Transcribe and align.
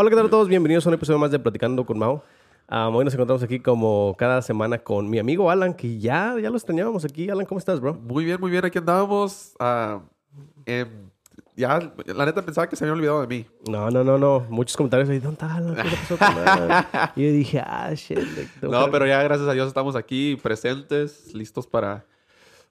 Hola, 0.00 0.10
¿qué 0.10 0.14
tal 0.16 0.26
a 0.26 0.30
todos? 0.30 0.46
Bienvenidos 0.46 0.86
a 0.86 0.90
un 0.90 0.94
episodio 0.94 1.18
más 1.18 1.32
de 1.32 1.40
Platicando 1.40 1.84
con 1.84 1.98
Mau. 1.98 2.22
Um, 2.70 2.94
hoy 2.94 3.04
nos 3.04 3.14
encontramos 3.14 3.42
aquí 3.42 3.58
como 3.58 4.14
cada 4.16 4.42
semana 4.42 4.78
con 4.78 5.10
mi 5.10 5.18
amigo 5.18 5.50
Alan, 5.50 5.74
que 5.74 5.98
ya, 5.98 6.36
ya 6.40 6.50
lo 6.50 6.56
extrañábamos 6.56 7.04
aquí. 7.04 7.28
Alan, 7.28 7.44
¿cómo 7.44 7.58
estás, 7.58 7.80
bro? 7.80 7.94
Muy 7.94 8.24
bien, 8.24 8.40
muy 8.40 8.52
bien. 8.52 8.64
Aquí 8.64 8.78
andábamos. 8.78 9.56
ah, 9.58 10.00
em, 10.66 10.86
ya, 11.56 11.80
la 12.14 12.26
neta 12.26 12.44
pensaba 12.44 12.68
que 12.68 12.76
se 12.76 12.84
había 12.84 12.92
olvidado 12.92 13.22
de 13.22 13.26
mí. 13.26 13.46
No, 13.68 13.90
no, 13.90 14.04
no, 14.04 14.18
no. 14.18 14.46
Muchos 14.48 14.76
comentarios 14.76 15.08
ahí, 15.08 15.18
¿dónde 15.18 15.34
está 15.34 15.52
Alan? 15.56 15.74
¿Qué 15.74 15.82
pasó 15.82 16.16
con 16.16 16.28
y 17.20 17.26
yo 17.26 17.32
dije, 17.32 17.58
ah, 17.58 17.92
shit. 17.92 18.20
No, 18.62 18.92
pero 18.92 19.04
ya 19.04 19.20
gracias 19.24 19.48
a 19.48 19.52
Dios 19.52 19.66
estamos 19.66 19.96
aquí 19.96 20.36
presentes, 20.40 21.34
listos 21.34 21.66
para 21.66 22.06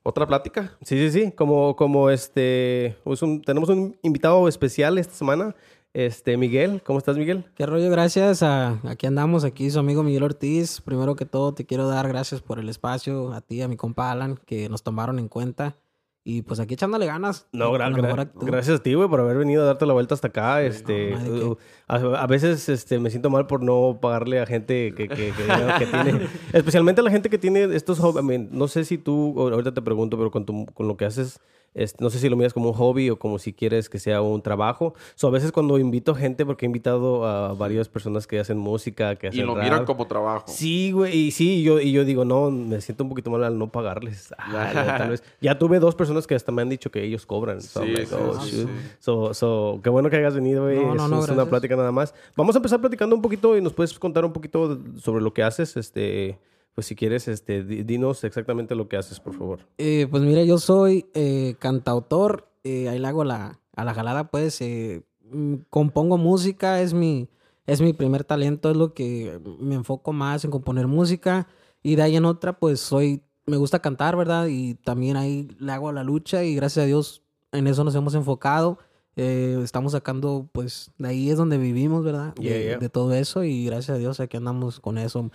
otra 0.02 0.26
plática. 0.26 0.72
Sí, 0.82 0.98
sí, 0.98 1.12
sí. 1.12 1.32
Como, 1.34 1.76
como 1.76 2.10
este, 2.10 2.96
es 3.06 3.22
un- 3.22 3.42
tenemos 3.42 3.68
un 3.68 3.98
invitado 4.02 4.48
especial 4.48 4.98
esta 4.98 5.14
semana. 5.14 5.54
Este, 6.02 6.38
Miguel. 6.38 6.84
¿Cómo 6.86 7.00
estás, 7.00 7.18
Miguel? 7.18 7.46
Qué 7.56 7.66
rollo, 7.66 7.90
gracias. 7.90 8.44
A, 8.44 8.80
aquí 8.88 9.08
andamos, 9.08 9.44
aquí 9.44 9.72
su 9.72 9.80
amigo 9.80 10.04
Miguel 10.04 10.22
Ortiz. 10.22 10.80
Primero 10.82 11.16
que 11.16 11.26
todo, 11.26 11.56
te 11.56 11.66
quiero 11.66 11.88
dar 11.88 12.08
gracias 12.08 12.40
por 12.40 12.60
el 12.60 12.70
espacio, 12.70 13.34
a 13.34 13.42
ti, 13.42 13.64
a 13.64 13.68
mi 13.68 13.78
compa 13.78 14.12
Alan, 14.12 14.40
que 14.46 14.70
nos 14.70 14.84
tomaron 14.84 15.18
en 15.18 15.28
cuenta. 15.28 15.76
Y 16.24 16.44
pues 16.44 16.60
aquí 16.60 16.76
echándole 16.76 17.08
ganas. 17.08 17.48
No, 17.52 17.72
gra- 17.74 17.92
gra- 17.92 18.30
gracias 18.36 18.80
a 18.80 18.84
ti, 18.84 18.94
güey, 18.94 19.10
por 19.10 19.22
haber 19.22 19.38
venido 19.38 19.64
a 19.64 19.66
darte 19.66 19.88
la 19.88 19.94
vuelta 19.94 20.14
hasta 20.14 20.28
acá. 20.28 20.62
este, 20.62 21.16
no 21.16 21.24
qué. 21.24 21.30
uh, 21.46 21.58
a, 21.88 21.96
a 22.22 22.28
veces 22.28 22.70
este, 22.70 23.00
me 23.00 23.10
siento 23.10 23.32
mal 23.32 23.48
por 23.48 23.64
no 23.64 23.98
pagarle 24.00 24.40
a 24.40 24.46
gente 24.46 24.94
que, 24.96 25.08
que, 25.08 25.32
que- 25.32 25.34
que 25.80 25.86
tiene, 25.88 26.28
especialmente 26.54 27.02
a 27.02 27.06
la 27.06 27.10
gente 27.12 27.32
que 27.32 27.40
tiene 27.40 27.64
estos 27.76 27.98
hobbies. 27.98 28.24
I 28.24 28.28
mean, 28.28 28.50
no 28.52 28.68
sé 28.68 28.86
si 28.86 29.00
tú, 29.00 29.34
ahorita 29.40 29.74
te 29.74 29.82
pregunto, 29.82 30.16
pero 30.16 30.30
con, 30.30 30.46
tu- 30.46 30.68
con 30.76 30.88
lo 30.88 30.96
que 30.96 31.06
haces, 31.06 31.40
este, 31.78 32.04
no 32.04 32.10
sé 32.10 32.20
si 32.20 32.28
lo 32.28 32.36
miras 32.36 32.54
como 32.54 32.70
un 32.70 32.74
hobby 32.76 33.10
o 33.10 33.18
como 33.20 33.40
si 33.40 33.54
quieres 33.54 33.88
que 33.88 34.00
sea 34.00 34.22
un 34.22 34.42
trabajo. 34.42 34.94
So, 35.16 35.28
a 35.28 35.32
veces 35.32 35.52
cuando 35.52 35.78
invito 35.78 36.16
gente, 36.16 36.46
porque 36.46 36.66
he 36.66 36.68
invitado 36.68 37.26
a 37.26 37.54
varias 37.54 37.88
personas 37.88 38.26
que 38.28 38.40
hacen 38.40 38.58
música, 38.58 39.16
que 39.16 39.28
hacen 39.28 39.40
Y 39.42 39.44
lo 39.44 39.56
rap. 39.56 39.64
miran 39.64 39.86
como 39.86 40.08
trabajo. 40.08 40.46
Sí, 40.48 40.92
güey, 40.92 41.16
y 41.28 41.32
sí, 41.32 41.62
yo, 41.64 41.80
y 41.80 41.92
yo 41.92 42.04
digo, 42.04 42.26
no, 42.26 42.50
me 42.52 42.82
siento 42.82 43.04
un 43.04 43.10
poquito 43.10 43.30
mal 43.30 43.44
al 43.44 43.58
no 43.58 43.72
pagarles. 43.72 44.34
Ah, 44.50 44.72
no, 44.74 44.84
tal 44.98 45.10
vez. 45.12 45.24
Ya 45.40 45.60
tuve 45.60 45.80
dos 45.80 45.94
personas 45.94 46.26
que 46.26 46.34
hasta 46.34 46.52
me 46.52 46.62
han 46.64 46.70
dicho 46.70 46.90
que 46.90 47.04
ellos 47.04 47.26
cobran. 47.26 47.62
So, 47.62 47.84
Sí, 47.84 47.92
like, 47.92 48.14
oh, 48.16 48.40
sí, 48.42 48.50
sí. 48.52 48.68
So, 49.00 49.34
so, 49.34 49.80
qué 49.84 49.90
bueno 49.90 50.10
que 50.10 50.16
hayas 50.16 50.34
venido, 50.36 50.64
güey. 50.64 50.78
No, 50.78 50.96
no, 50.96 51.06
es, 51.06 51.10
no, 51.12 51.24
es 51.24 51.30
una 51.30 51.46
plática 51.46 51.76
nada 51.76 51.92
más. 51.92 52.14
Vamos 52.36 52.56
a 52.56 52.60
empezar 52.60 52.80
platicando 52.82 53.16
un 53.16 53.22
poquito 53.22 53.56
y 53.58 53.62
nos 53.62 53.74
puedes 53.74 53.98
contar 54.00 54.26
un 54.26 54.34
poquito 54.34 54.80
sobre 54.98 55.22
lo 55.22 55.34
que 55.34 55.44
haces. 55.44 55.78
Este, 55.78 56.38
pues 56.78 56.86
si 56.86 56.96
quieres, 56.96 57.28
este, 57.28 57.64
di- 57.64 57.82
dinos 57.82 58.24
exactamente 58.24 58.76
lo 58.76 58.88
que 58.88 58.98
haces, 58.98 59.20
por 59.20 59.34
favor. 59.36 59.62
Eh, 59.80 60.06
pues 60.12 60.22
mira, 60.22 60.44
yo 60.44 60.60
soy 60.60 61.08
eh, 61.16 61.56
cantautor. 61.58 62.48
eh, 62.64 62.88
ahí 62.88 63.00
le 63.00 63.08
hago 63.08 63.24
la, 63.24 63.60
a 63.76 63.84
la 63.84 63.96
jalada, 63.96 64.30
pues. 64.30 64.62
eh, 64.62 65.02
mm, 65.32 65.56
compongo 65.72 66.18
música, 66.20 66.80
es 66.82 66.94
mi, 66.94 67.30
es 67.66 67.82
mi 67.82 67.94
primer 67.94 68.24
talento, 68.26 68.70
es 68.70 68.78
lo 68.78 68.94
que 68.94 69.40
me 69.60 69.74
enfoco 69.74 70.14
más 70.14 70.46
en 70.46 70.52
componer 70.52 70.86
música. 70.86 71.48
Y 71.82 71.96
de 71.96 72.04
ahí 72.04 72.16
en 72.16 72.26
otra, 72.26 72.60
pues 72.60 72.80
soy, 72.80 73.24
me 73.48 73.58
gusta 73.58 73.80
cantar, 73.80 74.16
¿verdad? 74.16 74.46
Y 74.48 74.76
también 74.76 75.18
ahí 75.18 75.48
le 75.60 75.72
hago 75.72 75.90
a 75.90 75.94
la 75.94 76.04
lucha 76.04 76.44
y 76.44 76.54
gracias 76.56 76.84
a 76.84 76.86
Dios 76.86 77.24
en 77.54 77.66
eso 77.66 77.84
nos 77.84 77.96
hemos 77.96 78.14
enfocado. 78.14 78.78
Estamos 79.16 79.94
sacando, 79.94 80.48
pues, 80.52 80.92
de 81.00 81.08
ahí 81.08 81.32
es 81.32 81.38
donde 81.38 81.58
vivimos, 81.58 82.04
¿verdad? 82.04 82.36
De, 82.36 82.44
Yeah, 82.44 82.62
yeah. 82.62 82.78
de 82.78 82.88
todo 82.90 83.14
eso 83.16 83.44
y 83.44 83.66
gracias 83.66 83.96
a 83.96 83.98
Dios 83.98 84.20
aquí 84.20 84.38
andamos 84.38 84.80
con 84.80 85.00
eso. 85.00 85.32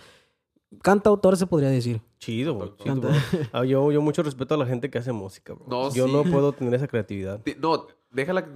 Cantautor 0.81 1.37
se 1.37 1.45
podría 1.47 1.69
decir. 1.69 2.01
Chido, 2.19 2.75
Canta. 2.83 3.09
bro. 3.09 3.17
Ah, 3.53 3.65
yo, 3.65 3.91
yo 3.91 4.01
mucho 4.01 4.23
respeto 4.23 4.55
a 4.55 4.57
la 4.57 4.65
gente 4.65 4.89
que 4.89 4.97
hace 4.97 5.11
música, 5.11 5.53
bro. 5.53 5.65
No, 5.67 5.93
yo 5.93 6.07
sí. 6.07 6.11
no 6.13 6.23
puedo 6.23 6.53
tener 6.53 6.73
esa 6.73 6.87
creatividad. 6.87 7.41
Ti- 7.41 7.55
No, 7.59 7.87
deja 8.11 8.33
la, 8.33 8.47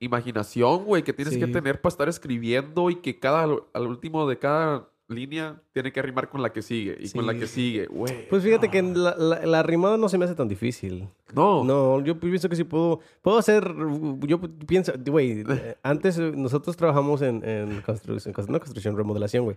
imaginación, 0.00 0.84
güey, 0.84 1.02
que 1.02 1.12
tienes 1.12 1.36
que 1.36 1.46
tener 1.46 1.80
para 1.80 1.90
estar 1.90 2.08
escribiendo 2.08 2.90
y 2.90 2.96
que 2.96 3.18
cada, 3.18 3.44
al 3.44 3.86
último 3.86 4.28
de 4.28 4.38
cada 4.38 4.88
línea 5.10 5.60
tiene 5.72 5.92
que 5.92 6.00
rimar 6.02 6.28
con 6.28 6.42
la 6.42 6.52
que 6.52 6.62
sigue 6.62 6.96
y 7.00 7.10
con 7.10 7.26
la 7.26 7.34
que 7.34 7.46
sigue, 7.46 7.86
güey. 7.86 8.28
Pues 8.28 8.42
fíjate 8.42 8.68
que 8.70 8.82
la, 8.82 9.14
la, 9.16 9.44
la 9.46 9.62
rimada 9.62 9.96
no 9.96 10.08
se 10.08 10.16
me 10.18 10.24
hace 10.24 10.34
tan 10.34 10.48
difícil. 10.48 11.08
no. 11.34 11.64
No, 11.64 12.00
yo 12.02 12.18
pienso 12.18 12.48
que 12.48 12.56
sí 12.56 12.64
puedo. 12.64 13.00
Puedo 13.22 13.38
hacer. 13.38 13.74
Yo 14.20 14.40
pienso, 14.66 14.92
güey, 15.06 15.44
eh, 15.48 15.76
antes 15.82 16.18
nosotros 16.18 16.76
trabajamos 16.76 17.22
en, 17.22 17.44
en 17.44 17.80
construcción, 17.82 18.34
no 18.48 18.58
construcción, 18.58 18.96
remodelación, 18.96 19.44
güey. 19.44 19.56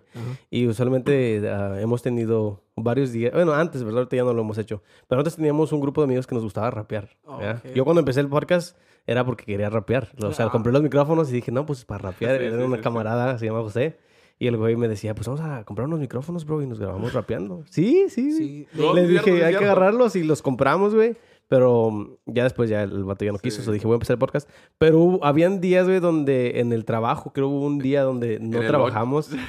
Y 0.49 0.67
usualmente 0.67 1.41
ah, 1.49 1.79
hemos 1.79 2.01
tenido 2.01 2.61
varios 2.75 3.11
días. 3.11 3.31
Bueno, 3.33 3.53
antes, 3.53 3.83
¿verdad? 3.83 3.99
Ahorita 3.99 4.15
ya 4.17 4.23
no 4.23 4.33
lo 4.33 4.41
hemos 4.41 4.57
hecho. 4.57 4.81
Pero 5.07 5.19
antes 5.21 5.35
teníamos 5.35 5.71
un 5.71 5.79
grupo 5.81 6.01
de 6.01 6.05
amigos 6.05 6.27
que 6.27 6.35
nos 6.35 6.43
gustaba 6.43 6.69
rapear. 6.71 7.09
Ok. 7.25 7.41
Yo 7.75 7.85
cuando 7.85 7.99
empecé 7.99 8.19
el 8.19 8.27
podcast 8.29 8.77
era 9.05 9.25
porque 9.25 9.43
quería 9.45 9.69
rapear. 9.69 10.09
O 10.23 10.31
sea, 10.31 10.45
Ah. 10.45 10.49
compré 10.51 10.71
los 10.71 10.81
micrófonos 10.81 11.29
y 11.29 11.33
dije, 11.33 11.51
no, 11.51 11.65
pues 11.65 11.83
para 11.85 12.09
rapear. 12.11 12.37
Sí, 12.39 12.45
Era 12.45 12.57
sí, 12.57 12.63
una 12.63 12.75
sí, 12.75 12.79
sí. 12.79 12.83
camarada, 12.83 13.37
se 13.37 13.45
llama 13.45 13.59
José. 13.61 13.97
Y 14.43 14.47
el 14.47 14.57
güey 14.57 14.75
me 14.75 14.89
decía, 14.89 15.15
pues 15.15 15.25
vamos 15.27 15.39
a 15.41 15.63
comprar 15.63 15.87
unos 15.87 15.99
micrófonos, 16.01 16.43
bro, 16.45 16.61
y 16.61 16.67
nos 16.67 16.77
grabamos 16.79 17.13
rapeando. 17.13 17.63
Sí, 17.69 18.07
sí, 18.09 18.31
sí. 18.33 18.37
Sí, 18.37 18.67
No, 18.73 18.93
Le 18.93 19.03
es 19.03 19.07
cierto, 19.09 19.29
dije, 19.31 19.45
hay 19.45 19.55
que 19.55 19.63
agarrarlos 19.63 20.17
y 20.17 20.23
los 20.23 20.41
compramos, 20.41 20.93
güey. 20.93 21.15
Pero 21.47 21.91
mm, 21.91 22.07
ya 22.25 22.43
después 22.43 22.69
ya 22.69 22.83
el 22.83 23.05
vato 23.05 23.23
ya 23.23 23.31
no 23.31 23.37
quiso. 23.39 23.59
Sí. 23.59 23.65
So 23.65 23.71
dije, 23.71 23.85
voy 23.87 23.93
a 23.93 23.95
empezar 23.95 24.15
el 24.15 24.19
podcast. 24.19 24.49
Pero 24.77 24.99
hubo- 24.99 25.23
habían 25.25 25.61
días, 25.61 25.85
güey, 25.87 25.99
donde 26.01 26.59
en 26.59 26.73
el 26.73 26.83
trabajo, 26.83 27.31
creo 27.31 27.47
hubo 27.47 27.65
un 27.65 27.79
día 27.79 28.03
donde 28.03 28.39
no 28.39 28.59
trabajamos. 28.59 29.29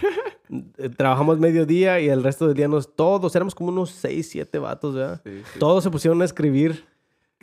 Eh, 0.76 0.90
trabajamos 0.90 1.38
mediodía 1.40 2.00
y 2.00 2.08
el 2.10 2.22
resto 2.22 2.46
del 2.46 2.54
día 2.54 2.68
nos... 2.68 2.94
Todos, 2.94 3.34
éramos 3.34 3.54
como 3.54 3.70
unos 3.70 3.90
seis, 3.90 4.28
siete 4.30 4.58
vatos, 4.58 4.94
¿verdad? 4.94 5.20
Sí, 5.24 5.40
sí. 5.52 5.58
Todos 5.58 5.82
se 5.82 5.90
pusieron 5.90 6.20
a 6.20 6.26
escribir 6.26 6.84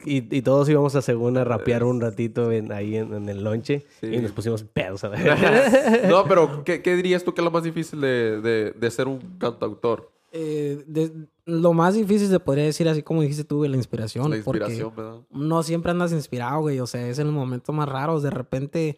y, 0.05 0.35
y 0.35 0.41
todos 0.41 0.67
íbamos 0.69 0.95
a 0.95 1.01
según 1.01 1.37
a 1.37 1.43
rapear 1.43 1.83
un 1.83 2.01
ratito 2.01 2.51
en- 2.51 2.71
ahí 2.71 2.97
en, 2.97 3.13
en 3.13 3.29
el 3.29 3.43
lonche. 3.43 3.85
Sí. 3.99 4.07
Y 4.07 4.17
nos 4.19 4.31
pusimos 4.31 4.63
pedos, 4.63 5.03
a 5.03 5.09
ver. 5.09 6.07
no, 6.09 6.23
pero 6.25 6.63
¿qué, 6.63 6.81
qué 6.81 6.95
dirías 6.95 7.23
tú 7.23 7.33
que 7.33 7.41
es 7.41 7.45
lo 7.45 7.51
más 7.51 7.63
difícil 7.63 8.01
de, 8.01 8.41
de- 8.41 8.71
de 8.71 8.91
ser 8.91 9.07
un 9.07 9.19
cantautor? 9.37 10.11
Eh, 10.33 10.83
de- 10.87 11.11
lo 11.45 11.73
más 11.73 11.95
difícil 11.95 12.27
se 12.29 12.39
podría 12.39 12.63
decir, 12.63 12.87
así 12.87 13.03
como 13.03 13.21
dijiste 13.21 13.43
tú, 13.43 13.63
la 13.65 13.75
inspiración. 13.75 14.29
La 14.29 14.37
inspiración, 14.37 14.91
porque 14.95 15.01
¿verdad? 15.01 15.21
no 15.31 15.63
siempre 15.63 15.91
andas 15.91 16.11
inspirado, 16.13 16.61
güey. 16.61 16.79
O 16.79 16.87
sea, 16.87 17.05
es 17.07 17.19
en 17.19 17.25
los 17.27 17.33
momentos 17.35 17.75
más 17.75 17.89
raros. 17.89 18.23
De 18.23 18.29
repente, 18.29 18.97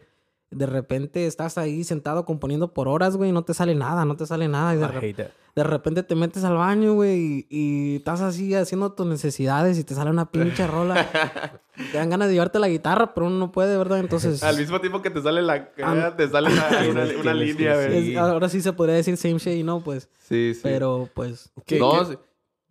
de 0.54 0.66
repente 0.66 1.26
estás 1.26 1.58
ahí 1.58 1.84
sentado 1.84 2.24
componiendo 2.24 2.72
por 2.72 2.88
horas, 2.88 3.16
güey, 3.16 3.30
y 3.30 3.32
no 3.32 3.42
te 3.42 3.54
sale 3.54 3.74
nada, 3.74 4.04
no 4.04 4.16
te 4.16 4.26
sale 4.26 4.48
nada. 4.48 4.74
Y 4.74 4.78
de, 4.78 4.86
re- 4.88 5.64
repente 5.64 6.02
te 6.02 6.14
metes 6.14 6.42
al 6.44 6.56
baño, 6.56 6.94
güey, 6.94 7.18
y, 7.18 7.46
y 7.50 7.96
estás 7.96 8.20
así 8.20 8.54
haciendo 8.54 8.92
tus 8.92 9.06
necesidades 9.06 9.78
y 9.78 9.84
te 9.84 9.94
sale 9.94 10.10
una 10.10 10.30
pinche 10.30 10.66
rola. 10.66 11.08
te 11.92 11.98
dan 11.98 12.10
ganas 12.10 12.28
de 12.28 12.34
llevarte 12.34 12.58
la 12.58 12.68
guitarra, 12.68 13.14
pero 13.14 13.26
uno 13.26 13.36
no 13.38 13.52
puede, 13.52 13.76
¿verdad? 13.76 13.98
Entonces, 14.00 14.42
Al 14.42 14.56
mismo 14.56 14.80
tiempo 14.80 15.02
que 15.02 15.10
te 15.10 15.22
sale 15.22 15.42
la... 15.42 15.68
Ah, 15.84 16.14
te 16.16 16.28
sale 16.28 16.50
la- 16.50 17.14
una, 17.20 17.34
línea, 17.34 17.74
güey. 17.76 18.16
ahora 18.16 18.48
sí 18.48 18.60
se 18.62 18.72
podría 18.72 18.96
decir 18.96 19.16
same 19.16 19.38
shit, 19.38 19.64
¿no? 19.64 19.80
Pues, 19.80 20.08
Sí, 20.28 20.52
sí. 20.54 20.60
pero 20.62 21.08
pues... 21.14 21.50
¿Qué- 21.66 21.78
no, 21.78 21.98
qué- 22.00 22.04
sí. 22.12 22.18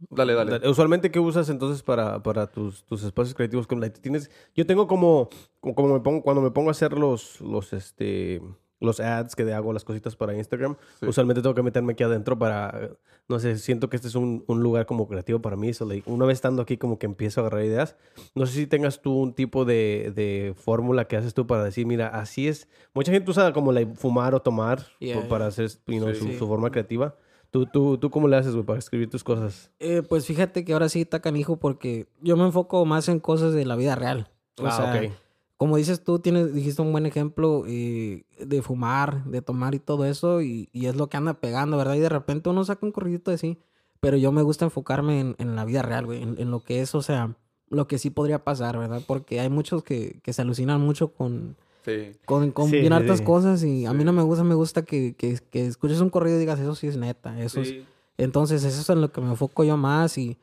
Dale, 0.10 0.34
dale. 0.34 0.52
Dale. 0.52 0.70
Usualmente, 0.70 1.12
¿qué 1.12 1.20
usas 1.20 1.50
entonces 1.50 1.84
para, 1.84 2.22
para 2.24 2.48
tus, 2.48 2.84
tus 2.86 3.04
espacios 3.04 3.34
creativos? 3.36 3.68
Like, 3.72 4.00
tienes, 4.00 4.30
yo 4.56 4.66
tengo 4.66 4.88
como, 4.88 5.30
como, 5.60 5.94
me 5.94 6.00
pongo, 6.00 6.22
cuando 6.24 6.42
me 6.42 6.52
pongo 6.52 6.70
a 6.70 6.72
hacer 6.72 6.94
los, 6.94 7.40
los, 7.42 7.74
este, 7.74 8.42
los 8.80 9.00
ads 9.00 9.36
que 9.36 9.52
hago, 9.54 9.72
las 9.72 9.84
cositas 9.86 10.16
para 10.16 10.36
Instagram, 10.36 10.76
Sí. 11.00 11.06
usualmente 11.08 11.42
tengo 11.42 11.56
que 11.56 11.64
meterme 11.64 11.94
aquí 11.94 12.04
adentro 12.04 12.38
para, 12.38 12.90
no 13.30 13.40
sé, 13.40 13.58
siento 13.58 13.90
que 13.90 13.96
este 13.96 14.10
es 14.10 14.16
un, 14.16 14.44
un 14.48 14.62
lugar 14.62 14.86
como 14.86 15.08
creativo 15.08 15.42
para 15.42 15.56
mí. 15.56 15.74
So, 15.74 15.86
like, 15.86 16.10
una 16.12 16.26
vez 16.26 16.36
estando 16.36 16.62
aquí, 16.62 16.78
como 16.78 17.00
que 17.00 17.06
empiezo 17.06 17.40
a 17.40 17.48
agarrar 17.48 17.66
ideas. 17.66 17.96
No 18.36 18.46
sé 18.46 18.54
si 18.56 18.68
tengas 18.68 19.02
tú 19.02 19.14
un 19.18 19.34
tipo 19.34 19.64
de, 19.64 20.12
de 20.14 20.54
fórmula 20.58 21.06
que 21.08 21.16
haces 21.16 21.34
tú 21.34 21.48
para 21.48 21.64
decir, 21.64 21.86
mira, 21.86 22.08
así 22.10 22.48
es. 22.50 22.68
Mucha 22.94 23.12
gente 23.14 23.32
usa 23.32 23.54
como 23.54 23.72
like, 23.72 23.96
fumar 23.96 24.36
o 24.36 24.42
tomar 24.42 24.86
Yeah, 25.00 25.28
para 25.30 25.48
hacer 25.48 25.70
you 25.88 26.00
know, 26.00 26.10
Sí. 26.14 26.20
su, 26.20 26.26
Sí. 26.26 26.38
su 26.38 26.48
forma 26.48 26.70
creativa. 26.72 27.16
¿Tú, 27.54 27.68
tú, 27.68 28.00
¿Tú 28.00 28.10
cómo 28.10 28.28
le 28.28 28.36
haces, 28.36 28.54
güey, 28.54 28.66
para 28.66 28.80
escribir 28.80 29.12
tus 29.12 29.24
cosas? 29.24 29.70
Eh, 29.80 30.02
pues 30.02 30.26
fíjate 30.26 30.66
que 30.66 30.74
ahora 30.74 30.90
sí 30.90 31.02
está 31.02 31.20
canijo 31.20 31.58
porque 31.58 32.08
yo 32.20 32.36
me 32.36 32.46
enfoco 32.46 32.84
más 32.84 33.08
en 33.10 33.20
cosas 33.20 33.54
de 33.54 33.64
la 33.64 33.76
vida 33.76 33.94
real. 33.94 34.28
O 34.60 34.66
ah, 34.66 34.72
sea, 34.72 35.04
ok. 35.06 35.12
como 35.56 35.78
dices 35.78 36.04
tú, 36.04 36.18
tienes, 36.18 36.52
dijiste 36.52 36.82
un 36.82 36.92
buen 36.92 37.06
ejemplo 37.06 37.64
eh, 37.68 38.24
de 38.40 38.64
fumar, 38.64 39.24
de 39.26 39.44
tomar 39.44 39.76
y 39.76 39.80
todo 39.80 40.06
eso, 40.06 40.42
y, 40.42 40.68
y 40.74 40.88
es 40.88 40.96
lo 40.96 41.10
que 41.10 41.18
anda 41.18 41.36
pegando, 41.36 41.78
¿verdad? 41.78 41.94
Y 41.94 42.00
de 42.00 42.10
repente 42.10 42.50
uno 42.50 42.66
saca 42.66 42.88
un 42.88 42.92
corridito 42.92 43.30
así, 43.30 43.60
pero 44.00 44.18
yo 44.18 44.32
me 44.32 44.42
gusta 44.42 44.66
enfocarme 44.66 45.20
en, 45.20 45.36
en 45.38 45.56
la 45.56 45.64
vida 45.64 45.84
real, 45.84 46.08
güey, 46.08 46.24
en, 46.24 46.40
en 46.40 46.50
lo 46.50 46.62
que 46.64 46.82
es, 46.82 46.96
o 46.96 47.04
sea, 47.04 47.36
lo 47.70 47.88
que 47.88 48.00
sí 48.00 48.10
podría 48.10 48.44
pasar, 48.44 48.80
¿verdad? 48.80 49.04
Porque 49.06 49.40
hay 49.40 49.50
muchos 49.50 49.84
que, 49.84 50.22
que 50.24 50.34
se 50.34 50.42
alucinan 50.42 50.82
mucho 50.82 51.14
con, 51.14 51.56
Sí. 51.84 52.12
con, 52.26 52.52
con 52.52 52.70
Sí, 52.70 52.80
bien 52.80 52.94
hartas 52.94 53.20
sí. 53.20 53.24
cosas 53.26 53.64
y 53.64 53.86
a 53.86 53.94
mí 53.94 54.04
no 54.04 54.14
me 54.14 54.22
gusta, 54.24 54.44
me 54.44 54.56
gusta 54.56 54.84
que, 54.84 55.16
que, 55.16 55.38
que 55.50 55.66
escuches 55.68 56.00
un 56.00 56.10
corrido 56.10 56.38
y 56.38 56.40
digas, 56.40 56.60
eso 56.60 56.76
sí 56.76 56.88
es 56.88 56.98
neta, 56.98 57.40
eso 57.42 57.62
es... 57.62 57.74
Entonces 58.18 58.64
eso 58.64 58.82
es 58.82 58.90
en 58.90 59.02
lo 59.02 59.12
que 59.12 59.22
me 59.22 59.30
enfoco 59.32 59.64
yo 59.64 59.76
más 59.76 60.18
y 60.18 60.38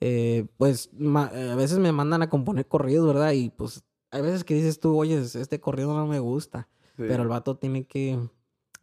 eh, 0.00 0.46
pues 0.58 0.90
ma- 0.96 1.30
eh, 1.34 1.50
a 1.50 1.56
veces 1.56 1.78
me 1.78 1.90
mandan 1.92 2.22
a 2.22 2.30
componer 2.30 2.66
corridos, 2.66 3.06
¿verdad? 3.06 3.32
Y 3.32 3.50
pues 3.50 3.82
hay 4.10 4.22
veces 4.22 4.44
que 4.44 4.54
dices 4.54 4.78
tú, 4.80 4.96
oye, 4.96 5.18
este 5.20 5.60
corrido 5.60 5.92
no 5.94 6.06
me 6.06 6.18
gusta, 6.20 6.68
Sí. 6.96 7.02
pero 7.08 7.22
el 7.24 7.28
vato 7.28 7.56
tiene 7.56 7.84
que 7.84 8.18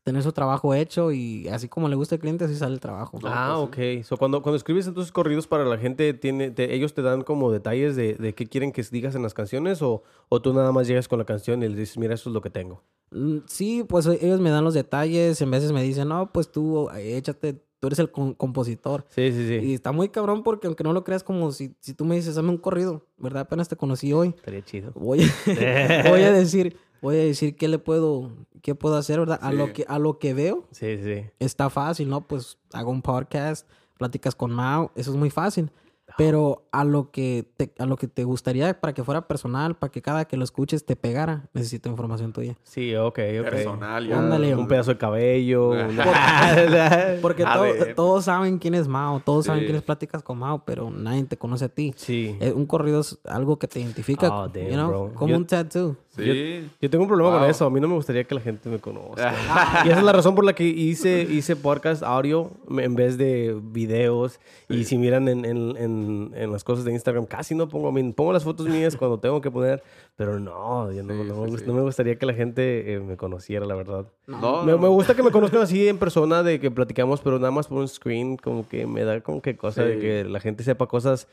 tener 0.03 0.21
su 0.21 0.31
trabajo 0.33 0.73
hecho 0.73 1.11
y 1.11 1.47
así 1.47 1.67
como 1.69 1.87
le 1.87 1.95
gusta 1.95 2.15
al 2.15 2.21
cliente, 2.21 2.45
así 2.45 2.55
sale 2.55 2.73
el 2.73 2.79
trabajo. 2.79 3.17
No, 3.21 3.29
ah, 3.31 3.65
pues 3.71 3.99
ok. 4.01 4.05
So, 4.05 4.17
cuando, 4.17 4.41
cuando 4.41 4.57
escribes 4.57 4.85
entonces 4.87 5.11
corridos 5.11 5.47
para 5.47 5.63
la 5.65 5.77
gente, 5.77 6.13
tiene, 6.13 6.51
te- 6.51 6.73
¿ellos 6.75 6.93
te 6.93 7.01
dan 7.01 7.23
como 7.23 7.51
detalles 7.51 7.95
de, 7.95 8.15
de 8.15 8.33
qué 8.35 8.45
quieren 8.47 8.71
que 8.71 8.83
digas 8.91 9.15
en 9.15 9.23
las 9.23 9.33
canciones? 9.33 9.81
O, 9.81 10.03
¿O 10.29 10.41
tú 10.41 10.53
nada 10.53 10.71
más 10.71 10.87
llegas 10.87 11.07
con 11.07 11.19
la 11.19 11.25
canción 11.25 11.63
y 11.63 11.67
les 11.69 11.77
dices, 11.77 11.97
mira, 11.97 12.13
esto 12.13 12.29
es 12.29 12.33
lo 12.33 12.41
que 12.41 12.49
tengo? 12.49 12.83
Mm, 13.11 13.37
Sí, 13.47 13.83
pues 13.87 14.05
ellos 14.07 14.39
me 14.39 14.49
dan 14.49 14.63
los 14.65 14.73
detalles. 14.73 15.41
En 15.41 15.49
veces 15.51 15.71
me 15.71 15.81
dicen, 15.83 16.09
no, 16.09 16.31
pues 16.33 16.51
tú 16.51 16.89
eh, 16.89 17.15
échate, 17.17 17.53
tú 17.79 17.87
eres 17.87 17.99
el 17.99 18.11
compositor. 18.11 19.05
Sí, 19.09 19.31
sí, 19.31 19.47
sí. 19.47 19.65
Y 19.67 19.73
está 19.73 19.91
muy 19.93 20.09
cabrón 20.09 20.43
porque 20.43 20.67
aunque 20.67 20.83
no 20.83 20.91
lo 20.93 21.03
creas, 21.05 21.23
como 21.23 21.51
si, 21.51 21.75
si 21.79 21.93
tú 21.93 22.03
me 22.05 22.15
dices, 22.15 22.35
dame 22.35 22.49
un 22.49 22.57
corrido, 22.57 23.05
¿verdad? 23.17 23.43
Apenas 23.43 23.69
te 23.69 23.75
conocí 23.77 24.11
hoy. 24.11 24.29
Estaría 24.35 24.63
chido. 24.63 24.91
Voy 24.95 25.21
a, 25.21 26.03
voy 26.09 26.23
a 26.23 26.31
decir, 26.31 26.75
voy 27.03 27.17
a 27.17 27.19
decir 27.23 27.55
qué 27.55 27.67
le 27.67 27.77
puedo, 27.77 28.31
qué 28.63 28.73
puedo 28.73 28.95
hacer, 28.95 29.19
¿verdad? 29.19 29.39
A 29.43 29.51
Sí. 29.51 29.57
lo 29.57 29.73
que, 29.73 29.85
a 29.87 29.99
lo 29.99 30.17
que 30.17 30.33
veo, 30.33 30.63
Sí, 30.71 30.97
sí. 31.03 31.25
está 31.39 31.69
fácil, 31.69 32.09
¿no? 32.09 32.21
Pues 32.27 32.57
hago 32.73 32.89
un 32.89 33.01
podcast, 33.03 33.67
platicas 33.99 34.33
con 34.33 34.51
Mao, 34.51 34.91
eso 34.95 35.11
es 35.11 35.17
muy 35.17 35.29
fácil. 35.29 35.69
Pero 36.15 36.67
a 36.71 36.83
lo 36.83 37.09
que 37.09 37.49
te, 37.57 37.73
a 37.79 37.87
lo 37.87 37.95
que 37.95 38.07
te 38.07 38.23
gustaría 38.23 38.79
para 38.79 38.93
que 38.93 39.03
fuera 39.03 39.27
personal, 39.27 39.75
para 39.75 39.89
que 39.89 40.01
cada 40.03 40.25
que 40.25 40.37
lo 40.37 40.43
escuches 40.43 40.85
te 40.85 40.95
pegara, 40.95 41.49
necesito 41.53 41.89
información 41.89 42.33
tuya. 42.33 42.55
Sí, 42.61 42.93
ok, 42.95 43.17
ok. 43.41 43.49
Personal, 43.49 44.07
ya. 44.07 44.19
Ándale. 44.19 44.53
Un 44.55 44.67
pedazo 44.67 44.91
de 44.91 44.97
cabello. 44.99 45.69
una- 45.89 46.05
Porque 47.21 47.43
A 47.43 47.53
todo- 47.53 47.73
todos 47.95 48.25
saben 48.25 48.59
quién 48.59 48.75
es 48.75 48.87
Mao, 48.87 49.21
todos 49.25 49.45
saben 49.45 49.61
Sí. 49.61 49.65
quién 49.65 49.77
es 49.77 49.81
Pláticas 49.81 50.21
con 50.21 50.37
Mao, 50.37 50.63
pero 50.65 50.91
nadie 50.91 51.23
te 51.23 51.37
conoce 51.37 51.65
a 51.65 51.69
ti. 51.69 51.93
Sí. 51.95 52.37
Eh, 52.39 52.51
un 52.51 52.67
corrido 52.67 52.99
es 52.99 53.17
algo 53.25 53.57
que 53.57 53.67
te 53.67 53.79
identifica, 53.79 54.27
Oh, 54.31 54.47
damn, 54.49 54.67
you 54.67 54.73
know, 54.73 54.87
bro. 54.89 55.13
como 55.15 55.29
Yo- 55.31 55.37
un 55.37 55.47
tattoo. 55.47 55.95
Sí. 56.15 56.69
Yo 56.81 56.89
tengo 56.89 57.03
un 57.05 57.07
problema 57.09 57.39
con 57.39 57.49
eso. 57.49 57.65
A 57.65 57.69
mí 57.69 57.79
no 57.79 57.87
me 57.87 57.95
gustaría 57.95 58.23
que 58.23 58.35
la 58.35 58.41
gente 58.41 58.69
me 58.69 58.79
conozca. 58.79 59.33
y 59.85 59.89
esa 59.89 59.97
es 59.97 60.03
la 60.03 60.11
razón 60.11 60.35
por 60.35 60.45
la 60.45 60.53
que 60.53 60.63
hice, 60.63 61.23
hice 61.23 61.55
podcast 61.55 62.03
audio 62.03 62.51
en 62.77 62.93
vez 62.95 63.17
de 63.17 63.59
videos. 63.61 64.39
Y 64.69 64.83
si 64.83 64.97
miran 64.97 65.27
en, 65.27 65.43
en, 65.45 65.75
en, 65.77 66.31
en 66.35 66.51
las 66.51 66.63
cosas 66.63 66.85
de 66.85 66.91
Instagram, 66.91 67.25
casi 67.25 67.55
no 67.55 67.67
pongo. 67.67 67.91
Pongo 68.13 68.31
las 68.33 68.43
fotos 68.43 68.67
mías 68.67 68.95
cuando 68.95 69.17
tengo 69.19 69.41
que 69.41 69.49
poner. 69.49 69.81
Pero 70.15 70.39
no, 70.39 70.91
yo 70.91 71.01
no, 71.01 71.13
Sí, 71.13 71.19
no, 71.27 71.33
sí, 71.35 71.41
me 71.41 71.47
gust- 71.47 71.59
sí. 71.59 71.63
no 71.65 71.73
me 71.73 71.81
gustaría 71.81 72.15
que 72.19 72.25
la 72.27 72.33
gente 72.35 72.93
eh, 72.93 72.99
me 72.99 73.17
conociera, 73.17 73.65
la 73.65 73.73
verdad. 73.73 74.05
No, 74.27 74.63
Me, 74.63 74.77
me 74.77 74.87
gusta 74.87 75.15
que 75.15 75.23
me 75.23 75.31
conozcan 75.31 75.61
así 75.61 75.87
en 75.87 75.97
persona, 75.97 76.43
de 76.43 76.59
que 76.59 76.69
platicamos, 76.69 77.21
pero 77.21 77.39
nada 77.39 77.49
más 77.49 77.67
por 77.67 77.79
un 77.79 77.87
screen, 77.87 78.37
como 78.37 78.67
que 78.67 78.85
me 78.85 79.03
da 79.03 79.21
como 79.21 79.41
que 79.41 79.57
cosa 79.57 79.83
de 79.83 79.95
Sí. 79.95 79.99
que 80.01 80.23
la 80.25 80.39
gente 80.39 80.63
sepa 80.63 80.85
cosas 80.85 81.27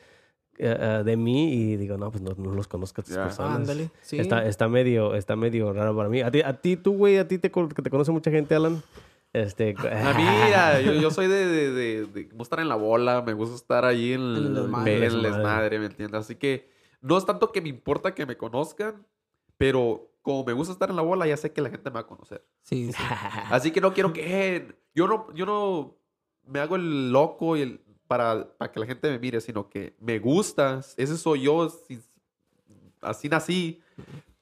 eh, 0.62 1.03
de 1.05 1.17
mí 1.17 1.53
y 1.53 1.77
digo, 1.77 1.97
no, 1.97 2.11
pues 2.11 2.23
no, 2.23 2.35
no 2.37 2.53
los 2.55 2.69
conozco 2.69 3.01
a 3.01 3.05
estas 3.05 3.19
personas. 3.19 3.57
Ándale, 3.61 3.91
sí. 4.03 4.19
Está, 4.19 4.45
está 4.47 4.69
medio, 4.69 5.15
está 5.15 5.37
medio 5.37 5.73
raro 5.73 5.97
para 5.97 6.09
mí. 6.09 6.21
A 6.21 6.31
ti, 6.31 6.43
a 6.43 6.53
ti 6.61 6.77
tú, 6.77 6.95
güey, 6.97 7.19
a 7.19 7.27
ti 7.27 7.39
te, 7.39 7.51
que 7.51 7.83
te 7.83 7.91
conoce 7.91 8.12
mucha 8.12 8.31
gente, 8.31 8.55
Alan. 8.55 8.83
Este, 9.33 9.75
A 9.79 10.12
mí, 10.15 10.25
mira, 10.45 10.81
yo, 10.81 10.93
yo 10.95 11.11
soy 11.12 11.29
de, 11.29 11.47
de, 11.47 11.71
de, 11.73 12.07
de- 12.07 12.25
me 12.27 12.31
gusta 12.31 12.43
estar 12.43 12.61
en 12.61 12.69
la 12.69 12.75
bola, 12.75 13.23
me 13.23 13.33
gusta 13.33 13.55
estar 13.55 13.85
ahí 13.85 14.12
en 14.15 14.21
el 14.21 14.55
desmadre. 14.55 14.97
en 14.97 15.03
el 15.05 15.11
Desmadre. 15.23 15.37
desmadre, 15.37 15.79
¿me 15.79 15.87
entiendes? 15.87 16.21
Así 16.21 16.35
que 16.35 16.69
no 17.01 17.17
es 17.17 17.25
tanto 17.25 17.53
que 17.53 17.61
me 17.61 17.69
importa 17.69 18.13
que 18.15 18.27
me 18.27 18.37
conozcan, 18.37 19.06
pero 19.56 20.11
como 20.23 20.45
me 20.45 20.53
gusta 20.53 20.73
estar 20.73 20.91
en 20.91 20.97
la 20.97 21.03
bola, 21.03 21.27
ya 21.27 21.37
sé 21.37 21.53
que 21.53 21.61
la 21.63 21.71
gente 21.71 21.89
me 21.91 21.95
va 21.95 22.01
a 22.01 22.06
conocer. 22.06 22.45
Sí, 22.63 22.93
sí. 22.93 23.03
Así 23.51 23.71
que 23.71 23.81
no 23.81 23.95
quiero 23.95 24.13
que... 24.13 24.75
yo, 24.95 25.06
no, 25.06 25.33
yo 25.33 25.47
no 25.47 25.97
me 26.47 26.59
hago 26.59 26.75
el 26.77 27.13
loco 27.13 27.56
y 27.56 27.63
el, 27.63 27.81
para, 28.11 28.45
para 28.59 28.73
que 28.73 28.81
la 28.81 28.87
gente 28.87 29.09
me 29.09 29.21
mire, 29.21 29.41
sino 29.41 29.71
que 29.71 29.95
me 30.01 30.19
gusta, 30.19 30.81
ese 30.97 31.17
soy 31.17 31.43
yo, 31.43 31.69
si- 31.69 32.03
así 33.01 33.29
nací, 33.29 33.81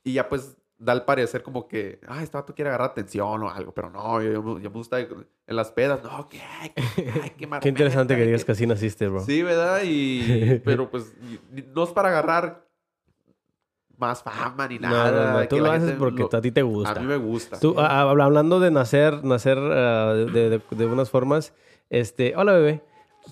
y 0.03 0.15
ya 0.15 0.27
pues 0.27 0.57
da 0.79 0.95
el 0.95 1.03
parecer 1.03 1.43
como 1.43 1.69
que, 1.69 2.01
ah, 2.09 2.23
este 2.23 2.35
vato 2.35 2.55
quiere 2.55 2.71
agarrar 2.71 2.93
atención 2.93 3.43
o 3.43 3.51
algo, 3.51 3.73
pero 3.75 3.91
no, 3.91 4.23
yo, 4.23 4.33
yo 4.33 4.43
me- 4.43 4.63
yo 4.63 4.71
me 4.71 4.77
gusta 4.79 4.99
en 5.01 5.27
las 5.49 5.71
pedas, 5.71 6.03
no, 6.03 6.31
que, 6.31 6.41
ay, 6.41 6.71
que 6.71 7.47
Qué 7.61 7.69
interesante 7.69 8.17
que 8.17 8.25
digas 8.25 8.43
que 8.47 8.53
así 8.53 8.67
naciste, 8.67 9.07
bro. 9.07 9.21
Sí, 9.21 9.43
¿verdad? 9.43 9.83
Y, 9.85 10.61
pero 10.65 10.89
pues 10.91 11.13
no 11.75 11.85
es 11.85 11.91
para 11.91 12.09
agarrar 12.09 12.67
más 13.99 14.23
fama 14.23 14.67
ni 14.67 14.79
No, 14.79 14.89
nada. 14.89 15.11
no, 15.35 15.41
no, 15.43 15.49
tú 15.49 15.57
que 15.57 15.61
lo 15.63 15.71
haces 15.71 15.93
porque 15.99 16.23
lo- 16.23 16.31
a 16.33 16.41
ti 16.41 16.53
te 16.53 16.63
gusta. 16.63 16.93
A 16.93 17.01
mí 17.03 17.07
me 17.07 17.17
gusta. 17.19 17.61
Tú, 17.61 17.79
a- 17.79 17.87
a- 17.87 18.11
hablando 18.11 18.61
de 18.61 18.71
nacer, 18.71 19.23
nacer 19.25 19.59
ah, 19.59 20.15
de, 20.15 20.49
de- 20.49 20.63
de 20.71 20.87
unas 20.87 21.11
formas, 21.11 21.53
este, 21.91 22.35
hola 22.35 22.53
bebé. 22.55 22.83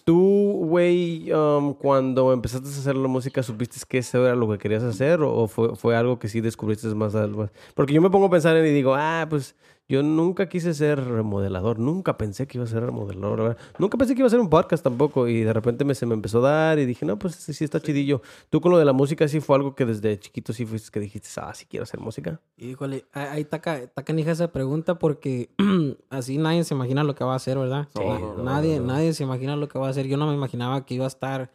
Tú, 0.04 0.66
güey, 0.68 1.32
um, 1.32 1.74
cuando 1.74 2.32
empezaste 2.32 2.68
a 2.68 2.70
hacer 2.70 2.96
la 2.96 3.08
música, 3.08 3.42
¿supiste 3.42 3.78
que 3.88 3.98
eso 3.98 4.24
era 4.26 4.36
lo 4.36 4.48
que 4.50 4.58
querías 4.58 4.82
hacer 4.82 5.20
o, 5.22 5.48
fue, 5.48 5.96
algo 5.96 6.18
que 6.18 6.28
sí 6.28 6.40
descubriste 6.40 6.86
más 6.88 7.14
algo? 7.14 7.48
Porque 7.74 7.92
yo 7.92 8.02
me 8.02 8.10
pongo 8.10 8.26
a 8.26 8.30
pensar 8.30 8.56
en 8.56 8.66
y 8.66 8.70
digo, 8.70 8.94
ah, 8.94 9.26
pues 9.28 9.54
yo 9.88 10.02
nunca 10.02 10.48
quise 10.48 10.74
ser 10.74 11.02
remodelador, 11.04 11.78
nunca 11.78 12.16
pensé 12.18 12.46
que 12.46 12.58
iba 12.58 12.64
a 12.64 12.68
ser 12.68 12.82
remodelador, 12.84 13.38
¿verdad? 13.40 13.56
nunca 13.78 13.96
pensé 13.96 14.14
que 14.14 14.20
iba 14.20 14.26
a 14.26 14.30
ser 14.30 14.40
un 14.40 14.50
podcast 14.50 14.82
tampoco 14.82 15.28
y 15.28 15.42
de 15.42 15.52
repente 15.52 15.84
me, 15.84 15.94
se 15.94 16.06
me 16.06 16.14
empezó 16.14 16.38
a 16.44 16.50
dar 16.50 16.78
y 16.78 16.86
dije, 16.86 17.06
no, 17.06 17.18
pues 17.18 17.36
sí, 17.36 17.52
sí 17.54 17.64
está 17.64 17.80
chidillo. 17.80 18.20
Tú 18.50 18.60
con 18.60 18.72
lo 18.72 18.78
de 18.78 18.84
la 18.84 18.92
música 18.92 19.28
sí 19.28 19.40
fue 19.40 19.56
algo 19.56 19.74
que 19.74 19.84
desde 19.84 20.18
chiquito 20.18 20.52
sí 20.52 20.66
fuiste 20.66 20.90
que 20.90 20.98
dijiste, 21.00 21.28
ah, 21.40 21.54
sí 21.54 21.66
quiero 21.66 21.84
hacer 21.84 22.00
música. 22.00 22.40
Híjole, 22.56 23.04
ahí 23.12 23.42
está, 23.42 23.60
ca- 23.60 23.78
está 23.78 24.02
canija 24.04 24.32
esa 24.32 24.50
pregunta 24.52 24.98
porque 24.98 25.50
así 26.10 26.38
nadie 26.38 26.64
se 26.64 26.74
imagina 26.74 27.04
lo 27.04 27.14
que 27.14 27.24
va 27.24 27.34
a 27.34 27.36
hacer, 27.36 27.56
¿verdad? 27.58 27.88
Sí, 27.94 28.02
no, 28.04 28.42
nadie, 28.42 28.80
no. 28.80 28.86
nadie 28.86 29.12
se 29.12 29.22
imagina 29.22 29.54
lo 29.56 29.68
que 29.68 29.78
va 29.78 29.86
a 29.86 29.90
hacer. 29.90 30.06
Yo 30.08 30.16
no 30.16 30.26
me 30.26 30.34
imaginaba 30.34 30.84
que 30.84 30.94
iba 30.94 31.04
a 31.04 31.08
estar 31.08 31.52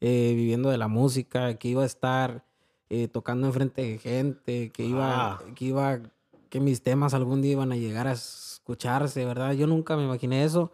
eh, 0.00 0.32
viviendo 0.36 0.70
de 0.70 0.78
la 0.78 0.88
música, 0.88 1.54
que 1.54 1.68
iba 1.68 1.82
a 1.82 1.86
estar 1.86 2.44
eh, 2.90 3.08
tocando 3.08 3.46
enfrente 3.46 3.82
de 3.82 3.98
gente, 3.98 4.70
que 4.70 4.84
iba, 4.84 5.32
Ah. 5.32 5.40
que 5.54 5.64
iba, 5.64 6.00
que 6.52 6.60
mis 6.60 6.82
temas 6.82 7.14
algún 7.14 7.40
día 7.40 7.52
iban 7.52 7.72
a 7.72 7.76
llegar 7.76 8.06
a 8.06 8.12
escucharse, 8.12 9.24
¿verdad? 9.24 9.54
Yo 9.54 9.66
nunca 9.66 9.96
me 9.96 10.04
imaginé 10.04 10.44
eso, 10.44 10.70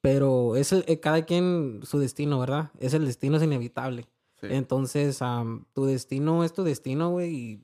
pero 0.00 0.54
es 0.54 0.70
el- 0.72 0.84
eh, 0.86 1.00
cada 1.00 1.24
quien 1.24 1.80
su 1.82 1.98
destino, 1.98 2.38
¿verdad? 2.38 2.70
Es 2.78 2.94
el 2.94 3.04
destino, 3.06 3.36
es 3.36 3.42
inevitable. 3.42 4.06
Sí. 4.40 4.46
Entonces, 4.50 5.20
am, 5.22 5.64
tu 5.74 5.84
destino 5.84 6.44
es 6.44 6.52
tu 6.52 6.62
destino, 6.62 7.10
güey. 7.10 7.34
Y 7.34 7.60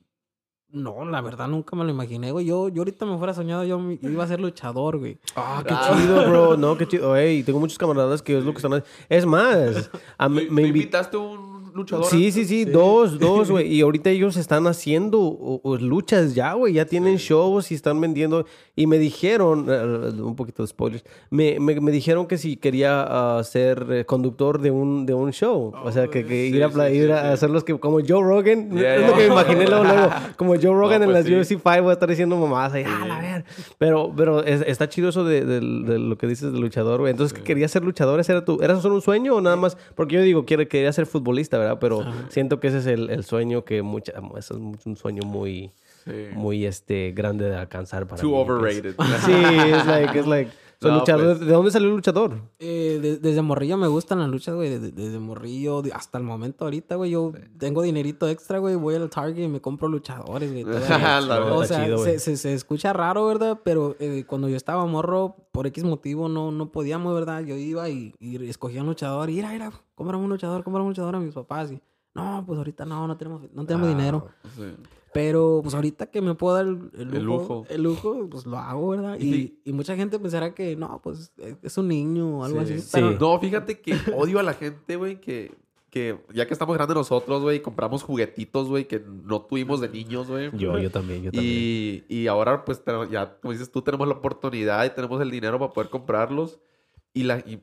no, 0.71 1.05
la 1.05 1.21
verdad 1.21 1.47
nunca 1.47 1.75
me 1.77 1.85
lo 1.85 1.91
imaginé, 1.91 2.31
güey. 2.31 2.45
Yo, 2.45 2.67
yo 2.67 2.81
ahorita 2.81 3.05
me 3.05 3.17
fuera 3.17 3.33
soñado, 3.33 3.63
yo, 3.63 3.79
yo 4.01 4.09
iba 4.09 4.25
a 4.25 4.27
ser 4.27 4.41
luchador, 4.41 4.97
güey. 4.97 5.17
Ah, 5.37 5.63
qué 5.65 5.73
chido, 5.73 6.27
bro. 6.29 6.57
No, 6.57 6.75
qué 6.77 6.85
chido. 6.85 7.15
Ey, 7.15 7.43
tengo 7.43 7.59
muchos 7.61 7.77
camaradas 7.77 8.21
que 8.21 8.37
es 8.39 8.43
lo 8.43 8.51
que 8.51 8.57
están 8.57 8.73
haciendo. 8.73 8.89
Es 9.07 9.25
más, 9.25 9.89
a 10.17 10.27
¿Me, 10.27 10.41
me 10.45 10.49
me 10.49 10.61
invi- 10.63 10.67
invitaste 10.67 11.15
a 11.15 11.19
un 11.21 11.52
luchador? 11.75 12.05
Sí, 12.05 12.17
antes? 12.27 12.33
sí, 12.35 12.45
sí, 12.45 12.65
dos, 12.65 13.19
dos, 13.19 13.51
güey. 13.51 13.73
Y 13.73 13.81
ahorita 13.81 14.09
ellos 14.09 14.37
están 14.37 14.67
haciendo 14.67 15.19
o- 15.21 15.59
o 15.63 15.77
luchas 15.77 16.35
ya, 16.35 16.53
güey. 16.53 16.73
Ya 16.73 16.85
tienen 16.85 17.17
shows 17.17 17.71
y 17.71 17.75
están 17.75 17.99
vendiendo. 18.01 18.45
Y 18.75 18.87
me 18.87 18.97
dijeron, 18.97 19.67
eh, 19.69 20.21
un 20.21 20.35
poquito 20.35 20.63
de 20.63 20.67
spoilers, 20.67 21.03
me, 21.29 21.59
me, 21.59 21.79
me 21.79 21.91
dijeron 21.91 22.25
que 22.27 22.37
si 22.37 22.57
quería 22.57 23.03
ah, 23.07 23.43
ser 23.43 23.85
eh, 23.91 24.05
conductor 24.05 24.59
de 24.59 24.71
un, 24.71 25.05
de 25.05 25.13
un 25.13 25.31
show. 25.31 25.71
o 25.83 25.91
sea, 25.91 26.07
que, 26.07 26.25
que 26.25 26.49
sí, 26.49 26.55
ir 26.57 26.63
a, 26.63 26.69
sí, 26.71 26.75
sí, 26.89 26.97
ir 26.97 27.11
a 27.11 27.21
sí. 27.21 27.27
hacerlos 27.33 27.63
que, 27.63 27.77
como 27.79 27.99
Joe 27.99 28.23
Rogan. 28.23 28.75
Ya, 28.75 28.95
es 28.95 29.07
lo 29.07 29.13
que 29.15 29.27
me 29.27 29.33
imaginé 29.33 29.67
luego, 29.67 29.83
luego. 29.83 30.09
Como 30.37 30.53
Joe 30.55 30.73
Rogan 30.73 30.99
No, 31.01 31.05
en 31.05 31.11
pues 31.11 31.29
las 31.31 31.47
sí. 31.47 31.55
UFC 31.55 31.61
5 31.63 31.85
va 31.85 31.89
a 31.91 31.93
estar 31.93 32.09
diciendo 32.09 32.35
mamadas 32.37 32.73
ahí, 32.73 32.83
ah, 32.87 33.05
la 33.07 33.19
ver. 33.21 33.45
Pero, 33.77 34.11
pero 34.15 34.43
es- 34.43 34.61
está 34.67 34.89
chido 34.89 35.09
eso 35.09 35.23
de, 35.23 35.45
de- 35.45 35.59
de 35.59 35.99
lo 35.99 36.17
que 36.17 36.27
dices 36.27 36.51
de 36.51 36.59
luchador, 36.59 36.99
güey. 37.01 37.11
Entonces, 37.11 37.37
¿qué 37.37 37.43
¿querías 37.43 37.69
ser 37.71 37.83
luchador? 37.83 38.19
¿Ese 38.19 38.31
era, 38.31 38.43
tu, 38.43 38.59
¿Era 38.61 38.79
solo 38.81 38.95
un 38.95 39.01
sueño 39.01 39.35
o 39.35 39.41
nada 39.41 39.55
más? 39.55 39.77
Porque 39.95 40.15
yo 40.15 40.21
digo, 40.23 40.45
quiero, 40.45 40.67
quería 40.67 40.91
ser 40.91 41.05
futbolista, 41.05 41.57
¿verdad? 41.63 41.77
Pero 41.79 42.03
siento 42.29 42.59
que 42.59 42.67
ese 42.67 42.77
es 42.79 42.85
el, 42.85 43.09
el 43.09 43.23
sueño 43.23 43.65
que 43.65 43.81
mucha, 43.81 44.13
eso 44.37 44.59
es 44.77 44.85
un 44.85 44.95
sueño 44.97 45.23
muy, 45.25 45.71
Sí. 46.05 46.11
muy 46.35 46.65
este, 46.65 47.13
grande 47.15 47.49
de 47.49 47.55
alcanzar 47.55 48.05
para 48.07 48.21
Too 48.21 48.27
mí, 48.29 48.43
pues. 48.45 48.49
overrated. 48.57 48.95
Sí, 49.25 49.31
es 49.31 49.85
like, 49.85 50.19
es 50.19 50.27
like. 50.27 50.51
so, 50.81 50.89
No, 50.89 50.99
luchador, 50.99 51.37
pues. 51.37 51.47
¿De 51.47 51.53
dónde 51.53 51.71
salió 51.71 51.87
el 51.87 51.95
luchador? 51.95 52.41
Eh, 52.59 52.99
de- 53.01 53.17
desde 53.19 53.41
morrillo 53.41 53.77
me 53.77 53.87
gustan 53.87 54.19
las 54.19 54.27
luchas, 54.27 54.53
güey. 54.53 54.69
Desde, 54.69 54.91
desde 54.91 55.17
morrillo 55.19 55.81
hasta 55.93 56.17
el 56.17 56.25
momento 56.25 56.65
ahorita, 56.65 56.95
güey. 56.95 57.11
Yo 57.11 57.31
tengo 57.57 57.83
dinerito 57.83 58.27
extra, 58.27 58.59
güey. 58.59 58.75
Voy 58.75 58.95
al 58.95 59.09
Target 59.09 59.45
y 59.45 59.47
me 59.47 59.61
compro 59.61 59.87
luchadores, 59.87 60.51
güey. 60.51 60.65
o 60.75 61.63
sea, 61.63 61.85
chido, 61.85 61.99
se, 61.99 62.19
se, 62.19 62.35
se 62.35 62.53
escucha 62.53 62.91
raro, 62.91 63.25
¿verdad? 63.27 63.61
Pero 63.63 63.95
eh, 64.01 64.25
cuando 64.27 64.49
yo 64.49 64.57
estaba 64.57 64.85
morro, 64.85 65.37
por 65.53 65.67
X 65.67 65.85
motivo, 65.85 66.27
no, 66.27 66.51
no 66.51 66.69
podíamos, 66.69 67.13
¿verdad? 67.13 67.45
Yo 67.45 67.55
iba 67.55 67.87
y, 67.87 68.13
y 68.19 68.45
escogía 68.49 68.81
un 68.81 68.87
luchador. 68.87 69.29
Y 69.29 69.35
mira, 69.35 69.51
mira, 69.53 69.71
cómprame 69.95 70.23
un 70.23 70.29
luchador, 70.29 70.63
cómprame 70.63 70.85
un 70.85 70.91
luchador 70.91 71.15
a 71.15 71.19
mis 71.19 71.33
papás. 71.33 71.71
Y, 71.71 71.81
no, 72.15 72.43
pues 72.45 72.57
ahorita 72.57 72.85
no, 72.85 73.07
no 73.07 73.17
tenemos, 73.17 73.41
no 73.53 73.65
tenemos 73.65 73.87
Ah, 73.87 73.91
dinero. 73.95 74.27
Sí. 74.55 74.63
Pero 75.13 75.59
pues 75.61 75.75
ahorita 75.75 76.07
que 76.07 76.21
me 76.21 76.33
puedo 76.33 76.55
dar 76.55 76.65
el, 76.65 76.89
el 76.95 77.23
lujo, 77.23 77.65
El 77.69 77.83
lujo. 77.83 78.13
el 78.15 78.17
lujo, 78.19 78.27
pues 78.31 78.45
lo 78.47 78.57
hago, 78.57 78.89
¿verdad? 78.89 79.17
Y 79.19 79.23
Y, 79.27 79.33
sí. 79.33 79.61
y 79.65 79.73
mucha 79.73 79.95
gente 79.95 80.17
pensará 80.17 80.55
que 80.55 80.75
no, 80.75 80.99
pues 81.03 81.31
es- 81.61 81.77
un 81.77 81.87
niño 81.87 82.39
o 82.39 82.43
algo 82.43 82.65
Sí. 82.65 82.73
así. 82.73 82.81
Sí. 82.81 82.89
Pero 82.93 83.11
No, 83.19 83.39
fíjate 83.39 83.79
que 83.79 83.95
odio 84.15 84.39
a 84.39 84.43
la 84.43 84.53
gente, 84.55 84.95
güey, 84.95 85.21
que, 85.21 85.55
que 85.91 86.19
ya 86.33 86.47
que 86.47 86.53
estamos 86.53 86.75
grandes 86.75 86.95
nosotros, 86.95 87.43
güey, 87.43 87.61
compramos 87.61 88.01
juguetitos, 88.01 88.67
güey, 88.69 88.87
que 88.87 88.99
no 88.99 89.41
tuvimos 89.43 89.79
de 89.81 89.89
niños, 89.89 90.27
güey. 90.27 90.49
Yo, 90.57 90.79
yo 90.79 90.89
también, 90.89 91.21
yo 91.21 91.31
también. 91.31 91.53
Y, 91.53 92.03
y 92.09 92.25
ahora, 92.25 92.65
pues, 92.65 92.81
ya, 93.11 93.37
como 93.39 93.51
dices 93.51 93.71
tú, 93.71 93.83
tenemos 93.83 94.07
la 94.07 94.15
oportunidad 94.15 94.83
y 94.85 94.89
tenemos 94.89 95.21
el 95.21 95.29
dinero 95.29 95.59
para 95.59 95.71
poder 95.73 95.91
comprarlos. 95.91 96.59
Y, 97.13 97.21
la, 97.23 97.37
y, 97.37 97.61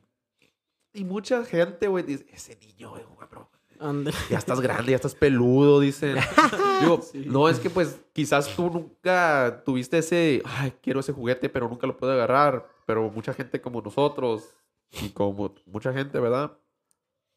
y 0.93 1.03
mucha 1.03 1.43
gente, 1.45 1.87
güey, 1.87 2.03
dice, 2.03 2.25
ese 2.31 2.57
niño, 2.57 2.89
güey, 2.91 3.03
bro, 3.29 3.49
Ande- 3.79 4.13
ya 4.29 4.37
estás 4.37 4.61
grande, 4.61 4.91
ya 4.91 4.95
estás 4.97 5.15
peludo, 5.15 5.79
dicen. 5.79 6.15
Digo, 6.81 6.99
no, 7.25 7.49
es 7.49 7.59
que 7.59 7.69
pues 7.69 7.99
quizás 8.13 8.55
tú 8.55 8.69
nunca 8.69 9.63
tuviste 9.65 9.97
ese, 9.99 10.41
ay, 10.45 10.73
quiero 10.81 10.99
ese 10.99 11.13
juguete, 11.13 11.49
pero 11.49 11.67
nunca 11.67 11.87
lo 11.87 11.97
puedo 11.97 12.13
agarrar. 12.13 12.67
Pero 12.85 13.09
mucha 13.09 13.33
gente 13.33 13.59
como 13.61 13.81
nosotros 13.81 14.53
y 15.01 15.09
como 15.09 15.53
mucha 15.65 15.93
gente, 15.93 16.19
¿verdad? 16.19 16.51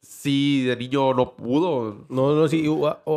sí, 0.00 0.64
de 0.64 0.76
niño 0.76 1.14
no 1.14 1.34
pudo. 1.34 2.04
No, 2.10 2.34
no, 2.34 2.46
sí. 2.48 2.64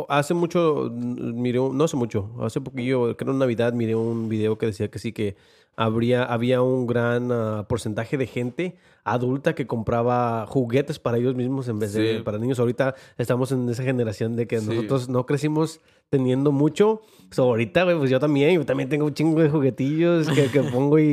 Hace 0.08 0.32
mucho, 0.32 0.88
miré, 0.90 1.58
no 1.58 1.84
hace 1.84 1.96
mucho, 1.96 2.30
hace 2.40 2.60
poquillo, 2.62 3.14
creo 3.16 3.32
en 3.32 3.38
Navidad, 3.38 3.74
miré 3.74 3.94
un 3.94 4.28
video 4.30 4.56
que 4.56 4.66
decía 4.66 4.90
que 4.90 4.98
sí 4.98 5.12
que 5.12 5.36
habría, 5.78 6.24
había 6.24 6.60
un 6.60 6.86
gran 6.86 7.30
ah, 7.32 7.66
porcentaje 7.68 8.18
de 8.18 8.26
gente 8.26 8.76
adulta 9.04 9.54
que 9.54 9.66
compraba 9.66 10.44
juguetes 10.46 10.98
para 10.98 11.16
ellos 11.16 11.34
mismos 11.34 11.66
en 11.68 11.78
vez 11.78 11.94
de 11.94 12.18
Sí. 12.18 12.22
para 12.22 12.36
niños. 12.38 12.58
Ahorita 12.58 12.94
estamos 13.16 13.52
en 13.52 13.66
esa 13.70 13.82
generación 13.82 14.36
de 14.36 14.46
que 14.46 14.60
Sí. 14.60 14.66
nosotros 14.66 15.08
no 15.08 15.24
crecimos 15.24 15.80
teniendo 16.10 16.52
mucho. 16.52 17.00
So, 17.30 17.42
ahorita, 17.44 17.84
güey, 17.84 17.96
pues 17.98 18.10
yo 18.10 18.18
también, 18.18 18.54
yo 18.58 18.64
también 18.66 18.88
tengo 18.88 19.04
un 19.06 19.12
chingo 19.14 19.40
de 19.42 19.48
juguetillos 19.50 20.28
que, 20.28 20.50
que 20.50 20.60
pongo 20.82 20.98
y, 20.98 21.04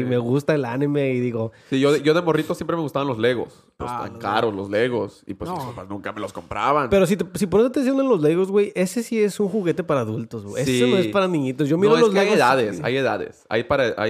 y 0.00 0.04
me 0.04 0.18
gusta 0.18 0.54
el 0.54 0.64
anime 0.64 1.12
y 1.12 1.20
digo, 1.20 1.52
Sí, 1.70 1.78
yo, 1.80 1.92
de- 1.92 2.02
yo 2.02 2.14
de 2.14 2.22
morrito 2.22 2.54
siempre 2.54 2.74
me 2.76 2.82
gustaban 2.82 3.06
los 3.08 3.18
Legos. 3.18 3.64
Pues 3.76 3.90
Ah, 3.92 4.00
tan 4.02 4.12
los 4.14 4.22
caros 4.22 4.54
los 4.54 4.68
Legos. 4.70 5.22
Y 5.26 5.34
pues 5.34 5.48
No. 5.50 5.56
mis 5.56 5.64
papás 5.66 5.88
nunca 5.88 6.12
me 6.12 6.20
los 6.20 6.32
compraban. 6.32 6.90
Pero 6.90 7.06
si, 7.06 7.16
te- 7.16 7.26
si 7.38 7.46
pones 7.46 7.66
atención 7.68 7.98
en 8.00 8.08
los 8.08 8.20
Legos, 8.20 8.50
güey, 8.50 8.72
ese 8.76 9.02
sí 9.04 9.20
es 9.20 9.38
un 9.40 9.48
juguete 9.48 9.82
para 9.84 10.00
adultos, 10.00 10.44
güey. 10.44 10.62
Ese 10.62 10.84
Sí. 10.84 10.90
no 10.90 10.98
es 10.98 11.06
para 11.08 11.26
niñitos. 11.28 11.68
Yo 11.68 11.78
miro 11.78 11.90
no, 11.92 11.96
es 11.98 12.02
los 12.02 12.10
que 12.12 12.18
hay 12.18 12.24
Legos. 12.26 12.38
edades, 12.38 12.80
hay 12.82 12.96
edades. 12.96 13.44
Hay 13.48 13.64
para... 13.64 13.94
Hay, 13.96 14.09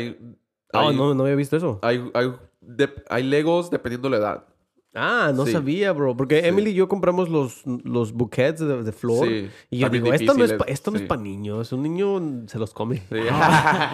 Ah, 0.72 0.88
hay, 0.88 0.96
no, 0.96 1.14
no 1.14 1.22
había 1.24 1.34
visto 1.36 1.56
eso. 1.56 1.78
hay, 1.82 2.02
hay, 2.14 2.32
de- 2.60 2.90
hay 3.08 3.22
Legos 3.24 3.70
dependiendo 3.70 4.08
la 4.08 4.16
edad. 4.18 4.44
Ah, 4.92 5.30
no 5.34 5.46
Sí. 5.46 5.52
sabía, 5.52 5.92
bro. 5.92 6.16
Porque 6.16 6.40
Sí. 6.40 6.48
Emily 6.48 6.70
y 6.72 6.74
yo 6.74 6.88
compramos 6.88 7.28
los, 7.28 7.62
los 7.84 8.12
bouquets 8.12 8.58
de, 8.58 8.82
de 8.82 8.90
flor. 8.92 9.24
Sí. 9.28 9.48
Y 9.70 9.78
yo 9.78 9.86
También 9.86 10.02
digo, 10.04 10.14
esto 10.14 10.34
no 10.34 10.44
es, 10.44 10.52
pa- 10.54 10.64
esto 10.64 10.90
no 10.90 10.96
es 10.98 11.04
para 11.04 11.20
niños. 11.22 11.70
Un 11.72 11.82
niño 11.84 12.20
se 12.48 12.58
los 12.58 12.74
come. 12.74 12.96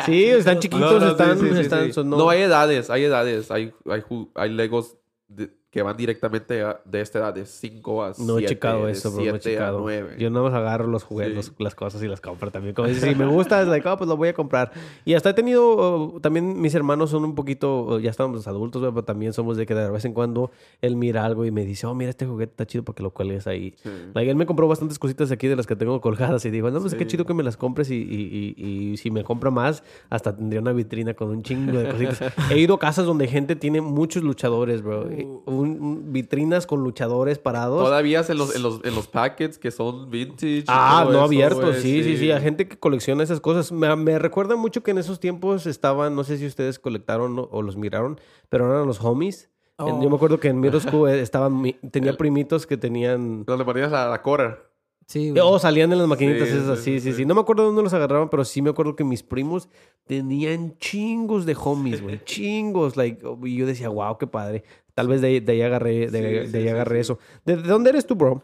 Sí. 0.06 0.24
Están 0.32 0.58
chiquitos, 0.58 0.92
No, 0.92 0.98
no, 1.00 1.10
están... 1.10 1.56
están 1.58 1.92
son- 1.92 2.08
no. 2.08 2.30
hay 2.30 2.40
edades, 2.42 2.88
hay 2.88 3.04
edades. 3.04 3.50
Hay, 3.50 3.74
hay, 3.90 4.02
hay 4.34 4.50
Legos 4.50 4.96
de- 5.28 5.50
que 5.76 5.82
van 5.82 5.94
directamente 5.94 6.62
a- 6.62 6.80
de 6.86 7.02
esta 7.02 7.18
edad, 7.18 7.34
de 7.34 7.44
5 7.44 8.02
a 8.02 8.14
7. 8.14 8.26
No 8.32 8.38
he 8.38 8.46
checado 8.46 8.88
eso, 8.88 9.12
bro. 9.12 9.22
No 9.26 9.34
he 9.36 9.38
checado. 9.40 9.80
9. 9.80 10.16
Yo 10.18 10.30
nada 10.30 10.46
más 10.46 10.54
agarro 10.54 10.86
los 10.86 11.04
juguetes, 11.04 11.46
Sí. 11.46 11.52
las 11.58 11.74
cosas 11.74 12.02
y 12.02 12.08
las 12.08 12.22
compro 12.22 12.50
también. 12.50 12.74
Como 12.74 12.88
dices, 12.88 13.04
si 13.04 13.14
me 13.14 13.26
gusta, 13.26 13.60
es 13.60 13.68
like, 13.68 13.86
oh, 13.86 13.94
pues 13.98 14.08
lo 14.08 14.16
voy 14.16 14.28
a 14.28 14.32
comprar. 14.32 14.72
Y 15.04 15.12
hasta 15.12 15.28
he 15.28 15.34
tenido, 15.34 16.14
uh, 16.14 16.20
también 16.20 16.58
mis 16.62 16.74
hermanos 16.74 17.10
son 17.10 17.24
un 17.24 17.34
poquito, 17.34 17.82
uh, 17.82 17.98
ya 17.98 18.08
estamos 18.08 18.46
adultos, 18.48 18.80
pero 18.88 19.04
también 19.04 19.34
somos 19.34 19.58
de 19.58 19.66
que 19.66 19.74
de 19.74 19.90
vez 19.90 20.06
en 20.06 20.14
cuando 20.14 20.50
él 20.80 20.96
mira 20.96 21.26
algo 21.26 21.44
y 21.44 21.50
me 21.50 21.66
dice, 21.66 21.86
oh, 21.86 21.94
mira, 21.94 22.08
este 22.08 22.24
juguete 22.24 22.52
está 22.52 22.66
chido 22.66 22.82
para 22.82 22.96
que 22.96 23.02
lo 23.02 23.10
cuelgues 23.10 23.46
ahí. 23.46 23.74
Sí. 23.82 23.90
Like, 24.14 24.30
él 24.30 24.36
me 24.36 24.46
compró 24.46 24.66
bastantes 24.68 24.98
cositas 24.98 25.30
aquí 25.30 25.46
de 25.46 25.56
las 25.56 25.66
que 25.66 25.76
tengo 25.76 26.00
colgadas 26.00 26.42
y 26.46 26.50
digo, 26.50 26.70
no, 26.70 26.80
pues 26.80 26.94
qué 26.94 27.04
Sí. 27.04 27.10
chido 27.10 27.26
que 27.26 27.34
me 27.34 27.42
las 27.42 27.58
compres 27.58 27.90
y, 27.90 27.96
y- 27.96 28.54
y- 28.56 28.92
y 28.92 28.96
si 28.96 29.10
me 29.10 29.24
compra 29.24 29.50
más, 29.50 29.82
hasta 30.08 30.34
tendría 30.34 30.62
una 30.62 30.72
vitrina 30.72 31.12
con 31.12 31.28
un 31.28 31.42
chingo 31.42 31.78
de 31.78 31.90
cositas. 31.90 32.20
He 32.50 32.58
ido 32.58 32.76
a 32.76 32.78
casas 32.78 33.04
donde 33.04 33.26
gente 33.28 33.56
tiene 33.56 33.82
muchos 33.82 34.22
luchadores, 34.22 34.80
bro. 34.80 35.12
Y 35.12 35.24
un- 35.44 35.65
un- 35.66 36.12
vitrinas 36.12 36.66
con 36.66 36.82
luchadores 36.82 37.38
parados. 37.38 37.82
Todavía 37.84 38.22
en 38.28 38.38
los, 38.38 38.54
en, 38.56 38.62
los, 38.62 38.80
en 38.84 38.94
los 38.94 39.06
packets 39.08 39.58
que 39.58 39.70
son 39.70 40.10
vintage. 40.10 40.64
Ah, 40.68 41.02
no 41.04 41.10
eso, 41.12 41.20
abiertos, 41.22 41.76
sí, 41.76 42.02
sí, 42.02 42.16
sí, 42.16 42.30
Hay 42.30 42.40
gente 42.42 42.66
que 42.68 42.78
colecciona 42.78 43.22
esas 43.22 43.40
cosas. 43.40 43.72
Me, 43.72 43.94
me 43.96 44.18
recuerda 44.18 44.56
mucho 44.56 44.82
que 44.82 44.90
en 44.92 44.98
esos 44.98 45.20
tiempos 45.20 45.66
estaban, 45.66 46.14
no 46.16 46.24
sé 46.24 46.38
si 46.38 46.46
ustedes 46.46 46.78
colectaron 46.78 47.38
o, 47.38 47.48
o 47.50 47.62
los 47.62 47.76
miraron, 47.76 48.20
pero 48.48 48.70
eran 48.72 48.86
los 48.86 49.00
homies. 49.02 49.44
En- 49.44 49.50
Oh. 49.78 50.02
Yo 50.02 50.08
me 50.08 50.16
acuerdo 50.16 50.40
que 50.40 50.48
en 50.48 50.58
Middle 50.58 50.80
School 50.80 51.10
eh, 51.10 51.20
estaban, 51.20 51.60
mi- 51.60 51.74
tenía 51.74 52.16
primitos 52.16 52.66
que 52.66 52.78
tenían... 52.78 53.44
Donde 53.44 53.62
ponías 53.62 53.92
la, 53.92 54.08
la 54.08 54.22
cora. 54.22 54.62
Sí, 55.06 55.30
güey. 55.30 55.42
O 55.44 55.58
salían 55.58 55.92
en 55.92 55.98
las 55.98 56.08
maquinitas 56.08 56.48
Sí, 56.48 56.56
esas, 56.56 56.78
sí, 56.78 56.84
sí, 56.94 57.00
sí, 57.00 57.10
sí. 57.10 57.16
sí. 57.18 57.24
No 57.26 57.34
me 57.34 57.42
acuerdo 57.42 57.62
dónde 57.64 57.82
los 57.82 57.92
agarraban, 57.92 58.30
pero 58.30 58.44
sí 58.46 58.62
me 58.62 58.70
acuerdo 58.70 58.96
que 58.96 59.04
mis 59.04 59.22
primos 59.22 59.68
tenían 60.06 60.76
chingos 60.78 61.44
de 61.46 61.54
homies, 61.62 62.02
güey. 62.02 62.20
chingos. 62.24 62.96
Like, 62.96 63.22
y 63.44 63.56
yo 63.56 63.66
decía, 63.66 63.88
wow, 63.90 64.16
qué 64.18 64.26
padre. 64.26 64.64
Tal 64.96 65.08
vez 65.08 65.20
de, 65.20 65.26
ahí- 65.28 65.40
de 65.40 65.52
ahí 65.52 65.62
agarré, 65.62 66.08
de, 66.10 66.46
Sí, 66.46 66.50
de 66.52 66.58
ahí 66.58 66.64
sí, 66.64 66.68
agarré 66.68 66.96
sí. 66.96 67.00
eso. 67.02 67.18
¿De, 67.44 67.56
de 67.56 67.62
dónde 67.68 67.90
eres 67.90 68.06
tú, 68.06 68.14
bro? 68.16 68.42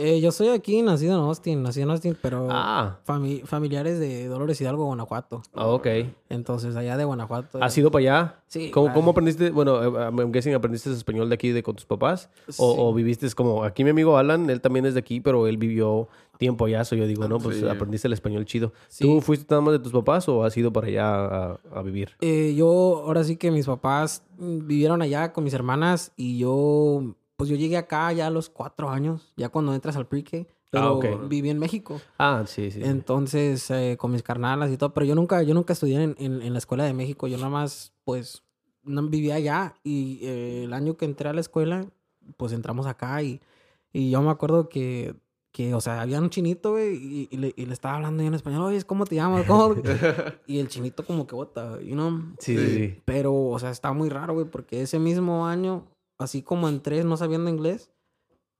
Eh, 0.00 0.20
yo 0.20 0.30
soy 0.30 0.50
aquí, 0.50 0.80
nacido 0.80 1.14
en 1.14 1.20
Austin, 1.24 1.60
nacido 1.60 1.82
en 1.86 1.90
Austin, 1.90 2.16
pero 2.22 2.46
Ah, 2.52 3.00
fami- 3.04 3.44
familiares 3.44 3.98
de 3.98 4.28
Dolores 4.28 4.60
Hidalgo, 4.60 4.84
Guanajuato. 4.84 5.42
ah, 5.54 5.66
ok. 5.66 5.88
Entonces, 6.28 6.76
allá 6.76 6.96
de 6.96 7.04
Guanajuato. 7.04 7.58
¿Has 7.60 7.76
ido 7.76 7.90
para 7.90 8.00
allá? 8.02 8.34
Sí, 8.46 8.70
¿Cómo, 8.70 8.86
claro. 8.86 9.00
cómo 9.00 9.10
aprendiste? 9.10 9.50
Bueno, 9.50 9.82
eh, 9.82 9.88
I'm 10.16 10.30
guessing 10.30 10.54
aprendiste 10.54 10.92
español 10.92 11.28
de 11.28 11.34
aquí 11.34 11.50
de 11.50 11.64
con 11.64 11.74
tus 11.74 11.84
papás. 11.84 12.30
O, 12.46 12.52
Sí. 12.52 12.62
o 12.78 12.94
viviste 12.94 13.28
como 13.32 13.64
aquí 13.64 13.82
mi 13.82 13.90
amigo 13.90 14.16
Alan, 14.16 14.48
él 14.50 14.60
también 14.60 14.86
es 14.86 14.94
de 14.94 15.00
aquí, 15.00 15.18
pero 15.18 15.48
él 15.48 15.56
vivió 15.58 16.06
tiempo 16.38 16.66
allá. 16.66 16.84
So 16.84 16.94
yo 16.94 17.04
digo, 17.08 17.26
no, 17.26 17.40
pues 17.40 17.56
Sí. 17.58 17.66
aprendiste 17.68 18.06
el 18.06 18.12
español 18.12 18.44
chido. 18.44 18.72
Sí. 18.86 19.02
¿Tú 19.04 19.20
fuiste 19.20 19.46
nada 19.50 19.62
más 19.62 19.72
de 19.72 19.80
tus 19.80 19.90
papás 19.90 20.28
o 20.28 20.44
has 20.44 20.56
ido 20.56 20.72
para 20.72 20.86
allá 20.86 21.24
a, 21.24 21.58
a 21.74 21.82
vivir? 21.82 22.10
Eh, 22.20 22.54
yo, 22.56 23.02
ahora 23.04 23.24
sí 23.24 23.34
que 23.36 23.50
mis 23.50 23.66
papás 23.66 24.22
mm, 24.38 24.64
vivieron 24.64 25.02
allá 25.02 25.32
con 25.32 25.42
mis 25.42 25.54
hermanas 25.54 26.12
y 26.16 26.38
yo, 26.38 27.02
pues 27.38 27.48
yo 27.48 27.56
llegué 27.56 27.76
acá 27.76 28.12
ya 28.12 28.26
a 28.26 28.30
los 28.30 28.50
cuatro 28.50 28.90
años, 28.90 29.32
ya 29.36 29.48
cuando 29.48 29.72
entras 29.72 29.94
al 29.96 30.08
pre-K, 30.08 30.38
pero 30.70 30.82
Ah, 30.84 30.90
ok. 30.92 31.28
viví 31.28 31.48
en 31.50 31.58
México. 31.60 32.00
Ah, 32.18 32.42
sí, 32.46 32.70
sí. 32.72 32.80
sí. 32.80 32.84
Entonces, 32.84 33.70
eh, 33.70 33.96
con 33.98 34.10
mis 34.10 34.24
carnalas 34.24 34.72
y 34.72 34.76
todo, 34.76 34.92
pero 34.92 35.06
yo 35.06 35.14
nunca, 35.14 35.42
yo 35.44 35.54
nunca 35.54 35.72
estudié 35.72 36.02
en, 36.02 36.16
en- 36.18 36.42
en 36.42 36.52
la 36.52 36.58
escuela 36.58 36.82
de 36.84 36.92
México, 36.94 37.28
yo 37.28 37.36
nada 37.36 37.48
más, 37.48 37.92
pues, 38.04 38.42
no, 38.82 39.02
vivía 39.08 39.36
allá 39.36 39.74
y 39.84 40.18
eh, 40.22 40.64
el 40.64 40.72
año 40.72 40.96
que 40.96 41.04
entré 41.04 41.28
a 41.28 41.32
la 41.32 41.40
escuela, 41.40 41.86
pues 42.36 42.52
entramos 42.52 42.86
acá 42.86 43.22
y, 43.22 43.40
y 43.92 44.10
yo 44.10 44.20
me 44.20 44.30
acuerdo 44.30 44.68
que, 44.68 45.14
que, 45.52 45.74
o 45.74 45.80
sea, 45.80 46.00
había 46.00 46.20
un 46.20 46.30
chinito, 46.30 46.72
güey, 46.72 46.96
y, 46.96 47.28
y 47.30 47.36
le, 47.36 47.54
y 47.56 47.66
le 47.66 47.72
estaba 47.72 47.94
hablando 47.96 48.20
yo 48.22 48.28
en 48.28 48.34
español, 48.34 48.62
oye, 48.64 48.82
¿cómo 48.82 49.04
te 49.06 49.14
llamas? 49.14 49.46
¿Cómo?" 49.46 49.74
y 50.48 50.58
el 50.58 50.66
chinito 50.68 51.04
como 51.04 51.24
que 51.28 51.36
bota, 51.36 51.80
you 51.82 51.92
know? 51.94 52.20
sí, 52.40 52.58
sí, 52.58 52.74
sí. 52.74 53.02
Pero, 53.04 53.32
o 53.32 53.58
sea, 53.60 53.70
está 53.70 53.92
muy 53.92 54.08
raro, 54.08 54.34
güey, 54.34 54.46
porque 54.46 54.82
ese 54.82 54.98
mismo 54.98 55.46
año, 55.46 55.86
así 56.18 56.42
como 56.42 56.68
entré 56.68 57.02
no 57.04 57.16
sabiendo 57.16 57.48
inglés, 57.50 57.90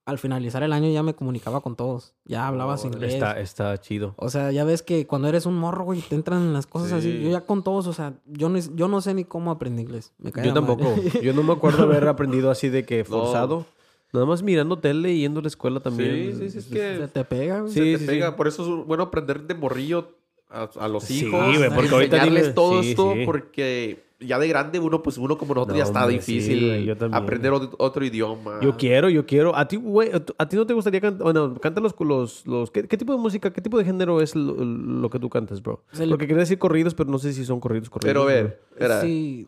al 0.07 0.19
finalizar 0.19 0.63
el 0.63 0.73
año 0.73 0.89
ya 0.91 1.03
me 1.03 1.15
comunicaba 1.15 1.61
con 1.61 1.77
todos. 1.77 2.15
Ya 2.25 2.47
hablabas 2.49 2.81
Órale. 2.81 2.97
inglés. 2.97 3.15
Está, 3.15 3.39
está 3.41 3.79
chido. 3.79 4.15
O 4.17 4.31
sea, 4.31 4.51
ya 4.53 4.65
ves 4.65 4.83
que 4.83 5.07
cuando 5.07 5.29
eres 5.29 5.45
un 5.45 5.55
morro, 5.59 5.85
güey, 5.85 6.01
te 6.01 6.15
entran 6.15 6.41
en 6.41 6.53
las 6.55 6.67
cosas 6.67 6.93
así. 6.93 7.13
Sí. 7.13 7.23
Yo 7.25 7.31
ya 7.31 7.43
con 7.43 7.63
todos, 7.63 7.87
o 7.87 7.93
sea, 7.93 8.15
yo 8.25 8.49
no, 8.49 8.59
yo 8.75 8.89
no 8.89 9.03
sé 9.03 9.13
ni 9.13 9.25
cómo 9.25 9.51
aprendí 9.51 9.83
inglés. 9.83 10.13
Me 10.17 10.33
cae 10.33 10.47
Yo 10.47 10.55
la 10.55 10.61
madre. 10.63 10.77
tampoco. 10.83 11.19
Yo 11.23 11.35
no 11.35 11.43
me 11.43 11.53
acuerdo 11.53 11.83
haber 11.83 12.09
aprendido 12.09 12.51
así 12.51 12.71
de 12.71 12.85
que 12.87 13.05
forzado. 13.05 13.67
Nada 14.15 14.25
más 14.25 14.43
mirando 14.43 14.79
tele 14.79 15.13
y 15.13 15.21
yendo 15.21 15.41
a 15.41 15.43
la 15.43 15.49
escuela 15.49 15.81
también. 15.81 16.11
Sí, 16.39 16.49
sí, 16.49 16.51
sí, 16.53 16.59
es 16.59 16.65
Se 16.65 16.71
que 16.71 17.09
te 17.13 17.25
pega, 17.27 17.61
güey. 17.61 17.71
Sí, 17.75 17.79
se 17.81 17.93
te 17.93 17.99
sí, 17.99 18.07
pega. 18.07 18.29
sí. 18.31 18.35
Por 18.35 18.49
eso 18.49 18.63
es 18.81 18.87
bueno 18.87 19.03
aprender 19.03 19.43
de 19.43 19.55
morrillo 19.55 20.17
a, 20.49 20.71
a 20.81 20.89
los 20.89 21.05
Sí, 21.05 21.27
hijos. 21.27 21.39
güey, 21.59 21.69
porque 21.75 21.91
ahorita 21.95 22.17
enseñarles 22.17 22.43
tienes- 22.45 22.55
todo 22.55 22.83
sí, 22.83 22.91
esto 22.93 23.13
sí. 23.13 23.27
porque 23.27 24.08
ya 24.21 24.39
de 24.39 24.49
grande 24.49 24.79
uno, 24.81 25.03
pues 25.03 25.17
uno 25.19 25.39
como 25.39 25.55
nosotros 25.55 25.75
No, 25.77 25.79
ya 25.79 25.85
está 25.85 26.01
hombre, 26.01 26.17
difícil 26.17 26.67
güey, 26.67 26.85
yo 26.85 26.97
también. 26.97 27.23
aprender 27.23 27.53
otro, 27.53 27.71
otro 27.79 28.05
idioma. 28.05 28.59
Yo 28.63 28.77
quiero, 28.77 29.09
yo 29.09 29.25
quiero. 29.27 29.55
A 29.57 29.69
ti, 29.69 29.77
güey, 29.77 30.11
a 30.39 30.49
ti 30.49 30.57
no 30.57 30.67
te 30.67 30.75
gustaría 30.75 31.01
cantar. 31.01 31.23
Bueno, 31.23 31.55
canta 31.61 31.81
los. 31.81 31.95
los, 32.01 32.47
los 32.47 32.71
¿qué, 32.71 32.87
qué 32.89 32.97
tipo 32.97 33.13
de 33.13 33.19
música, 33.19 33.53
qué 33.53 33.61
tipo 33.61 33.79
de 33.79 33.85
género 33.85 34.21
es 34.21 34.35
lo, 34.35 34.55
lo 34.65 35.09
que 35.11 35.19
tú 35.21 35.29
cantas, 35.29 35.63
bro? 35.63 35.83
Se 35.93 36.05
le- 36.05 36.11
Porque 36.11 36.27
quería 36.27 36.41
decir 36.41 36.59
corridos, 36.59 36.95
pero 36.95 37.11
no 37.11 37.19
sé 37.19 37.33
si 37.33 37.45
son 37.45 37.61
corridos, 37.61 37.89
corridos. 37.91 38.09
Pero 38.11 38.23
a 38.23 38.27
ver, 38.27 38.61
era, 38.77 39.01
Sí. 39.01 39.47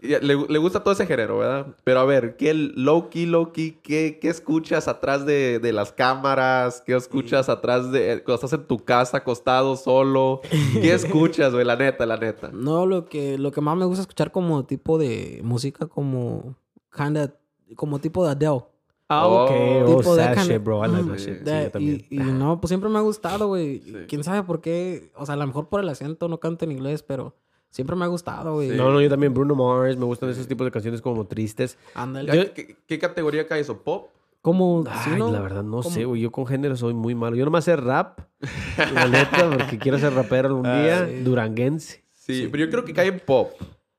le, 0.00 0.18
le 0.20 0.58
gusta 0.58 0.82
todo 0.82 0.92
ese 0.94 1.06
género, 1.06 1.38
¿verdad? 1.38 1.66
Pero 1.84 2.00
a 2.00 2.04
ver, 2.04 2.36
¿qué 2.36 2.54
low 2.54 3.10
key, 3.10 3.26
low 3.26 3.52
key, 3.52 3.78
qué, 3.82 4.18
qué 4.20 4.28
escuchas 4.28 4.88
atrás 4.88 5.26
de, 5.26 5.58
de 5.58 5.72
las 5.72 5.92
cámaras? 5.92 6.82
¿Qué 6.84 6.94
escuchas 6.96 7.48
atrás 7.48 7.90
de 7.92 8.22
cuando 8.24 8.34
estás 8.44 8.52
en 8.52 8.66
tu 8.66 8.78
casa 8.84 9.18
acostado 9.18 9.76
solo? 9.76 10.40
¿Qué 10.72 10.92
escuchas, 10.94 11.52
güey? 11.52 11.64
La 11.64 11.76
neta, 11.76 12.04
la 12.06 12.16
neta. 12.16 12.50
No, 12.52 12.86
lo 12.86 13.06
que, 13.06 13.38
lo 13.38 13.50
que 13.52 13.60
más 13.60 13.76
me 13.76 13.84
gusta 13.84 14.07
escuchar 14.08 14.32
como 14.32 14.64
tipo 14.64 14.98
de 14.98 15.40
música 15.44 15.86
como 15.86 16.54
kinda, 16.94 17.34
como 17.76 17.98
tipo 17.98 18.24
de 18.24 18.32
Adele. 18.32 18.64
Ah, 19.10 19.26
Oh. 19.26 19.44
ok. 19.44 19.50
Oh, 19.50 19.96
Tipo 19.98 20.16
de 20.16 20.24
sad 20.24 20.34
kind- 20.34 20.46
shit, 20.52 20.62
bro. 20.64 20.84
I 20.84 20.88
like 20.88 21.02
Mm, 21.02 21.08
that 21.08 21.16
shit. 21.18 21.38
Sí, 21.38 21.44
de- 21.44 21.62
yo 21.64 21.70
también. 21.70 22.06
y, 22.10 22.16
y 22.16 22.18
no, 22.18 22.60
pues 22.60 22.68
siempre 22.68 22.90
me 22.90 22.98
ha 22.98 23.02
gustado, 23.02 23.48
güey. 23.48 23.80
Sí. 23.80 23.94
Quién 24.08 24.24
sabe 24.24 24.42
por 24.42 24.60
qué. 24.60 25.10
O 25.16 25.24
sea, 25.26 25.34
a 25.34 25.38
lo 25.38 25.46
mejor 25.46 25.68
por 25.68 25.80
el 25.80 25.88
acento 25.88 26.28
no 26.28 26.38
canto 26.40 26.64
en 26.64 26.72
inglés, 26.72 27.02
pero 27.02 27.34
siempre 27.70 27.96
me 27.96 28.04
ha 28.04 28.08
gustado, 28.08 28.54
güey. 28.54 28.68
No, 28.70 28.90
no, 28.90 29.00
yo 29.00 29.08
también. 29.08 29.32
Bruno 29.32 29.54
Mars. 29.54 29.96
Me 29.96 30.04
gustan 30.04 30.28
esos 30.30 30.46
tipos 30.46 30.64
de 30.66 30.70
canciones 30.70 31.00
como 31.00 31.26
tristes. 31.26 31.78
Ándale. 31.94 32.52
¿Qué, 32.52 32.76
qué 32.86 32.98
categoría 32.98 33.46
cae 33.46 33.60
eso? 33.60 33.78
¿Pop? 33.82 34.08
Como, 34.42 34.84
sí, 34.84 35.10
Ay, 35.12 35.18
¿no? 35.18 35.30
la 35.32 35.40
verdad, 35.40 35.62
no 35.64 35.80
Como- 35.82 35.94
sé, 35.94 36.04
güey. 36.04 36.20
Yo 36.22 36.30
con 36.30 36.46
género 36.46 36.76
soy 36.76 36.92
muy 36.94 37.14
malo. 37.14 37.34
Yo 37.36 37.44
nomás 37.46 37.64
sé 37.64 37.76
rap. 37.76 38.20
la 38.94 39.08
neta, 39.08 39.50
porque 39.50 39.78
quiero 39.78 39.98
ser 39.98 40.12
rapero 40.14 40.48
algún 40.48 40.66
Ah, 40.66 40.82
día. 40.82 41.06
sí. 41.08 41.20
Duranguense. 41.22 42.04
Sí, 42.14 42.46
pero 42.50 42.64
yo 42.66 42.70
creo 42.70 42.84
que 42.84 42.92
cae 42.92 43.08
en 43.08 43.20
pop. 43.20 43.52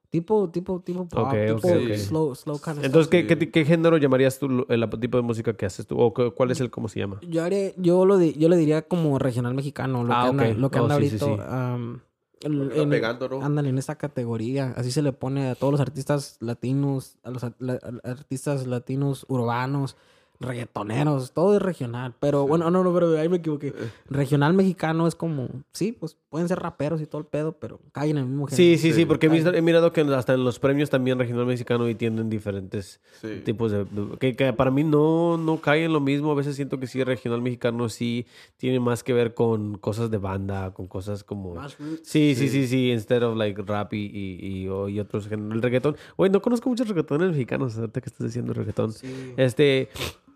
Tipo, 0.10 0.50
tipo, 0.50 0.80
tipo 0.80 1.08
pop, 1.08 1.30
tipo 1.32 1.60
slow, 1.98 2.34
slow 2.34 2.60
kind 2.60 2.80
of 2.80 2.84
Entonces, 2.86 3.10
¿qué, 3.10 3.52
qué, 3.52 3.66
género 3.66 3.98
llamarías 3.98 4.40
tú 4.40 4.66
el 4.68 4.90
tipo 5.00 5.18
de 5.18 5.24
música 5.24 5.54
que 5.54 5.68
haces 5.68 5.86
tú? 5.86 6.00
¿O 6.00 6.14
cuál 6.34 6.50
es 6.50 6.60
el, 6.62 6.72
cómo 6.72 6.88
se 6.88 7.00
llama? 7.00 7.20
Yo, 7.22 7.44
haré- 7.44 7.76
yo, 7.78 8.06
lo 8.06 8.18
di- 8.18 8.34
yo 8.34 8.50
le 8.50 8.58
diría 8.58 8.82
como 8.82 9.20
regional 9.20 9.54
mexicano, 9.54 10.04
lo 10.04 10.14
Ah, 10.14 10.22
que 10.24 10.30
anda, 10.30 10.50
ok. 10.50 10.58
lo 10.58 10.72
que 10.72 10.80
Oh, 10.80 10.84
anda 10.84 10.96
sí, 10.98 11.10
sí, 11.12 11.18
ahorita. 11.24 11.78
sí. 11.78 12.02
en- 12.42 12.90
pegando, 12.90 13.30
¿no? 13.30 13.44
Ándale, 13.44 13.70
en 13.70 13.78
esa 13.78 13.98
categoría. 13.98 14.74
Así 14.78 14.92
se 14.92 15.02
le 15.02 15.12
pone 15.12 15.50
a 15.50 15.56
todos 15.56 15.72
los 15.72 15.82
artistas 15.82 16.38
latinos, 16.40 17.18
a 17.24 17.30
los 17.32 17.44
a- 17.44 17.54
la- 17.60 17.74
a- 17.74 18.10
artistas 18.10 18.66
latinos 18.66 19.26
urbanos. 19.30 19.96
Reggaetoneros, 20.40 21.34
todo 21.34 21.56
es 21.56 21.62
regional. 21.62 22.14
Pero 22.20 22.48
bueno, 22.48 22.70
no, 22.72 22.84
no, 22.84 22.94
pero 22.94 23.18
ahí 23.18 23.28
me 23.30 23.38
equivoqué. 23.38 23.74
Regional 24.10 24.54
mexicano 24.54 25.08
es 25.08 25.16
como, 25.16 25.50
sí, 25.74 25.92
pues 25.92 26.18
pueden 26.30 26.48
ser 26.48 26.60
raperos 26.60 27.02
y 27.02 27.06
todo 27.08 27.20
el 27.22 27.28
pedo, 27.28 27.54
pero 27.54 27.80
caen 27.92 28.12
en 28.12 28.18
el 28.20 28.26
mismo 28.26 28.48
género. 28.48 28.58
Sí, 28.58 28.78
sí, 28.78 28.90
sí, 28.94 29.00
Sí. 29.00 29.06
porque 29.06 29.28
he, 29.28 29.62
mirado 29.62 29.92
que 29.92 30.02
hasta 30.02 30.34
en 30.34 30.44
los 30.44 30.60
premios 30.60 30.90
también 30.90 31.18
regional 31.20 31.46
mexicano 31.46 31.90
y 31.90 31.96
tienen 31.96 32.30
diferentes 32.30 33.02
Sí. 33.22 33.42
tipos 33.44 33.72
de... 33.72 33.86
Que, 34.20 34.36
que 34.36 34.54
para 34.54 34.72
mí 34.72 34.84
no, 34.84 35.38
no 35.38 35.58
cae 35.60 35.86
en 35.86 35.94
lo 35.94 36.00
mismo. 36.00 36.32
A 36.32 36.36
veces 36.36 36.56
siento 36.56 36.80
que 36.80 36.88
sí, 36.88 37.04
regional 37.04 37.42
mexicano 37.42 37.90
sí 37.90 38.26
tiene 38.58 38.80
más 38.80 39.04
que 39.04 39.14
ver 39.14 39.34
con 39.34 39.78
cosas 39.78 40.10
de 40.12 40.18
banda, 40.18 40.72
con 40.74 40.88
cosas 40.88 41.24
como... 41.24 41.56
Más 41.56 41.78
roots. 41.78 42.02
Sí, 42.08 42.34
sí, 42.36 42.48
sí, 42.50 42.68
sí, 42.68 42.92
instead 42.92 43.24
of 43.24 43.36
like 43.36 43.62
rap 43.64 43.94
y, 43.94 44.06
y, 44.06 44.40
y, 44.64 44.68
o- 44.68 44.88
y 44.88 45.00
otros 45.00 45.28
géneros. 45.28 45.54
El 45.56 45.62
reggaetón. 45.62 45.98
Güey, 46.18 46.32
no 46.32 46.42
conozco 46.42 46.70
muchos 46.70 46.88
reggaetones 46.88 47.32
mexicanos, 47.32 47.78
ahorita 47.78 48.02
que 48.02 48.10
estás 48.10 48.28
diciendo 48.28 48.54
reggaetón. 48.54 48.92
Sí. 48.94 49.34
Este, 49.38 49.90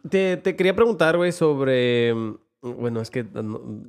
te, 0.10 0.38
te 0.38 0.56
quería 0.56 0.76
preguntar, 0.76 1.18
güey, 1.18 1.32
sobre... 1.32 2.14
mm, 2.14 2.36
Bueno, 2.62 3.02
es 3.02 3.10
que 3.10 3.24
no- 3.24 3.84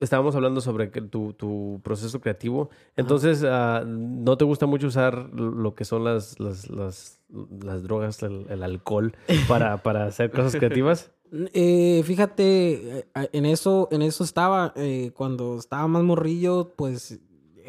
estábamos 0.00 0.34
hablando 0.36 0.60
sobre 0.60 0.88
tu, 0.88 1.32
tu 1.32 1.80
proceso 1.82 2.20
creativo. 2.20 2.68
Entonces, 2.96 3.42
ah, 3.48 3.82
¿no 3.86 4.36
te 4.36 4.44
gusta 4.44 4.66
mucho 4.66 4.88
usar 4.88 5.30
lo 5.32 5.74
que 5.74 5.84
son 5.86 6.04
las, 6.04 6.38
las, 6.38 6.68
las, 6.68 7.22
las 7.62 7.82
drogas, 7.82 8.22
el, 8.22 8.46
el 8.50 8.62
alcohol, 8.62 9.14
para, 9.48 9.76
para 9.82 10.04
hacer 10.06 10.30
cosas 10.30 10.54
creativas? 10.56 11.12
Eh, 11.32 12.02
fíjate, 12.04 12.98
eh, 12.98 13.06
en 13.32 13.46
eso, 13.46 13.88
en 13.90 14.02
eso 14.02 14.22
estaba, 14.22 14.72
eh, 14.76 15.12
cuando 15.14 15.56
estaba 15.58 15.88
más 15.88 16.02
morrillo, 16.02 16.74
pues, 16.76 17.18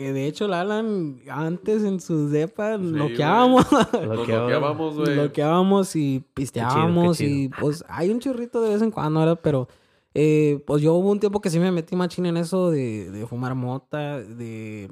de 0.04 0.28
hecho, 0.28 0.46
el 0.46 0.54
Alan, 0.54 1.20
antes 1.30 1.84
en 1.84 2.00
su 2.00 2.30
depa, 2.30 2.78
loqueábamos, 2.78 3.66
Nos 3.72 3.92
bloqueábamos, 4.28 4.96
güey. 4.96 5.16
loqueábamos 5.16 5.96
y 5.96 6.24
pisteábamos 6.34 7.18
qué 7.18 7.26
chido. 7.26 7.40
y, 7.46 7.50
pues, 7.60 7.84
hay 7.88 8.10
un 8.12 8.20
chorrito 8.20 8.62
de 8.62 8.70
vez 8.70 8.82
en 8.82 8.92
cuando, 8.92 9.20
¿verdad? 9.20 9.40
Pero, 9.42 9.68
eh, 10.14 10.64
pues, 10.68 10.82
yo 10.82 10.94
hubo 10.94 11.10
un 11.12 11.20
tiempo 11.20 11.42
que 11.42 11.50
sí 11.50 11.60
me 11.60 11.72
metí 11.72 11.96
machín 11.96 12.26
en 12.26 12.38
eso 12.38 12.70
de, 12.72 13.10
de 13.12 13.26
fumar 13.28 13.56
mota, 13.56 14.20
de, 14.20 14.92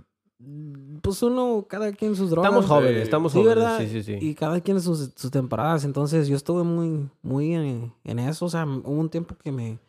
pues, 1.02 1.22
uno, 1.24 1.66
cada 1.70 1.92
quien 1.92 2.16
sus 2.16 2.30
drogas. 2.30 2.50
Estamos 2.50 2.66
jóvenes, 2.68 2.96
Sí. 2.98 3.02
estamos 3.04 3.32
Sí, 3.32 3.38
jóvenes. 3.40 3.56
¿verdad? 3.56 3.80
Sí, 3.80 3.88
sí, 3.90 4.04
sí. 4.04 4.18
Y 4.20 4.36
cada 4.36 4.60
quien 4.62 4.82
sus, 4.82 5.12
sus 5.16 5.32
temporadas. 5.32 5.84
Entonces 5.86 6.28
yo 6.28 6.36
estuve 6.36 6.64
muy, 6.64 7.10
muy 7.22 7.54
en, 7.54 7.94
en 8.04 8.20
eso. 8.20 8.46
O 8.46 8.50
sea, 8.50 8.66
hubo 8.66 8.92
un 9.00 9.10
tiempo 9.10 9.36
que 9.44 9.52
me... 9.52 9.80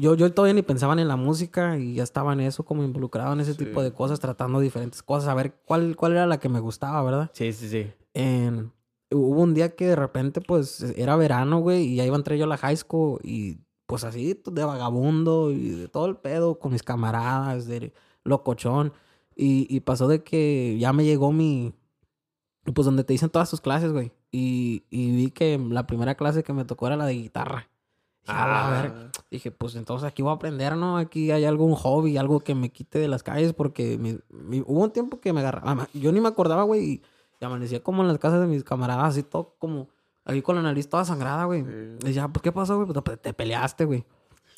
Yo, 0.00 0.14
yo 0.14 0.32
todavía 0.32 0.54
ni 0.54 0.62
pensaba 0.62 0.94
en 0.94 1.06
la 1.06 1.16
música 1.16 1.78
y 1.78 1.94
ya 1.94 2.02
estaba 2.02 2.32
en 2.32 2.40
eso, 2.40 2.64
como 2.64 2.82
involucrado 2.82 3.34
en 3.34 3.40
ese 3.40 3.52
Sí. 3.52 3.58
tipo 3.66 3.82
de 3.82 3.92
cosas, 3.92 4.18
tratando 4.18 4.58
diferentes 4.58 5.02
cosas, 5.02 5.28
a 5.28 5.34
ver 5.34 5.54
cuál, 5.66 5.94
cuál 5.94 6.12
era 6.12 6.26
la 6.26 6.38
que 6.40 6.48
me 6.48 6.58
gustaba, 6.60 7.02
¿verdad? 7.02 7.30
Sí, 7.34 7.52
sí, 7.52 7.68
sí. 7.68 7.86
Hubo 9.12 9.42
un 9.42 9.54
día 9.54 9.74
que 9.74 9.86
de 9.88 9.96
repente, 9.96 10.40
pues, 10.40 10.80
era 10.96 11.16
verano, 11.16 11.58
güey, 11.60 11.82
y 11.82 11.96
ya 11.96 12.06
iba 12.06 12.14
a 12.16 12.18
entrar 12.18 12.38
yo 12.38 12.44
a 12.44 12.48
la 12.48 12.56
high 12.56 12.76
school 12.76 13.18
y, 13.24 13.58
pues, 13.86 14.04
así, 14.04 14.40
de 14.46 14.64
vagabundo 14.64 15.50
y 15.50 15.68
de 15.70 15.88
todo 15.88 16.06
el 16.06 16.16
pedo 16.16 16.58
con 16.60 16.72
mis 16.72 16.82
camaradas, 16.84 17.66
de 17.66 17.92
locochón. 18.24 18.92
Y, 19.36 19.66
y 19.68 19.80
pasó 19.80 20.06
de 20.08 20.22
que 20.22 20.76
ya 20.78 20.92
me 20.92 21.04
llegó 21.04 21.32
mi, 21.32 21.74
pues, 22.72 22.86
donde 22.86 23.02
te 23.04 23.12
dicen 23.12 23.30
todas 23.30 23.50
tus 23.50 23.60
clases, 23.60 23.92
güey. 23.92 24.12
Y, 24.30 24.84
y 24.90 25.10
vi 25.16 25.30
que 25.32 25.58
la 25.58 25.86
primera 25.88 26.14
clase 26.14 26.42
que 26.44 26.52
me 26.52 26.64
tocó 26.64 26.86
era 26.86 26.96
la 26.96 27.06
de 27.06 27.14
guitarra. 27.14 27.68
Dije, 28.26 28.38
"A 28.38 28.68
Ah. 28.68 28.82
verga". 28.82 29.10
Dije, 29.30 29.50
pues 29.50 29.74
entonces 29.76 30.06
aquí 30.08 30.22
voy 30.22 30.30
a 30.32 30.34
aprender, 30.34 30.76
¿no? 30.76 30.96
Aquí 30.96 31.30
hay 31.30 31.44
algún 31.44 31.74
hobby, 31.74 32.16
algo 32.16 32.40
que 32.40 32.54
me 32.54 32.70
quite 32.70 32.98
de 32.98 33.08
las 33.08 33.22
calles, 33.22 33.52
porque 33.52 33.96
mi- 33.98 34.18
mi- 34.30 34.60
hubo 34.66 34.80
un 34.82 34.90
tiempo 34.90 35.20
que 35.20 35.32
me 35.32 35.40
agarraba. 35.40 35.88
Yo 35.94 36.10
ni 36.12 36.20
me 36.20 36.28
acordaba, 36.28 36.64
güey, 36.64 36.84
y, 36.84 37.02
y 37.40 37.44
amanecía 37.44 37.82
como 37.82 38.02
en 38.02 38.08
las 38.08 38.18
casas 38.18 38.40
de 38.40 38.46
mis 38.46 38.64
camaradas, 38.64 39.04
así 39.10 39.22
todo 39.22 39.54
como 39.58 39.88
ahí 40.24 40.42
con 40.42 40.56
la 40.56 40.62
nariz 40.62 40.88
toda 40.88 41.04
sangrada, 41.04 41.44
güey. 41.44 41.62
Sí. 41.62 41.68
Y 42.02 42.06
decía, 42.06 42.28
pues 42.28 42.42
¿qué 42.42 42.52
pasó, 42.52 42.76
güey? 42.76 42.88
Pues 42.92 43.02
te, 43.04 43.16
te 43.16 43.32
peleaste, 43.32 43.84
güey. 43.84 44.04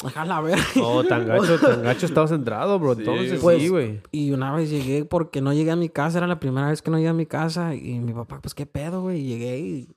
Ajá, 0.05 0.25
la 0.25 0.41
verga. 0.41 0.65
Oh, 0.83 1.05
tan 1.05 1.27
gacho, 1.27 1.59
tan 1.61 1.83
gacho 1.83 2.07
estabas 2.07 2.31
centrado, 2.31 2.79
bro. 2.81 2.95
Sí, 2.95 3.01
Entonces, 3.03 3.41
pues, 3.41 3.63
sí, 3.63 3.69
güey. 3.69 4.01
Y 4.11 4.33
una 4.33 4.53
vez 4.53 4.69
llegué 4.71 5.05
porque 5.05 5.41
no 5.41 5.53
llegué 5.53 5.71
a 5.71 5.77
mi 5.77 5.89
casa, 5.89 6.19
era 6.19 6.27
la 6.27 6.41
primera 6.41 6.69
vez 6.71 6.83
que 6.83 6.91
no 6.91 6.97
llegué 6.97 7.11
a 7.11 7.15
mi 7.15 7.27
casa. 7.27 7.75
Y 7.77 8.01
mi 8.01 8.13
papá, 8.13 8.41
pues 8.41 8.53
qué 8.55 8.67
pedo, 8.67 9.03
güey. 9.03 9.21
Y 9.21 9.27
llegué 9.29 9.59
y 9.61 9.89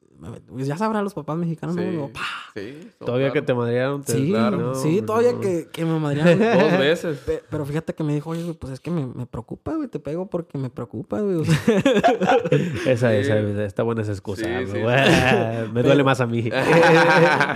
pues, 0.50 0.68
ya 0.68 0.78
sabrán 0.78 1.04
los 1.04 1.14
papás 1.14 1.38
mexicanos, 1.38 1.76
¿no? 1.76 1.82
Sí. 1.82 1.90
Digo, 1.90 2.12
"Pa". 2.14 2.22
Sí, 2.56 2.90
Todavía 3.00 3.32
que 3.32 3.42
te 3.42 3.54
madrearon. 3.54 4.04
te- 4.04 4.14
Sí, 4.14 4.30
claro. 4.30 4.76
sí, 4.76 5.02
no, 5.02 5.06
todavía 5.08 5.34
no. 5.34 5.40
que, 5.42 5.68
que 5.72 5.86
me 5.86 6.00
madrearon. 6.00 6.40
Dos 6.70 6.80
veces. 6.80 7.18
Pe- 7.20 7.44
Pero 7.50 7.66
fíjate 7.66 7.94
que 7.94 8.04
me 8.04 8.14
dijo, 8.14 8.30
oye, 8.30 8.54
pues 8.54 8.74
es 8.74 8.80
que 8.80 8.92
me, 8.92 9.06
me 9.06 9.26
preocupa, 9.26 9.74
güey, 9.76 9.88
te 9.90 10.00
pego 10.00 10.28
porque 10.30 10.58
me 10.58 10.70
preocupa, 10.70 11.20
güey. 11.22 11.36
O 11.36 11.46
sea, 11.46 11.56
Esa, 12.86 13.12
Sí. 13.12 13.18
esa, 13.18 13.64
está 13.66 13.84
buena 13.84 14.02
esa 14.04 14.12
excusa. 14.12 14.44
Sí, 14.46 14.50
bro. 14.52 14.68
sí, 14.68 14.74
sí. 14.74 15.72
Me 15.74 15.84
duele 15.84 16.04
más 16.04 16.22
a 16.22 16.28
mí. 16.28 16.50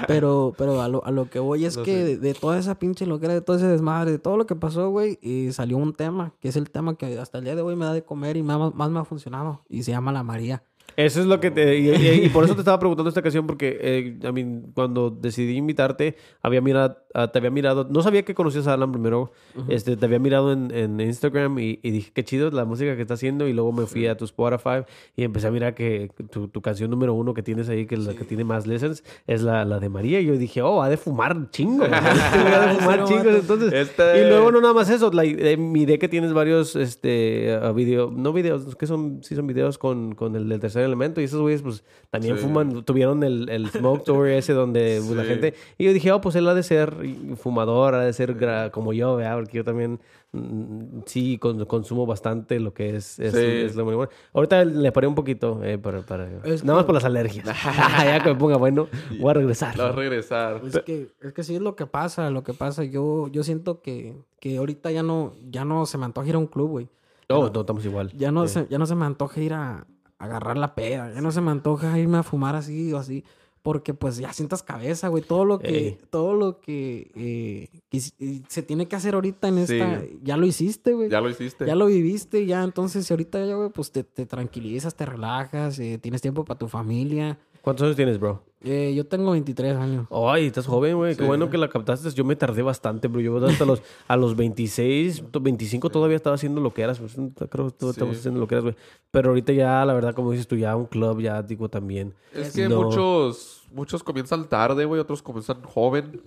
pero 0.08 0.54
pero 0.58 0.82
a, 0.82 0.88
lo, 0.88 1.06
a 1.06 1.12
lo 1.12 1.30
que 1.30 1.40
voy 1.40 1.66
es 1.66 1.78
No 1.78 1.84
que 1.84 2.18
de 2.18 2.34
toda 2.34 2.58
esa 2.60 2.78
pinche 2.80 3.06
loquera, 3.06 3.34
de 3.34 3.42
todo 3.42 3.56
ese 3.58 3.68
desmadre, 3.68 4.12
de 4.12 4.20
todo 4.20 4.38
lo 4.38 4.46
que 4.46 4.56
pasó, 4.56 4.90
güey, 4.90 5.18
y 5.22 5.52
salió 5.52 5.78
un 5.78 5.94
tema, 5.94 6.34
que 6.40 6.50
es 6.50 6.56
el 6.56 6.70
tema 6.70 6.96
que 6.96 7.18
hasta 7.20 7.38
el 7.38 7.44
día 7.46 7.56
de 7.56 7.62
hoy 7.62 7.76
me 7.76 7.86
da 7.86 7.94
de 7.94 8.04
comer 8.04 8.38
y 8.38 8.44
más, 8.44 8.74
más 8.76 8.90
me 8.90 9.00
ha 9.00 9.06
funcionado, 9.06 9.62
y 9.70 9.84
se 9.84 9.92
llama 9.92 10.12
La 10.12 10.24
María. 10.24 10.64
Eso 11.06 11.22
es 11.22 11.28
lo 11.28 11.40
que 11.40 11.50
te... 11.50 11.78
Y, 11.80 11.90
y- 11.92 12.26
y 12.26 12.30
por 12.30 12.44
eso 12.44 12.56
te 12.56 12.60
estaba 12.62 12.78
preguntando 12.78 13.08
esta 13.08 13.22
canción, 13.22 13.48
porque 13.48 13.78
eh, 13.82 14.20
a 14.28 14.32
mí, 14.34 14.46
cuando 14.74 15.10
decidí 15.10 15.56
invitarte, 15.56 16.16
había 16.42 16.60
mirado, 16.60 16.98
ah, 17.14 17.32
te 17.32 17.40
había 17.40 17.52
mirado... 17.52 17.88
No 17.90 18.02
sabía 18.02 18.24
que 18.24 18.36
conocías 18.36 18.68
a 18.68 18.74
Alan 18.74 18.92
primero. 18.92 19.32
este, 19.70 19.96
te 19.96 20.06
había 20.06 20.20
mirado 20.20 20.52
en, 20.52 20.72
en 20.72 21.00
Instagram 21.00 21.58
y, 21.60 21.80
y 21.84 21.92
dije, 21.92 22.12
qué 22.14 22.26
chido 22.26 22.52
la 22.52 22.66
música 22.66 22.96
que 22.98 23.02
está 23.02 23.14
haciendo. 23.14 23.48
Y 23.48 23.54
luego 23.54 23.72
me 23.72 23.86
fui 23.86 24.08
a 24.08 24.18
tu 24.18 24.26
Spotify 24.26 24.84
y 25.16 25.24
empecé 25.24 25.48
a 25.48 25.52
mirar 25.52 25.74
que 25.74 26.12
tu, 26.32 26.50
tu 26.50 26.62
canción 26.62 26.90
número 26.92 27.14
uno 27.14 27.34
que 27.34 27.44
tienes 27.44 27.70
ahí, 27.70 27.86
que 27.86 27.96
es 27.96 28.02
la 28.06 28.14
que 28.14 28.26
tiene 28.26 28.44
más 28.44 28.68
lessons, 28.68 29.04
es 29.26 29.42
la, 29.42 29.64
la 29.64 29.80
de 29.80 29.88
María. 29.88 30.20
Y 30.20 30.26
yo 30.26 30.36
dije, 30.38 30.62
oh, 30.62 30.82
ha 30.82 30.90
de 30.90 30.98
fumar 30.98 31.50
chingos. 31.52 31.88
ha 31.92 32.68
de 32.68 32.76
fumar 32.76 33.08
Sí, 33.08 33.14
chingos. 33.14 33.36
Entonces... 33.36 33.72
Este- 33.72 34.22
Y 34.22 34.28
luego 34.28 34.52
no 34.52 34.60
nada 34.60 34.74
más 34.74 34.90
eso, 34.90 35.10
like, 35.14 35.54
eh, 35.54 35.56
miré 35.56 35.98
que 35.98 36.10
tienes 36.10 36.34
varios 36.34 36.76
este 36.76 37.58
uh, 37.64 37.74
video, 37.74 38.12
no 38.14 38.34
videos, 38.34 38.76
que 38.76 38.86
son 38.86 39.20
sí 39.24 39.36
son 39.36 39.48
videos 39.48 39.78
con, 39.78 40.14
con 40.16 40.36
el 40.36 40.50
del 40.50 40.60
tercer 40.60 40.89
elemento 40.90 41.22
y 41.22 41.24
esos 41.24 41.40
güeyes 41.42 41.62
pues 41.62 41.84
también 42.10 42.36
Sí. 42.38 42.44
fuman, 42.44 42.84
tuvieron 42.84 43.24
el, 43.24 43.48
el 43.50 43.70
smoke 43.70 44.04
tour 44.04 44.28
ese 44.30 44.54
donde 44.54 45.02
pues, 45.06 45.16
la 45.16 45.24
gente 45.24 45.54
y 45.78 45.86
yo 45.86 45.94
dije, 45.94 46.12
"Oh, 46.12 46.20
pues 46.22 46.36
él 46.36 46.48
ha 46.48 46.54
de 46.54 46.64
ser 46.64 46.94
fumador, 47.38 47.96
ha 47.96 48.02
de 48.04 48.12
ser 48.14 48.38
gra- 48.38 48.70
como 48.72 48.92
yo, 48.94 49.16
¿verdad? 49.16 49.36
Porque 49.38 49.58
yo 49.58 49.64
también 49.64 50.00
mm, 50.32 51.00
sí 51.06 51.38
con- 51.38 51.66
consumo 51.66 52.06
bastante 52.06 52.60
lo 52.60 52.74
que 52.74 52.96
es, 52.96 53.20
es, 53.20 53.34
Sí. 53.34 53.40
es 53.40 53.76
la 53.76 53.84
marihuana. 53.84 54.12
Ahorita 54.34 54.64
le 54.66 54.92
paré 54.92 55.08
un 55.08 55.16
poquito 55.16 55.64
eh, 55.64 55.78
para, 55.78 56.02
para- 56.02 56.28
Es 56.44 56.64
nada 56.64 56.78
más 56.80 56.86
por 56.86 56.94
las 56.96 57.06
alergias. 57.06 57.46
ya 58.04 58.22
que 58.24 58.30
me 58.30 58.36
ponga 58.36 58.58
bueno, 58.58 58.88
voy 59.20 59.32
a 59.32 59.34
regresar. 59.34 59.78
La 59.78 59.86
vas 59.86 59.94
a 59.94 59.96
regresar. 59.96 60.62
Es 60.66 60.80
que, 60.86 61.08
es 61.22 61.34
que 61.34 61.44
sí 61.44 61.56
es 61.56 61.62
lo 61.62 61.76
que 61.76 61.86
pasa, 61.86 62.30
lo 62.30 62.44
que 62.44 62.54
pasa. 62.54 62.84
Yo, 62.84 63.28
yo 63.30 63.44
siento 63.44 63.82
que, 63.82 64.16
que 64.40 64.58
ahorita 64.58 64.92
ya 64.92 65.04
no, 65.04 65.34
ya 65.50 65.66
no 65.66 65.86
se 65.86 65.98
me 65.98 66.06
antoja 66.06 66.28
ir 66.30 66.36
a 66.36 66.40
un 66.40 66.48
club, 66.48 66.70
güey. 66.70 66.90
No, 67.30 67.48
no 67.50 67.60
estamos 67.62 67.86
igual. 67.86 68.12
Ya 68.16 68.32
no, 68.32 68.48
Sí. 68.48 68.56
se, 68.56 68.68
ya 68.70 68.80
no 68.80 68.86
se 68.88 68.96
me 68.96 69.06
antoja 69.06 69.40
ir 69.42 69.54
a 69.54 69.86
agarrar 70.20 70.58
la 70.58 70.76
peda. 70.76 71.12
Ya 71.14 71.22
no 71.22 71.32
se 71.32 71.42
me 71.42 71.50
antoja 71.52 71.98
irme 71.98 72.18
a 72.20 72.24
fumar 72.24 72.56
así 72.56 72.94
o 72.94 72.98
así. 72.98 73.24
Porque 73.62 73.94
pues 73.94 74.16
ya 74.18 74.32
sientas 74.32 74.64
cabeza, 74.64 75.10
güey. 75.10 75.22
Todo 75.22 75.44
lo 75.44 75.60
que, 75.60 75.68
Ey. 75.88 75.98
todo 76.10 76.34
lo 76.34 76.62
que, 76.62 77.12
eh, 77.14 77.68
quis- 77.92 78.14
eh, 78.20 78.42
se 78.48 78.64
tiene 78.64 78.88
que 78.88 78.96
hacer 78.96 79.16
ahorita 79.16 79.50
en 79.50 79.68
Sí. 79.68 79.74
esta, 79.78 80.02
ya 80.24 80.38
lo 80.38 80.46
hiciste, 80.46 80.94
güey. 80.94 81.10
Ya 81.10 81.20
lo 81.20 81.30
hiciste. 81.30 81.66
Ya 81.66 81.76
lo 81.76 81.88
viviste, 81.88 82.46
ya. 82.46 82.64
Entonces, 82.64 83.06
si 83.06 83.12
ahorita 83.14 83.46
ya, 83.46 83.56
güey, 83.56 83.70
pues 83.70 83.92
te, 83.92 84.06
te 84.06 84.26
tranquilizas, 84.26 84.96
te 84.96 85.06
relajas, 85.06 85.78
eh, 85.80 85.98
tienes 86.02 86.22
tiempo 86.22 86.46
para 86.46 86.58
tu 86.58 86.70
familia. 86.70 87.38
¿Cuántos 87.62 87.84
años 87.84 87.98
tienes, 87.98 88.18
bro? 88.18 88.42
Eh, 88.62 88.94
yo 88.94 89.06
tengo 89.08 89.32
23 89.32 89.78
años. 89.78 90.06
Ay, 90.12 90.48
estás 90.48 90.66
joven, 90.68 90.98
güey. 90.98 91.16
Qué 91.16 91.22
Sí. 91.24 91.28
bueno 91.28 91.50
que 91.50 91.58
la 91.58 91.70
captaste. 91.70 92.10
Yo 92.12 92.26
me 92.26 92.36
tardé 92.36 92.62
bastante, 92.62 93.08
bro. 93.08 93.22
Yo 93.22 93.38
hasta 93.46 93.64
los, 93.64 93.82
a 94.08 94.18
los 94.18 94.36
26, 94.36 95.24
25 95.32 95.90
todavía 95.90 96.18
estaba 96.18 96.36
haciendo 96.36 96.60
lo 96.60 96.74
que 96.74 96.82
eras. 96.82 97.00
Pues, 97.00 97.16
creo 97.50 97.70
que 97.78 97.94
Sí. 97.94 98.04
haciendo 98.04 98.40
lo 98.42 98.48
que 98.48 98.56
eras, 98.56 98.64
güey. 98.64 98.76
Pero 99.12 99.30
ahorita 99.30 99.54
ya, 99.54 99.86
la 99.86 99.94
verdad, 99.94 100.14
como 100.14 100.32
dices 100.32 100.48
tú, 100.48 100.58
ya 100.58 100.76
un 100.76 100.88
club, 100.88 101.22
ya 101.22 101.42
digo 101.42 101.70
también. 101.70 102.14
Es 102.34 102.52
que 102.54 102.68
No. 102.68 102.84
muchos, 102.84 103.64
muchos 103.74 104.04
comienzan 104.04 104.50
tarde, 104.50 104.84
güey. 104.84 105.00
Otros 105.00 105.22
comienzan 105.22 105.62
joven. 105.64 106.22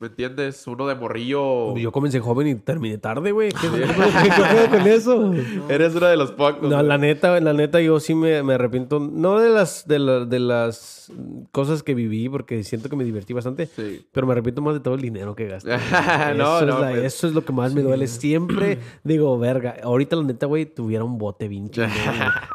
¿Me 0.00 0.06
entiendes? 0.06 0.64
Uno 0.68 0.86
de 0.86 0.94
morrillo. 0.94 1.76
Yo 1.76 1.90
comencé 1.90 2.20
joven 2.20 2.46
y 2.46 2.54
terminé 2.54 2.98
tarde, 2.98 3.32
güey. 3.32 3.48
¿Qué, 3.50 3.68
pedo 3.68 4.70
con 4.70 4.86
eso? 4.86 5.32
Eres 5.68 5.92
uno 5.96 6.06
de 6.06 6.16
los 6.16 6.30
pocos. 6.30 6.70
No, 6.70 6.80
la 6.84 6.98
neta, 6.98 7.40
la 7.40 7.52
neta, 7.52 7.80
yo 7.80 7.98
sí 7.98 8.14
me, 8.14 8.44
me 8.44 8.54
arrepiento. 8.54 9.00
No 9.00 9.40
de 9.40 9.50
las, 9.50 9.88
de, 9.88 9.98
la- 9.98 10.24
de 10.24 10.38
las 10.38 11.10
cosas 11.50 11.82
que 11.82 11.94
viví, 11.96 12.28
porque 12.28 12.62
siento 12.62 12.88
que 12.88 12.94
me 12.94 13.02
divertí 13.02 13.32
bastante. 13.32 13.66
Sí. 13.66 14.06
Pero 14.12 14.28
me 14.28 14.34
arrepiento 14.34 14.62
más 14.62 14.74
de 14.74 14.80
todo 14.80 14.94
el 14.94 15.00
dinero 15.00 15.34
que 15.34 15.48
gasté. 15.48 15.70
No, 16.36 16.58
eso, 16.58 16.66
no, 16.66 16.74
es 16.74 16.80
la- 16.80 16.90
pues. 16.90 17.04
eso 17.04 17.26
es 17.26 17.34
lo 17.34 17.44
que 17.44 17.52
más 17.52 17.74
me 17.74 17.82
duele. 17.82 18.06
Siempre 18.06 18.78
digo, 19.02 19.36
verga, 19.36 19.78
ahorita 19.82 20.14
la 20.14 20.22
neta, 20.22 20.46
güey, 20.46 20.64
tuviera 20.64 21.02
un 21.02 21.18
bote 21.18 21.48
güey. 21.48 21.70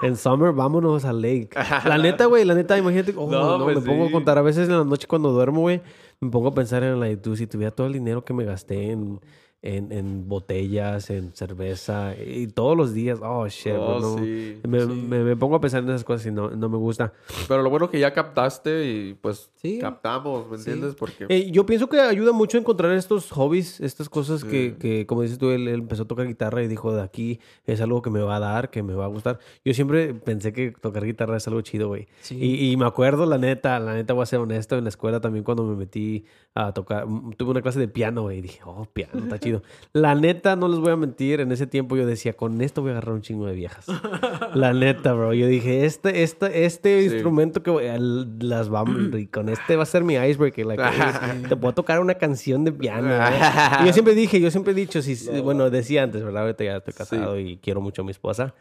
En 0.02 0.16
summer, 0.16 0.54
vámonos 0.54 1.04
al 1.04 1.22
lake. 1.22 1.50
La 1.84 1.98
neta, 1.98 2.24
güey, 2.26 2.46
la 2.46 2.54
neta, 2.56 2.78
imagínate. 2.78 3.14
oh, 3.18 3.30
No, 3.30 3.58
no, 3.58 3.66
pues 3.66 3.76
me 3.76 3.82
pongo 3.82 4.06
a 4.08 4.12
contar. 4.12 4.38
A 4.38 4.42
veces 4.42 4.70
en 4.70 4.78
la 4.78 4.86
noche 4.86 5.08
cuando 5.08 5.34
duermo, 5.34 5.60
güey, 5.60 5.82
me 6.24 6.32
pongo 6.32 6.50
a 6.50 6.54
pensar 6.54 6.84
en 6.84 7.00
la 7.00 7.16
tú, 7.18 7.36
si 7.36 7.48
tuviera 7.48 7.72
todo 7.72 7.88
el 7.88 7.94
dinero 7.94 8.24
que 8.26 8.34
me 8.34 8.46
gasté 8.46 8.92
en 8.92 9.20
en, 9.64 9.92
en 9.94 10.28
botellas, 10.28 11.10
en 11.10 11.34
cerveza, 11.34 12.14
y 12.22 12.48
todos 12.48 12.76
los 12.78 12.94
días. 12.94 13.20
Oh, 13.24 13.48
shit, 13.48 13.74
Oh, 13.76 14.00
no. 14.00 14.18
sí. 14.18 14.60
Me, 14.68 14.86
me- 14.86 15.24
me 15.24 15.36
pongo 15.38 15.56
a 15.56 15.62
pensar 15.62 15.82
en 15.82 15.90
esas 15.90 16.04
cosas 16.04 16.28
y 16.28 16.32
no, 16.32 16.50
no 16.52 16.68
me 16.70 16.78
gusta. 16.78 17.14
Pero 17.48 17.64
lo 17.64 17.70
bueno 17.70 17.90
que 17.90 17.98
ya 18.00 18.14
captaste 18.14 18.86
y 18.86 19.14
pues 19.16 19.50
Sí. 19.56 19.80
captamos, 19.80 20.50
¿me 20.50 20.58
entiendes? 20.58 20.96
Porque 20.96 21.26
Eh, 21.30 21.50
yo 21.50 21.66
pienso 21.66 21.88
que 21.88 21.98
ayuda 22.02 22.34
mucho 22.34 22.58
a 22.58 22.60
encontrar 22.60 22.92
estos 22.92 23.32
hobbies, 23.32 23.80
estas 23.80 24.10
cosas 24.10 24.44
que, 24.44 24.76
que, 24.78 25.06
como 25.06 25.22
dices 25.22 25.38
tú, 25.38 25.52
él, 25.52 25.70
él 25.70 25.76
empezó 25.80 26.04
a 26.04 26.08
tocar 26.08 26.28
guitarra 26.28 26.62
y 26.62 26.68
dijo, 26.68 26.94
de 26.94 27.02
aquí 27.02 27.40
es 27.66 27.80
algo 27.80 28.02
que 28.02 28.10
me 28.10 28.20
va 28.20 28.36
a 28.36 28.40
dar, 28.42 28.70
que 28.70 28.84
me 28.84 28.94
va 28.94 29.06
a 29.06 29.08
gustar. 29.08 29.40
Yo 29.64 29.74
siempre 29.74 30.14
pensé 30.14 30.52
que 30.52 30.72
tocar 30.72 31.06
guitarra 31.06 31.38
es 31.38 31.48
algo 31.48 31.62
chido, 31.62 31.88
güey. 31.88 32.08
Sí. 32.20 32.38
Y, 32.38 32.70
y 32.72 32.76
me 32.76 32.86
acuerdo, 32.86 33.26
la 33.26 33.38
neta, 33.38 33.80
la 33.80 33.94
neta 33.94 34.14
voy 34.14 34.24
a 34.24 34.26
ser 34.26 34.40
honesto, 34.40 34.78
en 34.78 34.84
la 34.84 34.90
escuela 34.90 35.22
también 35.22 35.46
cuando 35.46 35.64
me 35.64 35.78
metí 35.78 36.26
a 36.54 36.74
tocar, 36.74 37.08
mm, 37.08 37.32
tuve 37.38 37.52
una 37.52 37.62
clase 37.62 37.80
de 37.80 37.88
piano, 37.88 38.24
güey, 38.24 38.40
y 38.40 38.42
dije, 38.42 38.60
oh, 38.66 38.86
piano, 38.92 39.14
está 39.24 39.40
chido. 39.40 39.53
La 39.94 40.16
neta, 40.16 40.56
no 40.56 40.68
les 40.68 40.80
voy 40.80 40.92
a 40.92 40.96
mentir, 40.96 41.40
en 41.42 41.52
ese 41.52 41.68
tiempo 41.68 41.96
yo 41.96 42.06
decía, 42.06 42.34
con 42.34 42.62
esto 42.62 42.82
voy 42.82 42.90
a 42.90 42.94
agarrar 42.94 43.14
un 43.16 43.22
chingo 43.22 43.46
de 43.46 43.54
viejas. 43.54 43.86
La 44.56 44.74
neta, 44.74 45.14
bro. 45.14 45.34
Yo 45.34 45.48
dije, 45.48 45.86
este, 45.86 46.24
este, 46.24 46.66
este 46.66 47.00
Sí. 47.08 47.14
instrumento 47.14 47.62
que 47.64 47.72
voy 47.72 47.88
a- 47.88 47.98
las 48.00 48.70
vamos, 48.70 48.98
y 49.20 49.28
con 49.28 49.50
este 49.50 49.76
va 49.76 49.84
a 49.84 49.86
ser 49.86 50.04
mi 50.04 50.16
icebreaker. 50.16 50.66
like, 50.66 50.84
te 51.50 51.56
puedo 51.56 51.74
tocar 51.74 52.00
una 52.00 52.16
canción 52.16 52.64
de 52.64 52.72
piano. 52.72 53.10
Y 53.84 53.86
yo 53.88 53.94
siempre 53.94 54.16
dije, 54.16 54.40
yo 54.40 54.50
siempre 54.52 54.72
he 54.72 54.76
dicho, 54.76 55.02
si, 55.02 55.16
bueno, 55.42 55.70
decía 55.70 56.04
antes, 56.04 56.24
¿verdad? 56.24 56.44
Ahorita 56.44 56.64
ya 56.64 56.78
estoy 56.78 56.94
casado 56.94 57.40
y 57.40 57.58
quiero 57.58 57.82
mucho 57.82 58.02
a 58.02 58.06
mi 58.06 58.12
esposa. 58.12 58.54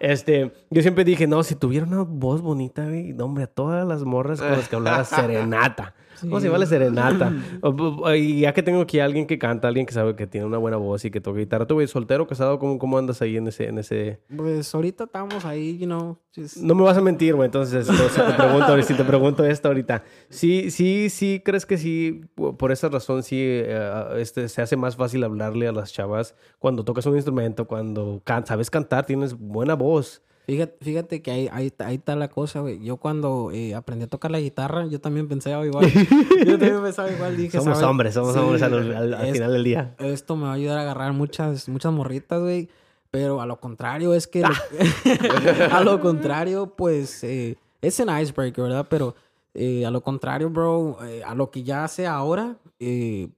este, 0.00 0.52
yo 0.70 0.82
siempre 0.82 1.04
dije, 1.04 1.26
no, 1.26 1.42
si 1.42 1.54
tuviera 1.54 1.86
una 1.86 2.02
voz 2.02 2.40
bonita, 2.40 2.84
güey, 2.84 3.12
no, 3.12 3.24
hombre, 3.26 3.44
a 3.44 3.46
todas 3.46 3.86
las 3.86 4.04
morras 4.04 4.40
con 4.40 4.50
las 4.50 4.68
que 4.68 4.76
hablara 4.76 5.04
serenata. 5.04 5.94
¿Cómo 6.28 6.40
se 6.40 6.46
llama 6.46 6.58
la 6.58 6.66
serenata? 6.66 7.32
O- 7.62 7.68
o- 7.70 8.14
y 8.14 8.40
ya 8.40 8.52
que 8.54 8.62
tengo 8.62 8.80
aquí 8.80 8.98
a 9.00 9.04
alguien 9.04 9.26
que 9.26 9.38
canta, 9.38 9.68
alguien 9.68 9.86
que 9.86 9.92
sabe 9.92 10.14
que 10.16 10.26
tiene 10.26 10.46
una 10.46 10.58
buena 10.58 10.76
voz 10.76 11.04
y 11.04 11.10
que 11.10 11.20
toca 11.20 11.38
guitarra. 11.38 11.66
¿Tú, 11.66 11.74
güey, 11.74 11.86
soltero, 11.86 12.26
casado? 12.26 12.58
¿Cómo, 12.58 12.78
cómo 12.78 12.98
andas 12.98 13.20
ahí 13.22 13.36
en 13.36 13.48
ese, 13.48 13.68
en 13.68 13.78
ese, 13.78 14.20
Pues 14.36 14.74
ahorita 14.74 15.04
estamos 15.04 15.44
ahí, 15.44 15.78
you 15.78 15.86
know. 15.86 16.18
just- 16.34 16.58
no 16.58 16.74
me 16.74 16.82
vas 16.82 16.96
a 16.96 17.00
mentir, 17.00 17.34
güey. 17.34 17.46
Entonces, 17.46 17.88
entonces, 17.88 18.24
te 18.26 18.32
pregunto, 18.34 18.82
si 18.82 18.94
te 18.94 19.04
pregunto 19.04 19.44
esto 19.44 19.68
ahorita. 19.68 20.02
Sí, 20.28 20.70
sí, 20.70 21.08
sí, 21.10 21.42
¿crees 21.44 21.66
que 21.66 21.76
sí? 21.78 22.22
Por 22.34 22.72
esa 22.72 22.88
razón, 22.88 23.22
sí, 23.22 23.36
eh, 23.40 24.04
este, 24.16 24.48
se 24.48 24.62
hace 24.62 24.76
más 24.76 24.96
fácil 24.96 25.24
hablarle 25.24 25.68
a 25.68 25.72
las 25.72 25.92
chavas 25.92 26.34
cuando 26.58 26.84
tocas 26.84 27.06
un 27.06 27.16
instrumento, 27.16 27.66
cuando 27.66 28.20
can- 28.24 28.46
sabes 28.46 28.70
cantar, 28.70 29.06
tienes 29.06 29.34
buena 29.38 29.74
voz. 29.74 30.22
Fíjate, 30.50 30.84
fíjate 30.84 31.22
que 31.22 31.30
ahí, 31.30 31.48
ahí, 31.52 31.72
ahí 31.78 31.94
está 31.96 32.16
la 32.16 32.26
cosa, 32.28 32.58
güey. 32.58 32.82
Yo 32.82 32.96
cuando 32.96 33.50
eh, 33.52 33.72
aprendí 33.74 34.04
a 34.04 34.08
tocar 34.08 34.32
la 34.32 34.40
guitarra, 34.40 34.86
yo 34.86 35.00
también 35.00 35.28
pensaba 35.28 35.64
igual. 35.64 35.86
yo 36.46 36.58
también 36.58 36.82
pensaba 36.82 37.08
igual. 37.10 37.36
Dije, 37.36 37.56
Somos 37.58 37.78
¿sabes? 37.78 37.82
hombres, 37.88 38.14
somos 38.14 38.32
Sí, 38.34 38.40
hombres 38.40 38.62
al, 38.62 38.74
al- 38.96 39.14
al 39.14 39.26
es- 39.28 39.32
final 39.32 39.52
del 39.52 39.62
día. 39.62 39.94
Esto 40.00 40.34
me 40.34 40.44
va 40.44 40.50
a 40.50 40.54
ayudar 40.54 40.78
a 40.78 40.82
agarrar 40.82 41.12
muchas, 41.12 41.68
muchas 41.68 41.92
morritas, 41.92 42.40
güey. 42.40 42.68
Pero 43.12 43.40
a 43.40 43.46
lo 43.46 43.60
contrario, 43.60 44.12
es 44.12 44.26
que... 44.26 44.40
lo- 44.42 44.48
a 45.72 45.80
lo 45.84 46.00
contrario, 46.00 46.74
pues... 46.76 47.22
eh, 47.22 47.56
es 47.80 48.00
un 48.00 48.08
icebreaker, 48.10 48.64
¿verdad? 48.64 48.86
Pero 48.90 49.14
eh, 49.54 49.86
a 49.86 49.90
lo 49.92 50.02
contrario, 50.02 50.50
bro, 50.50 50.98
eh, 51.04 51.22
a 51.24 51.34
lo 51.36 51.50
que 51.50 51.62
ya 51.62 51.86
sé 51.88 52.06
ahora, 52.08 52.56
eh, 52.80 53.28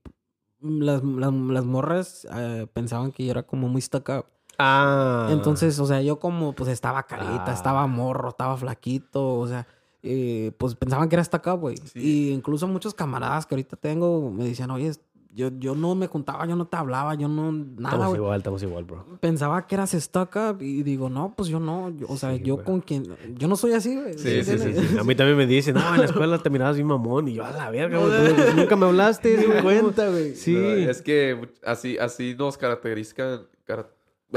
las, 0.60 1.02
las, 1.04 1.32
las 1.32 1.64
morras 1.64 2.26
eh, 2.34 2.66
pensaban 2.72 3.12
que 3.12 3.24
yo 3.26 3.30
era 3.32 3.42
como 3.42 3.68
muy 3.68 3.80
stuck 3.82 4.08
up. 4.08 4.24
Ah. 4.64 5.28
Entonces, 5.30 5.78
o 5.78 5.86
sea, 5.86 6.00
yo 6.02 6.18
como 6.18 6.52
pues 6.54 6.70
estaba 6.70 7.02
carita, 7.04 7.46
Ah. 7.48 7.52
estaba 7.52 7.86
morro, 7.86 8.28
estaba 8.30 8.56
flaquito, 8.56 9.34
o 9.38 9.46
sea, 9.48 9.66
eh, 10.04 10.52
pues 10.58 10.74
pensaban 10.74 11.08
que 11.08 11.16
era 11.16 11.22
hasta 11.22 11.38
acá, 11.38 11.52
güey. 11.52 11.76
Y 11.94 12.30
incluso 12.30 12.66
muchos 12.68 12.94
camaradas 12.94 13.46
que 13.46 13.54
ahorita 13.54 13.76
tengo 13.76 14.30
me 14.30 14.44
decían, 14.44 14.70
oye, 14.70 14.92
yo, 15.34 15.48
yo 15.58 15.74
no 15.74 15.94
me 15.94 16.08
juntaba, 16.08 16.44
yo 16.46 16.56
no 16.56 16.66
te 16.66 16.76
hablaba, 16.76 17.14
yo 17.14 17.26
no, 17.26 17.52
nada, 17.52 17.94
Estamos 17.96 18.16
igual, 18.16 18.36
estamos 18.38 18.62
igual, 18.64 18.84
bro. 18.84 19.06
Pensaba 19.18 19.66
que 19.66 19.76
eras 19.76 19.92
stuck 19.92 20.36
up 20.36 20.60
y 20.60 20.82
digo, 20.82 21.08
no, 21.08 21.32
pues 21.34 21.48
yo 21.48 21.58
no, 21.58 21.88
yo- 21.88 22.06
o 22.10 22.16
sea, 22.18 22.34
Sí, 22.36 22.42
yo 22.42 22.62
con 22.62 22.82
quien, 22.82 23.06
yo 23.38 23.48
no 23.48 23.56
soy 23.56 23.72
así, 23.72 23.94
güey. 23.96 24.12
Sí, 24.18 24.44
sí, 24.44 24.58
sí. 24.58 24.98
A 24.98 25.04
mí 25.04 25.14
también 25.14 25.38
me 25.38 25.46
dicen, 25.46 25.74
no, 25.76 25.94
en 25.94 26.00
la 26.00 26.04
escuela 26.04 26.36
te 26.38 26.50
mirabas 26.50 26.76
bien 26.76 26.86
mamón. 26.86 27.28
Y 27.28 27.34
yo, 27.34 27.46
a 27.46 27.50
la 27.50 27.70
verga, 27.70 27.96
güey, 27.98 28.34
pues, 28.34 28.54
nunca 28.56 28.76
me 28.76 28.84
hablaste. 28.86 29.36
¿cómo? 29.46 29.62
cuenta, 29.62 30.10
güey. 30.10 30.34
Sí. 30.34 30.54
No, 30.54 30.68
es 30.90 31.00
que 31.00 31.48
así, 31.64 31.96
así 31.96 32.34
nos 32.38 32.58
caracterizan. 32.58 33.46
cara- 33.64 33.88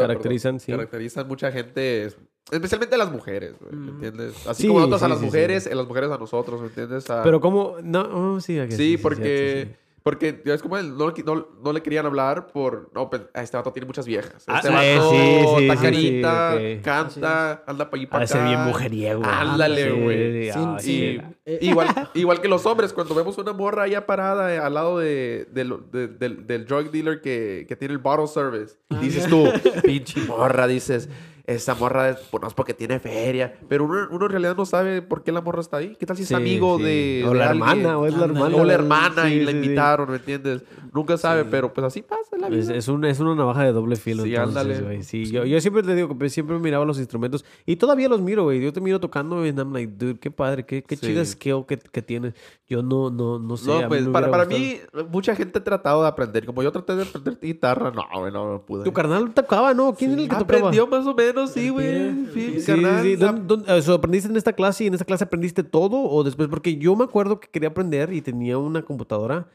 Caracterizan, 0.02 0.54
perdón, 0.56 0.60
sí. 0.66 0.72
Caracterizan 0.72 1.28
mucha 1.28 1.52
gente, 1.52 2.10
especialmente 2.52 2.98
las 2.98 3.12
mujeres, 3.12 3.56
güey, 3.60 3.74
¿me 3.76 3.92
entiendes? 3.92 4.48
Así 4.48 4.64
Sí, 4.64 4.68
como 4.68 4.80
nosotros 4.82 5.04
a 5.04 5.08
las 5.10 5.20
sí, 5.20 5.26
mujeres, 5.26 5.64
sí. 5.64 5.70
eh, 5.72 5.76
las 5.76 5.88
mujeres 5.88 6.12
a 6.12 6.18
nosotros, 6.18 6.62
¿me 6.62 6.68
entiendes? 6.68 7.10
A- 7.10 7.24
Pero 7.24 7.40
como, 7.40 7.78
no, 7.84 8.34
oh, 8.36 8.40
sí, 8.42 8.60
ok, 8.60 8.72
sí, 8.72 8.98
porque. 8.98 9.76
Porque 10.06 10.40
ya 10.46 10.54
es 10.54 10.62
como 10.62 10.78
él, 10.78 10.96
no, 10.96 11.12
no, 11.26 11.48
no 11.64 11.74
le 11.74 11.82
querían 11.82 12.06
hablar 12.06 12.46
por, 12.46 12.92
no, 12.94 13.10
pues, 13.10 13.24
ah, 13.34 13.42
este 13.42 13.58
vato 13.58 13.74
tiene 13.74 13.88
muchas 13.88 14.06
viejas. 14.06 14.44
Ah, 14.46 14.58
Este 14.58 14.68
sí, 14.68 14.74
vato 14.76 15.10
sí, 15.10 15.18
sí, 15.58 15.64
está 15.64 15.76
sí, 15.78 15.82
carita, 15.84 16.60
canta, 16.84 17.64
anda 17.66 17.90
para 17.90 17.98
allí 18.00 18.06
para 18.06 18.26
acá. 18.26 18.46
bien 18.46 18.60
mujeriego. 18.66 19.24
Ándale, 19.26 19.92
güey. 19.94 20.52
sí, 20.52 20.60
ah, 20.64 20.78
Sí, 20.80 21.20
Y 21.48 21.70
igual, 21.70 21.88
igual 22.14 22.40
que 22.40 22.48
los 22.48 22.64
hombres, 22.68 22.94
cuando 22.94 23.16
vemos 23.16 23.36
una 23.40 23.52
morra 23.52 23.84
allá 23.84 24.06
parada 24.06 24.54
eh, 24.54 24.60
al 24.60 24.76
lado 24.76 25.00
de, 25.00 25.48
del- 25.52 25.90
de- 25.92 26.08
del, 26.08 26.46
del 26.46 26.66
drug 26.68 26.92
dealer 26.92 27.20
que, 27.20 27.66
que 27.68 27.76
tiene 27.76 27.94
el 27.96 27.98
bottle 28.00 28.28
service, 28.28 28.76
Ah, 28.92 29.00
dices 29.02 29.26
tú, 29.28 29.50
pinche 29.84 30.22
morra, 30.28 30.68
dices, 30.68 31.10
esa 31.48 31.76
morra 31.76 32.10
es, 32.10 32.18
pues, 32.32 32.42
no 32.42 32.48
es 32.48 32.54
porque 32.54 32.74
tiene 32.74 33.00
feria, 33.00 33.56
pero 33.70 33.86
uno, 33.86 34.08
uno 34.10 34.26
en 34.26 34.32
realidad 34.32 34.56
no 34.56 34.66
sabe 34.66 35.02
por 35.02 35.24
qué 35.24 35.32
la 35.32 35.42
morra 35.42 35.62
está 35.62 35.78
ahí. 35.78 35.96
¿Qué 36.00 36.06
tal 36.06 36.16
si 36.18 36.24
es 36.24 36.30
Sí, 36.30 36.34
amigo 36.34 36.78
sí. 36.78 36.84
de, 36.84 37.24
O 37.28 37.30
de 37.32 37.36
la 37.40 37.50
alguien? 37.50 37.70
hermana, 37.70 37.98
o 38.00 38.06
es 38.06 38.16
la 38.18 38.26
hermana. 38.26 38.56
O 38.56 38.64
la 38.64 38.74
hermana 38.74 39.26
Sí, 39.28 39.34
y 39.34 39.46
la 39.46 39.52
invitaron, 39.52 40.10
¿me 40.10 40.18
entiendes? 40.18 40.64
Nunca 40.94 41.18
sabe, 41.18 41.46
pero 41.46 41.74
pues 41.74 41.86
así 41.86 42.02
pasa 42.02 42.38
la 42.40 42.48
vida. 42.50 42.62
Es, 42.62 42.70
es, 42.70 42.88
un- 42.88 43.04
es 43.06 43.20
una 43.20 43.36
navaja 43.36 43.64
de 43.64 43.74
doble 43.74 43.96
filo. 43.98 44.24
Sí, 44.24 44.34
entonces, 44.34 44.80
ándale. 44.80 45.04
Sí, 45.04 45.26
yo, 45.30 45.44
yo 45.46 45.60
siempre 45.62 45.84
te 45.84 45.94
digo 45.94 46.08
que 46.08 46.16
pues, 46.16 46.32
siempre 46.34 46.58
miraba 46.58 46.86
los 46.86 46.98
instrumentos 47.00 47.44
y 47.66 47.76
todavía 47.76 48.08
los 48.10 48.22
miro, 48.22 48.44
güey. 48.44 48.62
Yo 48.62 48.72
te 48.72 48.80
miro 48.82 49.00
tocando 49.00 49.46
y 49.46 49.50
I'm 49.50 49.74
like, 49.74 49.94
dude, 49.98 50.20
qué 50.20 50.32
padre, 50.32 50.66
qué, 50.66 50.84
qué 50.84 50.96
Sí. 50.96 51.08
chida 51.08 51.26
skill 51.26 51.66
que, 51.68 51.78
que 51.78 52.02
tienes. 52.02 52.34
Yo 52.68 52.82
no, 52.82 53.10
no, 53.12 53.38
no 53.40 53.58
sé. 53.58 53.70
No, 53.82 53.88
pues 53.90 54.08
para, 54.08 54.32
para 54.32 54.46
mí, 54.46 54.78
mucha 55.12 55.36
gente 55.36 55.60
ha 55.60 55.64
tratado 55.64 56.02
de 56.02 56.08
aprender. 56.08 56.46
Como 56.46 56.64
yo 56.64 56.72
traté 56.72 56.96
de 56.96 57.04
aprender 57.04 57.38
guitarra, 57.42 57.92
no, 57.92 58.04
güey, 58.18 58.32
no, 58.32 58.54
no 58.54 58.62
pude. 58.66 58.84
Tu 58.86 58.94
carnal 58.94 59.34
tocaba, 59.34 59.74
¿no? 59.74 59.94
¿Quién 59.94 60.14
era 60.14 60.22
el 60.24 60.30
que 60.30 60.36
tocaba? 60.36 60.58
Aprendió 60.60 60.88
más 60.88 61.06
o 61.06 61.14
menos, 61.14 61.35
sí, 61.48 61.70
güey. 61.70 62.28
Sí, 62.34 62.64
carnal. 62.66 63.04
sí, 63.04 63.10
sí. 63.12 63.16
¿Dónde- 63.16 63.42
dónde- 63.46 63.78
eso, 63.78 63.94
¿Aprendiste 63.94 64.30
en 64.30 64.38
esta 64.38 64.54
clase 64.54 64.84
y 64.84 64.88
en 64.88 64.94
esta 64.94 65.06
clase 65.06 65.24
aprendiste 65.24 65.64
todo 65.64 66.02
o 66.02 66.24
después? 66.24 66.48
Porque 66.50 66.78
yo 66.78 66.96
me 66.96 67.04
acuerdo 67.06 67.40
que 67.40 67.48
quería 67.50 67.70
aprender 67.70 68.12
y 68.14 68.22
tenía 68.22 68.58
una 68.58 68.82
computadora 68.84 69.48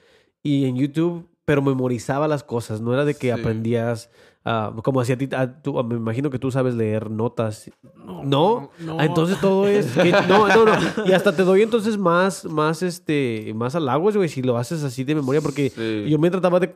y 0.43 0.65
en 0.67 0.77
YouTube, 0.77 1.29
pero 1.45 1.63
memorizaba 1.63 2.29
las 2.29 2.43
cosas. 2.45 2.81
No 2.81 2.93
era 2.95 3.05
de 3.05 3.15
que 3.15 3.33
aprendías, 3.33 4.09
ah, 4.45 4.73
como 4.85 5.01
hacía 5.01 5.17
a 5.17 5.19
ti, 5.19 5.29
ah, 5.33 5.61
tú- 5.63 5.83
me 5.85 5.97
imagino 5.97 6.31
que 6.31 6.39
tú 6.39 6.51
sabes 6.51 6.75
leer 6.75 7.11
notas. 7.11 7.71
¿No? 8.25 8.71
no. 8.79 8.97
Ah, 8.99 9.05
entonces 9.07 9.41
todo 9.41 9.67
es... 9.67 9.87
que- 9.93 10.13
no, 10.29 10.47
no, 10.49 10.65
no. 10.67 10.73
Y 11.07 11.13
hasta 11.13 11.35
te 11.35 11.43
doy 11.43 11.63
entonces 11.63 11.99
más, 11.99 12.45
más, 12.45 12.83
este, 12.83 13.53
más 13.55 13.75
halagos, 13.75 14.17
güey, 14.17 14.29
si 14.29 14.43
lo 14.43 14.57
haces 14.57 14.83
así 14.85 15.05
de 15.05 15.15
memoria. 15.15 15.41
Porque 15.41 15.71
Sí. 15.71 16.07
yo 16.09 16.19
me 16.19 16.31
trataba 16.31 16.61
de... 16.61 16.75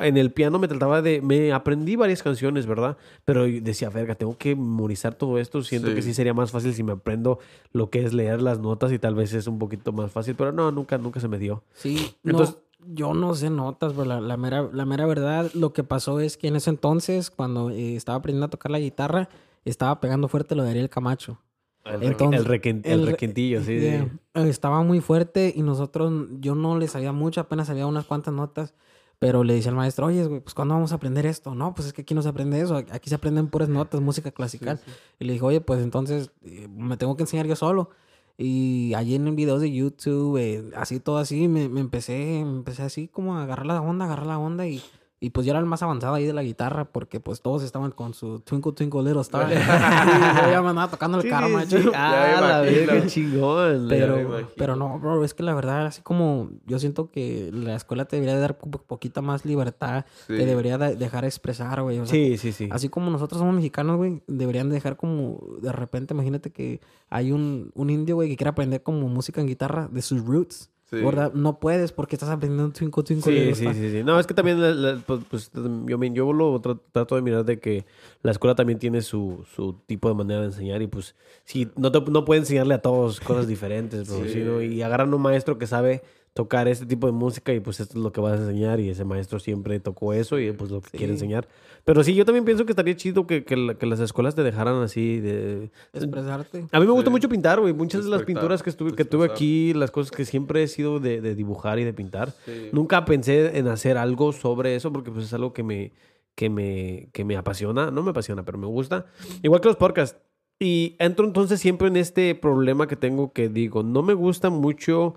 En 0.00 0.16
el 0.16 0.32
piano 0.32 0.58
me 0.58 0.68
trataba 0.68 1.00
de... 1.02 1.20
Me 1.20 1.52
aprendí 1.52 1.96
varias 1.96 2.22
canciones, 2.22 2.66
¿verdad? 2.66 2.96
Pero 3.24 3.44
decía, 3.44 3.88
verga, 3.90 4.14
tengo 4.14 4.36
que 4.36 4.56
memorizar 4.56 5.14
todo 5.14 5.38
esto. 5.38 5.62
Siento 5.62 5.88
Sí. 5.88 5.94
que 5.94 6.02
sí 6.02 6.14
sería 6.14 6.34
más 6.34 6.50
fácil 6.50 6.74
si 6.74 6.82
me 6.82 6.92
aprendo 6.92 7.38
lo 7.72 7.88
que 7.90 8.04
es 8.04 8.12
leer 8.12 8.42
las 8.42 8.58
notas 8.58 8.90
y 8.92 8.98
tal 8.98 9.14
vez 9.14 9.32
es 9.32 9.46
un 9.46 9.58
poquito 9.58 9.92
más 9.92 10.10
fácil. 10.10 10.34
Pero 10.34 10.52
no, 10.52 10.70
nunca, 10.72 10.98
nunca 10.98 11.20
se 11.20 11.28
me 11.28 11.38
dio. 11.38 11.62
Sí, 11.74 12.14
no, 12.22 12.32
Entonces- 12.32 12.56
yo 12.88 13.14
no 13.14 13.34
sé 13.34 13.50
notas, 13.50 13.92
pero 13.94 14.04
la, 14.04 14.20
la 14.20 14.36
mera, 14.36 14.68
la 14.72 14.84
mera 14.84 15.06
verdad, 15.06 15.50
lo 15.54 15.72
que 15.72 15.82
pasó 15.82 16.20
es 16.20 16.36
que 16.36 16.46
en 16.48 16.56
ese 16.56 16.70
entonces, 16.70 17.30
cuando 17.30 17.70
eh, 17.70 17.96
estaba 17.96 18.18
aprendiendo 18.18 18.46
a 18.46 18.50
tocar 18.50 18.70
la 18.70 18.78
guitarra, 18.78 19.28
estaba 19.64 20.00
pegando 20.00 20.28
fuerte 20.28 20.54
lo 20.54 20.62
de 20.62 20.70
Ariel 20.70 20.88
Camacho. 20.90 21.38
El, 21.84 22.02
Entonces, 22.02 22.40
el, 22.40 22.46
requin- 22.46 22.80
el 22.84 22.92
el 23.00 23.06
re- 23.06 23.12
requintillo, 23.12 23.62
sí. 23.62 23.78
Yeah. 23.80 24.08
sí. 24.34 24.48
Estaba 24.48 24.82
muy 24.82 25.00
fuerte 25.00 25.52
y 25.56 25.62
nosotros, 25.62 26.12
yo 26.40 26.54
no 26.56 26.78
le 26.78 26.86
sabía 26.88 27.12
mucho, 27.12 27.40
apenas 27.40 27.68
sabía 27.68 27.86
unas 27.86 28.04
cuantas 28.06 28.34
notas, 28.34 28.74
pero 29.18 29.44
le 29.44 29.54
decía 29.54 29.70
al 29.70 29.76
maestro, 29.76 30.06
oye, 30.06 30.24
güey, 30.26 30.40
pues 30.40 30.54
¿cuándo 30.54 30.74
vamos 30.74 30.92
a 30.92 30.96
aprender 30.96 31.24
esto? 31.26 31.54
No, 31.54 31.74
pues 31.74 31.88
es 31.88 31.92
que 31.92 32.02
aquí 32.02 32.14
no 32.14 32.22
se 32.22 32.28
aprende 32.28 32.60
eso, 32.60 32.76
aquí 32.76 33.08
se 33.08 33.14
aprenden 33.14 33.48
puras 33.48 33.68
notas, 33.68 34.00
música 34.00 34.30
clásica. 34.30 34.78
Y 35.18 35.24
le 35.24 35.32
dijo, 35.32 35.46
oye, 35.46 35.60
pues 35.60 35.82
entonces 35.82 36.30
eh, 36.42 36.68
me 36.68 36.96
tengo 36.96 37.16
que 37.16 37.22
enseñar 37.22 37.46
yo 37.46 37.56
solo. 37.56 37.90
Y 38.38 38.92
allí 38.94 39.14
en 39.14 39.34
videos 39.34 39.62
de 39.62 39.72
YouTube, 39.72 40.36
eh, 40.36 40.70
así 40.76 41.00
todo 41.00 41.16
así, 41.16 41.48
me, 41.48 41.70
me 41.70 41.80
empecé, 41.80 42.42
me 42.44 42.56
empecé 42.58 42.82
así 42.82 43.08
como 43.08 43.36
a 43.36 43.44
agarrar 43.44 43.66
la 43.66 43.80
onda, 43.80 44.04
agarrar 44.04 44.26
la 44.26 44.38
onda 44.38 44.66
y, 44.66 44.82
y 45.18 45.30
pues 45.30 45.46
yo 45.46 45.52
era 45.52 45.60
el 45.60 45.66
más 45.66 45.82
avanzado 45.82 46.14
ahí 46.14 46.26
de 46.26 46.34
la 46.34 46.42
guitarra 46.42 46.84
porque 46.84 47.20
pues 47.20 47.40
todos 47.40 47.62
estaban 47.62 47.90
con 47.90 48.12
su 48.12 48.40
Twinkle 48.40 48.72
Twinkle 48.72 49.02
Little 49.02 49.22
Star. 49.22 49.48
yo 49.50 50.50
ya 50.50 50.60
me 50.62 50.68
andaba 50.68 50.90
tocando 50.90 51.16
el 51.18 51.22
Sí, 51.22 51.30
karma. 51.30 51.64
sí. 51.64 51.76
Ah, 51.94 52.38
la 52.40 52.60
verga, 52.60 53.06
chingón. 53.06 53.86
Pero, 53.88 54.48
pero 54.56 54.76
no, 54.76 54.98
bro, 54.98 55.24
es 55.24 55.32
que 55.32 55.42
la 55.42 55.54
verdad, 55.54 55.86
así 55.86 56.02
como 56.02 56.50
yo 56.66 56.78
siento 56.78 57.10
que 57.10 57.50
la 57.52 57.76
escuela 57.76 58.04
te 58.04 58.16
debería 58.16 58.38
dar 58.38 58.58
un 58.62 58.70
poquita 58.72 59.22
más 59.22 59.44
libertad, 59.46 60.04
Sí. 60.26 60.36
te 60.36 60.44
debería 60.44 60.76
de- 60.76 60.96
dejar 60.96 61.24
expresar, 61.24 61.80
güey. 61.82 61.98
o 61.98 62.04
sea, 62.06 62.12
Sí, 62.14 62.36
sí, 62.36 62.52
sí. 62.52 62.68
Así 62.70 62.88
como 62.90 63.10
nosotros 63.10 63.38
somos 63.38 63.54
mexicanos, 63.54 63.96
güey, 63.96 64.22
deberían 64.26 64.68
dejar 64.68 64.96
como, 64.96 65.40
de 65.62 65.72
repente, 65.72 66.12
imagínate 66.14 66.50
que 66.52 66.80
hay 67.08 67.32
un, 67.32 67.70
un 67.74 67.88
indio, 67.90 68.16
güey, 68.16 68.28
que 68.28 68.36
quiere 68.36 68.50
aprender 68.50 68.82
como 68.82 69.08
música 69.08 69.40
en 69.40 69.46
guitarra 69.46 69.88
de 69.90 70.02
sus 70.02 70.22
roots. 70.24 70.70
Sí. 70.88 70.96
¿verdad? 71.02 71.32
No 71.34 71.58
puedes 71.58 71.90
porque 71.90 72.14
estás 72.14 72.28
aprendiendo 72.28 72.72
Twinkle 72.72 73.02
Twinkle 73.02 73.54
Sí, 73.56 73.64
sí, 73.66 73.74
sí, 73.74 73.90
sí. 73.90 74.04
No, 74.04 74.20
es 74.20 74.26
que 74.28 74.34
también, 74.34 74.60
la- 74.62 74.70
la- 74.72 74.98
pues, 75.04 75.20
pues, 75.28 75.50
yo, 75.52 75.98
me- 75.98 76.12
yo 76.12 76.32
lo 76.32 76.60
tra- 76.62 76.80
trato 76.92 77.16
de 77.16 77.22
mirar 77.22 77.44
de 77.44 77.58
que 77.58 77.84
la 78.22 78.30
escuela 78.30 78.54
también 78.54 78.78
tiene 78.78 79.02
su, 79.02 79.44
su 79.56 79.74
tipo 79.86 80.08
de 80.08 80.14
manera 80.14 80.40
de 80.40 80.46
enseñar 80.46 80.80
y 80.82 80.86
pues, 80.86 81.16
si 81.44 81.68
no, 81.76 81.90
te, 81.90 82.00
no 82.08 82.24
puede 82.24 82.40
enseñarle 82.40 82.74
a 82.74 82.78
todos 82.82 83.18
cosas 83.18 83.48
diferentes, 83.48 84.08
bro, 84.08 84.24
Sí. 84.26 84.32
¿sí, 84.32 84.38
no? 84.44 84.62
y 84.62 84.80
agarran 84.82 85.12
un 85.12 85.22
maestro 85.22 85.58
que 85.58 85.66
sabe 85.66 86.02
tocar 86.36 86.68
este 86.68 86.86
tipo 86.86 87.06
de 87.08 87.12
música 87.14 87.52
y 87.52 87.58
pues 87.60 87.80
esto 87.80 87.96
es 87.98 88.04
lo 88.04 88.12
que 88.12 88.20
vas 88.20 88.38
a 88.38 88.42
enseñar 88.42 88.78
y 88.78 88.90
ese 88.90 89.04
maestro 89.04 89.38
siempre 89.40 89.80
tocó 89.80 90.12
eso 90.12 90.38
y 90.38 90.52
pues 90.52 90.70
lo 90.70 90.80
que 90.82 90.90
Sí. 90.90 90.98
quiere 90.98 91.14
enseñar. 91.14 91.48
Pero 91.84 92.04
sí, 92.04 92.14
yo 92.14 92.24
también 92.24 92.44
pienso 92.44 92.66
que 92.66 92.72
estaría 92.72 92.94
chido 92.94 93.26
que, 93.26 93.44
que, 93.44 93.56
la- 93.56 93.74
que 93.74 93.86
las 93.86 93.98
escuelas 94.00 94.34
te 94.34 94.42
dejaran 94.42 94.82
así 94.82 95.18
de... 95.20 95.70
Expresarte. 95.94 96.66
A 96.70 96.78
mí 96.80 96.86
me 96.86 96.92
gusta 96.92 97.06
Sí. 97.08 97.12
mucho 97.12 97.28
pintar, 97.28 97.58
güey. 97.60 97.72
Muchas 97.72 98.04
de 98.04 98.10
las 98.10 98.22
pinturas 98.22 98.62
que, 98.62 98.70
estuve, 98.70 98.94
que 98.94 99.04
tuve 99.04 99.24
aquí, 99.26 99.72
las 99.74 99.90
cosas 99.90 100.10
que 100.10 100.24
siempre 100.24 100.62
he 100.62 100.68
sido 100.68 101.00
de, 101.00 101.20
de 101.20 101.34
dibujar 101.34 101.78
y 101.78 101.84
de 101.84 101.92
pintar. 101.94 102.32
Sí. 102.44 102.68
Nunca 102.72 103.04
pensé 103.04 103.56
en 103.58 103.68
hacer 103.68 103.96
algo 103.96 104.32
sobre 104.32 104.76
eso 104.76 104.92
porque 104.92 105.10
pues 105.10 105.24
es 105.24 105.32
algo 105.32 105.52
que 105.52 105.62
me, 105.62 105.92
que 106.34 106.50
me, 106.50 107.08
que 107.12 107.24
me 107.24 107.36
apasiona. 107.36 107.90
No 107.90 108.02
me 108.02 108.10
apasiona, 108.10 108.44
pero 108.44 108.58
me 108.58 108.66
gusta. 108.66 109.06
Igual 109.42 109.60
que 109.62 109.68
los 109.68 109.76
podcasts. 109.76 110.18
Y 110.58 110.96
entro 110.98 111.24
entonces 111.26 111.60
siempre 111.60 111.88
en 111.88 111.96
este 111.96 112.34
problema 112.34 112.86
que 112.88 112.96
tengo 112.96 113.32
que 113.32 113.48
digo, 113.48 113.82
no 113.82 114.02
me 114.02 114.14
gusta 114.14 114.48
mucho 114.50 115.14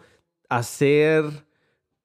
hacer 0.49 1.23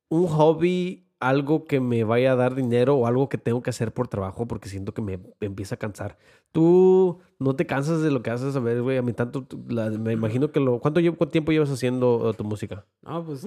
un 0.08 0.26
hobby 0.26 1.04
algo 1.20 1.64
que 1.64 1.80
me 1.80 2.04
vaya 2.04 2.32
a 2.32 2.36
dar 2.36 2.54
dinero 2.54 2.96
o 2.96 3.06
algo 3.06 3.28
que 3.30 3.38
tengo 3.38 3.62
que 3.62 3.70
hacer 3.70 3.92
por 3.94 4.08
trabajo 4.08 4.46
porque 4.46 4.68
siento 4.68 4.92
que 4.92 5.00
me 5.02 5.18
empieza 5.40 5.76
a 5.76 5.78
cansar. 5.78 6.18
Tú 6.52 7.20
no 7.38 7.56
te 7.56 7.66
cansas 7.66 8.02
de 8.02 8.10
lo 8.10 8.22
que 8.22 8.30
haces, 8.30 8.54
a 8.56 8.60
ver, 8.60 8.82
güey, 8.82 8.98
a 8.98 9.02
mí 9.02 9.12
tanto, 9.14 9.46
la- 9.68 9.90
me 9.90 10.12
imagino 10.12 10.52
que 10.52 10.60
lo... 10.60 10.80
¿Cuánto, 10.80 11.00
tiempo 11.28 11.52
llevas 11.52 11.70
haciendo 11.70 12.30
eh, 12.30 12.34
tu 12.34 12.44
música? 12.44 12.84
No, 13.02 13.24
pues. 13.24 13.46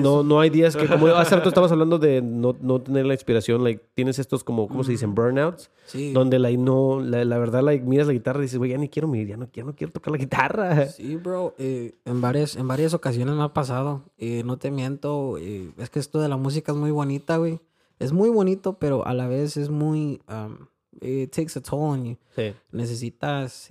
No, 0.00 0.22
no 0.22 0.40
hay 0.40 0.50
días 0.50 0.76
que, 0.76 0.86
como 0.86 1.06
hace 1.08 1.34
rato 1.36 1.48
estabas 1.48 1.72
hablando 1.72 1.98
de 1.98 2.20
no, 2.22 2.54
no 2.60 2.80
tener 2.80 3.06
la 3.06 3.14
inspiración, 3.14 3.64
like, 3.64 3.82
tienes 3.94 4.18
estos 4.18 4.44
como, 4.44 4.68
¿cómo 4.68 4.84
se 4.84 4.92
dicen? 4.92 5.14
Burnouts, 5.14 5.70
Sí. 5.86 6.12
donde 6.12 6.38
like, 6.38 6.58
no, 6.58 7.00
la, 7.00 7.24
la 7.24 7.38
verdad, 7.38 7.62
like, 7.62 7.84
miras 7.84 8.06
la 8.06 8.12
guitarra 8.12 8.40
y 8.40 8.42
dices, 8.42 8.58
güey, 8.58 8.70
ya 8.70 8.78
ni 8.78 8.88
quiero 8.88 9.08
mirar, 9.08 9.26
ya 9.28 9.36
no, 9.36 9.48
ya 9.52 9.64
no 9.64 9.74
quiero 9.74 9.92
tocar 9.92 10.12
la 10.12 10.18
guitarra. 10.18 10.86
Sí, 10.86 11.16
bro. 11.16 11.54
eh, 11.58 11.94
en, 12.04 12.20
varias, 12.20 12.56
en 12.56 12.68
varias 12.68 12.94
ocasiones 12.94 13.34
me 13.34 13.42
ha 13.42 13.52
pasado. 13.52 14.02
eh, 14.18 14.42
no 14.44 14.56
te 14.58 14.70
miento. 14.70 15.36
eh, 15.38 15.70
es 15.78 15.90
que 15.90 15.98
esto 15.98 16.20
de 16.20 16.28
la 16.28 16.36
música 16.36 16.72
es 16.72 16.78
muy 16.78 16.90
bonita, 16.90 17.36
güey. 17.36 17.60
Es 17.98 18.12
muy 18.12 18.30
bonito, 18.30 18.74
pero 18.78 19.06
a 19.06 19.14
la 19.14 19.26
vez 19.28 19.56
es 19.56 19.70
muy. 19.70 20.20
um, 20.28 20.66
it 21.00 21.30
takes 21.34 21.56
a 21.58 21.62
toll 21.62 21.80
on 21.80 22.04
you. 22.04 22.16
Sí. 22.36 22.52
Necesitas. 22.72 23.70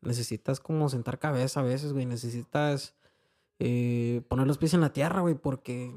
necesitas 0.00 0.60
como 0.60 0.88
sentar 0.88 1.18
cabeza 1.18 1.60
a 1.60 1.62
veces, 1.62 1.92
güey. 1.92 2.06
Necesitas 2.06 2.94
eh, 3.58 4.22
poner 4.28 4.46
los 4.46 4.58
pies 4.58 4.74
en 4.74 4.80
la 4.80 4.92
tierra, 4.92 5.20
güey, 5.20 5.34
porque 5.34 5.92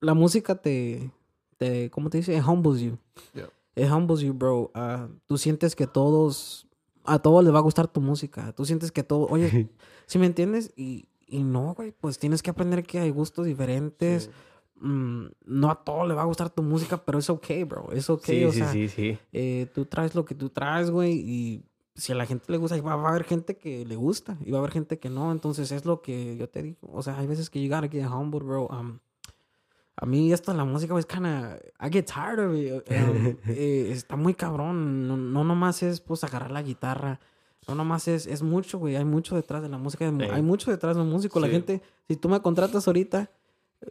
la 0.00 0.14
música 0.14 0.56
te. 0.56 1.10
te 1.56 1.90
¿Cómo 1.90 2.10
te 2.10 2.18
dice? 2.18 2.36
It 2.36 2.44
humbles 2.46 2.80
you. 2.80 2.98
Yeah. 3.34 3.48
It 3.74 3.90
humbles 3.90 4.20
you, 4.20 4.32
bro. 4.32 4.70
Ah, 4.74 5.08
tú 5.26 5.38
sientes 5.38 5.74
que 5.76 5.86
todos. 5.86 6.66
A 7.04 7.20
todos 7.20 7.44
les 7.44 7.54
va 7.54 7.58
a 7.58 7.62
gustar 7.62 7.86
tu 7.88 8.00
música. 8.00 8.52
Tú 8.52 8.64
sientes 8.64 8.90
que 8.90 9.02
todo. 9.02 9.26
Oye, 9.30 9.68
¿sí 10.06 10.18
me 10.18 10.26
entiendes? 10.26 10.72
Y, 10.76 11.08
y 11.26 11.42
no, 11.42 11.74
güey. 11.74 11.92
Pues 11.92 12.18
tienes 12.18 12.42
que 12.42 12.50
aprender 12.50 12.84
que 12.84 12.98
hay 12.98 13.10
gustos 13.10 13.46
diferentes. 13.46 14.24
Sí. 14.24 14.30
Mm, 14.78 15.28
no 15.46 15.70
a 15.70 15.82
todos 15.84 16.06
les 16.06 16.16
va 16.16 16.22
a 16.22 16.26
gustar 16.26 16.50
tu 16.50 16.62
música, 16.62 17.02
pero 17.02 17.18
es 17.18 17.30
ok, 17.30 17.46
bro. 17.66 17.92
Es 17.92 18.10
ok. 18.10 18.24
Sí, 18.24 18.44
o 18.44 18.52
sí, 18.52 18.58
sea, 18.58 18.72
sí, 18.72 18.88
sí. 18.88 19.18
eh, 19.32 19.66
tú 19.74 19.86
traes 19.86 20.14
lo 20.14 20.24
que 20.24 20.34
tú 20.34 20.50
traes, 20.50 20.90
güey, 20.90 21.14
y 21.14 21.64
si 21.96 22.12
a 22.12 22.14
la 22.14 22.26
gente 22.26 22.44
le 22.52 22.58
gusta, 22.58 22.80
va, 22.82 22.94
va 22.96 23.06
a 23.08 23.10
haber 23.10 23.24
gente 23.24 23.56
que 23.56 23.84
le 23.86 23.96
gusta 23.96 24.36
y 24.44 24.50
va 24.50 24.58
a 24.58 24.60
haber 24.60 24.72
gente 24.72 24.98
que 24.98 25.08
no. 25.10 25.32
Entonces 25.32 25.72
es 25.72 25.84
lo 25.84 26.02
que 26.02 26.36
yo 26.36 26.48
te 26.48 26.62
digo. 26.62 26.78
O 26.92 27.02
sea, 27.02 27.18
hay 27.18 27.26
veces 27.26 27.50
que 27.50 27.62
you 27.62 27.68
gotta 27.74 27.88
get 27.88 28.06
humble, 28.06 28.40
bro. 28.40 28.66
Um, 28.68 28.98
a 29.96 30.04
mí 30.04 30.30
esto 30.32 30.52
de 30.52 30.58
la 30.58 30.64
música, 30.64 30.98
es 30.98 31.06
kinda... 31.06 31.58
I 31.80 31.88
get 31.90 32.04
tired 32.06 32.38
of 32.38 32.54
it. 32.54 32.90
Um, 32.90 33.36
eh, 33.48 33.88
está 33.92 34.14
muy 34.16 34.34
cabrón. 34.34 35.08
No, 35.08 35.16
no 35.16 35.42
nomás 35.42 35.82
es, 35.82 36.00
pues, 36.00 36.22
agarrar 36.22 36.50
la 36.50 36.62
guitarra. 36.62 37.18
No 37.66 37.74
nomás 37.74 38.06
es... 38.08 38.26
Es 38.26 38.42
mucho, 38.42 38.78
güey. 38.78 38.94
Hay 38.96 39.06
mucho 39.06 39.34
detrás 39.36 39.62
de 39.62 39.70
la 39.70 39.78
música. 39.78 40.04
Hay, 40.04 40.12
mu- 40.12 40.22
Ey. 40.22 40.30
hay 40.30 40.42
mucho 40.42 40.70
detrás 40.70 40.96
de 40.96 41.02
un 41.02 41.08
músico. 41.10 41.40
La 41.40 41.46
Sí. 41.46 41.52
gente... 41.54 41.82
Si 42.08 42.16
tú 42.16 42.28
me 42.28 42.40
contratas 42.42 42.86
ahorita 42.86 43.30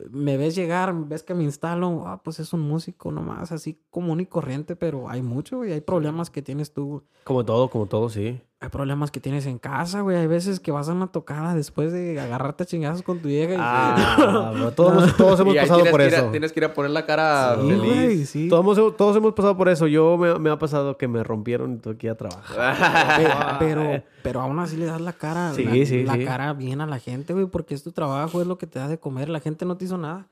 me 0.09 0.37
ves 0.37 0.55
llegar, 0.55 0.93
ves 1.07 1.23
que 1.23 1.33
me 1.33 1.43
instalo, 1.43 2.07
ah, 2.07 2.21
pues 2.23 2.39
es 2.39 2.53
un 2.53 2.61
músico 2.61 3.11
nomás, 3.11 3.51
así 3.51 3.81
común 3.89 4.19
y 4.19 4.25
corriente, 4.25 4.75
pero 4.75 5.09
hay 5.09 5.21
mucho, 5.21 5.57
güey, 5.57 5.73
hay 5.73 5.81
problemas 5.81 6.29
que 6.29 6.41
tienes 6.41 6.73
tú, 6.73 7.03
Como 7.23 7.45
todo, 7.45 7.69
como 7.69 7.85
todo, 7.85 8.09
sí. 8.09 8.41
Hay 8.61 8.69
problemas 8.69 9.11
que 9.11 9.19
tienes 9.19 9.45
en 9.45 9.59
casa, 9.59 10.01
güey, 10.01 10.17
hay 10.17 10.27
veces 10.27 10.59
que 10.59 10.71
vas 10.71 10.87
a 10.89 10.93
una 10.93 11.07
tocada 11.07 11.53
después 11.53 11.91
de 11.91 12.19
agarrarte 12.19 12.63
a 12.63 12.65
chingazos 12.65 13.03
con 13.03 13.19
tu 13.19 13.27
vieja 13.27 13.53
y... 13.53 13.57
Ah, 13.59 14.51
bro, 14.55 14.71
todos, 14.71 14.93
hemos- 15.03 15.17
todos 15.17 15.39
hemos 15.41 15.53
Y 15.53 15.57
ahí 15.57 15.67
pasado 15.67 15.85
por 15.91 15.99
que 15.99 16.07
ir 16.07 16.15
a- 16.15 16.17
eso. 16.19 16.31
tienes 16.31 16.51
que 16.53 16.59
ir 16.61 16.63
a 16.65 16.73
poner 16.73 16.91
la 16.91 17.05
cara 17.05 17.57
Sí, 17.61 17.67
feliz. 17.67 17.77
güey, 17.83 18.25
sí. 18.25 18.47
Todos, 18.47 18.77
hemos- 18.77 18.97
todos 18.97 19.17
hemos 19.17 19.33
pasado 19.33 19.57
por 19.57 19.67
eso. 19.69 19.87
Yo 19.87 20.17
me, 20.17 20.39
me 20.39 20.49
ha 20.49 20.57
pasado 20.57 20.97
que 20.97 21.07
me 21.07 21.21
rompieron 21.23 21.73
y 21.73 21.77
tuve 21.77 21.97
que 21.97 22.07
ir 22.07 22.11
a 22.11 22.15
trabajar. 22.15 23.59
Pe- 23.59 23.65
pero, 23.67 24.03
pero 24.23 24.41
aún 24.41 24.57
así 24.59 24.77
le 24.77 24.85
das 24.85 25.01
la 25.01 25.13
cara, 25.13 25.53
Sí, 25.53 25.63
la, 25.65 25.85
sí, 25.85 26.03
la 26.03 26.13
sí. 26.13 26.23
cara 26.25 26.53
bien 26.53 26.79
a 26.81 26.87
la 26.87 26.97
gente, 26.99 27.33
güey, 27.33 27.45
porque 27.47 27.75
es 27.75 27.83
tu 27.83 27.91
trabajo, 27.91 28.41
es 28.41 28.47
lo 28.47 28.57
que 28.57 28.67
te 28.67 28.79
da 28.79 28.87
de 28.87 28.97
comer, 28.97 29.27
la 29.29 29.41
gente 29.41 29.65
no 29.65 29.75
te 29.77 29.85
hizo 29.85 29.97
nada. 29.97 30.27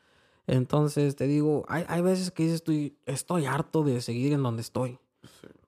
Entonces 0.47 1.15
te 1.17 1.27
digo, 1.27 1.65
hay, 1.67 1.83
hay 1.87 2.01
veces 2.01 2.31
que 2.31 2.43
dices, 2.43 2.55
estoy, 2.55 2.95
estoy 3.05 3.45
harto 3.45 3.83
de 3.83 4.01
seguir 4.01 4.33
en 4.33 4.41
donde 4.43 4.61
estoy. 4.61 4.97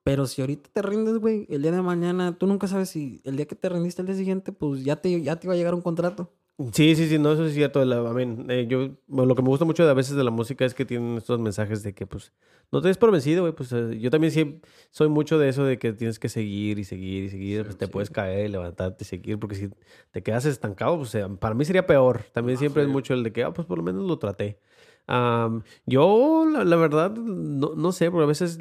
Pero 0.05 0.27
si 0.27 0.41
ahorita 0.41 0.69
te 0.71 0.83
rindes, 0.83 1.17
güey, 1.17 1.47
el 1.49 1.63
día 1.63 1.71
de 1.71 1.81
mañana, 1.81 2.37
tú 2.37 2.45
nunca 2.45 2.67
sabes 2.67 2.89
si 2.89 3.21
el 3.23 3.37
día 3.37 3.47
que 3.47 3.55
te 3.55 3.69
rendiste 3.69 4.03
el 4.03 4.05
día 4.05 4.15
siguiente, 4.15 4.51
pues 4.51 4.83
ya 4.83 4.97
te, 4.97 5.19
ya 5.19 5.35
te 5.37 5.47
iba 5.47 5.55
a 5.55 5.57
llegar 5.57 5.73
un 5.73 5.81
contrato. 5.81 6.31
Sí, 6.73 6.95
sí, 6.95 7.09
sí, 7.09 7.17
no, 7.17 7.31
eso 7.31 7.43
es 7.45 7.55
cierto. 7.55 7.83
La, 7.83 7.97
I 7.97 8.13
mean, 8.13 8.45
eh, 8.51 8.67
yo, 8.69 8.91
bueno, 9.07 9.25
lo 9.25 9.35
que 9.35 9.41
me 9.41 9.47
gusta 9.47 9.65
mucho 9.65 9.83
de 9.83 9.89
a 9.89 9.95
veces 9.95 10.15
de 10.15 10.23
la 10.23 10.29
música 10.29 10.63
es 10.63 10.75
que 10.75 10.85
tienen 10.85 11.17
estos 11.17 11.39
mensajes 11.39 11.81
de 11.81 11.95
que, 11.95 12.05
pues, 12.05 12.33
no 12.71 12.81
te 12.83 12.87
des 12.87 12.99
por 12.99 13.11
vencido, 13.11 13.41
güey. 13.41 13.53
Pues 13.53 13.71
eh, 13.73 13.97
yo 13.99 14.11
también 14.11 14.31
sí 14.31 14.61
soy 14.91 15.09
mucho 15.09 15.39
de 15.39 15.49
eso 15.49 15.65
de 15.65 15.79
que 15.79 15.91
tienes 15.91 16.19
que 16.19 16.29
seguir 16.29 16.77
y 16.77 16.83
seguir 16.83 17.23
y 17.23 17.29
seguir. 17.29 17.63
pues 17.63 17.77
te 17.77 17.87
puedes 17.87 18.11
caer 18.11 18.45
y 18.45 18.49
levantarte 18.49 19.03
y 19.03 19.07
seguir, 19.07 19.39
porque 19.39 19.55
si 19.55 19.69
te 20.11 20.21
quedas 20.21 20.45
estancado, 20.45 20.97
pues 20.97 21.15
eh, 21.15 21.25
para 21.39 21.55
mí 21.55 21.65
sería 21.65 21.87
peor. 21.87 22.21
También 22.31 22.59
siempre 22.59 22.83
es 22.83 22.89
mucho 22.89 23.15
el 23.15 23.23
de 23.23 23.33
que, 23.33 23.43
ah, 23.43 23.51
pues 23.53 23.67
por 23.67 23.79
lo 23.79 23.83
menos 23.83 24.03
lo 24.03 24.19
traté. 24.19 24.59
Am, 25.07 25.61
yo, 25.85 26.45
la, 26.51 26.63
la 26.63 26.75
verdad, 26.77 27.11
no, 27.11 27.73
no 27.75 27.91
sé, 27.91 28.09
porque 28.09 28.23
a 28.23 28.27
veces 28.27 28.57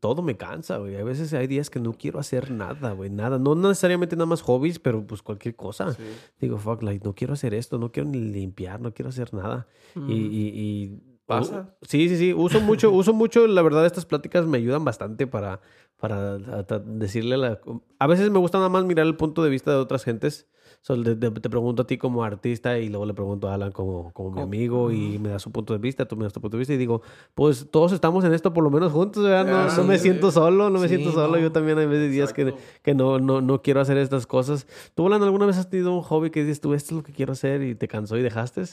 todo 0.00 0.22
me 0.22 0.36
cansa, 0.36 0.76
güey. 0.78 0.96
A 0.96 1.04
veces 1.04 1.32
hay 1.34 1.46
días 1.46 1.70
que 1.70 1.80
no 1.80 1.92
quiero 1.92 2.18
hacer 2.20 2.50
nada, 2.50 2.92
güey, 2.92 3.10
nada. 3.10 3.38
No 3.38 3.54
necesariamente 3.54 4.14
nada 4.16 4.26
más 4.26 4.42
hobbies, 4.42 4.78
pero 4.78 5.04
pues 5.06 5.22
cualquier 5.22 5.56
cosa. 5.56 5.92
Sí. 5.92 6.02
Digo, 6.40 6.58
fuck, 6.58 6.82
like, 6.82 7.04
no 7.04 7.14
quiero 7.14 7.32
hacer 7.32 7.52
esto, 7.54 7.78
no 7.78 7.90
quiero 7.90 8.08
ni 8.08 8.18
limpiar, 8.20 8.80
no 8.80 8.94
quiero 8.94 9.08
hacer 9.08 9.34
nada. 9.34 9.66
Y, 10.08 10.12
y, 10.14 10.48
y- 10.54 11.02
Pasa. 11.24 11.76
sí, 11.82 12.08
sí, 12.08 12.16
sí. 12.16 12.32
Uso 12.34 12.60
mucho, 12.60 12.90
uso 12.90 13.12
mucho, 13.14 13.46
la 13.46 13.62
verdad, 13.62 13.86
estas 13.86 14.04
pláticas 14.06 14.44
me 14.46 14.58
ayudan 14.58 14.84
bastante 14.84 15.26
para, 15.26 15.60
para 15.96 16.34
a- 16.34 16.66
a- 16.68 16.78
decirle 16.78 17.36
a 17.36 17.38
la... 17.38 17.60
A 17.98 18.06
veces 18.06 18.30
me 18.30 18.38
gusta 18.38 18.58
nada 18.58 18.68
más 18.68 18.84
mirar 18.84 19.06
el 19.06 19.16
punto 19.16 19.42
de 19.42 19.48
vista 19.50 19.70
de 19.70 19.78
otras 19.78 20.04
gentes. 20.04 20.46
So, 20.84 20.96
de- 20.96 21.14
te 21.30 21.48
pregunto 21.48 21.82
a 21.82 21.86
ti 21.86 21.96
como 21.96 22.24
artista 22.24 22.76
y 22.76 22.88
luego 22.88 23.06
le 23.06 23.14
pregunto 23.14 23.48
a 23.48 23.54
Alan 23.54 23.70
como, 23.70 24.12
como 24.12 24.32
mi 24.32 24.40
amigo 24.40 24.90
y 24.90 25.16
me 25.20 25.28
da 25.28 25.38
su 25.38 25.52
punto 25.52 25.72
de 25.74 25.78
vista, 25.78 26.06
tú 26.06 26.16
me 26.16 26.24
das 26.24 26.32
tu 26.32 26.40
punto 26.40 26.56
de 26.56 26.58
vista 26.58 26.74
y 26.74 26.76
digo, 26.76 27.02
pues 27.36 27.68
todos 27.70 27.92
estamos 27.92 28.24
en 28.24 28.34
esto 28.34 28.52
por 28.52 28.64
lo 28.64 28.70
menos 28.70 28.90
juntos, 28.90 29.22
¿verdad? 29.22 29.44
No, 29.46 29.56
Ah, 29.70 29.74
no 29.76 29.84
me 29.84 29.96
siento 30.00 30.32
solo, 30.32 30.70
no 30.70 30.80
me 30.80 30.88
Sí, 30.88 30.96
siento 30.96 31.12
solo. 31.12 31.36
no. 31.36 31.38
Yo 31.38 31.52
también 31.52 31.78
hay 31.78 31.86
veces 31.86 32.10
días 32.10 32.32
que, 32.32 32.52
que 32.82 32.94
no, 32.94 33.20
no, 33.20 33.40
no 33.40 33.62
quiero 33.62 33.80
hacer 33.80 33.96
estas 33.96 34.26
cosas. 34.26 34.66
¿Tú, 34.96 35.06
Alan, 35.06 35.22
alguna 35.22 35.46
vez 35.46 35.56
has 35.56 35.70
tenido 35.70 35.94
un 35.94 36.02
hobby 36.02 36.30
que 36.30 36.40
dices 36.40 36.60
tú, 36.60 36.74
esto 36.74 36.94
es 36.94 36.96
lo 36.96 37.02
que 37.04 37.12
quiero 37.12 37.32
hacer 37.32 37.62
y 37.62 37.76
te 37.76 37.86
cansó 37.86 38.16
y 38.16 38.22
dejaste? 38.22 38.64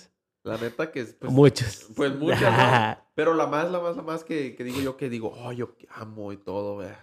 La 0.44 0.58
neta 0.58 0.90
que 0.92 1.02
es... 1.02 1.14
Pues, 1.14 1.32
Muchos. 1.32 1.90
Pues 1.96 2.18
muchas, 2.18 2.42
¿no? 2.42 3.04
Pero 3.14 3.36
la 3.36 3.46
más, 3.46 3.70
la 3.70 3.80
más, 3.82 3.96
la 3.96 4.02
más 4.02 4.24
que, 4.24 4.56
que 4.56 4.64
digo 4.64 4.80
yo, 4.82 4.98
que 4.98 5.10
digo, 5.10 5.32
oh, 5.46 5.52
yo 5.52 5.76
amo 5.94 6.34
y 6.34 6.38
todo, 6.38 6.78
¿verdad? 6.78 6.98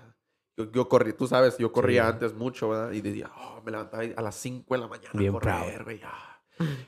Yo, 0.57 0.71
yo 0.73 0.89
corrí, 0.89 1.13
tú 1.13 1.27
sabes, 1.27 1.59
yo 1.59 1.71
corría 1.73 2.05
Sí. 2.05 2.09
antes 2.13 2.35
mucho, 2.35 2.71
¿verdad? 2.71 2.93
Y 2.93 3.01
decía, 3.03 3.31
oh, 3.37 3.61
me 3.65 3.71
levantaba 3.73 4.03
a 4.17 4.23
las 4.23 4.35
5 4.37 4.75
de 4.75 4.81
la 4.81 4.87
mañana 4.89 5.11
Bien 5.13 5.31
a 5.31 5.33
correr, 5.33 5.85
güey. 5.85 6.01
ah. 6.05 6.41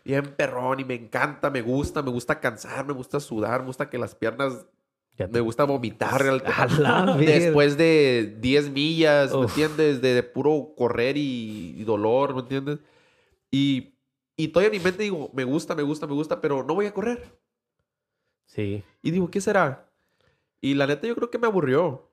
Bien 0.05 0.23
perrón 0.35 0.81
y 0.81 0.85
me 0.85 0.95
encanta, 0.95 1.51
me 1.51 1.61
gusta, 1.61 2.03
me 2.03 2.11
gusta 2.11 2.41
cansar, 2.41 2.87
me 2.87 2.95
gusta 2.95 3.21
sudar, 3.21 3.61
me 3.61 3.67
gusta 3.67 3.91
que 3.91 3.99
las 3.99 4.15
piernas, 4.15 4.65
me 5.31 5.41
gusta 5.41 5.65
vomitar. 5.65 6.23
verga. 6.25 7.15
Después 7.19 7.77
de 7.77 8.37
10 8.41 8.71
millas, 8.71 9.35
¿me 9.35 9.43
entiendes? 9.43 10.01
De, 10.01 10.15
de 10.15 10.23
puro 10.23 10.73
correr 10.75 11.19
y, 11.19 11.75
y 11.79 11.85
dolor, 11.85 12.35
¿me 12.35 12.41
entiendes? 12.41 12.79
Y, 13.51 13.95
y 14.37 14.49
todavía 14.49 14.75
en 14.75 14.79
mi 14.81 14.85
mente 14.85 15.03
digo, 15.03 15.31
me 15.35 15.45
gusta, 15.45 15.75
me 15.75 15.83
gusta, 15.83 16.07
me 16.07 16.15
gusta, 16.15 16.41
pero 16.41 16.63
no 16.63 16.75
voy 16.75 16.87
a 16.87 16.95
correr. 16.95 17.39
Sí. 18.47 18.83
Y 19.03 19.11
digo, 19.11 19.31
¿qué 19.31 19.41
será? 19.43 19.91
Y 20.63 20.75
la 20.75 20.87
neta 20.87 21.07
yo 21.07 21.15
creo 21.15 21.31
que 21.31 21.39
me 21.39 21.47
aburrió. 21.47 22.08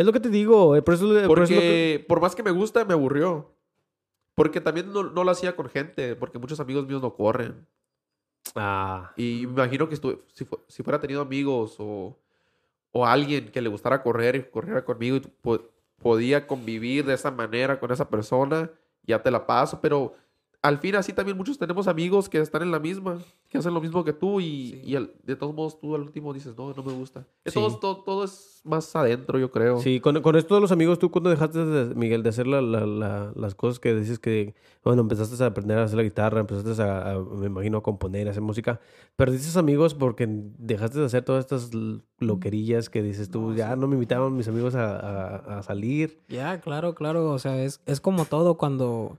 Es 0.00 0.06
lo 0.06 0.12
que 0.14 0.20
te 0.20 0.30
digo, 0.30 0.74
eh, 0.76 0.80
por 0.82 0.94
eso, 0.94 1.04
por 1.04 1.12
eso 1.12 1.26
es 1.26 1.50
lo 1.50 1.60
que- 1.60 1.98
Porque 1.98 2.04
por 2.08 2.20
más 2.22 2.34
que 2.34 2.42
me 2.42 2.50
gusta, 2.52 2.86
me 2.86 2.94
aburrió. 2.94 3.54
Porque 4.34 4.60
también 4.62 4.90
no, 4.92 5.02
no 5.02 5.24
lo 5.24 5.30
hacía 5.30 5.54
con 5.54 5.68
gente, 5.68 6.16
porque 6.16 6.38
muchos 6.38 6.58
amigos 6.58 6.86
míos 6.86 7.02
no 7.02 7.12
corren. 7.14 7.66
Ah, 8.54 9.12
Y 9.16 9.44
me 9.46 9.52
imagino 9.62 9.88
que 9.88 9.94
estuve, 9.94 10.20
si, 10.32 10.46
fu- 10.46 10.58
si 10.68 10.82
fuera 10.82 10.98
tenido 11.00 11.20
amigos 11.20 11.76
o, 11.78 12.16
o 12.92 13.06
alguien 13.06 13.50
que 13.50 13.60
le 13.60 13.68
gustara 13.68 14.02
correr 14.02 14.36
y 14.36 14.42
corriera 14.44 14.84
conmigo 14.86 15.16
y 15.16 15.20
po- 15.20 15.68
podía 15.98 16.46
convivir 16.46 17.04
de 17.04 17.12
esa 17.12 17.30
manera 17.30 17.78
con 17.78 17.90
esa 17.92 18.08
persona, 18.08 18.70
ya 19.02 19.22
te 19.22 19.30
la 19.30 19.46
paso. 19.46 19.80
Pero 19.82 20.14
al 20.62 20.78
fin 20.78 20.94
así 20.96 21.12
también 21.14 21.36
muchos 21.38 21.56
tenemos 21.58 21.88
amigos 21.88 22.28
que 22.28 22.38
están 22.38 22.60
en 22.62 22.70
la 22.70 22.78
misma, 22.78 23.18
que 23.48 23.56
hacen 23.58 23.72
lo 23.72 23.80
mismo 23.80 24.04
que 24.04 24.12
tú 24.12 24.40
y, 24.40 24.80
y 24.84 24.94
al- 24.94 25.12
de 25.24 25.34
todos 25.36 25.54
modos 25.54 25.80
tú 25.80 25.94
al 25.94 26.02
último 26.02 26.34
dices, 26.34 26.54
no, 26.56 26.72
no 26.74 26.82
me 26.82 26.92
gusta. 26.92 27.26
Sí. 27.46 27.54
todo, 27.54 27.76
todo, 27.78 27.96
todo 28.02 28.24
es 28.24 28.60
más 28.64 28.94
adentro, 28.94 29.38
yo 29.38 29.50
creo. 29.50 29.78
Sí, 29.80 30.00
con, 30.00 30.20
con 30.20 30.36
esto 30.36 30.54
de 30.54 30.60
los 30.60 30.70
amigos, 30.70 30.98
¿tú 30.98 31.10
cuando 31.10 31.30
dejaste, 31.30 31.64
de- 31.64 31.94
Miguel, 31.94 32.22
de 32.22 32.28
hacer 32.28 32.46
la- 32.46 32.60
la- 32.60 32.84
la- 32.84 33.32
las 33.34 33.54
cosas 33.54 33.80
que 33.80 33.94
dices 33.94 34.18
que, 34.18 34.54
bueno, 34.84 35.00
empezaste 35.00 35.42
a 35.42 35.46
aprender 35.46 35.78
a 35.78 35.84
hacer 35.84 35.96
la 35.96 36.02
guitarra, 36.02 36.40
empezaste 36.40 36.82
a, 36.82 37.12
a, 37.12 37.18
me 37.18 37.46
imagino, 37.46 37.78
a 37.78 37.82
componer, 37.82 38.28
a 38.28 38.32
hacer 38.32 38.42
música, 38.42 38.80
perdiste 39.16 39.58
amigos 39.58 39.94
porque 39.94 40.26
dejaste 40.28 40.98
de 40.98 41.06
hacer 41.06 41.24
todas 41.24 41.44
estas 41.46 41.70
loquerillas 42.18 42.90
que 42.90 43.02
dices 43.02 43.30
tú, 43.30 43.50
No, 43.50 43.56
ya 43.56 43.74
sí. 43.74 43.80
no 43.80 43.88
me 43.88 43.94
invitaban 43.94 44.36
mis 44.36 44.48
amigos 44.48 44.74
a, 44.74 44.94
a- 44.96 45.58
a 45.58 45.62
salir. 45.62 46.20
Ya, 46.28 46.60
claro, 46.60 46.94
claro. 46.94 47.30
O 47.30 47.38
sea, 47.38 47.62
es, 47.64 47.80
es 47.86 48.00
como 48.00 48.24
todo 48.26 48.56
cuando, 48.58 49.18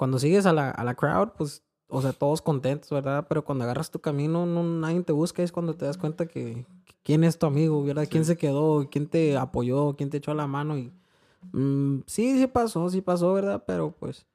cuando 0.00 0.18
sigues 0.18 0.46
a 0.46 0.54
la, 0.54 0.70
a 0.70 0.82
la 0.82 0.94
crowd, 0.94 1.32
pues, 1.36 1.62
o 1.88 2.00
sea, 2.00 2.14
todos 2.14 2.40
contentos, 2.40 2.88
¿verdad? 2.88 3.26
Pero 3.28 3.44
cuando 3.44 3.64
agarras 3.64 3.90
tu 3.90 3.98
camino, 3.98 4.46
no, 4.46 4.62
nadie 4.62 5.02
te 5.02 5.12
busca. 5.12 5.42
Es 5.42 5.52
cuando 5.52 5.74
te 5.74 5.84
das 5.84 5.98
cuenta 5.98 6.24
que, 6.24 6.64
que 6.86 6.94
quién 7.02 7.22
es 7.22 7.38
tu 7.38 7.44
amigo, 7.44 7.84
¿verdad? 7.84 8.08
¿Quién 8.10 8.24
se 8.24 8.38
quedó? 8.38 8.88
¿Quién 8.90 9.08
te 9.08 9.36
apoyó? 9.36 9.94
¿Quién 9.98 10.08
te 10.08 10.16
echó 10.16 10.32
la 10.32 10.46
mano? 10.46 10.78
Y 10.78 10.90
mm, 11.52 12.04
sí, 12.06 12.38
sí 12.38 12.46
pasó, 12.46 12.88
sí 12.88 13.02
pasó, 13.02 13.34
¿verdad? 13.34 13.62
Pero 13.66 13.90
pues, 13.90 14.26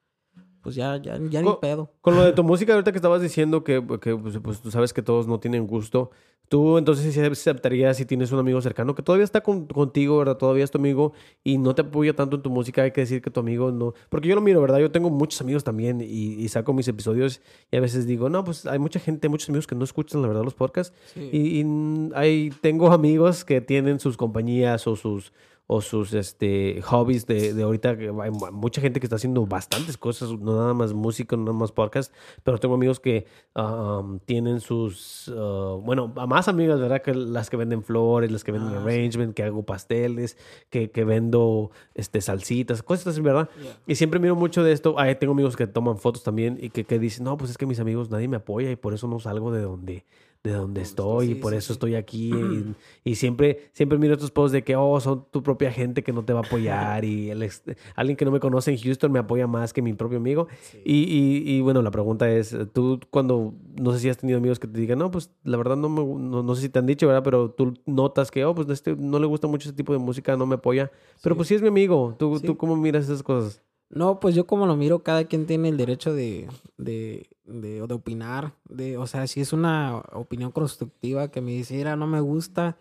pues 0.61 0.75
ya, 0.75 0.97
ya, 0.97 1.17
ya 1.17 1.41
ni 1.41 1.47
Co- 1.49 1.59
pedo. 1.59 1.89
Con 2.01 2.15
lo 2.15 2.21
de 2.23 2.33
tu 2.33 2.43
música, 2.43 2.73
ahorita 2.73 2.91
que 2.91 2.99
estabas 2.99 3.23
diciendo 3.23 3.63
que, 3.63 3.83
que, 3.99 4.15
pues, 4.15 4.37
pues, 4.43 4.61
tú 4.61 4.69
sabes 4.69 4.93
que 4.93 5.01
todos 5.01 5.25
no 5.25 5.39
tienen 5.39 5.65
gusto, 5.65 6.11
tú 6.47 6.77
entonces 6.77 7.13
sí 7.13 7.19
aceptarías 7.19 7.97
si 7.97 8.05
tienes 8.05 8.31
un 8.31 8.39
amigo 8.39 8.61
cercano 8.61 8.95
que 8.95 9.01
todavía 9.01 9.23
está 9.23 9.41
con- 9.41 9.65
contigo, 9.65 10.17
¿verdad? 10.17 10.37
Todavía 10.37 10.63
es 10.63 10.71
tu 10.71 10.77
amigo 10.77 11.13
y 11.43 11.57
no 11.57 11.73
te 11.75 11.81
apoya 11.81 12.15
tanto 12.15 12.35
en 12.37 12.41
tu 12.41 12.49
música, 12.49 12.83
hay 12.83 12.91
que 12.91 13.01
decir 13.01 13.21
que 13.21 13.29
tu 13.31 13.39
amigo 13.39 13.71
no... 13.71 13.93
Porque 14.09 14.27
yo 14.27 14.35
lo 14.35 14.41
miro, 14.41 14.61
¿verdad? 14.61 14.79
Yo 14.79 14.91
tengo 14.91 15.09
muchos 15.09 15.41
amigos 15.41 15.63
también 15.63 16.01
y, 16.01 16.05
y 16.35 16.47
saco 16.49 16.73
mis 16.73 16.87
episodios 16.87 17.41
y 17.71 17.77
a 17.77 17.79
veces 17.79 18.05
digo, 18.07 18.29
no, 18.29 18.43
pues 18.43 18.65
hay 18.65 18.79
mucha 18.79 18.99
gente, 18.99 19.29
muchos 19.29 19.49
amigos 19.49 19.67
que 19.67 19.75
no 19.75 19.83
escuchan, 19.83 20.21
la 20.21 20.27
verdad, 20.27 20.43
los 20.43 20.53
podcasts. 20.53 20.95
Sí. 21.13 21.29
Y, 21.31 21.61
y, 21.61 22.09
hay, 22.15 22.51
tengo 22.61 22.91
amigos 22.91 23.45
que 23.45 23.61
tienen 23.61 23.99
sus 23.99 24.17
compañías 24.17 24.87
o 24.87 24.95
sus, 24.95 25.33
o 25.67 25.81
sus 25.81 26.13
este, 26.13 26.81
hobbies 26.83 27.25
de, 27.25 27.53
de 27.53 27.63
ahorita. 27.63 27.89
Hay 27.91 28.31
mu- 28.31 28.51
mucha 28.51 28.81
gente 28.81 28.99
que 28.99 29.05
está 29.07 29.15
haciendo 29.15 29.45
bastantes 29.47 29.97
cosas, 29.97 30.31
no 30.31 30.55
nada 30.55 30.73
más 30.73 30.93
música, 30.93 31.35
no 31.35 31.43
nada 31.43 31.57
más 31.57 31.71
podcast, 31.71 32.13
pero 32.43 32.57
tengo 32.59 32.75
amigos 32.75 32.99
que 32.99 33.25
um, 33.55 34.19
tienen 34.19 34.59
sus, 34.59 35.27
uh, 35.29 35.81
bueno, 35.83 36.07
más 36.27 36.47
amigas, 36.47 36.79
¿verdad? 36.79 37.01
Que 37.01 37.13
las 37.15 37.49
que 37.49 37.57
venden 37.57 37.83
flores, 37.83 38.31
las 38.31 38.43
que 38.43 38.51
venden 38.51 38.69
Ah, 38.75 38.81
sí. 38.83 38.89
arrangement, 38.89 39.33
que 39.33 39.43
hago 39.43 39.63
pasteles, 39.63 40.37
que, 40.69 40.91
que 40.91 41.03
vendo 41.03 41.71
este, 41.93 42.21
salsitas, 42.21 42.83
cosas 42.83 43.07
así, 43.07 43.21
¿verdad? 43.21 43.49
Y 43.87 43.95
siempre 43.95 44.19
miro 44.19 44.35
mucho 44.35 44.63
de 44.63 44.71
esto. 44.71 44.95
Ay, 44.99 45.15
tengo 45.15 45.33
amigos 45.33 45.55
que 45.55 45.65
toman 45.67 45.97
fotos 45.97 46.23
también 46.23 46.57
y 46.61 46.69
que, 46.69 46.83
que 46.83 46.99
dicen, 46.99 47.23
no, 47.23 47.37
pues 47.37 47.49
es 47.51 47.57
que 47.57 47.65
mis 47.65 47.79
amigos 47.79 48.09
nadie 48.09 48.27
me 48.27 48.37
apoya 48.37 48.69
y 48.69 48.75
por 48.75 48.93
eso 48.93 49.07
no 49.07 49.19
salgo 49.19 49.51
de 49.51 49.61
donde, 49.61 50.05
de 50.45 50.53
donde 50.53 50.81
estoy 50.81 51.31
y 51.31 51.35
por 51.35 51.51
sí, 51.51 51.57
eso 51.57 51.67
sí. 51.67 51.73
estoy 51.73 51.95
aquí. 51.95 52.33
Y, 52.33 52.75
y 53.11 53.15
siempre, 53.15 53.69
siempre 53.73 53.97
miro 53.97 54.13
estos 54.13 54.31
posts 54.31 54.51
de 54.53 54.63
que, 54.63 54.75
oh, 54.75 54.99
son 54.99 55.25
tu 55.31 55.41
propia 55.43 55.71
gente 55.71 56.03
que 56.03 56.13
no 56.13 56.23
te 56.23 56.33
va 56.33 56.39
a 56.39 56.43
apoyar 56.43 57.03
y 57.03 57.29
el 57.31 57.41
ex- 57.43 57.63
alguien 57.95 58.15
que 58.15 58.25
no 58.25 58.31
me 58.31 58.39
conoce 58.39 58.71
en 58.71 58.77
Houston 58.77 59.11
me 59.11 59.19
apoya 59.19 59.47
más 59.47 59.73
que 59.73 59.81
mi 59.81 59.93
propio 59.93 60.17
amigo. 60.19 60.47
Y, 60.85 61.03
y, 61.03 61.43
y, 61.55 61.61
bueno, 61.61 61.81
la 61.81 61.91
pregunta 61.91 62.29
es, 62.31 62.55
tú 62.73 62.99
cuando, 63.09 63.53
no 63.75 63.91
sé 63.91 63.99
si 63.99 64.09
has 64.09 64.17
tenido 64.17 64.37
amigos 64.37 64.59
que 64.59 64.67
te 64.67 64.79
digan, 64.79 64.99
no, 64.99 65.11
pues 65.11 65.31
la 65.43 65.57
verdad 65.57 65.75
no, 65.75 65.89
me, 65.89 66.03
no, 66.03 66.43
no 66.43 66.55
sé 66.55 66.61
si 66.61 66.69
te 66.69 66.79
han 66.79 66.85
dicho, 66.85 67.07
¿verdad? 67.07 67.23
Pero 67.23 67.49
tú 67.51 67.73
notas 67.85 68.29
que, 68.31 68.45
oh, 68.45 68.53
pues 68.53 68.69
este 68.69 68.95
no 68.95 69.19
le 69.19 69.25
gusta 69.25 69.47
mucho 69.47 69.67
ese 69.67 69.75
tipo 69.75 69.93
de 69.93 69.99
música, 69.99 70.37
no 70.37 70.45
me 70.45 70.55
apoya. 70.55 70.91
Pero 71.23 71.35
pues 71.35 71.47
sí 71.47 71.55
es 71.55 71.61
mi 71.61 71.67
amigo. 71.69 72.15
¿Tú. 72.19 72.39
¿Tú 72.39 72.55
cómo 72.57 72.75
miras 72.75 73.05
esas 73.05 73.23
cosas? 73.23 73.61
No, 73.95 74.19
pues 74.19 74.35
yo 74.35 74.45
como 74.45 74.65
lo 74.67 74.75
miro, 74.75 75.03
cada 75.03 75.23
quien 75.23 75.45
tiene 75.45 75.69
el 75.69 75.77
derecho 75.77 76.13
de, 76.13 76.49
de, 76.77 77.29
de, 77.45 77.81
opinar. 77.81 78.53
De, 78.67 78.97
o 78.97 79.07
sea, 79.07 79.25
si 79.25 79.39
es 79.39 79.53
una 79.53 79.99
opinión 80.11 80.51
constructiva 80.51 81.29
que 81.31 81.39
me 81.39 81.51
dice, 81.51 81.75
"Mira, 81.75 81.95
no 81.95 82.05
me 82.05 82.19
gusta 82.19 82.77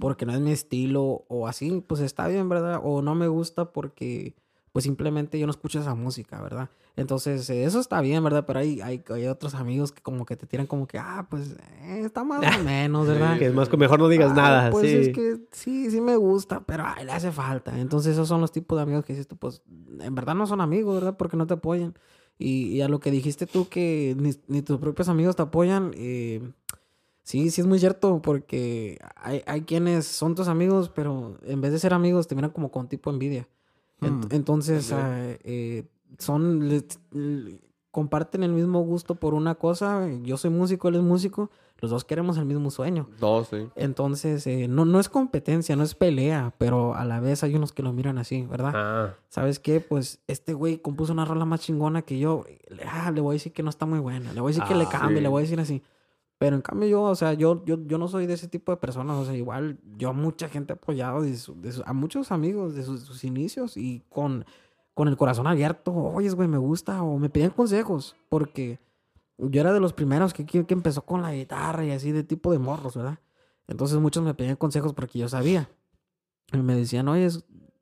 porque 0.00 0.26
no 0.26 0.34
es 0.34 0.40
mi 0.40 0.50
estilo 0.52 1.24
o 1.28 1.46
así, 1.48 1.84
pues 1.86 2.00
está 2.00 2.26
bien, 2.28 2.48
¿verdad? 2.48 2.80
O 2.84 3.02
no 3.02 3.14
me 3.14 3.28
gusta 3.28 3.72
porque 3.72 4.34
pues 4.78 4.84
simplemente 4.84 5.40
yo 5.40 5.46
no 5.48 5.50
escucho 5.50 5.80
esa 5.80 5.96
música, 5.96 6.40
¿verdad? 6.40 6.70
Entonces, 6.94 7.50
eh, 7.50 7.64
eso 7.64 7.80
está 7.80 8.00
bien, 8.00 8.22
¿verdad? 8.22 8.44
Pero 8.46 8.60
hay, 8.60 8.80
hay, 8.80 9.02
hay 9.08 9.26
otros 9.26 9.56
amigos 9.56 9.90
que 9.90 10.00
como 10.02 10.24
que 10.24 10.36
te 10.36 10.46
tiran 10.46 10.68
como 10.68 10.86
que, 10.86 10.98
ah, 11.00 11.26
pues 11.28 11.56
eh, 11.82 12.02
está 12.04 12.22
más 12.22 12.38
o 12.38 12.62
menos, 12.64 13.08
¿verdad? 13.08 13.40
Que 13.40 13.46
es 13.46 13.54
más 13.54 13.68
que 13.68 13.76
mejor 13.76 13.98
no 13.98 14.06
digas 14.06 14.30
Ah, 14.30 14.34
nada. 14.36 14.70
Pues 14.70 14.88
sí. 14.88 14.96
es 14.98 15.08
que 15.08 15.40
sí, 15.50 15.90
sí 15.90 16.00
me 16.00 16.14
gusta, 16.14 16.60
pero 16.64 16.84
ay, 16.86 17.04
le 17.04 17.10
hace 17.10 17.32
falta. 17.32 17.76
Entonces 17.76 18.12
esos 18.12 18.28
son 18.28 18.40
los 18.40 18.52
tipos 18.52 18.78
de 18.78 18.84
amigos 18.84 19.04
que 19.04 19.14
dices 19.14 19.26
tú, 19.26 19.36
pues 19.36 19.62
en 19.98 20.14
verdad 20.14 20.36
no 20.36 20.46
son 20.46 20.60
amigos, 20.60 20.94
¿verdad? 20.94 21.16
Porque 21.16 21.36
no 21.36 21.48
te 21.48 21.54
apoyan. 21.54 21.98
Y, 22.38 22.66
y 22.68 22.80
a 22.80 22.86
lo 22.88 23.00
que 23.00 23.10
dijiste 23.10 23.46
tú 23.48 23.68
que 23.68 24.14
ni, 24.16 24.30
ni 24.46 24.62
tus 24.62 24.78
propios 24.78 25.08
amigos 25.08 25.34
te 25.34 25.42
apoyan, 25.42 25.90
eh, 25.96 26.52
sí, 27.24 27.50
sí 27.50 27.62
es 27.62 27.66
muy 27.66 27.80
cierto, 27.80 28.22
porque 28.22 28.96
hay, 29.16 29.42
hay 29.44 29.62
quienes 29.62 30.06
son 30.06 30.36
tus 30.36 30.46
amigos, 30.46 30.88
pero 30.88 31.36
en 31.42 31.60
vez 31.60 31.72
de 31.72 31.80
ser 31.80 31.94
amigos 31.94 32.28
te 32.28 32.36
miran 32.36 32.52
como 32.52 32.70
con 32.70 32.88
tipo 32.88 33.10
envidia. 33.10 33.48
Mm. 34.00 34.20
Entonces, 34.30 34.92
ah, 34.92 35.16
eh, 35.44 35.84
son, 36.18 36.68
le- 36.68 36.84
le- 37.12 37.60
comparten 37.90 38.42
el 38.44 38.52
mismo 38.52 38.80
gusto 38.82 39.14
por 39.16 39.34
una 39.34 39.56
cosa. 39.56 40.08
Yo 40.22 40.36
soy 40.36 40.50
músico, 40.50 40.88
él 40.88 40.96
es 40.96 41.02
músico. 41.02 41.50
Los 41.80 41.90
dos 41.92 42.04
queremos 42.04 42.36
el 42.38 42.44
mismo 42.44 42.70
sueño. 42.72 43.08
No, 43.20 43.44
sí. 43.44 43.68
Entonces, 43.76 44.44
eh, 44.48 44.66
no, 44.68 44.84
no 44.84 44.98
es 44.98 45.08
competencia, 45.08 45.76
no 45.76 45.84
es 45.84 45.94
pelea, 45.94 46.52
pero 46.58 46.94
a 46.96 47.04
la 47.04 47.20
vez 47.20 47.44
hay 47.44 47.54
unos 47.54 47.72
que 47.72 47.84
lo 47.84 47.92
miran 47.92 48.18
así, 48.18 48.46
¿verdad? 48.46 48.72
Ah, 48.74 49.14
¿Sabes 49.28 49.60
qué? 49.60 49.80
Pues 49.80 50.20
este 50.26 50.54
güey 50.54 50.78
compuso 50.78 51.12
una 51.12 51.24
rola 51.24 51.44
más 51.44 51.60
chingona 51.60 52.02
que 52.02 52.18
yo. 52.18 52.44
le- 52.68 52.82
Ah, 52.84 53.10
le 53.12 53.20
voy 53.20 53.34
a 53.34 53.36
decir 53.36 53.52
que 53.52 53.62
no 53.62 53.70
está 53.70 53.86
muy 53.86 54.00
buena. 54.00 54.32
Le 54.32 54.40
voy 54.40 54.50
a 54.50 54.54
decir 54.54 54.64
que 54.68 54.74
le 54.74 54.84
Ah, 54.84 54.88
cambie, 54.90 55.18
sí. 55.18 55.22
le 55.22 55.28
voy 55.28 55.40
a 55.40 55.42
decir 55.44 55.60
así. 55.60 55.82
Pero 56.38 56.54
en 56.54 56.62
cambio 56.62 56.88
yo, 56.88 57.02
o 57.02 57.14
sea, 57.16 57.32
yo, 57.34 57.64
yo, 57.64 57.78
yo 57.86 57.98
no 57.98 58.06
soy 58.06 58.26
de 58.26 58.34
ese 58.34 58.46
tipo 58.48 58.70
de 58.72 58.78
personas. 58.78 59.16
O 59.16 59.24
sea, 59.24 59.34
igual 59.34 59.78
yo 59.96 60.10
a 60.10 60.12
mucha 60.12 60.48
gente 60.48 60.72
he 60.72 60.76
apoyado, 60.76 61.22
de 61.22 61.36
su- 61.36 61.60
de 61.60 61.72
su- 61.72 61.82
a 61.84 61.92
muchos 61.92 62.30
amigos 62.30 62.74
de 62.74 62.84
sus, 62.84 63.02
sus 63.02 63.24
inicios 63.24 63.76
y 63.76 64.02
con, 64.08 64.44
con 64.94 65.08
el 65.08 65.16
corazón 65.16 65.46
abierto. 65.48 65.92
Oye, 65.92 66.30
güey, 66.30 66.46
me 66.48 66.58
gusta. 66.58 67.02
O 67.02 67.18
me 67.18 67.28
pedían 67.28 67.50
consejos. 67.50 68.14
Porque 68.28 68.78
yo 69.36 69.60
era 69.60 69.72
de 69.72 69.80
los 69.80 69.92
primeros 69.92 70.32
que, 70.32 70.46
que, 70.46 70.64
que 70.64 70.74
empezó 70.74 71.02
con 71.02 71.22
la 71.22 71.32
guitarra 71.34 71.84
y 71.84 71.90
así 71.90 72.12
de 72.12 72.22
tipo 72.22 72.52
de 72.52 72.58
morros, 72.60 72.96
¿verdad? 72.96 73.18
Entonces 73.66 73.98
muchos 73.98 74.22
me 74.22 74.34
pedían 74.34 74.56
consejos 74.56 74.94
porque 74.94 75.18
yo 75.18 75.28
sabía. 75.28 75.68
Y 76.52 76.58
me 76.58 76.74
decían, 76.76 77.08
oye, 77.08 77.28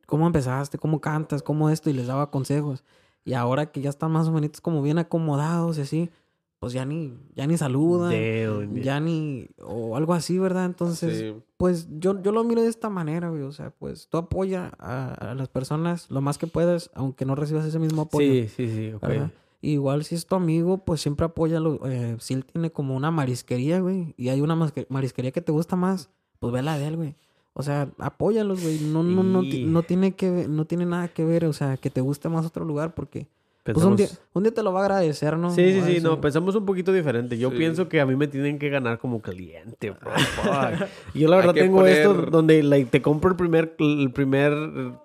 ¿cómo 0.06 0.26
empezaste? 0.26 0.78
¿Cómo 0.78 1.00
cantas? 1.02 1.42
¿Cómo 1.42 1.68
esto? 1.68 1.90
Y 1.90 1.92
les 1.92 2.06
daba 2.06 2.30
consejos. 2.30 2.84
Y 3.24 3.34
ahora 3.34 3.70
que 3.70 3.80
ya 3.82 3.90
están 3.90 4.12
más 4.12 4.28
o 4.28 4.32
menos 4.32 4.60
como 4.62 4.80
bien 4.82 4.98
acomodados 4.98 5.76
y 5.78 5.82
así, 5.82 6.10
pues 6.58 6.72
ya 6.72 6.84
ni, 6.84 7.12
ya 7.34 7.46
ni 7.46 7.56
saludan, 7.58 8.12
damn. 8.12 8.74
ya 8.82 8.98
ni, 9.00 9.48
o 9.62 9.96
algo 9.96 10.14
así, 10.14 10.38
¿verdad? 10.38 10.64
Entonces, 10.64 11.18
Sí. 11.18 11.34
pues 11.56 11.88
yo, 11.98 12.20
yo 12.22 12.32
lo 12.32 12.42
miro 12.44 12.62
de 12.62 12.68
esta 12.68 12.88
manera, 12.88 13.28
güey. 13.30 13.42
O 13.42 13.52
sea, 13.52 13.70
pues 13.70 14.08
tú 14.08 14.16
apoya 14.18 14.72
a, 14.78 15.12
a 15.14 15.34
las 15.34 15.48
personas 15.48 16.10
lo 16.10 16.20
más 16.20 16.38
que 16.38 16.46
puedas, 16.46 16.90
aunque 16.94 17.24
no 17.24 17.34
recibas 17.34 17.64
ese 17.66 17.78
mismo 17.78 18.02
apoyo. 18.02 18.30
Sí, 18.32 18.48
sí, 18.48 18.68
sí. 18.68 18.92
ok. 18.94 19.02
¿verdad? 19.02 19.30
Igual 19.62 20.04
si 20.04 20.14
es 20.14 20.26
tu 20.26 20.34
amigo, 20.34 20.78
pues 20.78 21.00
siempre 21.00 21.26
apóyalo. 21.26 21.80
Eh, 21.86 22.16
si 22.20 22.34
él 22.34 22.44
tiene 22.44 22.70
como 22.70 22.94
una 22.96 23.10
marisquería, 23.10 23.80
güey, 23.80 24.14
y 24.16 24.28
hay 24.28 24.40
una 24.40 24.54
marisquería 24.88 25.32
que 25.32 25.40
te 25.40 25.50
gusta 25.52 25.76
más, 25.76 26.10
pues 26.38 26.52
ve 26.52 26.62
la 26.62 26.78
de 26.78 26.86
él, 26.86 26.96
güey. 26.96 27.16
O 27.52 27.62
sea, 27.62 27.90
apóyalos, 27.98 28.62
güey. 28.62 28.78
No, 28.80 29.02
no, 29.02 29.22
no, 29.22 29.42
no 29.42 29.82
tiene 29.82 30.12
que 30.14 30.30
ver- 30.30 30.48
no 30.50 30.66
tiene 30.66 30.84
nada 30.86 31.08
que 31.08 31.24
ver, 31.24 31.46
o 31.46 31.52
sea, 31.54 31.76
que 31.78 31.88
te 31.90 32.00
guste 32.02 32.28
más 32.28 32.44
otro 32.46 32.64
lugar, 32.66 32.94
porque 32.94 33.28
pues 33.72 33.84
un 33.84 33.96
día, 33.96 34.06
Pensamos- 34.06 34.28
un 34.34 34.42
día 34.44 34.54
te 34.54 34.62
lo 34.62 34.72
va 34.72 34.80
a 34.80 34.84
agradecer, 34.84 35.36
¿no? 35.36 35.50
Sí, 35.54 35.72
sí, 35.72 35.82
sí, 35.94 36.00
no, 36.00 36.20
pensamos 36.20 36.54
un 36.54 36.64
poquito 36.66 36.92
diferente. 36.92 37.36
Yo 37.38 37.50
Sí. 37.50 37.56
pienso 37.56 37.88
que 37.88 38.00
a 38.00 38.06
mí 38.06 38.16
me 38.16 38.26
tienen 38.28 38.58
que 38.58 38.68
ganar 38.68 38.98
como 38.98 39.20
cliente, 39.20 39.90
bro. 39.90 40.10
Yo 41.14 41.28
la 41.28 41.36
verdad 41.36 41.54
que 41.54 41.60
tengo 41.62 41.86
esto 41.86 42.14
poner- 42.14 42.30
donde 42.30 42.62
like, 42.62 42.90
te 42.90 43.02
compro 43.02 43.30
el 43.30 43.36
primer, 43.36 43.74
el 43.78 44.10
primer 44.12 44.52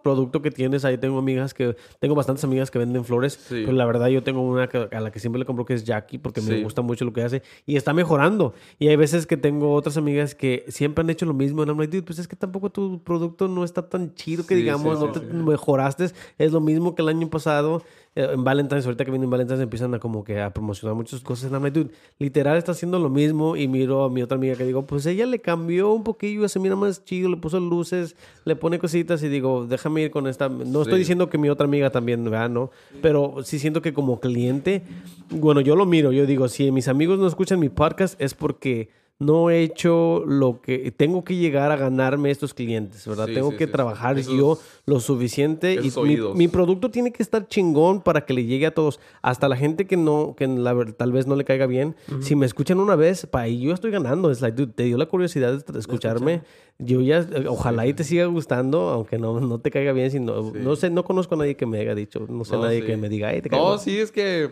producto 0.03 0.41
que 0.41 0.51
tienes. 0.51 0.85
Ahí 0.85 0.97
tengo 0.97 1.17
amigas 1.19 1.53
que, 1.53 1.75
tengo 1.99 2.15
bastantes 2.15 2.43
amigas 2.43 2.71
que 2.71 2.79
venden 2.79 3.05
flores. 3.05 3.33
Sí. 3.33 3.61
Pero 3.65 3.71
la 3.73 3.85
verdad 3.85 4.07
yo 4.07 4.23
tengo 4.23 4.41
una 4.41 4.67
que- 4.67 4.87
a 4.91 4.99
la 4.99 5.11
que 5.11 5.19
siempre 5.19 5.39
le 5.39 5.45
compro 5.45 5.65
que 5.65 5.73
es 5.73 5.83
Jackie 5.83 6.17
porque 6.17 6.41
me 6.41 6.57
Sí. 6.57 6.63
gusta 6.63 6.81
mucho 6.81 7.05
lo 7.05 7.13
que 7.13 7.23
hace 7.23 7.41
y 7.65 7.75
está 7.75 7.93
mejorando. 7.93 8.53
Y 8.79 8.87
hay 8.87 8.95
veces 8.95 9.25
que 9.27 9.37
tengo 9.37 9.73
otras 9.73 9.97
amigas 9.97 10.35
que 10.35 10.65
siempre 10.67 11.01
han 11.03 11.09
hecho 11.09 11.25
lo 11.25 11.33
mismo. 11.33 11.63
Y 11.63 11.67
I'm 11.67 11.77
like, 11.79 11.91
dude, 11.95 12.05
pues 12.05 12.19
es 12.19 12.27
que 12.27 12.35
tampoco 12.35 12.69
tu 12.69 13.01
producto 13.03 13.47
no 13.47 13.63
está 13.63 13.87
tan 13.87 14.13
chido 14.15 14.45
que 14.45 14.55
Sí, 14.55 14.61
digamos, 14.61 14.99
sí, 14.99 15.05
no 15.05 15.13
sí, 15.13 15.19
te 15.19 15.25
sí. 15.25 15.33
mejoraste. 15.33 16.05
Es 16.37 16.51
lo 16.51 16.61
mismo 16.61 16.95
que 16.95 17.01
el 17.01 17.09
año 17.09 17.29
pasado. 17.29 17.83
Eh, 18.13 18.27
en 18.33 18.43
Valentine's, 18.43 18.85
ahorita 18.85 19.05
que 19.05 19.11
viene 19.11 19.23
en 19.23 19.29
Valentine's, 19.31 19.61
empiezan 19.61 19.93
a 19.93 19.99
como 19.99 20.23
que 20.25 20.41
a 20.41 20.49
promocionar 20.53 20.95
muchas 20.95 21.21
cosas. 21.21 21.49
Like, 21.51 21.71
dude, 21.71 21.91
literal 22.19 22.57
está 22.57 22.73
haciendo 22.73 22.99
lo 22.99 23.09
mismo. 23.09 23.55
Y 23.55 23.67
miro 23.69 24.03
a 24.03 24.09
mi 24.09 24.21
otra 24.21 24.35
amiga 24.37 24.55
que 24.55 24.65
digo, 24.65 24.85
pues 24.85 25.05
ella 25.05 25.25
le 25.25 25.39
cambió 25.39 25.91
un 25.93 26.03
poquillo, 26.03 26.47
se 26.49 26.59
mira 26.59 26.75
más 26.75 27.05
chido, 27.05 27.29
le 27.29 27.37
puso 27.37 27.59
luces, 27.59 28.17
le 28.43 28.55
pone 28.57 28.79
cositas 28.79 29.23
y 29.23 29.29
digo, 29.29 29.65
déjame 29.65 30.01
ir 30.01 30.11
con 30.11 30.27
esta. 30.27 30.49
No 30.49 30.81
estoy 30.81 30.95
Sí. 30.95 30.99
diciendo 30.99 31.29
que 31.29 31.37
mi 31.37 31.47
otra 31.49 31.65
amiga 31.67 31.89
también, 31.89 32.23
¿verdad? 32.25 32.49
No. 32.49 32.69
Pero 33.01 33.35
sí 33.43 33.59
siento 33.59 33.81
que 33.81 33.93
como 33.93 34.19
cliente, 34.19 34.83
bueno, 35.29 35.61
yo 35.61 35.77
lo 35.77 35.85
miro, 35.85 36.11
yo 36.11 36.25
digo, 36.25 36.49
si 36.49 36.69
mis 36.71 36.89
amigos 36.89 37.17
no 37.17 37.27
escuchan 37.27 37.59
mi 37.59 37.69
podcast 37.69 38.19
es 38.21 38.33
porque 38.33 38.89
no 39.21 39.51
he 39.51 39.61
hecho 39.61 40.23
lo 40.25 40.61
que 40.61 40.91
tengo 40.91 41.23
que 41.23 41.35
llegar 41.35 41.71
a 41.71 41.75
ganarme 41.77 42.31
estos 42.31 42.55
clientes, 42.55 43.05
¿verdad? 43.05 43.27
Sí, 43.27 43.35
tengo 43.35 43.51
sí, 43.51 43.57
que 43.57 43.65
sí. 43.67 43.71
trabajar 43.71 44.17
Esos- 44.17 44.35
yo 44.35 44.57
lo 44.87 44.99
suficiente 44.99 45.75
y 45.75 45.91
mi, 46.01 46.17
mi 46.33 46.47
producto 46.47 46.89
tiene 46.89 47.11
que 47.11 47.21
estar 47.21 47.47
chingón 47.47 48.01
para 48.01 48.25
que 48.25 48.33
le 48.33 48.45
llegue 48.45 48.65
a 48.65 48.73
todos, 48.73 48.99
hasta 49.21 49.47
la 49.47 49.55
gente 49.55 49.85
que 49.85 49.95
no 49.95 50.33
que 50.35 50.47
la 50.47 50.73
tal 50.97 51.11
vez 51.11 51.27
no 51.27 51.35
le 51.35 51.45
caiga 51.45 51.67
bien. 51.67 51.95
Si 52.19 52.35
me 52.35 52.47
escuchan 52.47 52.79
una 52.79 52.95
vez, 52.95 53.27
pa 53.27 53.41
ahí 53.41 53.59
yo 53.61 53.73
estoy 53.73 53.91
ganando, 53.91 54.31
es 54.31 54.41
like, 54.41 54.57
dude, 54.57 54.73
te 54.73 54.83
dio 54.85 54.97
la 54.97 55.05
curiosidad 55.05 55.63
de 55.63 55.79
escucharme. 55.79 56.41
Yo 56.79 56.99
ya 57.01 57.23
ojalá 57.47 57.85
y 57.85 57.93
te 57.93 58.03
siga 58.03 58.25
gustando, 58.25 58.89
aunque 58.89 59.19
no, 59.19 59.39
no 59.39 59.59
te 59.59 59.69
caiga 59.69 59.93
bien, 59.93 60.09
sino 60.09 60.41
Sí. 60.51 60.57
no 60.63 60.75
sé, 60.75 60.89
no 60.89 61.03
conozco 61.03 61.35
a 61.35 61.37
nadie 61.37 61.55
que 61.55 61.67
me 61.67 61.79
haya 61.79 61.93
dicho, 61.93 62.25
no 62.27 62.43
sé 62.43 62.55
No, 62.55 62.63
nadie 62.63 62.83
que 62.83 62.97
me 62.97 63.07
diga, 63.07 63.27
"Ay, 63.29 63.41
te 63.43 63.49
caigo 63.51 63.65
No, 63.65 63.71
mal". 63.75 63.79
sí, 63.79 63.99
es 63.99 64.11
que 64.11 64.49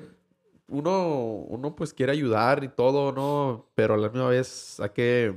uno, 0.70 1.15
uno 1.47 1.76
pues 1.76 1.93
quiere 1.93 2.11
ayudar 2.11 2.63
y 2.63 2.70
todo, 2.70 3.11
¿no? 3.11 3.70
Pero 3.76 3.93
a 3.95 3.97
la 3.97 4.09
misma 4.09 4.30
vez 4.30 4.80
hay 4.80 4.89
que... 4.89 5.36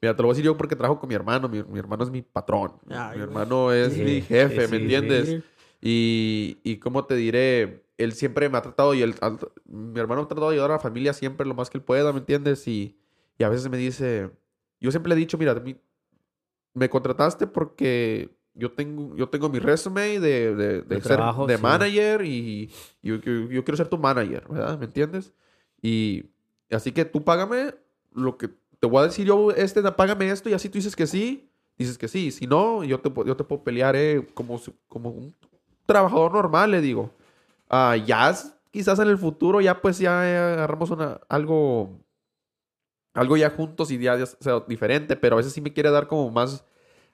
Mira, 0.00 0.14
te 0.14 0.22
lo 0.22 0.26
voy 0.28 0.32
a 0.32 0.34
decir 0.34 0.44
yo 0.44 0.56
porque 0.56 0.76
trabajo 0.76 1.00
con 1.00 1.08
mi 1.08 1.14
hermano. 1.14 1.48
Mi, 1.48 1.62
mi 1.62 1.78
hermano 1.78 2.04
es 2.04 2.10
mi 2.10 2.22
patrón. 2.22 2.72
Ay, 2.90 3.16
mi 3.16 3.22
hermano 3.22 3.72
es 3.72 3.94
Sí, 3.94 4.02
mi 4.02 4.20
jefe, 4.22 4.66
sí, 4.66 4.70
¿me 4.70 4.76
entiendes? 4.76 5.28
sí. 5.28 5.42
Y, 5.80 6.58
y 6.64 6.76
cómo 6.78 7.04
te 7.06 7.14
diré, 7.16 7.84
él 7.98 8.12
siempre 8.12 8.48
me 8.48 8.58
ha 8.58 8.62
tratado 8.62 8.94
y 8.94 9.02
él, 9.02 9.14
al- 9.20 9.38
mi 9.66 9.98
hermano 10.00 10.22
me 10.22 10.24
ha 10.26 10.28
tratado 10.28 10.48
de 10.50 10.54
ayudar 10.56 10.70
a 10.70 10.74
la 10.74 10.80
familia 10.80 11.12
siempre 11.12 11.46
lo 11.46 11.54
más 11.54 11.70
que 11.70 11.78
él 11.78 11.84
pueda, 11.84 12.12
¿me 12.12 12.18
entiendes? 12.18 12.66
Y, 12.68 12.98
y 13.38 13.44
a 13.44 13.48
veces 13.48 13.68
me 13.70 13.76
dice, 13.76 14.30
yo 14.80 14.90
siempre 14.90 15.10
le 15.10 15.14
he 15.16 15.18
dicho, 15.18 15.38
mira, 15.38 15.54
mi- 15.54 15.76
me 16.74 16.88
contrataste 16.90 17.46
porque 17.46 18.35
yo 18.56 18.72
tengo, 18.72 19.14
yo 19.16 19.28
tengo 19.28 19.48
mi 19.48 19.58
resume 19.58 20.18
de, 20.18 20.54
de, 20.54 20.82
ser 21.00 21.16
trabajo, 21.16 21.46
de 21.46 21.56
sí. 21.56 21.62
manager 21.62 22.24
y, 22.24 22.70
y 23.02 23.08
yo, 23.08 23.16
yo- 23.16 23.48
yo 23.50 23.64
quiero 23.64 23.76
ser 23.76 23.88
tu 23.88 23.98
manager, 23.98 24.46
¿verdad? 24.48 24.78
¿Me 24.78 24.86
entiendes? 24.86 25.32
Y 25.82 26.24
así 26.70 26.90
que 26.92 27.04
tú 27.04 27.22
págame 27.22 27.74
lo 28.12 28.36
que 28.38 28.48
te 28.80 28.86
voy 28.86 29.00
a 29.02 29.06
decir 29.06 29.26
yo, 29.26 29.50
este, 29.52 29.82
págame 29.92 30.30
esto 30.30 30.48
y 30.48 30.54
así 30.54 30.68
tú 30.68 30.78
dices 30.78 30.96
que 30.96 31.06
sí, 31.06 31.48
dices 31.78 31.98
que 31.98 32.08
sí. 32.08 32.30
Si 32.30 32.46
no, 32.46 32.82
yo 32.84 32.98
te, 33.00 33.12
yo 33.24 33.36
te 33.36 33.44
puedo 33.44 33.62
pelear 33.62 33.94
eh, 33.96 34.26
como, 34.34 34.60
como 34.88 35.10
un 35.10 35.34
trabajador 35.86 36.32
normal, 36.32 36.70
le 36.70 36.80
digo. 36.80 37.10
Ah, 37.68 37.96
ya 37.96 38.34
quizás 38.70 38.98
en 38.98 39.08
el 39.08 39.18
futuro 39.18 39.60
ya 39.60 39.80
pues 39.80 39.98
ya 39.98 40.20
agarramos 40.52 40.90
una, 40.90 41.20
algo, 41.28 41.98
algo 43.14 43.36
ya 43.36 43.50
juntos 43.50 43.90
y 43.90 43.98
ya, 43.98 44.16
ya 44.16 44.26
sea 44.26 44.60
diferente, 44.68 45.16
pero 45.16 45.34
a 45.34 45.38
veces 45.38 45.52
sí 45.52 45.60
me 45.60 45.72
quiere 45.72 45.90
dar 45.90 46.06
como 46.06 46.30
más, 46.30 46.64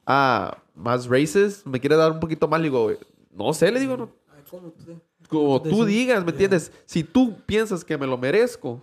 ah, 0.07 0.59
más 0.75 1.07
races, 1.07 1.63
me 1.67 1.81
quiere 1.81 1.97
dar 1.97 2.13
un 2.13 2.21
poquito 2.21 2.49
más, 2.49 2.61
le 2.61 2.65
digo, 2.65 2.93
no 3.33 3.53
sé, 3.55 3.71
le 3.71 3.81
digo, 3.81 3.97
no, 3.97 4.11
Ay, 4.35 4.43
¿cómo 4.51 4.71
te- 4.73 4.97
como 5.29 5.63
tú 5.63 5.85
digas, 5.85 6.25
¿me 6.25 6.31
entiendes? 6.33 6.73
Si 6.85 7.03
tú 7.05 7.37
piensas 7.47 7.85
que 7.85 7.97
me 7.97 8.07
lo 8.07 8.19
merezco, 8.19 8.83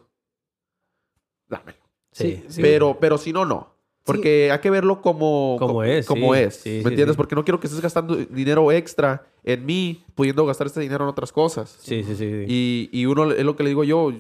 dámelo. 1.48 1.78
Sí. 2.12 2.44
Sí. 2.50 2.62
Pero, 2.62 2.98
pero 3.00 3.18
si 3.18 3.32
no, 3.34 3.46
no. 3.46 3.74
Porque 4.04 4.52
hay 4.52 4.60
que 4.60 4.72
verlo 4.72 5.02
como, 5.02 5.58
Como 5.60 5.74
co- 5.76 5.84
es, 5.84 6.08
Como 6.08 6.34
sí. 6.34 6.40
es. 6.42 6.56
Sí, 6.56 6.70
¿Me 6.70 6.82
sí, 6.84 6.88
entiendes? 6.90 7.14
sí. 7.14 7.18
Porque 7.18 7.36
no 7.36 7.44
quiero 7.44 7.60
que 7.60 7.68
estés 7.68 7.82
gastando 7.82 8.16
dinero 8.16 8.72
extra 8.72 9.28
en 9.44 9.64
mí, 9.66 10.04
pudiendo 10.16 10.44
gastar 10.48 10.66
este 10.66 10.80
dinero 10.80 11.04
en 11.04 11.10
otras 11.10 11.32
cosas. 11.32 11.78
Sí, 11.82 12.04
sí, 12.04 12.16
sí. 12.16 12.18
sí. 12.18 12.46
Y, 12.48 12.90
y 12.92 13.06
uno 13.06 13.32
es 13.32 13.44
lo 13.46 13.56
que 13.56 13.62
le 13.64 13.70
digo 13.70 13.84
yo. 13.84 14.12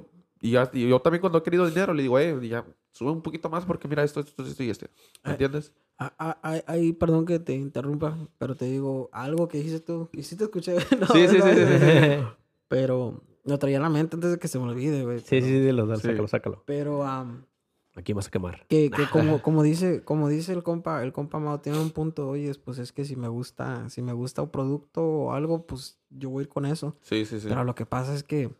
Y, 0.42 0.52
ya- 0.52 0.70
y 0.74 0.88
yo 0.88 1.00
también 1.02 1.22
cuando 1.22 1.40
he 1.40 1.44
querido 1.44 1.68
dinero 1.68 1.94
le 1.94 2.02
digo, 2.04 2.18
eh, 2.20 2.48
ya, 2.48 2.66
sube 2.92 3.12
un 3.12 3.22
poquito 3.22 3.50
más 3.50 3.66
porque 3.66 3.88
mira 3.88 4.04
esto, 4.04 4.20
esto, 4.22 4.44
esto 4.44 4.64
y 4.64 4.70
esto. 4.70 4.88
¿Me 5.24 5.32
Eh, 5.32 5.34
entiendes? 5.34 5.74
Ah, 5.98 6.14
ah, 6.18 6.38
ah, 6.44 6.62
Ahí, 6.68 6.94
perdón 6.94 7.26
que 7.26 7.40
te 7.40 7.54
interrumpa, 7.54 8.18
pero 8.38 8.56
te 8.56 8.66
digo 8.66 9.10
algo 9.12 9.48
que 9.50 9.58
dijiste 9.58 9.82
tú. 9.82 10.10
Y 10.14 10.24
sí 10.24 10.38
te 10.38 10.46
escuché. 10.46 10.76
No, 11.00 11.08
Sí, 11.08 11.28
sí, 11.28 11.38
no, 11.38 11.46
sí, 11.46 11.56
sí, 11.56 11.66
sí. 11.80 12.26
Pero 12.70 13.22
lo 13.44 13.58
traía 13.60 13.78
en 13.78 13.84
la 13.84 13.90
mente 13.90 14.16
antes 14.16 14.32
de 14.32 14.40
que 14.40 14.48
se 14.48 14.60
me 14.60 14.66
olvide, 14.66 15.04
güey. 15.04 15.20
Sí, 15.20 15.42
sí, 15.42 15.48
sí, 15.48 15.70
Sí. 15.72 16.02
sácalo, 16.02 16.28
sácalo. 16.28 16.64
Pero 16.66 17.04
am, 17.04 17.46
Aquí 17.96 18.14
vas 18.14 18.28
a 18.28 18.32
quemar. 18.32 18.66
que, 18.68 18.92
que 18.92 19.08
como, 19.10 19.42
como 19.42 19.62
dice, 19.64 20.04
como 20.04 20.30
dice 20.30 20.54
el 20.54 20.64
compa, 20.64 21.04
el 21.04 21.12
compa 21.12 21.40
Mao 21.40 21.60
tiene 21.60 21.80
un 21.80 21.90
punto, 21.90 22.30
oye, 22.30 22.54
pues 22.64 22.78
es 22.78 22.94
que 22.94 23.04
si 23.04 23.16
me 23.16 23.28
gusta, 23.28 23.90
si 23.90 24.02
me 24.02 24.14
gusta 24.14 24.42
un 24.44 24.50
producto 24.52 25.04
o 25.04 25.34
algo, 25.34 25.66
pues 25.66 26.00
yo 26.10 26.30
voy 26.30 26.42
a 26.42 26.44
ir 26.44 26.50
con 26.50 26.66
eso. 26.66 26.96
Sí, 27.02 27.26
sí, 27.26 27.40
sí. 27.42 27.48
Pero 27.50 27.64
lo 27.66 27.76
que 27.76 27.86
pasa 27.86 28.14
es 28.14 28.24
que, 28.24 28.52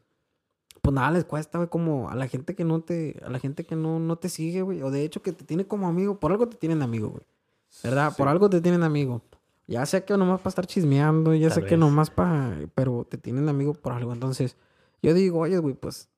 pues 0.92 0.96
nada 0.96 1.12
les 1.12 1.24
cuesta, 1.26 1.58
güey, 1.60 1.70
como 1.70 2.10
a 2.10 2.16
la 2.16 2.28
gente 2.28 2.56
que 2.56 2.64
no 2.64 2.82
te, 2.82 3.22
a 3.24 3.30
la 3.30 3.40
gente 3.40 3.64
que 3.64 3.76
no, 3.76 4.00
no 4.00 4.16
te 4.18 4.28
sigue, 4.30 4.62
güey, 4.64 4.82
o 4.82 4.90
de 4.90 5.04
hecho 5.04 5.22
que 5.22 5.32
te 5.34 5.46
tiene 5.46 5.66
como 5.66 5.88
amigo, 5.88 6.20
por 6.20 6.32
algo 6.32 6.48
te 6.48 6.58
tienen 6.58 6.82
amigo, 6.82 7.10
güey. 7.10 7.24
¿Verdad? 7.84 8.10
Sí. 8.10 8.16
Por 8.18 8.28
algo 8.28 8.50
te 8.50 8.60
tienen 8.62 8.82
amigo. 8.82 9.22
Ya 9.68 9.86
sea 9.86 10.04
que 10.04 10.18
nomás 10.18 10.40
para 10.40 10.50
estar 10.50 10.66
chismeando, 10.66 11.36
ya 11.36 11.50
Tal 11.50 11.56
sea 11.60 11.64
que 11.66 11.76
vez. 11.76 11.80
nomás 11.80 12.10
para, 12.10 12.58
pero 12.74 13.06
te 13.08 13.18
tienen 13.20 13.48
amigo 13.50 13.76
por 13.76 13.94
algo. 13.94 14.12
Entonces, 14.14 14.58
yo 15.04 15.14
digo, 15.14 15.38
oye, 15.40 15.60
güey, 15.60 15.76
pues 15.76 16.10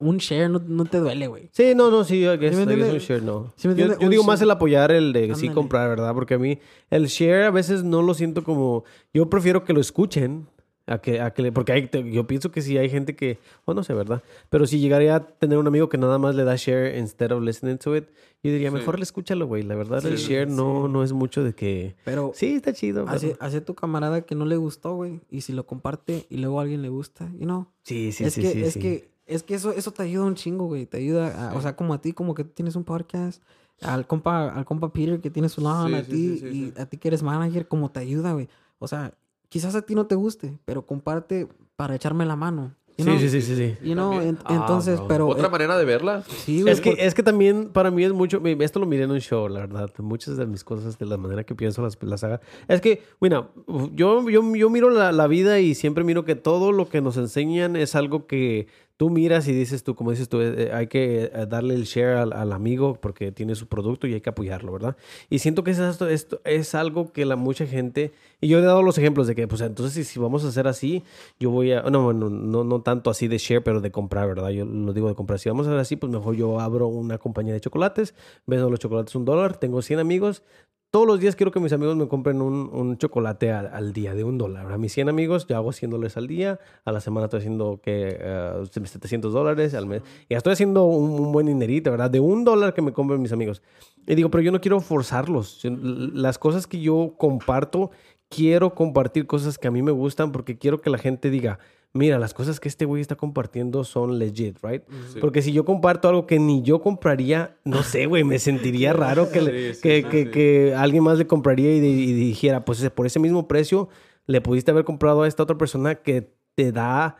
un 0.00 0.16
share 0.16 0.50
no, 0.50 0.60
no 0.66 0.84
te 0.86 0.98
duele, 0.98 1.28
güey. 1.28 1.50
Sí, 1.52 1.72
no, 1.76 1.88
no, 1.90 2.02
sí, 2.02 2.24
I 2.24 2.36
guess, 2.36 2.56
me 2.56 2.62
I 2.72 2.76
guess 2.76 2.92
un 2.92 2.98
share 2.98 3.22
no. 3.22 3.52
¿Sí 3.54 3.68
yo 3.68 3.74
yo 3.76 3.84
Un 4.00 4.10
digo 4.10 4.22
share. 4.22 4.26
más 4.26 4.42
el 4.42 4.50
apoyar, 4.50 4.90
el 4.90 5.12
de 5.12 5.26
sí 5.26 5.46
Ándale. 5.46 5.52
comprar, 5.52 5.88
¿verdad? 5.90 6.12
Porque 6.14 6.34
a 6.34 6.38
mí 6.38 6.58
el 6.90 7.06
share 7.06 7.44
a 7.44 7.50
veces 7.52 7.84
no 7.84 8.02
lo 8.02 8.14
siento 8.14 8.42
como... 8.42 8.82
Yo 9.14 9.30
prefiero 9.30 9.62
que 9.62 9.72
lo 9.72 9.80
escuchen. 9.80 10.48
A 10.90 10.98
que, 10.98 11.20
a 11.20 11.30
que 11.32 11.42
le- 11.42 11.52
porque 11.52 11.72
hay, 11.72 11.88
yo 12.12 12.26
pienso 12.26 12.50
que 12.50 12.62
sí 12.62 12.76
hay 12.76 12.90
gente 12.90 13.14
que... 13.14 13.38
O 13.64 13.74
no 13.74 13.84
sé, 13.84 13.94
¿verdad? 13.94 14.22
Pero 14.48 14.66
si 14.66 14.80
llegaría 14.80 15.14
a 15.16 15.20
tener 15.20 15.56
un 15.56 15.66
amigo 15.68 15.88
que 15.88 15.96
nada 15.98 16.18
más 16.18 16.34
le 16.34 16.42
da 16.42 16.56
share 16.56 16.98
instead 16.98 17.30
of 17.30 17.42
listening 17.44 17.78
to 17.78 17.94
it, 17.96 18.08
yo 18.42 18.50
diría, 18.50 18.70
Sí. 18.70 18.74
mejor 18.76 18.98
le 18.98 19.04
escúchalo, 19.04 19.46
güey. 19.46 19.62
La 19.62 19.76
verdad, 19.76 20.04
el 20.04 20.18
Sí, 20.18 20.28
share 20.32 20.48
no, 20.48 20.88
no 20.88 21.04
es 21.04 21.12
mucho 21.12 21.44
de 21.44 21.54
que... 21.54 21.94
Pero 22.04 22.32
Sí, 22.34 22.54
está 22.54 22.72
chido. 22.72 23.04
pero- 23.04 23.16
hace, 23.16 23.36
hace 23.38 23.60
tu 23.60 23.74
camarada 23.74 24.22
que 24.22 24.34
no 24.34 24.44
le 24.46 24.56
gustó, 24.56 24.94
güey, 24.96 25.20
y 25.30 25.42
si 25.42 25.52
lo 25.52 25.64
comparte 25.64 26.26
y 26.28 26.38
luego 26.38 26.58
a 26.58 26.62
alguien 26.62 26.82
le 26.82 26.88
gusta, 26.88 27.30
y 27.38 27.46
no. 27.46 27.70
Sí, 27.84 28.10
sí, 28.10 28.24
es 28.24 28.34
sí, 28.34 28.40
que, 28.42 28.50
sí, 28.52 28.62
es 28.62 28.72
sí. 28.74 28.80
que, 28.80 29.10
es 29.26 29.42
que 29.44 29.54
eso, 29.54 29.70
eso 29.72 29.92
te 29.92 30.02
ayuda 30.02 30.24
un 30.24 30.34
chingo, 30.34 30.66
güey. 30.66 30.86
Te 30.86 30.96
ayuda, 30.96 31.50
a- 31.52 31.56
o 31.56 31.60
sea, 31.60 31.76
como 31.76 31.94
a 31.94 32.00
ti, 32.00 32.12
como 32.12 32.34
que 32.34 32.42
tú 32.42 32.50
tienes 32.52 32.74
un 32.74 32.82
podcast, 32.82 33.42
al 33.80 34.08
compa, 34.08 34.48
al 34.48 34.64
compa 34.64 34.92
Peter 34.92 35.20
que 35.20 35.30
tiene 35.30 35.48
su 35.48 35.60
lado, 35.60 35.86
Sí, 35.86 35.94
a 35.94 36.04
sí, 36.04 36.10
ti, 36.10 36.16
sí, 36.16 36.38
sí, 36.40 36.46
y 36.48 36.64
sí. 36.66 36.74
a 36.78 36.86
ti 36.86 36.96
que 36.96 37.06
eres 37.08 37.22
manager, 37.22 37.68
como 37.68 37.92
te 37.92 38.00
ayuda, 38.00 38.32
güey. 38.32 38.48
O 38.80 38.88
sea, 38.88 39.14
quizás 39.50 39.74
a 39.74 39.82
ti 39.82 39.94
no 39.94 40.06
te 40.06 40.14
guste, 40.14 40.58
pero 40.64 40.86
comparte 40.86 41.46
para 41.76 41.94
echarme 41.94 42.24
la 42.24 42.36
mano. 42.36 42.74
you 42.98 43.04
Sí, 43.04 43.10
know? 43.10 43.18
sí, 43.20 43.28
sí, 43.30 43.40
sí, 43.40 43.56
sí. 43.56 43.76
You 43.82 43.94
know, 43.94 44.20
en- 44.20 44.38
Ah, 44.44 44.54
entonces, 44.56 44.96
bro. 44.98 45.08
pero... 45.08 45.26
Otra 45.28 45.46
eh, 45.46 45.50
manera 45.50 45.78
de 45.78 45.84
verla. 45.86 46.22
sí, 46.44 46.60
güey, 46.62 46.72
Es 46.74 46.80
que, 46.82 46.90
por- 46.90 47.00
es 47.00 47.14
que 47.14 47.22
también 47.22 47.70
para 47.70 47.90
mí 47.90 48.04
es 48.04 48.12
mucho, 48.12 48.42
esto 48.44 48.78
lo 48.78 48.84
miré 48.86 49.04
en 49.04 49.10
un 49.10 49.20
show, 49.20 49.48
la 49.48 49.60
verdad, 49.60 49.90
muchas 49.98 50.36
de 50.36 50.46
mis 50.46 50.64
cosas, 50.64 50.98
de 50.98 51.06
la 51.06 51.16
manera 51.16 51.44
que 51.44 51.54
pienso 51.54 51.80
las, 51.82 51.96
las 52.02 52.22
haga. 52.24 52.40
Es 52.68 52.80
que, 52.82 53.02
bueno, 53.18 53.50
yo, 53.94 54.28
yo, 54.28 54.54
yo 54.54 54.70
miro 54.70 54.90
la, 54.90 55.12
la 55.12 55.26
vida 55.28 55.60
y 55.60 55.74
siempre 55.74 56.04
miro 56.04 56.24
que 56.26 56.34
todo 56.36 56.72
lo 56.72 56.88
que 56.90 57.00
nos 57.00 57.16
enseñan 57.16 57.74
es 57.74 57.94
algo 57.94 58.26
que 58.26 58.66
tú 59.00 59.08
miras 59.08 59.48
y 59.48 59.54
dices 59.54 59.82
tú, 59.82 59.94
como 59.94 60.10
dices 60.10 60.28
tú, 60.28 60.42
eh, 60.42 60.64
eh, 60.64 60.70
hay 60.74 60.86
que 60.86 61.30
eh, 61.32 61.46
darle 61.48 61.72
el 61.72 61.84
share 61.84 62.18
al, 62.18 62.52
amigo 62.52 62.98
porque 63.00 63.32
tiene 63.32 63.54
su 63.54 63.66
producto 63.66 64.06
y 64.06 64.12
hay 64.12 64.20
que 64.20 64.28
apoyarlo, 64.28 64.74
¿verdad? 64.74 64.94
Y 65.30 65.38
siento 65.38 65.64
que 65.64 65.70
es 65.70 65.78
esto, 65.78 66.06
es 66.44 66.74
algo 66.74 67.10
que 67.10 67.24
la 67.24 67.34
mucha 67.34 67.64
gente, 67.64 68.12
y 68.42 68.48
yo 68.48 68.58
he 68.58 68.60
dado 68.60 68.82
los 68.82 68.98
ejemplos 68.98 69.26
de 69.26 69.34
que, 69.34 69.48
pues 69.48 69.62
entonces 69.62 69.94
si, 69.94 70.04
si 70.04 70.20
vamos 70.20 70.44
a 70.44 70.48
hacer 70.48 70.68
así, 70.68 71.02
yo 71.38 71.48
voy 71.50 71.72
a, 71.72 71.80
no, 71.84 72.04
bueno, 72.04 72.28
no, 72.28 72.62
no 72.62 72.82
tanto 72.82 73.08
así 73.08 73.26
de 73.26 73.38
share, 73.38 73.64
pero 73.64 73.80
de 73.80 73.90
comprar, 73.90 74.28
¿verdad? 74.28 74.50
Yo 74.50 74.66
lo 74.66 74.92
digo 74.92 75.08
de 75.08 75.14
comprar. 75.14 75.38
Si 75.38 75.48
vamos 75.48 75.66
a 75.66 75.70
hacer 75.70 75.80
así, 75.80 75.96
pues 75.96 76.12
mejor 76.12 76.36
yo 76.36 76.60
abro 76.60 76.86
una 76.86 77.16
compañía 77.16 77.54
de 77.54 77.60
chocolates, 77.60 78.14
vendo 78.46 78.68
los 78.68 78.80
chocolates 78.80 79.14
un 79.14 79.24
dólar, 79.24 79.56
tengo 79.56 79.80
100 79.80 79.98
amigos. 79.98 80.42
Todos 80.90 81.06
los 81.06 81.20
días 81.20 81.36
quiero 81.36 81.52
que 81.52 81.60
mis 81.60 81.72
amigos 81.72 81.94
me 81.94 82.08
compren 82.08 82.42
un, 82.42 82.68
un 82.72 82.98
chocolate 82.98 83.52
al, 83.52 83.92
día 83.92 84.12
de 84.12 84.24
un 84.24 84.38
dólar. 84.38 84.72
A 84.72 84.76
mis 84.76 84.92
100 84.92 85.08
amigos 85.08 85.46
yo 85.46 85.54
hago 85.54 85.70
100 85.70 85.88
dólares 85.88 86.16
al 86.16 86.26
día. 86.26 86.58
A 86.84 86.90
la 86.90 87.00
semana 87.00 87.26
estoy 87.26 87.38
haciendo 87.38 87.80
que 87.80 88.18
eh, 88.18 88.64
700 88.72 89.32
dólares 89.32 89.74
al 89.74 89.86
mes. 89.86 90.02
Y 90.28 90.34
estoy 90.34 90.52
haciendo 90.52 90.86
un, 90.86 91.12
un 91.12 91.30
buen 91.30 91.46
dinerito, 91.46 91.92
¿verdad? 91.92 92.10
De 92.10 92.18
un 92.18 92.42
dólar 92.42 92.74
que 92.74 92.82
me 92.82 92.92
compren 92.92 93.22
mis 93.22 93.30
amigos. 93.30 93.62
Y 94.04 94.16
digo, 94.16 94.32
pero 94.32 94.42
yo 94.42 94.50
no 94.50 94.60
quiero 94.60 94.80
forzarlos. 94.80 95.60
Las 95.62 96.40
cosas 96.40 96.66
que 96.66 96.80
yo 96.80 97.14
comparto, 97.16 97.92
quiero 98.28 98.74
compartir 98.74 99.28
cosas 99.28 99.58
que 99.58 99.68
a 99.68 99.70
mí 99.70 99.82
me 99.82 99.92
gustan 99.92 100.32
porque 100.32 100.58
quiero 100.58 100.80
que 100.80 100.90
la 100.90 100.98
gente 100.98 101.30
diga, 101.30 101.60
mira, 101.92 102.18
las 102.18 102.34
cosas 102.34 102.60
que 102.60 102.68
este 102.68 102.84
güey 102.84 103.00
está 103.00 103.16
compartiendo 103.16 103.82
son 103.84 104.18
legit, 104.18 104.58
right? 104.62 104.82
Sí. 105.12 105.18
Porque 105.20 105.42
si 105.42 105.52
yo 105.52 105.64
comparto 105.64 106.08
algo 106.08 106.26
que 106.26 106.38
ni 106.38 106.62
yo 106.62 106.80
compraría, 106.82 107.56
no 107.64 107.82
sé, 107.82 108.06
güey, 108.06 108.24
me 108.24 108.38
sentiría 108.38 108.92
raro 108.92 109.30
que, 109.30 109.40
le- 109.40 109.74
Sí, 109.74 109.74
sí, 109.74 109.80
que, 109.82 110.02
sí, 110.02 110.08
que- 110.08 110.24
sí. 110.24 110.30
que 110.30 110.74
alguien 110.76 111.02
más 111.04 111.18
le 111.18 111.26
compraría 111.26 111.74
y, 111.74 111.78
y 111.78 112.12
dijera, 112.12 112.64
pues 112.64 112.88
por 112.90 113.06
ese 113.06 113.18
mismo 113.18 113.48
precio 113.48 113.88
le 114.26 114.40
pudiste 114.40 114.70
haber 114.70 114.84
comprado 114.84 115.22
a 115.22 115.28
esta 115.28 115.42
otra 115.42 115.58
persona 115.58 115.96
que 115.96 116.32
te 116.54 116.72
da 116.72 117.16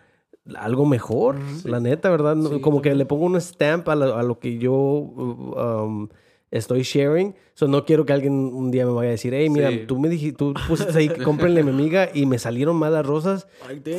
algo 0.56 0.86
mejor, 0.86 1.36
la 1.64 1.80
neta, 1.80 2.08
¿verdad? 2.10 2.36
Como 2.62 2.80
que 2.82 2.94
le 2.94 3.04
pongo 3.06 3.26
un 3.26 3.36
stamp 3.40 3.88
a, 3.88 3.94
lo- 3.94 4.16
a 4.16 4.22
lo 4.22 4.38
que 4.38 4.58
yo 4.58 4.72
um, 4.74 6.08
estoy 6.50 6.82
sharing. 6.82 7.34
So, 7.61 7.68
no 7.68 7.84
quiero 7.84 8.06
que 8.06 8.14
alguien 8.14 8.32
un 8.32 8.70
día 8.70 8.86
me 8.86 8.92
vaya 8.92 9.08
a 9.08 9.11
decir, 9.11 9.34
hey, 9.34 9.50
mira, 9.50 9.68
Sí. 9.68 9.82
tú 9.86 9.98
me 9.98 10.08
dijiste, 10.08 10.34
tú 10.38 10.54
pusiste 10.66 10.96
ahí 10.96 11.11
que 11.11 11.22
cómprenle 11.22 11.61
a 11.61 11.64
mi 11.64 11.68
amiga 11.68 12.08
y 12.14 12.24
me 12.24 12.38
salieron 12.38 12.74
mal 12.76 12.94
las 12.94 13.04
rosas. 13.04 13.46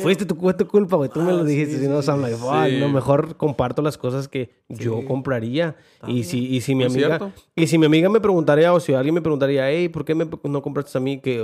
Fuiste 0.02 0.26
tu, 0.26 0.34
tu 0.34 0.66
culpa, 0.66 0.96
güey. 0.96 1.08
Tú 1.08 1.20
me 1.20 1.30
Ah, 1.30 1.34
lo 1.36 1.44
dijiste. 1.44 1.76
sí, 1.76 1.82
si 1.82 1.86
no, 1.88 2.02
sí, 2.02 2.10
I'm 2.10 2.22
like, 2.22 2.36
no, 2.80 2.88
mejor 2.88 3.36
comparto 3.36 3.80
las 3.80 3.96
cosas 3.96 4.26
que 4.26 4.50
yo 4.68 5.04
compraría. 5.04 5.76
Y 6.08 6.24
si, 6.24 6.44
y 6.52 6.60
si 6.60 6.74
mi 6.74 6.82
amiga, 6.82 7.18
cierto. 7.18 7.32
y 7.54 7.68
si 7.68 7.78
mi 7.78 7.86
amiga 7.86 8.08
me 8.08 8.20
preguntaría, 8.20 8.72
o 8.74 8.80
si 8.80 8.94
alguien 8.94 9.14
me 9.14 9.22
preguntaría, 9.22 9.70
hey, 9.70 9.88
¿por 9.88 10.04
qué 10.04 10.16
me, 10.16 10.26
no 10.42 10.60
compraste 10.60 10.98
a 10.98 11.00
mí? 11.00 11.20
Que 11.20 11.40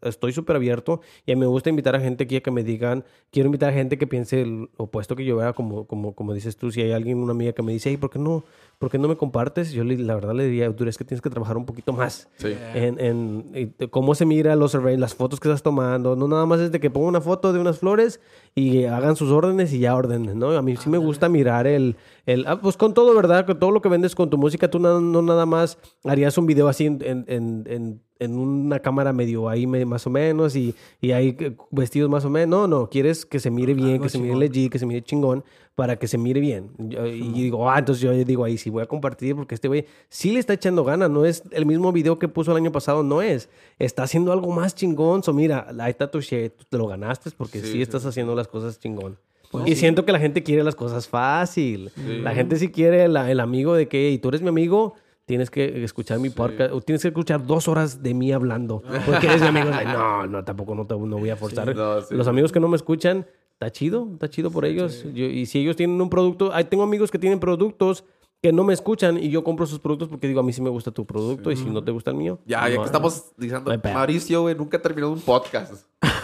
estoy 0.00 0.32
súper 0.32 0.56
abierto 0.56 1.02
y 1.26 1.36
me 1.36 1.44
gusta 1.44 1.68
invitar 1.68 1.94
a 1.94 2.00
gente 2.00 2.24
aquí 2.24 2.36
a 2.36 2.40
que 2.40 2.50
me 2.50 2.64
digan, 2.64 3.04
quiero 3.30 3.48
invitar 3.48 3.68
a 3.68 3.72
gente 3.74 3.98
que 3.98 4.06
piense 4.06 4.40
el 4.40 4.70
opuesto 4.78 5.14
que 5.16 5.26
yo 5.26 5.36
vea, 5.36 5.52
como, 5.52 5.84
como, 5.86 6.14
como 6.14 6.32
dices 6.32 6.56
tú, 6.56 6.70
si 6.72 6.80
hay 6.80 6.92
alguien, 6.92 7.18
una 7.18 7.32
amiga 7.32 7.52
que 7.52 7.62
me 7.62 7.72
dice, 7.72 7.90
hey, 7.90 7.98
¿por 7.98 8.08
qué 8.08 8.18
no, 8.18 8.42
por 8.78 8.90
qué 8.90 8.96
no 8.96 9.06
me 9.08 9.16
compartes? 9.16 9.72
Yo 9.72 9.84
le- 9.84 9.98
la 9.98 10.14
verdad 10.14 10.34
le 10.34 10.46
diría, 10.46 10.74
tú 10.74 10.84
es 10.88 10.96
que 10.96 11.04
tienes 11.04 11.20
que 11.20 11.28
trabajar 11.28 11.57
un 11.58 11.66
poquito 11.66 11.92
más 11.92 12.28
Sí. 12.36 12.54
en, 12.74 12.98
en- 13.00 13.74
cómo 13.90 14.14
se 14.14 14.24
mira 14.24 14.56
los 14.56 14.72
surveys, 14.72 14.98
las 14.98 15.14
fotos 15.14 15.40
que 15.40 15.48
estás 15.48 15.62
tomando. 15.62 16.16
No 16.16 16.26
nada 16.28 16.46
más 16.46 16.60
es 16.60 16.72
de 16.72 16.80
que 16.80 16.90
pongo 16.90 17.06
una 17.08 17.20
foto 17.20 17.52
de 17.52 17.58
unas 17.60 17.78
flores 17.78 18.20
y 18.54 18.84
hagan 18.84 19.16
sus 19.16 19.30
órdenes 19.30 19.72
y 19.72 19.80
ya 19.80 19.94
ordenen, 19.94 20.38
¿no? 20.38 20.50
A 20.52 20.62
mí 20.62 20.76
sí 20.76 20.88
me 20.88 20.98
gusta 20.98 21.28
mirar 21.28 21.66
el... 21.66 21.96
el 22.26 22.46
ah, 22.46 22.60
pues 22.60 22.76
con 22.76 22.94
todo, 22.94 23.14
¿verdad? 23.14 23.44
Con 23.46 23.58
todo 23.58 23.70
lo 23.70 23.80
que 23.82 23.88
vendes 23.88 24.14
con 24.14 24.30
tu 24.30 24.38
música, 24.38 24.70
tú 24.70 24.78
na- 24.78 25.00
no 25.00 25.22
nada 25.22 25.44
más 25.46 25.78
harías 26.04 26.38
un 26.38 26.46
video 26.46 26.68
así 26.68 26.86
en, 26.86 26.98
en, 27.28 28.02
en, 28.18 28.36
una 28.38 28.78
cámara 28.80 29.12
medio 29.12 29.48
ahí 29.48 29.66
más 29.66 30.06
o 30.06 30.10
menos 30.10 30.56
y, 30.56 30.74
y 31.00 31.12
ahí 31.12 31.36
eh, 31.38 31.56
vestidos 31.70 32.10
más 32.10 32.24
o 32.24 32.30
menos. 32.30 32.48
No, 32.48 32.66
no, 32.68 32.88
quieres 32.90 33.24
que 33.26 33.38
se 33.40 33.50
mire 33.50 33.74
bien, 33.74 33.92
Algo 33.94 34.04
que 34.04 34.08
se 34.10 34.18
mire 34.18 34.30
chingón. 34.32 34.40
legit, 34.40 34.72
que 34.72 34.78
se 34.78 34.86
mire 34.86 35.02
chingón 35.02 35.44
para 35.74 35.96
que 35.96 36.08
se 36.08 36.18
mire 36.18 36.40
bien. 36.40 36.70
Yo- 36.78 37.06
y 37.06 37.20
digo, 37.32 37.70
ah, 37.70 37.78
entonces 37.78 38.02
yo 38.02 38.12
digo 38.12 38.44
ahí 38.44 38.58
sí 38.58 38.68
voy 38.70 38.82
a 38.82 38.86
compartir 38.86 39.36
porque 39.36 39.54
este 39.54 39.68
güey 39.68 39.86
sí 40.08 40.32
le 40.32 40.40
está 40.40 40.52
echando 40.54 40.82
ganas. 40.84 41.08
No 41.10 41.24
es 41.24 41.42
el 41.52 41.66
mismo 41.66 41.92
video 41.92 42.18
que 42.18 42.26
puso 42.28 42.50
el 42.50 42.56
año 42.56 42.72
pasado, 42.72 43.02
no 43.04 43.22
es. 43.22 43.48
Está 43.78 44.02
haciendo 44.02 44.32
algo 44.32 44.50
más 44.52 44.74
chingón. 44.74 45.22
So, 45.22 45.32
mira, 45.32 45.68
ahí 45.78 45.90
está 45.90 46.10
tu. 46.10 46.18
Tú 46.20 46.64
te 46.68 46.76
lo 46.78 46.86
ganaste 46.88 47.30
porque 47.36 47.60
sí, 47.60 47.66
Sí, 47.66 47.72
sí, 47.74 47.82
estás 47.82 48.04
haciendo 48.06 48.34
las 48.34 48.48
cosas 48.48 48.80
chingón. 48.80 49.18
Pues 49.52 49.66
y 49.66 49.70
sí. 49.70 49.76
siento 49.76 50.04
que 50.04 50.12
la 50.12 50.18
gente 50.18 50.42
quiere 50.42 50.62
las 50.64 50.74
cosas 50.74 51.08
fácil. 51.08 51.90
La 52.22 52.34
gente 52.34 52.56
sí 52.56 52.68
quiere 52.70 53.06
la- 53.08 53.30
el 53.30 53.40
amigo 53.40 53.74
de 53.74 53.88
que, 53.88 54.10
y 54.10 54.18
tú 54.18 54.28
eres 54.28 54.42
mi 54.42 54.48
amigo, 54.48 54.94
tienes 55.28 55.50
que 55.50 55.84
escuchar 55.84 56.18
mi 56.18 56.30
podcast, 56.30 56.72
o 56.72 56.80
tienes 56.80 57.02
que 57.02 57.08
escuchar 57.08 57.46
dos 57.46 57.68
horas 57.68 58.02
de 58.02 58.14
mí 58.14 58.32
hablando, 58.32 58.82
porque 59.06 59.26
eres 59.28 59.42
mi 59.42 59.48
amigo. 59.48 59.70
No, 59.70 60.26
no, 60.26 60.42
tampoco 60.42 60.74
no, 60.74 60.86
te, 60.86 60.96
no 60.96 61.18
voy 61.18 61.30
a 61.30 61.36
forzar. 61.36 61.76
No, 61.76 62.00
sí. 62.00 62.14
Los 62.14 62.26
amigos 62.26 62.50
que 62.50 62.58
no 62.58 62.66
me 62.66 62.76
escuchan, 62.76 63.26
está 63.52 63.70
chido, 63.70 64.08
está 64.14 64.28
chido 64.28 64.50
por 64.50 64.64
ellos. 64.64 65.04
Yo- 65.14 65.26
y 65.26 65.46
si 65.46 65.60
ellos 65.60 65.76
tienen 65.76 66.00
un 66.00 66.08
producto, 66.10 66.52
ahí 66.52 66.64
tengo 66.64 66.82
amigos 66.82 67.10
que 67.10 67.18
tienen 67.18 67.38
productos 67.38 68.04
que 68.40 68.52
no 68.52 68.62
me 68.64 68.72
escuchan 68.72 69.18
y 69.22 69.30
yo 69.30 69.42
compro 69.44 69.66
sus 69.66 69.80
productos 69.80 70.08
porque 70.08 70.28
digo, 70.28 70.40
a 70.40 70.42
mí 70.44 70.52
sí 70.52 70.62
me 70.62 70.70
gusta 70.70 70.90
tu 70.92 71.04
producto 71.04 71.50
y 71.50 71.56
si 71.56 71.64
no 71.66 71.82
te 71.84 71.90
gusta 71.90 72.10
el 72.12 72.16
mío. 72.16 72.38
Ya, 72.46 72.68
ya 72.68 72.76
que 72.78 72.84
estamos 72.84 73.32
diciendo. 73.36 73.70
Mauricio, 73.84 74.42
güey, 74.42 74.54
nunca 74.54 74.76
he 74.76 74.80
terminado 74.80 75.12
un 75.12 75.20
podcast 75.20 75.72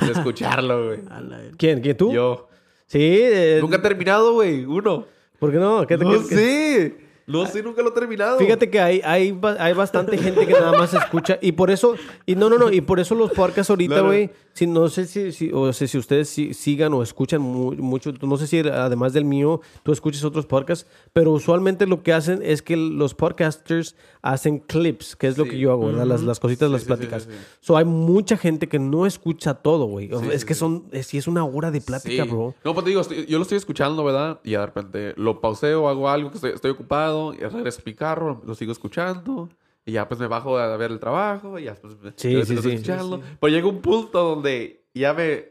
de 0.01 0.13
escucharlo, 0.13 0.87
güey. 0.87 1.01
¿Quién? 1.59 1.81
¿Quién 1.81 1.97
tú? 1.97 2.13
Yo. 2.13 2.49
Sí. 2.87 2.99
eh, 3.01 3.59
Nunca 3.61 3.77
he 3.77 3.81
terminado, 3.81 4.33
güey, 4.35 4.65
uno. 4.65 5.05
¿Por 5.41 5.51
qué 5.51 5.59
no? 5.59 5.85
¿Qué 5.87 5.99
te- 5.99 6.05
No 6.05 6.13
qué- 6.13 6.19
sé. 6.37 6.97
No 7.27 7.47
sé, 7.47 7.63
nunca 7.63 7.83
lo 7.83 7.89
he 7.89 7.93
terminado. 7.93 8.39
Fíjate 8.39 8.69
que 8.71 8.79
hay, 8.81 9.01
hay, 9.05 9.39
hay 9.59 9.73
bastante 9.73 10.19
gente 10.19 10.47
que 10.47 10.53
nada 10.53 10.77
más 10.77 10.93
escucha 10.93 11.39
y 11.41 11.53
por 11.53 11.71
eso, 11.71 11.95
y 12.27 12.35
no, 12.37 12.51
no, 12.51 12.59
no, 12.59 12.71
y 12.71 12.81
por 12.83 13.01
eso 13.01 13.15
los 13.15 13.31
podcasts 13.33 13.71
ahorita, 13.71 14.01
güey, 14.03 14.31
si, 14.53 14.67
no 14.67 14.89
sé 14.89 15.07
si, 15.07 15.33
si- 15.33 15.51
o 15.53 15.73
sea, 15.73 15.89
si 15.89 15.99
ustedes 15.99 16.29
si- 16.29 16.53
sigan 16.55 16.93
o 16.93 17.03
escuchan 17.03 17.41
mu- 17.41 17.73
mucho, 17.75 18.13
no 18.23 18.37
sé 18.37 18.47
si 18.47 18.59
además 18.61 19.13
del 19.15 19.25
mío 19.25 19.61
tú 19.83 19.93
escuches 19.93 20.23
otros 20.23 20.47
podcasts, 20.47 20.87
pero 21.13 21.33
usualmente 21.33 21.87
lo 21.87 22.03
que 22.03 22.13
hacen 22.13 22.41
es 22.43 22.63
que 22.63 22.77
los 22.77 23.15
podcasters 23.15 23.97
hacen 24.23 24.59
clips, 24.59 25.17
que 25.17 25.27
es 25.27 25.37
lo 25.39 25.45
Sí. 25.45 25.51
que 25.51 25.59
yo 25.59 25.73
hago, 25.73 25.87
¿verdad? 25.87 26.05
Las, 26.07 26.23
las 26.23 26.39
cositas, 26.41 26.71
las 26.71 26.83
sí, 26.83 26.85
sí, 26.85 26.89
pláticas. 26.89 27.23
sí, 27.25 27.31
sí. 27.33 27.39
So, 27.61 27.77
hay 27.77 27.85
mucha 27.85 28.37
gente 28.37 28.69
que 28.69 28.79
no 28.79 29.07
escucha 29.07 29.55
todo, 29.55 29.87
güey. 29.87 30.11
es 30.33 30.43
sí, 30.43 30.47
que 30.47 30.55
sí. 30.55 30.61
son, 30.61 30.85
es, 30.93 31.07
sí 31.07 31.19
es 31.19 31.27
una 31.27 31.45
hora 31.45 31.71
de 31.71 31.81
plática, 31.81 32.25
Sí. 32.25 32.29
bro. 32.31 32.55
No, 32.65 32.75
pues 32.75 32.85
te 32.85 32.91
digo, 32.91 33.03
yo 33.27 33.39
lo 33.39 33.43
estoy 33.43 33.59
escuchando, 33.59 34.05
¿verdad? 34.05 34.41
Y 34.45 34.53
de 34.53 34.65
repente 34.67 35.15
lo 35.17 35.41
pauseo, 35.41 35.89
hago 35.89 36.09
algo 36.09 36.31
que 36.31 36.37
estoy, 36.37 36.51
estoy 36.53 36.71
ocupado, 36.71 37.14
y 37.35 37.39
regreso 37.39 37.81
a 37.81 37.83
mi 37.87 37.95
carro, 37.95 38.43
lo 38.45 38.55
sigo 38.55 38.73
escuchando. 38.73 39.49
Y 39.87 39.93
ya 39.93 40.09
pues 40.09 40.19
me 40.19 40.27
bajo 40.27 40.57
a 40.59 40.77
ver 40.79 40.91
el 40.93 40.99
trabajo 40.99 41.59
y 41.59 41.65
ya 41.65 41.75
pues 41.75 41.95
me, 42.01 42.13
Sí, 42.17 42.43
sí, 42.45 42.57
sí. 42.57 42.71
escuchando. 42.71 43.21
Pero 43.41 43.51
llega 43.53 43.69
un 43.69 43.81
punto 43.83 44.23
donde 44.23 44.85
ya 44.95 45.13
me, 45.13 45.45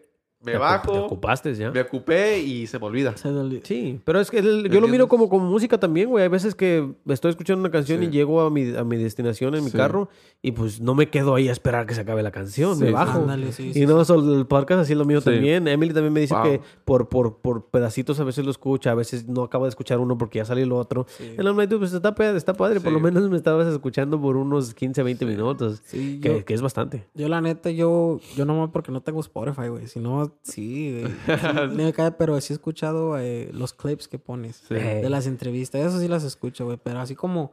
me 0.44 0.52
Te 0.52 0.58
ocu- 0.58 0.60
Te 0.60 0.60
bajo, 0.60 1.06
ocupaste 1.06 1.54
ya. 1.56 1.72
me 1.72 1.82
ocupé 1.82 2.40
y 2.40 2.68
se 2.68 2.78
me 2.80 2.86
olvida. 2.86 3.16
Se 3.18 3.30
Sí, 3.64 4.00
pero 4.04 4.20
es 4.20 4.30
que 4.30 4.40
el- 4.40 4.70
yo 4.70 4.82
lo 4.82 4.88
miro 4.88 5.08
como, 5.08 5.30
como 5.30 5.50
música 5.50 5.80
también, 5.80 6.10
güey. 6.10 6.24
Hay 6.24 6.30
veces 6.30 6.54
que 6.56 6.92
estoy 7.08 7.32
escuchando 7.32 7.62
una 7.62 7.72
canción 7.72 8.00
Sí. 8.02 8.06
y 8.06 8.10
llego 8.10 8.42
a 8.42 8.50
mi, 8.50 8.76
a 8.76 8.84
mi 8.84 8.98
destinación 8.98 9.56
en 9.56 9.64
mi 9.64 9.70
Sí. 9.70 9.78
carro 9.78 10.10
y 10.42 10.52
pues 10.52 10.82
no 10.82 10.96
me 10.96 11.10
quedo 11.10 11.36
ahí 11.36 11.48
a 11.48 11.52
esperar 11.52 11.86
que 11.86 11.96
se 11.96 12.02
acabe 12.02 12.22
la 12.24 12.32
canción, 12.32 12.76
Sí, 12.76 12.82
me 12.82 12.88
sí, 12.88 12.94
bajo. 12.94 13.20
Ándale, 13.20 13.52
sí, 13.54 13.70
y 13.70 13.74
sí, 13.74 13.86
no, 13.86 14.04
solo 14.06 14.38
el 14.38 14.46
podcast 14.46 14.82
así 14.82 14.92
es 14.94 14.98
lo 14.98 15.06
mío 15.06 15.22
Sí. 15.22 15.26
también. 15.32 15.68
Emily 15.68 15.94
también 15.94 16.12
me 16.14 16.20
dice 16.20 16.34
Wow. 16.36 16.44
que 16.44 16.62
por, 16.86 17.08
por, 17.10 17.38
por 17.38 17.66
pedacitos 17.68 18.20
a 18.20 18.24
veces 18.26 18.44
lo 18.44 18.52
escucha, 18.52 18.92
a 18.92 18.96
veces 18.96 19.28
no 19.28 19.44
acabo 19.44 19.64
de 19.66 19.70
escuchar 19.70 20.00
uno 20.00 20.18
porque 20.18 20.40
ya 20.40 20.46
salió 20.46 20.64
el 20.66 20.72
otro. 20.74 21.06
Sí. 21.08 21.34
En 21.38 21.46
la 21.46 21.54
night, 21.54 21.72
pues 21.78 21.94
está, 21.94 22.14
está 22.36 22.54
padre, 22.54 22.82
por 22.82 22.92
lo 22.92 23.00
menos 23.00 23.30
me 23.30 23.38
estabas 23.38 23.68
escuchando 23.68 24.20
por 24.20 24.36
unos 24.36 24.74
15, 24.74 25.04
20 25.04 25.26
minutos, 25.26 25.82
Sí, 25.86 26.20
que, 26.22 26.40
yo- 26.40 26.46
que 26.46 26.54
es 26.54 26.62
bastante. 26.62 27.06
Yo 27.14 27.30
la 27.30 27.40
neta, 27.40 27.70
yo, 27.72 28.20
yo 28.36 28.46
nomás 28.46 28.70
porque 28.72 28.92
no 28.92 29.02
tengo 29.02 29.20
Spotify, 29.22 29.68
güey. 29.70 29.88
Si 29.88 30.00
no, 30.00 30.33
sí, 30.42 31.00
güey. 31.02 31.14
Sí, 31.72 31.76
me 31.76 31.94
cae, 31.94 32.12
pero 32.14 32.40
sí 32.42 32.54
he 32.54 32.56
escuchado 32.56 33.18
eh, 33.20 33.50
los 33.54 33.74
clips 33.74 34.08
que 34.08 34.20
pones 34.20 34.58
Sí. 34.68 34.74
de 34.76 35.10
las 35.10 35.28
entrevistas. 35.28 35.82
Eso 35.86 36.00
sí 36.00 36.08
las 36.08 36.24
escucho, 36.24 36.66
güey. 36.66 36.78
Pero 36.84 37.00
así 37.00 37.16
como... 37.16 37.52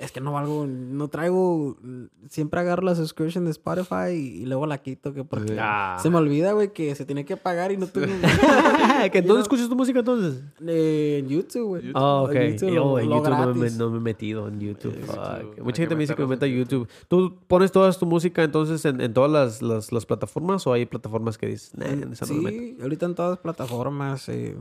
Es 0.00 0.12
que 0.12 0.20
no 0.22 0.32
valgo, 0.32 0.66
no 0.66 1.08
traigo... 1.08 1.76
Siempre 2.30 2.58
agarro 2.60 2.82
la 2.84 2.94
subscription 2.94 3.44
de 3.44 3.50
Spotify 3.50 4.12
y, 4.14 4.42
y 4.42 4.46
luego 4.46 4.64
la 4.66 4.78
quito, 4.78 5.12
que 5.12 5.24
porque 5.24 5.58
Ah. 5.60 5.98
se 6.00 6.08
me 6.08 6.16
olvida, 6.16 6.52
güey, 6.52 6.72
que 6.72 6.94
se 6.94 7.04
tiene 7.04 7.26
que 7.26 7.36
pagar 7.36 7.70
y 7.70 7.76
no 7.76 7.86
tengo... 7.86 8.06
¿Que 9.12 9.20
¿Dónde 9.20 9.42
escuchas 9.42 9.68
tu 9.68 9.76
música 9.76 9.98
entonces? 9.98 10.42
eh, 10.66 11.18
en 11.20 11.28
YouTube, 11.28 11.66
güey. 11.66 11.92
Oh, 11.94 12.22
ok. 12.24 12.34
En 12.34 12.52
YouTube, 12.54 12.70
Yo 12.74 12.98
en 12.98 13.10
YouTube 13.10 13.28
no 13.30 13.54
me, 13.54 13.70
no 13.72 13.90
me 13.90 13.96
he 13.98 14.00
metido 14.00 14.48
en 14.48 14.58
YouTube. 14.60 14.94
Sí, 14.94 15.02
Fuck. 15.02 15.16
YouTube. 15.42 15.64
Mucha 15.64 15.82
gente 15.82 15.94
me 15.94 16.00
dice 16.00 16.14
que 16.14 16.22
me 16.22 16.28
meta 16.28 16.46
en 16.46 16.56
YouTube. 16.56 16.88
¿Tú 17.06 17.36
pones 17.46 17.70
toda 17.70 17.92
tu 17.92 18.06
música 18.06 18.42
entonces 18.42 18.82
en, 18.86 19.02
en 19.02 19.12
todas 19.12 19.30
las, 19.30 19.60
las, 19.60 19.92
las 19.92 20.06
plataformas 20.06 20.66
o 20.66 20.72
hay 20.72 20.86
plataformas 20.86 21.36
que 21.36 21.46
dices, 21.46 21.72
nah, 21.76 21.84
en 21.86 22.12
esa 22.14 22.24
no 22.24 22.34
me 22.34 22.40
meto"? 22.50 22.58
Sí, 22.58 22.78
ahorita 22.80 23.04
en 23.04 23.14
todas 23.14 23.32
las 23.32 23.38
plataformas, 23.40 24.26
eh, 24.30 24.56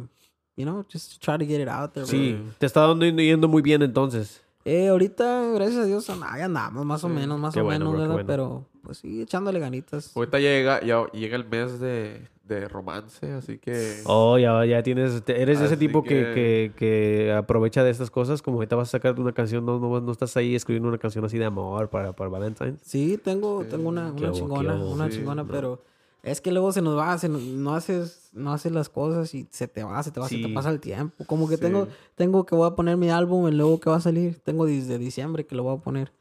you 0.57 0.65
know, 0.65 0.85
just 0.91 1.21
try 1.23 1.37
to 1.37 1.45
get 1.45 1.61
it 1.61 1.69
out 1.69 1.93
there. 1.93 2.05
Sí, 2.05 2.33
bro. 2.33 2.51
te 2.57 2.65
está 2.65 2.85
dando, 2.85 3.05
yendo 3.05 3.47
muy 3.47 3.61
bien 3.61 3.81
entonces. 3.83 4.43
Eh, 4.65 4.89
ahorita, 4.89 5.51
gracias 5.53 5.77
a 5.77 5.85
Dios, 5.85 6.09
ahí 6.09 6.41
andamos, 6.41 6.85
más 6.85 7.03
o 7.03 7.07
Sí. 7.07 7.13
menos, 7.13 7.39
más 7.39 7.53
Qué 7.53 7.61
o 7.61 7.63
bueno, 7.63 7.85
menos, 7.85 7.93
bro, 7.93 7.99
¿verdad? 8.01 8.13
bueno. 8.15 8.27
Pero, 8.27 8.65
pues 8.83 8.97
sí, 8.97 9.21
echándole 9.21 9.59
ganitas. 9.59 10.15
Ahorita 10.15 10.37
llega, 10.39 10.81
ya 10.83 11.05
llega 11.13 11.37
el 11.37 11.45
mes 11.47 11.79
de, 11.79 12.27
de 12.43 12.67
romance, 12.67 13.31
así 13.31 13.57
que... 13.57 14.01
Oh, 14.05 14.37
ya, 14.37 14.65
ya 14.65 14.83
tienes, 14.83 15.23
eres 15.27 15.59
de 15.61 15.65
ese 15.65 15.77
tipo 15.77 16.03
que, 16.03 16.09
que, 16.09 16.33
que- 16.33 16.73
que 16.75 17.31
aprovecha 17.33 17.83
de 17.85 17.89
estas 17.91 18.11
cosas, 18.11 18.41
como 18.41 18.57
ahorita 18.57 18.75
vas 18.75 18.89
a 18.89 18.91
sacar 18.91 19.17
una 19.19 19.31
canción, 19.31 19.65
no, 19.65 19.79
no, 19.79 20.01
no 20.01 20.11
estás 20.11 20.35
ahí 20.35 20.55
escribiendo 20.55 20.89
una 20.89 20.97
canción 20.97 21.23
así 21.23 21.37
de 21.37 21.45
amor 21.45 21.89
para, 21.89 22.11
para 22.13 22.29
Valentine's. 22.29 22.81
Sí, 22.83 23.17
tengo, 23.23 23.63
tengo 23.65 23.87
una, 23.89 24.11
una 24.11 24.31
chingona, 24.33 24.75
una 24.75 25.09
sí, 25.09 25.17
chingona, 25.17 25.43
no. 25.43 25.49
pero 25.49 25.81
es 26.23 26.41
que 26.41 26.51
luego 26.51 26.71
se 26.71 26.81
nos 26.81 26.97
va, 26.97 27.17
se 27.17 27.29
nos- 27.29 27.41
no 27.43 27.73
haces, 27.75 28.29
no 28.33 28.51
haces 28.53 28.71
las 28.71 28.89
cosas 28.89 29.33
y 29.33 29.47
se 29.51 29.67
te 29.67 29.83
va, 29.83 30.01
se 30.03 30.11
te 30.11 30.19
va, 30.19 30.27
se 30.27 30.37
te 30.37 30.49
pasa 30.49 30.69
el 30.69 30.79
tiempo. 30.79 31.23
Como 31.25 31.47
que 31.47 31.55
Sí. 31.57 31.61
tengo, 31.61 31.87
tengo 32.15 32.45
que 32.45 32.55
voy 32.55 32.67
a 32.67 32.75
poner 32.75 32.97
mi 32.97 33.09
álbum, 33.09 33.47
y 33.47 33.51
luego 33.51 33.79
que 33.79 33.89
va 33.89 33.97
a 33.97 34.01
salir, 34.01 34.39
tengo 34.39 34.65
desde 34.65 34.97
diciembre 34.97 35.45
que 35.45 35.55
lo 35.55 35.63
voy 35.63 35.77
a 35.77 35.81
poner 35.81 36.11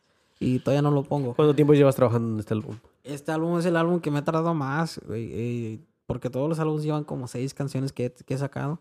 y 0.40 0.60
todavía 0.60 0.82
no 0.82 0.90
lo 0.90 1.02
pongo. 1.02 1.34
¿Cuánto 1.34 1.54
tiempo 1.54 1.74
llevas 1.74 1.96
trabajando 1.96 2.34
en 2.34 2.38
este 2.40 2.54
álbum? 2.54 2.76
Este 3.04 3.32
álbum 3.32 3.58
es 3.58 3.64
el 3.66 3.76
álbum 3.76 4.00
que 4.00 4.10
me 4.10 4.18
ha 4.18 4.24
tardado 4.24 4.54
más, 4.54 5.00
eh, 5.10 5.78
porque 6.06 6.30
todos 6.30 6.48
los 6.48 6.58
álbumes 6.58 6.84
llevan 6.84 7.04
como 7.04 7.26
seis 7.26 7.52
canciones 7.54 7.92
que 7.92 8.14
he 8.26 8.38
sacado 8.38 8.80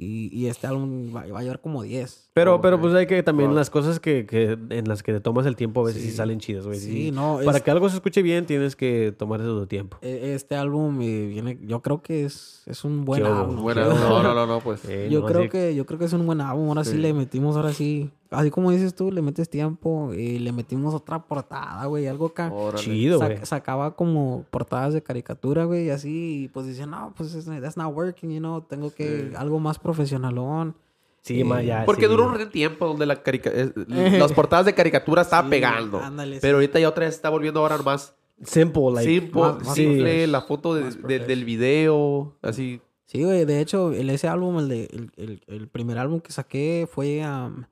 y, 0.00 0.30
y 0.32 0.46
este 0.46 0.68
álbum 0.68 1.14
va, 1.14 1.26
va 1.26 1.40
a 1.40 1.42
llevar 1.42 1.60
como 1.60 1.82
diez. 1.82 2.30
Pero, 2.34 2.54
Ok. 2.54 2.62
pero 2.62 2.80
pues 2.80 2.94
hay 2.94 3.06
que 3.08 3.20
también 3.24 3.52
las 3.56 3.68
cosas 3.68 3.98
que, 3.98 4.26
que 4.26 4.56
en 4.70 4.86
las 4.88 5.02
que 5.02 5.12
te 5.12 5.18
tomas 5.20 5.44
el 5.44 5.56
tiempo 5.56 5.80
a 5.80 5.84
veces 5.86 6.02
sí, 6.02 6.10
Sí. 6.10 6.16
salen 6.16 6.38
chidas, 6.38 6.64
güey. 6.66 6.78
Sí, 6.78 7.10
no, 7.10 7.40
Para 7.44 7.58
es- 7.58 7.64
que 7.64 7.70
algo 7.72 7.88
se 7.88 7.96
escuche 7.96 8.22
bien 8.22 8.46
tienes 8.46 8.76
que 8.76 9.12
tomar 9.18 9.40
eso 9.40 9.58
tu 9.58 9.66
tiempo. 9.66 9.98
e- 10.00 10.34
Este 10.34 10.54
álbum 10.54 11.00
eh, 11.02 11.26
viene, 11.26 11.58
yo 11.66 11.82
creo 11.82 12.00
que 12.00 12.24
es, 12.24 12.62
es 12.66 12.84
un 12.84 13.04
buen 13.04 13.24
álbum. 13.26 13.60
Buena, 13.60 13.86
no, 13.88 14.22
no, 14.22 14.34
no, 14.34 14.46
no, 14.46 14.60
pues... 14.60 14.82
Eh, 14.88 15.08
Yo 15.10 15.20
no, 15.20 15.26
creo 15.26 15.40
así- 15.40 15.48
que 15.50 15.74
yo 15.74 15.84
creo 15.84 15.98
que 15.98 16.04
es 16.04 16.12
un 16.12 16.24
buen 16.26 16.40
álbum. 16.40 16.68
Ahora 16.68 16.84
sí. 16.84 16.92
Sí. 16.92 16.98
le 16.98 17.12
metimos, 17.12 17.56
ahora 17.56 17.72
sí. 17.72 18.10
Así 18.30 18.50
como 18.50 18.70
dices 18.70 18.94
tú, 18.94 19.10
le 19.10 19.22
metes 19.22 19.48
tiempo 19.48 20.12
y 20.12 20.38
le 20.38 20.52
metimos 20.52 20.94
otra 20.94 21.18
portada, 21.24 21.86
güey. 21.86 22.06
Algo 22.06 22.26
acá. 22.26 22.52
Órale. 22.52 22.82
Chido, 22.84 23.18
Sac- 23.20 23.34
güey. 23.36 23.46
sacaba 23.46 23.96
como 23.96 24.44
portadas 24.50 24.92
de 24.92 25.02
caricatura, 25.02 25.64
güey, 25.64 25.86
y 25.86 25.90
así, 25.90 26.42
y 26.44 26.48
pues 26.48 26.66
decía, 26.66 26.84
no, 26.86 27.14
pues 27.16 27.32
that's 27.46 27.76
not 27.78 27.94
working, 27.94 28.30
you 28.30 28.38
know, 28.38 28.60
tengo 28.60 28.92
que 28.92 29.28
Sí. 29.30 29.34
algo 29.36 29.58
más 29.60 29.78
profesionalón. 29.78 30.74
Sí, 31.22 31.40
Eh, 31.40 31.44
ma, 31.44 31.62
ya, 31.62 31.84
Porque 31.84 32.02
sí. 32.04 32.08
duró 32.10 32.26
un 32.26 32.34
buen 32.34 32.50
tiempo 32.50 32.86
donde 32.86 33.04
la 33.06 33.22
carica- 33.22 33.50
eh, 33.52 33.72
las 34.30 34.32
portadas 34.32 34.66
de 34.66 34.74
caricatura 34.74 35.22
estaban 35.22 35.46
Sí, 35.46 35.50
pegando. 35.50 35.98
ándale, 36.00 36.38
pero 36.40 36.58
sí. 36.58 36.64
ahorita 36.64 36.80
ya 36.80 36.88
otra 36.88 37.06
vez 37.06 37.14
está 37.14 37.28
volviendo 37.30 37.60
ahora 37.60 37.78
más 37.78 38.14
Simple, 38.44 38.92
like. 38.94 39.10
simple, 39.20 39.40
más- 39.40 39.64
más 39.64 39.74
simple, 39.74 40.26
la 40.26 40.42
foto 40.42 40.74
de- 40.74 40.90
de- 40.90 41.18
del 41.20 41.44
video, 41.44 42.36
así. 42.42 42.80
Sí, 43.06 43.24
güey, 43.24 43.46
de 43.46 43.60
hecho, 43.60 43.92
el, 43.92 44.10
ese 44.10 44.28
álbum, 44.28 44.58
el, 44.58 44.68
de, 44.68 44.84
el, 44.92 45.10
el- 45.16 45.42
el 45.46 45.68
primer 45.68 45.96
álbum 45.98 46.20
que 46.20 46.30
saqué 46.30 46.86
fue, 46.90 47.22
um, 47.26 47.64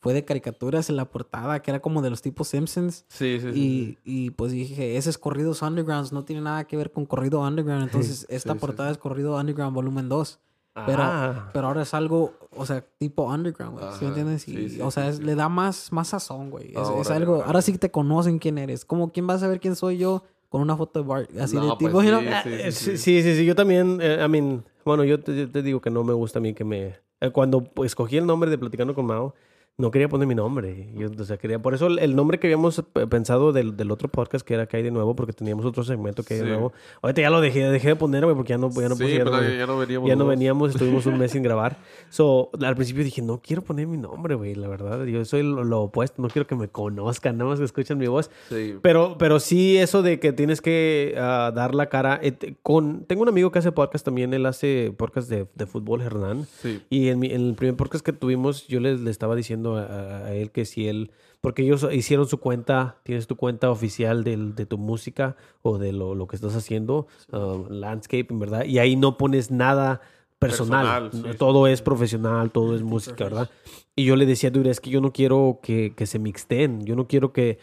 fue 0.00 0.14
de 0.14 0.24
caricaturas 0.24 0.88
en 0.90 0.96
la 0.96 1.06
portada, 1.10 1.60
que 1.60 1.70
era 1.70 1.80
como 1.80 2.02
de 2.02 2.10
los 2.10 2.22
tipos 2.22 2.48
Simpsons. 2.48 3.04
Sí, 3.08 3.38
sí, 3.40 3.52
sí. 3.52 3.58
Y, 3.58 3.98
y 4.26 4.30
pues 4.30 4.52
dije, 4.52 4.96
ese 4.96 5.10
es 5.10 5.18
Corridos 5.18 5.62
Undergrounds, 5.62 6.12
no 6.12 6.24
tiene 6.24 6.42
nada 6.42 6.64
que 6.66 6.76
ver 6.76 6.92
con 6.92 7.04
Corrido 7.06 7.40
Underground. 7.40 7.82
Entonces, 7.84 8.26
esta 8.28 8.52
sí, 8.54 8.58
portada 8.58 8.90
es 8.90 8.98
Corrido 8.98 9.36
Underground 9.36 9.74
Volumen 9.74 10.08
2. 10.08 10.38
Pero, 10.86 11.02
Ah. 11.02 11.50
pero 11.52 11.66
ahora 11.66 11.82
es 11.82 11.92
algo, 11.92 12.34
o 12.56 12.64
sea, 12.64 12.84
tipo 12.98 13.24
underground, 13.24 13.80
güey. 13.80 13.92
¿Sí 13.94 14.02
me 14.04 14.08
entiendes? 14.10 14.46
Y, 14.46 14.52
sí, 14.54 14.68
sí, 14.76 14.80
o 14.80 14.92
sea, 14.92 15.04
sí, 15.06 15.10
es- 15.10 15.16
sí. 15.16 15.22
le 15.24 15.34
da 15.34 15.48
más, 15.48 15.90
más 15.92 16.06
sazón, 16.08 16.50
güey. 16.50 16.66
Es, 16.68 16.78
es 16.78 16.78
Órale, 17.08 17.14
algo, 17.16 17.42
ahora 17.44 17.62
sí 17.62 17.72
que 17.72 17.78
te 17.78 17.90
conocen 17.90 18.38
quién 18.38 18.58
eres. 18.58 18.84
Como, 18.84 19.10
¿quién 19.10 19.28
va 19.28 19.34
a 19.34 19.38
saber 19.40 19.58
quién 19.58 19.74
soy 19.74 19.98
yo 19.98 20.22
con 20.48 20.60
una 20.60 20.76
foto 20.76 21.02
de 21.02 21.08
Bart? 21.08 21.30
Así 21.36 21.56
No, 21.56 21.62
de 21.62 21.68
pues 21.70 21.78
tipo, 21.78 22.00
you 22.04 22.10
know? 22.10 22.20
sí, 22.20 22.50
sí, 22.50 22.70
sí, 22.70 22.70
Sí, 22.70 22.96
sí, 22.96 23.22
sí, 23.24 23.36
sí, 23.38 23.44
Yo 23.44 23.56
también, 23.56 23.98
eh, 24.00 24.22
I 24.24 24.28
mean, 24.28 24.64
bueno, 24.84 25.02
yo 25.02 25.18
te, 25.18 25.36
yo 25.36 25.50
te 25.50 25.62
digo 25.62 25.80
que 25.80 25.90
no 25.90 26.04
me 26.04 26.12
gusta 26.12 26.38
a 26.38 26.42
mí 26.42 26.54
que 26.54 26.62
me... 26.62 26.94
eh, 27.20 27.30
cuando 27.32 27.64
pues, 27.64 27.90
escogí 27.90 28.16
el 28.16 28.26
nombre 28.26 28.48
de 28.48 28.56
Platicando 28.58 28.94
con 28.94 29.04
Mao, 29.06 29.34
no 29.80 29.92
quería 29.92 30.08
poner 30.08 30.26
mi 30.26 30.34
nombre. 30.34 30.88
Yo, 30.96 31.06
o 31.16 31.24
sea, 31.24 31.36
quería... 31.36 31.60
Por 31.62 31.72
eso 31.72 31.86
el, 31.86 32.00
el 32.00 32.16
nombre 32.16 32.40
que 32.40 32.48
habíamos 32.48 32.82
pensado 33.08 33.52
del, 33.52 33.76
del 33.76 33.92
otro 33.92 34.08
podcast, 34.08 34.44
que 34.44 34.54
era 34.54 34.66
que 34.66 34.76
hay 34.76 34.82
de 34.82 34.90
nuevo, 34.90 35.14
porque 35.14 35.32
teníamos 35.32 35.64
otro 35.64 35.84
segmento 35.84 36.24
que 36.24 36.34
hay 36.34 36.40
de 36.40 36.46
nuevo. 36.46 36.72
Ahorita 37.00 37.22
ya 37.22 37.30
lo 37.30 37.40
dejé, 37.40 37.60
dejé 37.70 37.88
de 37.90 37.96
poner, 37.96 38.24
güey, 38.24 38.34
porque 38.34 38.50
ya 38.50 38.58
no, 38.58 38.70
ya 38.72 38.88
no 38.88 38.96
sí, 38.96 39.04
puse- 39.04 39.18
ya 39.18 39.24
no- 39.24 39.40
ya, 39.40 39.54
ya 39.56 39.66
no 39.68 39.78
veníamos. 39.78 40.08
ya 40.08 40.16
no 40.16 40.18
los 40.24 40.26
dos. 40.26 40.28
veníamos, 40.36 40.70
estuvimos 40.72 41.06
un 41.06 41.16
mes 41.18 41.30
sin 41.30 41.42
grabar. 41.44 41.76
So, 42.10 42.50
al 42.60 42.74
principio 42.74 43.04
dije, 43.04 43.22
no 43.22 43.40
quiero 43.40 43.62
poner 43.62 43.86
mi 43.86 43.98
nombre, 43.98 44.34
güey, 44.34 44.56
la 44.56 44.66
verdad. 44.66 45.04
Yo 45.04 45.24
soy 45.24 45.44
lo, 45.44 45.62
lo 45.62 45.82
opuesto, 45.82 46.20
no 46.22 46.26
quiero 46.28 46.48
que 46.48 46.56
me 46.56 46.66
conozcan, 46.66 47.38
nada 47.38 47.50
más 47.50 47.60
que 47.60 47.64
escuchen 47.64 47.98
mi 47.98 48.08
voz. 48.08 48.32
Sí. 48.48 48.74
Pero, 48.82 49.14
pero 49.16 49.38
sí, 49.38 49.76
eso 49.78 50.02
de 50.02 50.18
que 50.18 50.32
tienes 50.32 50.60
que 50.60 51.14
ah, 51.16 51.52
dar 51.54 51.76
la 51.76 51.88
cara. 51.88 52.18
eh, 52.20 52.34
con, 52.64 53.04
tengo 53.04 53.22
un 53.22 53.28
amigo 53.28 53.52
que 53.52 53.60
hace 53.60 53.70
podcast 53.70 54.04
también, 54.04 54.34
él 54.34 54.44
hace 54.46 54.92
podcast 54.96 55.30
de, 55.30 55.46
de 55.54 55.66
fútbol, 55.66 56.02
Hernán. 56.02 56.48
Y 56.90 57.10
en, 57.10 57.20
mi- 57.20 57.30
en 57.30 57.42
el 57.46 57.54
primer 57.54 57.76
podcast 57.76 58.04
que 58.04 58.12
tuvimos, 58.12 58.66
yo 58.66 58.80
le, 58.80 58.96
le 58.98 59.10
estaba 59.12 59.36
diciendo 59.36 59.67
a, 59.76 59.82
a- 59.84 60.24
a 60.26 60.34
él 60.34 60.50
que 60.50 60.64
si 60.64 60.88
él, 60.88 61.10
porque 61.40 61.62
ellos 61.62 61.86
hicieron 61.92 62.26
su 62.26 62.38
cuenta, 62.38 62.96
tienes 63.04 63.26
tu 63.26 63.36
cuenta 63.36 63.70
oficial 63.70 64.24
del- 64.24 64.54
de 64.54 64.66
tu 64.66 64.78
música 64.78 65.36
o 65.62 65.78
de 65.78 65.92
lo, 65.92 66.14
lo 66.14 66.26
que 66.26 66.36
estás 66.36 66.54
haciendo, 66.56 67.06
uh, 67.32 67.64
landscaping, 67.70 68.38
¿verdad? 68.38 68.64
Y 68.64 68.78
ahí 68.78 68.96
no 68.96 69.16
pones 69.16 69.50
nada 69.50 70.00
personal, 70.38 71.10
Personal, 71.10 71.32
sí, 71.32 71.38
todo 71.38 71.66
es 71.66 71.82
profesional, 71.82 72.50
todo 72.52 72.76
es 72.76 72.82
música, 72.82 73.24
¿verdad? 73.24 73.50
Y 73.96 74.04
yo 74.04 74.14
le 74.14 74.24
decía, 74.24 74.50
dude, 74.50 74.70
es 74.70 74.78
que 74.80 74.90
yo 74.90 75.00
no 75.00 75.12
quiero 75.12 75.58
que, 75.62 75.92
que 75.96 76.06
se 76.06 76.20
mixten, 76.20 76.84
yo 76.84 76.94
no 76.94 77.08
quiero 77.08 77.32
que 77.32 77.58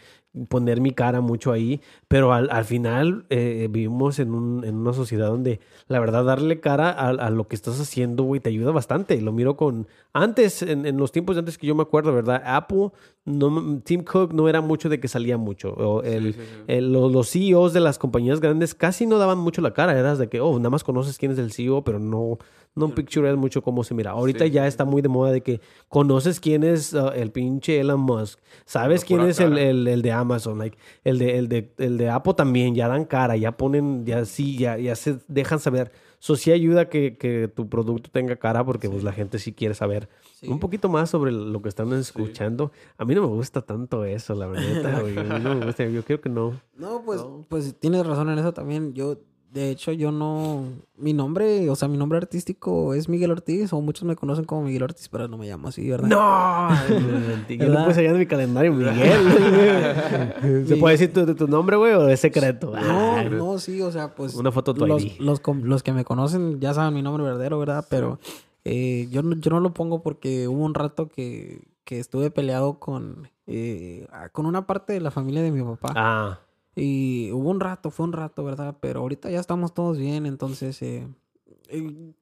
poner 0.48 0.80
mi 0.80 0.90
cara 0.92 1.20
mucho 1.20 1.50
ahí, 1.52 1.80
pero 2.08 2.32
al, 2.32 2.48
al 2.50 2.64
final 2.64 3.24
eh, 3.30 3.68
vivimos 3.70 4.18
en, 4.18 4.34
un- 4.34 4.64
en 4.64 4.74
una 4.76 4.92
sociedad 4.92 5.28
donde 5.28 5.60
la 5.88 5.98
verdad 6.00 6.24
darle 6.24 6.60
cara 6.60 6.90
a, 6.90 7.08
a 7.08 7.30
lo 7.30 7.48
que 7.48 7.56
estás 7.56 7.80
haciendo, 7.80 8.22
güey, 8.24 8.40
te 8.40 8.50
ayuda 8.50 8.70
bastante. 8.72 9.20
Lo 9.20 9.32
miro 9.32 9.56
con... 9.56 9.86
Antes, 10.12 10.62
en, 10.62 10.86
en 10.86 10.96
los 10.96 11.12
tiempos 11.12 11.36
de 11.36 11.40
antes 11.40 11.58
que 11.58 11.66
yo 11.66 11.74
me 11.74 11.82
acuerdo, 11.82 12.12
¿verdad? 12.12 12.42
Apple, 12.44 12.90
no, 13.24 13.80
Tim 13.84 14.02
Cook 14.02 14.32
no 14.32 14.48
era 14.48 14.60
mucho 14.60 14.88
de 14.88 15.00
que 15.00 15.08
salía 15.08 15.36
mucho. 15.36 15.70
O 15.74 16.02
el, 16.02 16.34
sí, 16.34 16.40
sí. 16.40 16.46
el- 16.68 16.92
los, 16.92 17.12
los 17.12 17.30
CEOs 17.30 17.72
de 17.72 17.80
las 17.80 17.98
compañías 17.98 18.40
grandes 18.40 18.74
casi 18.74 19.06
no 19.06 19.18
daban 19.18 19.38
mucho 19.38 19.60
la 19.62 19.72
cara. 19.74 19.98
Eras 19.98 20.18
de 20.18 20.28
que, 20.28 20.40
oh, 20.40 20.56
nada 20.58 20.70
más 20.70 20.84
conoces 20.84 21.18
quién 21.18 21.32
es 21.32 21.38
el 21.38 21.52
CEO, 21.52 21.82
pero 21.84 21.98
no, 21.98 22.38
no 22.76 22.94
pictureas 22.94 23.36
mucho 23.36 23.62
cómo 23.62 23.82
se 23.82 23.94
mira. 23.94 24.12
Ahorita 24.12 24.44
Sí, 24.44 24.50
ya 24.52 24.66
está 24.66 24.84
muy 24.84 25.02
de 25.02 25.08
moda 25.08 25.32
de 25.32 25.40
que 25.42 25.60
conoces 25.88 26.38
quién 26.38 26.62
es 26.62 26.92
uh, 26.92 27.08
el 27.14 27.32
pinche 27.32 27.80
Elon 27.80 28.00
Musk. 28.00 28.38
Sabes 28.64 29.04
quién 29.04 29.22
es 29.22 29.40
el, 29.40 29.58
el, 29.58 29.88
el 29.88 30.02
de 30.02 30.12
Amazon. 30.12 30.58
Like, 30.58 30.76
el, 31.02 31.18
de, 31.18 31.38
el, 31.38 31.48
de, 31.48 31.72
el 31.78 31.98
de 31.98 32.10
Apple 32.10 32.34
también. 32.34 32.74
Ya 32.74 32.86
dan 32.86 33.04
cara, 33.06 33.36
ya 33.36 33.52
ponen, 33.56 34.04
ya 34.06 34.24
sí, 34.24 34.56
ya, 34.58 34.78
ya 34.78 34.94
se 34.94 35.18
dejan 35.26 35.58
saber. 35.58 35.90
Eso 36.20 36.36
sí 36.36 36.50
ayuda 36.52 36.88
que, 36.88 37.16
que 37.18 37.46
tu 37.48 37.68
producto 37.68 38.10
tenga 38.10 38.36
cara 38.36 38.64
porque 38.64 38.88
pues 38.88 39.02
la 39.04 39.12
gente 39.12 39.38
sí 39.38 39.52
quiere 39.52 39.74
saber 39.74 40.08
Sí. 40.36 40.48
un 40.48 40.58
poquito 40.58 40.90
más 40.90 41.08
sobre 41.08 41.32
lo 41.32 41.62
que 41.62 41.68
están 41.70 41.90
escuchando. 41.94 42.70
A 42.98 43.06
mí 43.06 43.14
no 43.14 43.22
me 43.22 43.28
gusta 43.28 43.62
tanto 43.62 44.04
eso, 44.04 44.34
la 44.34 44.46
verdad. 44.48 45.00
güey. 45.00 45.16
A 45.18 45.22
mí 45.22 45.40
no 45.42 45.54
me 45.54 45.64
gusta. 45.64 45.86
Yo 45.86 46.02
creo 46.04 46.20
que 46.20 46.28
no. 46.28 46.52
No, 46.76 47.02
pues, 47.06 47.20
No. 47.22 47.46
pues 47.48 47.74
tienes 47.78 48.06
razón 48.06 48.28
en 48.28 48.38
eso 48.38 48.52
también. 48.52 48.92
Yo, 48.92 49.16
de 49.56 49.70
hecho, 49.70 49.90
yo 49.92 50.12
no. 50.12 50.64
Mi 50.98 51.14
nombre, 51.14 51.70
o 51.70 51.76
sea, 51.76 51.88
mi 51.88 51.96
nombre 51.96 52.18
artístico 52.18 52.92
es 52.92 53.08
Miguel 53.08 53.30
Ortiz, 53.30 53.72
o 53.72 53.80
muchos 53.80 54.04
me 54.04 54.14
conocen 54.14 54.44
como 54.44 54.64
Miguel 54.64 54.82
Ortiz, 54.82 55.08
pero 55.08 55.28
no 55.28 55.38
me 55.38 55.46
llamo 55.48 55.68
así, 55.68 55.88
¿verdad? 55.88 56.08
No, 56.08 56.68
yo 57.48 57.58
¿Verdad? 57.58 57.86
puse 57.86 58.00
allá 58.00 58.10
en 58.10 58.18
mi 58.18 58.26
calendario, 58.26 58.72
Miguel. 58.74 58.94
¿Se 60.66 60.76
puede 60.76 60.98
decir 60.98 61.12
tu, 61.12 61.34
tu 61.34 61.48
nombre, 61.48 61.76
güey, 61.76 61.94
o 61.94 62.06
es 62.08 62.20
secreto? 62.20 62.72
No, 62.76 63.16
Ah, 63.16 63.24
no, 63.24 63.58
sí, 63.58 63.80
o 63.80 63.90
sea, 63.90 64.14
pues. 64.14 64.34
Una 64.34 64.52
foto 64.52 64.74
de 64.74 64.78
tu 64.80 64.86
los, 64.86 65.18
los, 65.18 65.40
los 65.62 65.82
que 65.82 65.92
me 65.92 66.04
conocen 66.04 66.60
ya 66.60 66.74
saben 66.74 66.92
mi 66.92 67.00
nombre 67.02 67.24
verdadero, 67.24 67.58
¿verdad? 67.58 67.86
Pero 67.88 68.18
eh, 68.64 69.08
yo, 69.10 69.22
no, 69.22 69.36
yo 69.36 69.50
no 69.50 69.60
lo 69.60 69.72
pongo 69.72 70.02
porque 70.02 70.48
hubo 70.48 70.62
un 70.64 70.74
rato 70.74 71.08
que, 71.08 71.62
que 71.84 71.98
estuve 71.98 72.30
peleado 72.30 72.78
con, 72.78 73.28
eh, 73.46 74.06
con 74.32 74.44
una 74.44 74.66
parte 74.66 74.92
de 74.92 75.00
la 75.00 75.10
familia 75.10 75.40
de 75.42 75.50
mi 75.50 75.62
papá. 75.62 75.92
Ah, 75.96 76.40
Y 76.76 77.30
hubo 77.32 77.48
un 77.50 77.58
rato, 77.60 77.90
fue 77.90 78.04
un 78.04 78.12
rato, 78.12 78.44
¿verdad? 78.44 78.76
Pero 78.80 79.00
ahorita 79.00 79.30
ya 79.30 79.40
estamos 79.40 79.72
todos 79.74 79.98
bien, 79.98 80.26
entonces... 80.26 80.80
eh, 80.82 81.08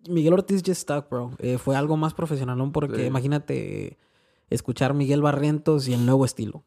Miguel 0.09 0.33
Ortiz 0.33 0.63
just 0.65 0.83
stuck, 0.83 1.11
bro. 1.11 1.33
Eh, 1.39 1.59
fue 1.59 1.77
algo 1.77 1.97
más 1.97 2.15
profesional, 2.15 2.57
¿no? 2.57 2.73
Porque 2.73 3.01
Sí. 3.03 3.07
imagínate 3.07 3.99
escuchar 4.49 4.95
Miguel 4.95 5.21
Barrientos 5.23 5.87
y 5.89 5.93
el 5.95 6.07
nuevo 6.07 6.25
estilo. 6.25 6.65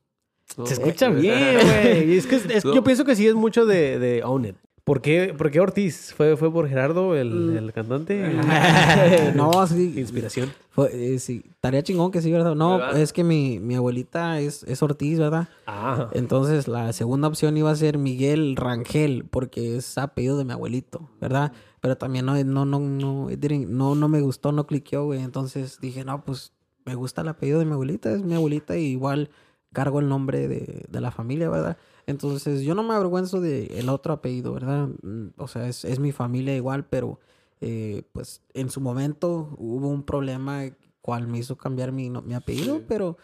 se 0.66 0.74
escucha 0.74 1.10
bien, 1.10 1.58
güey. 1.62 2.14
Y 2.14 2.18
Es 2.18 2.28
que, 2.28 2.36
es 2.36 2.64
que 2.64 2.76
yo 2.76 2.84
pienso 2.84 3.04
que 3.06 3.16
sí 3.16 3.26
es 3.26 3.34
mucho 3.36 3.66
de, 3.66 3.98
de 4.00 4.24
Own 4.24 4.46
It. 4.46 4.56
¿Por 4.88 5.02
qué, 5.02 5.36
por 5.38 5.52
qué 5.52 5.60
Ortiz? 5.60 6.14
¿Fue, 6.16 6.38
¿Fue 6.38 6.50
por 6.50 6.70
Gerardo, 6.70 7.14
el, 7.14 7.58
el 7.58 7.74
cantante? 7.74 8.24
no, 9.36 9.68
sí. 9.68 9.94
Inspiración. 9.98 10.54
Fue, 10.70 10.90
eh, 11.16 11.20
sí, 11.20 11.44
estaría 11.50 11.84
chingón 11.84 12.10
que 12.10 12.22
sí, 12.22 12.32
¿verdad? 12.32 12.56
No, 12.56 12.78
¿Verdad? 12.78 12.98
es 13.02 13.12
que 13.12 13.26
mi, 13.26 13.60
mi 13.60 13.76
abuelita 13.76 14.40
es, 14.40 14.64
es 14.64 14.82
Ortiz, 14.82 15.20
¿verdad? 15.20 15.50
Ah. 15.66 16.08
Entonces 16.14 16.70
la 16.70 16.94
segunda 16.94 17.28
opción 17.28 17.58
iba 17.58 17.70
a 17.70 17.76
ser 17.76 17.98
Miguel 17.98 18.56
Rangel, 18.56 19.26
porque 19.30 19.76
es 19.76 19.98
apellido 19.98 20.38
de 20.38 20.46
mi 20.46 20.54
abuelito, 20.54 21.10
¿verdad? 21.20 21.52
Pero 21.82 21.98
también 21.98 22.26
no, 22.26 22.42
no, 22.42 22.64
no, 22.66 22.80
no, 22.80 23.30
it 23.30 23.42
didn't- 23.42 23.68
no, 23.68 23.94
no 23.94 24.08
me 24.08 24.22
gustó, 24.22 24.54
no 24.54 24.68
cliqueó, 24.68 25.04
güey. 25.04 25.20
Entonces 25.22 25.80
dije, 25.82 26.06
no, 26.06 26.24
pues 26.24 26.54
me 26.86 26.96
gusta 26.96 27.24
el 27.24 27.28
apellido 27.28 27.60
de 27.60 27.66
mi 27.66 27.74
abuelita, 27.74 28.10
es 28.14 28.24
mi 28.24 28.36
abuelita 28.36 28.78
y 28.78 28.86
igual 28.86 29.32
cargo 29.74 30.00
el 30.00 30.08
nombre 30.08 30.48
de, 30.48 30.86
de 30.88 31.02
la 31.02 31.12
familia, 31.12 31.50
¿verdad? 31.50 31.76
Entonces 32.08 32.62
yo 32.62 32.74
no 32.74 32.84
me 32.84 32.93
avergüenzo 32.95 33.39
de 33.41 33.66
el 33.80 33.89
otro 33.89 34.14
apellido, 34.14 34.53
¿verdad? 34.53 34.88
Mm, 35.03 35.28
O 35.38 35.47
sea, 35.47 35.68
es, 35.68 35.86
es 35.86 35.99
mi 35.99 36.12
familia 36.12 36.55
igual, 36.55 36.86
pero 36.86 37.20
eh, 37.62 38.03
pues 38.14 38.41
en 38.53 38.70
su 38.70 38.82
momento 38.82 39.49
hubo 39.58 39.88
un 39.89 40.03
problema 40.03 40.64
cual 41.01 41.28
me 41.28 41.38
hizo 41.39 41.58
cambiar 41.58 41.91
mi, 41.91 42.10
no- 42.10 42.22
mi 42.22 42.34
apellido, 42.34 42.78
Sí. 42.78 42.86
pero 42.88 43.18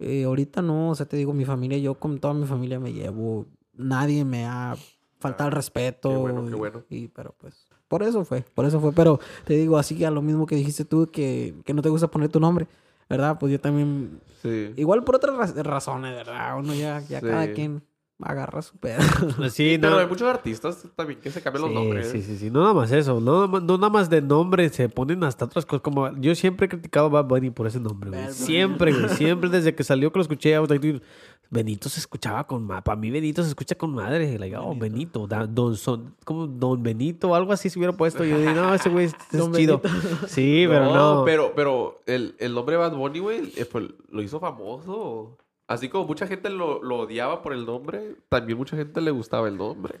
eh, 0.00 0.24
ahorita 0.24 0.62
no, 0.62 0.90
o 0.90 0.94
sea, 0.94 1.06
te 1.06 1.16
digo, 1.16 1.32
mi 1.32 1.44
familia, 1.44 1.78
yo 1.78 1.94
con 1.94 2.18
toda 2.18 2.34
mi 2.34 2.46
familia 2.46 2.80
me 2.80 2.92
llevo, 2.92 3.46
nadie 3.72 4.24
me 4.24 4.44
ha 4.46 4.76
faltado 5.20 5.48
el 5.50 5.54
respeto. 5.54 6.08
qué 6.10 6.16
bueno, 6.16 6.44
qué 6.46 6.54
bueno. 6.56 6.82
Y, 6.90 7.08
pero 7.08 7.34
pues, 7.38 7.66
por 7.86 8.02
eso 8.02 8.24
fue, 8.24 8.42
por 8.54 8.64
eso 8.66 8.80
fue, 8.80 8.92
pero 8.92 9.20
te 9.44 9.54
digo, 9.54 9.78
así 9.78 10.02
a 10.04 10.10
lo 10.10 10.22
mismo 10.22 10.46
que 10.46 10.56
dijiste 10.56 10.84
tú, 10.84 11.06
que, 11.12 11.54
que 11.64 11.72
no 11.72 11.82
te 11.82 11.88
gusta 11.88 12.08
poner 12.10 12.28
tu 12.30 12.40
nombre, 12.40 12.66
¿verdad? 13.08 13.38
Pues 13.38 13.52
yo 13.52 13.60
también, 13.60 14.20
Sí. 14.42 14.72
igual 14.76 15.04
por 15.04 15.14
otras 15.16 15.36
raz- 15.36 15.54
razones, 15.62 16.12
¿verdad? 16.14 16.58
Uno 16.58 16.74
ya, 16.74 17.00
ya 17.08 17.20
Sí. 17.20 17.26
cada 17.26 17.52
quien 17.52 17.82
agarra 18.22 18.62
su 18.62 18.76
pedo. 18.76 19.00
Sí, 19.50 19.76
Pero 19.80 19.94
no. 19.94 19.98
hay 19.98 20.06
muchos 20.06 20.28
artistas 20.28 20.86
también 20.96 21.20
que 21.20 21.30
se 21.30 21.42
cambian 21.42 21.62
los 21.62 21.70
Sí, 21.70 21.74
nombres. 21.76 22.10
sí, 22.10 22.22
sí, 22.22 22.36
sí. 22.36 22.50
No 22.50 22.60
nada 22.62 22.74
más 22.74 22.90
eso. 22.92 23.20
No, 23.20 23.46
no 23.48 23.76
nada 23.78 23.90
más 23.90 24.08
de 24.10 24.22
nombre. 24.22 24.68
Se 24.68 24.88
ponen 24.88 25.24
hasta 25.24 25.44
otras 25.46 25.66
cosas. 25.66 25.82
Como 25.82 26.10
yo 26.18 26.34
siempre 26.34 26.66
he 26.66 26.68
criticado 26.68 27.06
a 27.06 27.08
Bad 27.08 27.24
Bunny 27.26 27.50
por 27.50 27.66
ese 27.66 27.80
nombre, 27.80 28.10
güey. 28.10 28.32
Siempre, 28.32 28.92
güey. 28.92 29.08
Siempre 29.16 29.50
desde 29.50 29.74
que 29.74 29.84
salió 29.84 30.12
que 30.12 30.18
lo 30.18 30.22
escuché. 30.22 30.56
Benito 31.50 31.88
se 31.88 32.00
escuchaba 32.00 32.46
con... 32.46 32.66
Para 32.66 32.96
mí 32.96 33.10
Benito 33.10 33.42
se 33.42 33.50
escucha 33.50 33.74
con 33.76 33.92
madre. 33.94 34.38
Like, 34.38 34.56
oh, 34.56 34.74
Benito. 34.74 35.26
da- 35.26 35.46
don, 35.46 35.76
son, 35.76 36.14
como 36.24 36.46
Don 36.46 36.82
Benito 36.82 37.28
o 37.30 37.34
algo 37.34 37.52
así 37.52 37.68
se 37.70 37.78
hubiera 37.78 37.92
puesto. 37.96 38.24
Yo 38.24 38.38
digo, 38.38 38.52
no, 38.52 38.74
ese 38.74 38.88
güey 38.88 39.06
es, 39.06 39.14
es 39.32 39.52
chido. 39.52 39.80
Sí, 40.26 40.64
pero 40.68 40.92
no. 40.92 41.22
Pero, 41.24 41.52
pero 41.54 42.02
el, 42.06 42.34
el 42.38 42.54
nombre 42.54 42.76
Bad 42.76 42.96
Bunny, 42.96 43.18
güey, 43.20 43.52
eh, 43.56 43.66
pues, 43.66 43.84
lo 44.10 44.22
hizo 44.22 44.40
famoso. 44.40 45.36
Así 45.66 45.88
como 45.88 46.06
mucha 46.06 46.26
gente 46.26 46.50
lo, 46.50 46.82
lo 46.82 46.98
odiaba 47.00 47.40
por 47.40 47.54
el 47.54 47.64
nombre, 47.64 48.16
también 48.28 48.58
mucha 48.58 48.76
gente 48.76 49.00
le 49.00 49.10
gustaba 49.10 49.48
el 49.48 49.56
nombre. 49.56 50.00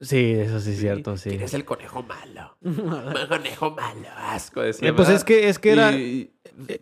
Sí, 0.00 0.32
eso 0.36 0.60
sí 0.60 0.70
es 0.70 0.78
cierto, 0.80 1.16
sí. 1.16 1.30
Eres 1.30 1.52
el 1.52 1.64
conejo 1.64 2.02
malo. 2.04 2.56
el 2.62 3.28
conejo 3.28 3.72
malo, 3.72 4.06
asco, 4.16 4.60
decía. 4.60 4.88
Eh, 4.88 4.92
pues 4.92 5.08
es 5.08 5.24
que, 5.24 5.48
es 5.48 5.58
que 5.58 5.72
era... 5.72 5.92
Y- 5.92 6.32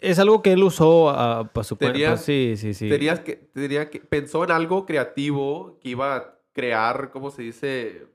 Es 0.00 0.18
algo 0.18 0.42
que 0.42 0.52
él 0.52 0.62
usó 0.62 1.06
para 1.52 1.64
su. 1.64 1.76
Tenía- 1.76 2.16
Sí, 2.16 2.54
sí, 2.56 2.74
sí. 2.74 2.88
Tenías 2.88 3.20
que, 3.20 3.36
tenía 3.36 3.88
que, 3.90 4.00
pensó 4.00 4.44
en 4.44 4.50
algo 4.50 4.84
creativo 4.86 5.78
que 5.80 5.90
iba 5.90 6.16
a 6.16 6.38
crear, 6.52 7.10
¿cómo 7.10 7.30
se 7.30 7.42
dice? 7.42 8.06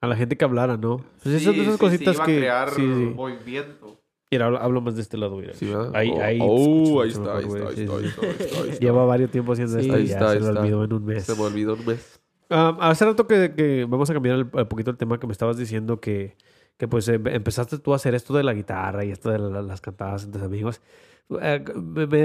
A 0.00 0.06
la 0.06 0.16
gente 0.16 0.36
que 0.36 0.44
hablara, 0.44 0.76
¿no? 0.78 0.96
Pues 1.22 1.36
Sí, 1.42 1.48
esas, 1.48 1.54
esas 1.56 1.74
sí, 1.74 1.78
cositas 1.78 2.14
iba 2.16 2.24
que... 2.24 2.36
a 2.36 2.38
crear 2.38 2.78
movimiento. 3.14 3.99
Mira, 4.30 4.46
hablo, 4.46 4.80
más 4.80 4.94
de 4.94 5.02
este 5.02 5.16
lado, 5.16 5.36
mira. 5.36 5.52
Ahí, 5.92 6.10
Oh, 6.14 6.22
ahí. 6.22 6.38
oh, 6.40 7.00
ahí 7.02 7.08
está, 7.10 7.36
ahí 7.38 7.44
mejor, 7.44 7.44
está, 7.44 7.48
güey, 7.48 7.62
ahí 7.62 7.68
está, 7.68 7.74
sí, 7.74 7.80
ahí 7.90 8.02
sí. 8.02 8.08
está, 8.08 8.26
ahí 8.26 8.30
está, 8.38 8.60
ahí 8.62 8.68
está. 8.70 8.78
Lleva 8.80 9.04
varios 9.04 9.30
tiempos 9.30 9.58
haciendo 9.58 9.78
esto 9.78 9.98
y 9.98 10.06
ya 10.06 10.18
se 10.30 10.36
está. 10.38 10.50
olvidó 10.60 10.84
en 10.84 10.92
un 10.92 11.04
mes. 11.04 11.24
Se 11.24 11.34
me 11.34 11.42
olvidó 11.42 11.74
un 11.74 11.84
mes. 11.86 12.20
Hace 12.48 13.04
rato 13.04 13.26
que, 13.26 13.54
que 13.56 13.86
vamos 13.88 14.08
a 14.10 14.12
cambiar 14.14 14.36
un 14.52 14.66
poquito 14.68 14.90
el 14.90 14.96
tema 14.96 15.18
que 15.18 15.26
me 15.26 15.32
estabas 15.32 15.56
diciendo 15.56 16.00
que, 16.00 16.36
que 16.76 16.86
pues 16.88 17.08
em- 17.08 17.26
empezaste 17.26 17.78
tú 17.78 17.92
a 17.92 17.96
hacer 17.96 18.14
esto 18.14 18.32
de 18.34 18.42
la 18.44 18.54
guitarra 18.54 19.04
y 19.04 19.10
esto 19.10 19.30
de 19.30 19.38
la- 19.38 19.62
las 19.62 19.80
cantadas 19.80 20.24
entre 20.24 20.44
amigos. 20.44 20.80
Eh, 21.40 21.64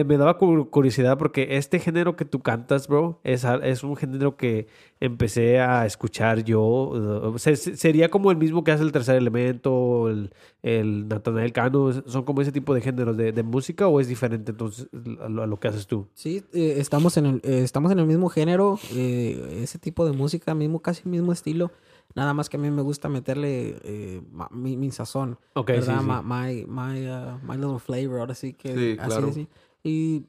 me, 0.03 0.17
daba 0.17 0.37
cu- 0.37 0.69
curiosidad 0.69 1.17
porque 1.17 1.57
este 1.57 1.79
género 1.79 2.15
que 2.15 2.25
tú 2.25 2.39
cantas, 2.41 2.87
bro, 2.87 3.19
es, 3.23 3.45
es 3.63 3.83
un 3.83 3.95
género 3.95 4.35
que 4.37 4.67
empecé 4.99 5.59
a 5.59 5.85
escuchar 5.85 6.43
yo. 6.43 6.61
uh, 7.33 7.37
se- 7.37 7.55
se- 7.55 7.75
sería 7.77 8.09
como 8.09 8.31
el 8.31 8.37
mismo 8.37 8.63
que 8.63 8.71
hace 8.71 8.83
el 8.83 8.91
tercer 8.91 9.15
elemento, 9.15 10.09
el, 10.09 10.31
el 10.63 11.07
Natanael 11.07 11.51
Cano. 11.53 11.91
¿Son 12.07 12.23
como 12.23 12.41
ese 12.41 12.51
tipo 12.51 12.73
de 12.73 12.81
géneros 12.81 13.15
de, 13.17 13.31
música 13.43 13.87
o 13.87 13.99
es 13.99 14.07
diferente 14.07 14.51
entonces 14.51 14.87
a 15.21 15.29
lo, 15.29 15.59
que 15.59 15.67
haces 15.67 15.85
tú? 15.87 16.07
Sí, 16.13 16.43
eh, 16.53 16.75
estamos, 16.77 17.17
en 17.17 17.25
el, 17.25 17.35
eh, 17.43 17.61
estamos 17.63 17.91
en 17.91 17.99
el 17.99 18.05
mismo 18.07 18.29
género, 18.29 18.79
ese 19.61 19.77
tipo 19.79 20.05
de 20.05 20.13
música, 20.13 20.55
mismo, 20.55 20.81
casi 20.81 21.07
mismo 21.07 21.31
estilo. 21.31 21.71
Nada 22.15 22.33
más 22.33 22.49
que 22.49 22.57
a 22.57 22.59
mí 22.59 22.71
me 22.71 22.81
gusta 22.81 23.09
meterle 23.09 23.77
eh, 23.83 24.21
mi, 24.51 24.77
mi 24.77 24.89
sazón. 24.91 25.37
Ok, 25.53 25.69
sí, 25.71 25.73
¿verdad? 25.75 26.01
sí. 26.01 26.07
Ma- 26.07 26.21
My, 26.21 26.65
my, 26.65 27.07
uh, 27.07 27.37
my 27.43 27.55
little 27.57 27.79
flavor, 27.79 28.19
ahora 28.21 28.33
sí 28.33 28.53
que 28.53 28.73
Sí, 28.73 28.95
así, 28.99 29.09
claro. 29.09 29.27
así. 29.27 29.47
Y 29.83 30.23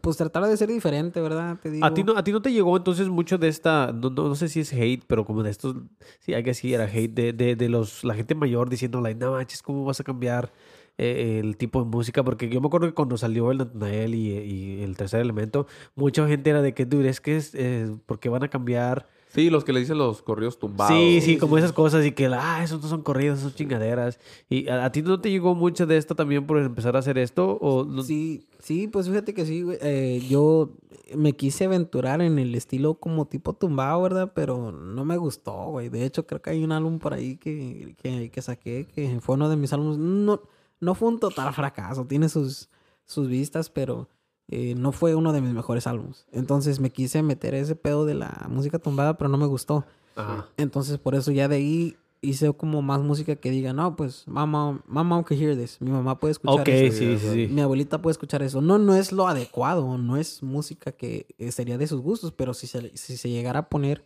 pues 0.00 0.16
tratar 0.16 0.44
de 0.44 0.56
ser 0.56 0.68
diferente, 0.68 1.20
¿verdad? 1.20 1.56
Te 1.62 1.70
digo. 1.70 1.86
¿A 1.86 1.94
ti, 1.94 2.02
no, 2.04 2.16
¿A 2.16 2.24
ti 2.24 2.32
no 2.32 2.42
te 2.42 2.52
llegó 2.52 2.76
entonces 2.76 3.08
mucho 3.08 3.38
de 3.38 3.48
esta, 3.48 3.92
no, 3.92 4.10
no, 4.10 4.28
no 4.28 4.34
sé 4.34 4.48
si 4.48 4.60
es 4.60 4.72
hate, 4.72 5.04
pero 5.06 5.24
como 5.24 5.42
de 5.42 5.50
estos, 5.50 5.76
sí, 6.20 6.34
hay 6.34 6.42
que 6.42 6.54
sí 6.54 6.74
era 6.74 6.84
hate, 6.84 7.12
de, 7.14 7.32
de, 7.32 7.56
de 7.56 7.68
los, 7.68 8.04
la 8.04 8.14
gente 8.14 8.34
mayor 8.34 8.68
diciendo, 8.68 9.00
like, 9.00 9.18
no 9.18 9.32
manches, 9.32 9.62
¿cómo 9.62 9.84
vas 9.84 10.00
a 10.00 10.04
cambiar 10.04 10.52
eh, 10.98 11.40
el 11.42 11.56
tipo 11.56 11.80
de 11.82 11.86
música? 11.86 12.22
Porque 12.24 12.48
yo 12.48 12.60
me 12.60 12.66
acuerdo 12.66 12.86
que 12.88 12.94
cuando 12.94 13.16
salió 13.16 13.50
el 13.52 13.58
Natanael 13.58 14.14
y, 14.14 14.30
y 14.32 14.82
el 14.82 14.96
tercer 14.96 15.20
elemento, 15.20 15.66
mucha 15.94 16.26
gente 16.28 16.50
era 16.50 16.60
de 16.62 16.74
que, 16.74 16.86
dude, 16.86 17.08
es 17.08 17.20
que 17.20 17.36
es, 17.36 17.54
eh, 17.54 17.88
porque 18.06 18.28
van 18.28 18.42
a 18.42 18.48
cambiar? 18.48 19.08
Sí, 19.34 19.50
los 19.50 19.64
que 19.64 19.72
le 19.72 19.80
dicen 19.80 19.98
los 19.98 20.22
corridos 20.22 20.58
tumbados. 20.58 20.96
Sí, 20.96 21.20
sí, 21.20 21.36
como 21.38 21.58
esas 21.58 21.72
cosas 21.72 22.06
y 22.06 22.12
que, 22.12 22.26
ah, 22.26 22.60
esos 22.62 22.80
no 22.82 22.88
son 22.88 23.02
corridos, 23.02 23.40
son 23.40 23.52
chingaderas. 23.52 24.20
¿Y 24.48 24.68
a, 24.68 24.84
a 24.84 24.92
ti 24.92 25.02
no 25.02 25.20
te 25.20 25.30
llegó 25.30 25.54
mucho 25.56 25.86
de 25.86 25.96
esto 25.96 26.14
también 26.14 26.46
por 26.46 26.58
empezar 26.58 26.94
a 26.94 27.00
hacer 27.00 27.18
esto? 27.18 27.58
O 27.60 27.84
no- 27.84 28.02
Sí, 28.04 28.46
sí, 28.60 28.86
pues 28.86 29.08
fíjate 29.08 29.34
que 29.34 29.44
sí, 29.44 29.62
güey. 29.62 29.78
Eh, 29.82 30.24
yo 30.28 30.70
me 31.16 31.32
quise 31.32 31.64
aventurar 31.64 32.22
en 32.22 32.38
el 32.38 32.54
estilo 32.54 32.94
como 32.94 33.26
tipo 33.26 33.52
tumbado, 33.54 34.00
¿verdad? 34.02 34.32
Pero 34.34 34.70
no 34.70 35.04
me 35.04 35.16
gustó, 35.16 35.70
güey. 35.70 35.88
De 35.88 36.04
hecho, 36.04 36.26
creo 36.26 36.40
que 36.40 36.50
hay 36.50 36.62
un 36.62 36.70
álbum 36.72 36.98
por 37.00 37.12
ahí 37.12 37.36
que, 37.36 37.96
que, 38.00 38.30
que 38.30 38.42
saqué, 38.42 38.86
que 38.86 39.18
fue 39.20 39.34
uno 39.34 39.48
de 39.48 39.56
mis 39.56 39.72
álbumes. 39.72 39.98
No, 39.98 40.40
no 40.80 40.94
fue 40.94 41.08
un 41.08 41.18
total 41.18 41.52
fracaso, 41.52 42.04
tiene 42.06 42.28
sus, 42.28 42.68
sus 43.04 43.26
vistas, 43.28 43.68
pero 43.68 44.08
eh, 44.48 44.74
no 44.76 44.92
fue 44.92 45.14
uno 45.14 45.32
de 45.32 45.40
mis 45.40 45.52
mejores 45.52 45.86
álbumes. 45.86 46.26
Entonces 46.32 46.80
me 46.80 46.90
quise 46.90 47.22
meter 47.22 47.54
ese 47.54 47.74
pedo 47.76 48.04
de 48.04 48.14
la 48.14 48.46
música 48.50 48.78
tumbada, 48.78 49.16
pero 49.16 49.28
no 49.28 49.38
me 49.38 49.46
gustó. 49.46 49.84
Ajá. 50.16 50.46
Entonces, 50.56 50.98
por 50.98 51.14
eso 51.14 51.32
ya 51.32 51.48
de 51.48 51.56
ahí 51.56 51.96
hice 52.20 52.50
como 52.54 52.80
más 52.80 53.02
música 53.02 53.36
que 53.36 53.50
diga, 53.50 53.72
no, 53.72 53.96
pues, 53.96 54.26
mamá, 54.26 54.80
mamá 54.86 55.22
can 55.24 55.38
hear 55.38 55.56
this. 55.56 55.78
Mi 55.80 55.90
mamá 55.90 56.18
puede 56.18 56.32
escuchar 56.32 56.60
Ok, 56.60 56.68
eso. 56.68 56.96
sí, 56.98 57.18
sí, 57.18 57.28
sí. 57.32 57.52
Mi 57.52 57.60
abuelita 57.60 58.00
puede 58.00 58.12
escuchar 58.12 58.42
eso. 58.42 58.60
No, 58.60 58.78
no 58.78 58.94
es 58.94 59.12
lo 59.12 59.28
adecuado, 59.28 59.98
no 59.98 60.16
es 60.16 60.42
música 60.42 60.92
que 60.92 61.26
sería 61.50 61.76
de 61.76 61.86
sus 61.86 62.00
gustos, 62.00 62.32
pero 62.32 62.54
si 62.54 62.66
se, 62.66 62.96
si 62.96 63.16
se 63.16 63.28
llegara 63.28 63.60
a 63.60 63.68
poner, 63.68 64.04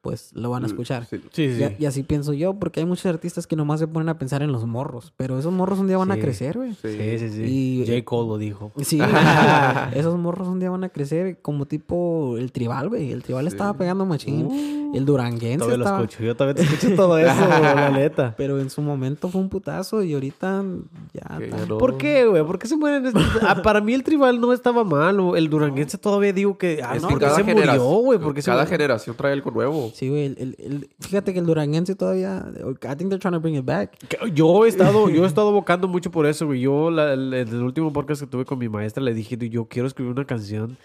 pues 0.00 0.30
lo 0.34 0.48
van 0.50 0.64
a 0.64 0.66
escuchar. 0.66 1.04
Sí. 1.04 1.20
Sí, 1.32 1.54
sí. 1.56 1.76
Y, 1.78 1.84
así 1.86 2.02
pienso 2.02 2.32
yo, 2.32 2.54
porque 2.54 2.80
hay 2.80 2.86
muchos 2.86 3.06
artistas 3.06 3.46
que 3.46 3.54
nomás 3.56 3.80
se 3.80 3.86
ponen 3.86 4.08
a 4.08 4.18
pensar 4.18 4.42
en 4.42 4.50
los 4.50 4.64
morros, 4.66 5.12
pero 5.16 5.38
esos 5.38 5.52
morros 5.52 5.78
un 5.78 5.88
día 5.88 5.98
van 5.98 6.10
a 6.10 6.16
crecer, 6.16 6.56
güey. 6.56 6.72
Sí. 6.74 6.88
Sí, 6.96 7.18
sí, 7.18 7.28
sí. 7.30 7.42
Y- 7.42 7.84
J. 7.86 8.04
Cole 8.04 8.28
lo 8.28 8.38
dijo. 8.38 8.72
Sí, 8.82 8.98
esos 9.94 10.16
morros 10.18 10.48
un 10.48 10.58
día 10.60 10.70
van 10.70 10.84
a 10.84 10.88
crecer 10.88 11.38
como 11.42 11.66
tipo 11.66 12.36
el 12.38 12.52
tribal, 12.52 12.88
güey. 12.88 13.12
El 13.12 13.22
tribal 13.22 13.46
estaba 13.46 13.74
pegando 13.74 14.06
machín. 14.06 14.90
el 14.94 15.04
duranguense 15.04 15.58
Todavía 15.58 15.76
lo 15.78 15.84
estaba... 15.84 16.00
escucho. 16.02 16.22
Yo 16.24 16.34
todavía 16.36 16.54
te 16.54 16.62
escucho 16.62 16.94
todo 16.96 17.18
eso, 17.18 17.48
la 17.48 17.90
neta. 17.94 18.34
Pero 18.36 18.58
en 18.60 18.70
su 18.70 18.82
momento 18.82 19.28
fue 19.28 19.40
un 19.40 19.48
putazo 19.48 20.02
y 20.02 20.14
ahorita 20.14 20.64
ya 21.12 21.38
¿Por 21.78 21.96
qué, 21.98 22.26
güey? 22.26 22.44
¿Por 22.44 22.58
qué 22.58 22.66
se 22.68 22.76
mueren? 22.76 23.06
estos? 23.06 23.22
Ah, 23.42 23.60
para 23.62 23.80
mí 23.80 23.92
el 23.94 24.02
tribal 24.02 24.40
no 24.40 24.52
estaba 24.52 24.82
mal. 24.84 25.20
o 25.20 25.36
El 25.36 25.48
duranguense 25.50 25.98
todavía 25.98 26.32
digo 26.32 26.56
que... 26.58 26.80
Ah, 26.82 26.96
Es 26.96 27.02
no, 27.02 27.08
que 27.08 27.14
¿por 27.14 27.20
qué 27.20 27.26
cada 27.26 27.36
se 27.36 27.44
murió, 27.54 27.84
güey? 27.84 28.18
¿Por 28.18 28.34
qué 28.34 28.42
se 28.42 28.46
Cada 28.50 28.62
murió? 28.62 28.70
generación 28.78 29.16
trae 29.16 29.32
algo 29.32 29.50
nuevo. 29.50 29.89
Sí, 29.94 30.08
güey. 30.08 30.24
el- 30.26 30.36
el- 30.38 30.56
el- 30.58 30.88
fíjate 31.00 31.32
que 31.32 31.38
el 31.38 31.46
duranguense 31.46 31.94
todavía. 31.94 32.44
I 32.58 32.96
think 32.96 33.08
they're 33.10 33.18
trying 33.18 33.32
to 33.34 33.40
bring 33.40 33.56
it 33.56 33.64
back. 33.64 33.92
Yo 34.34 34.64
he 34.64 34.68
estado, 34.68 35.08
yo 35.10 35.24
he 35.24 35.26
estado 35.26 35.52
vocando 35.52 35.88
mucho 35.88 36.10
por 36.10 36.26
eso, 36.26 36.46
güey. 36.46 36.60
Yo, 36.60 36.90
la- 36.90 37.12
el, 37.14 37.32
en 37.34 37.48
el 37.48 37.62
último 37.62 37.92
podcast 37.92 38.20
que 38.22 38.26
tuve 38.26 38.44
con 38.44 38.58
mi 38.58 38.68
maestra, 38.68 39.02
le 39.02 39.14
dije, 39.14 39.36
yo 39.48 39.66
quiero 39.66 39.86
escribir 39.88 40.12
una 40.12 40.24
canción 40.24 40.76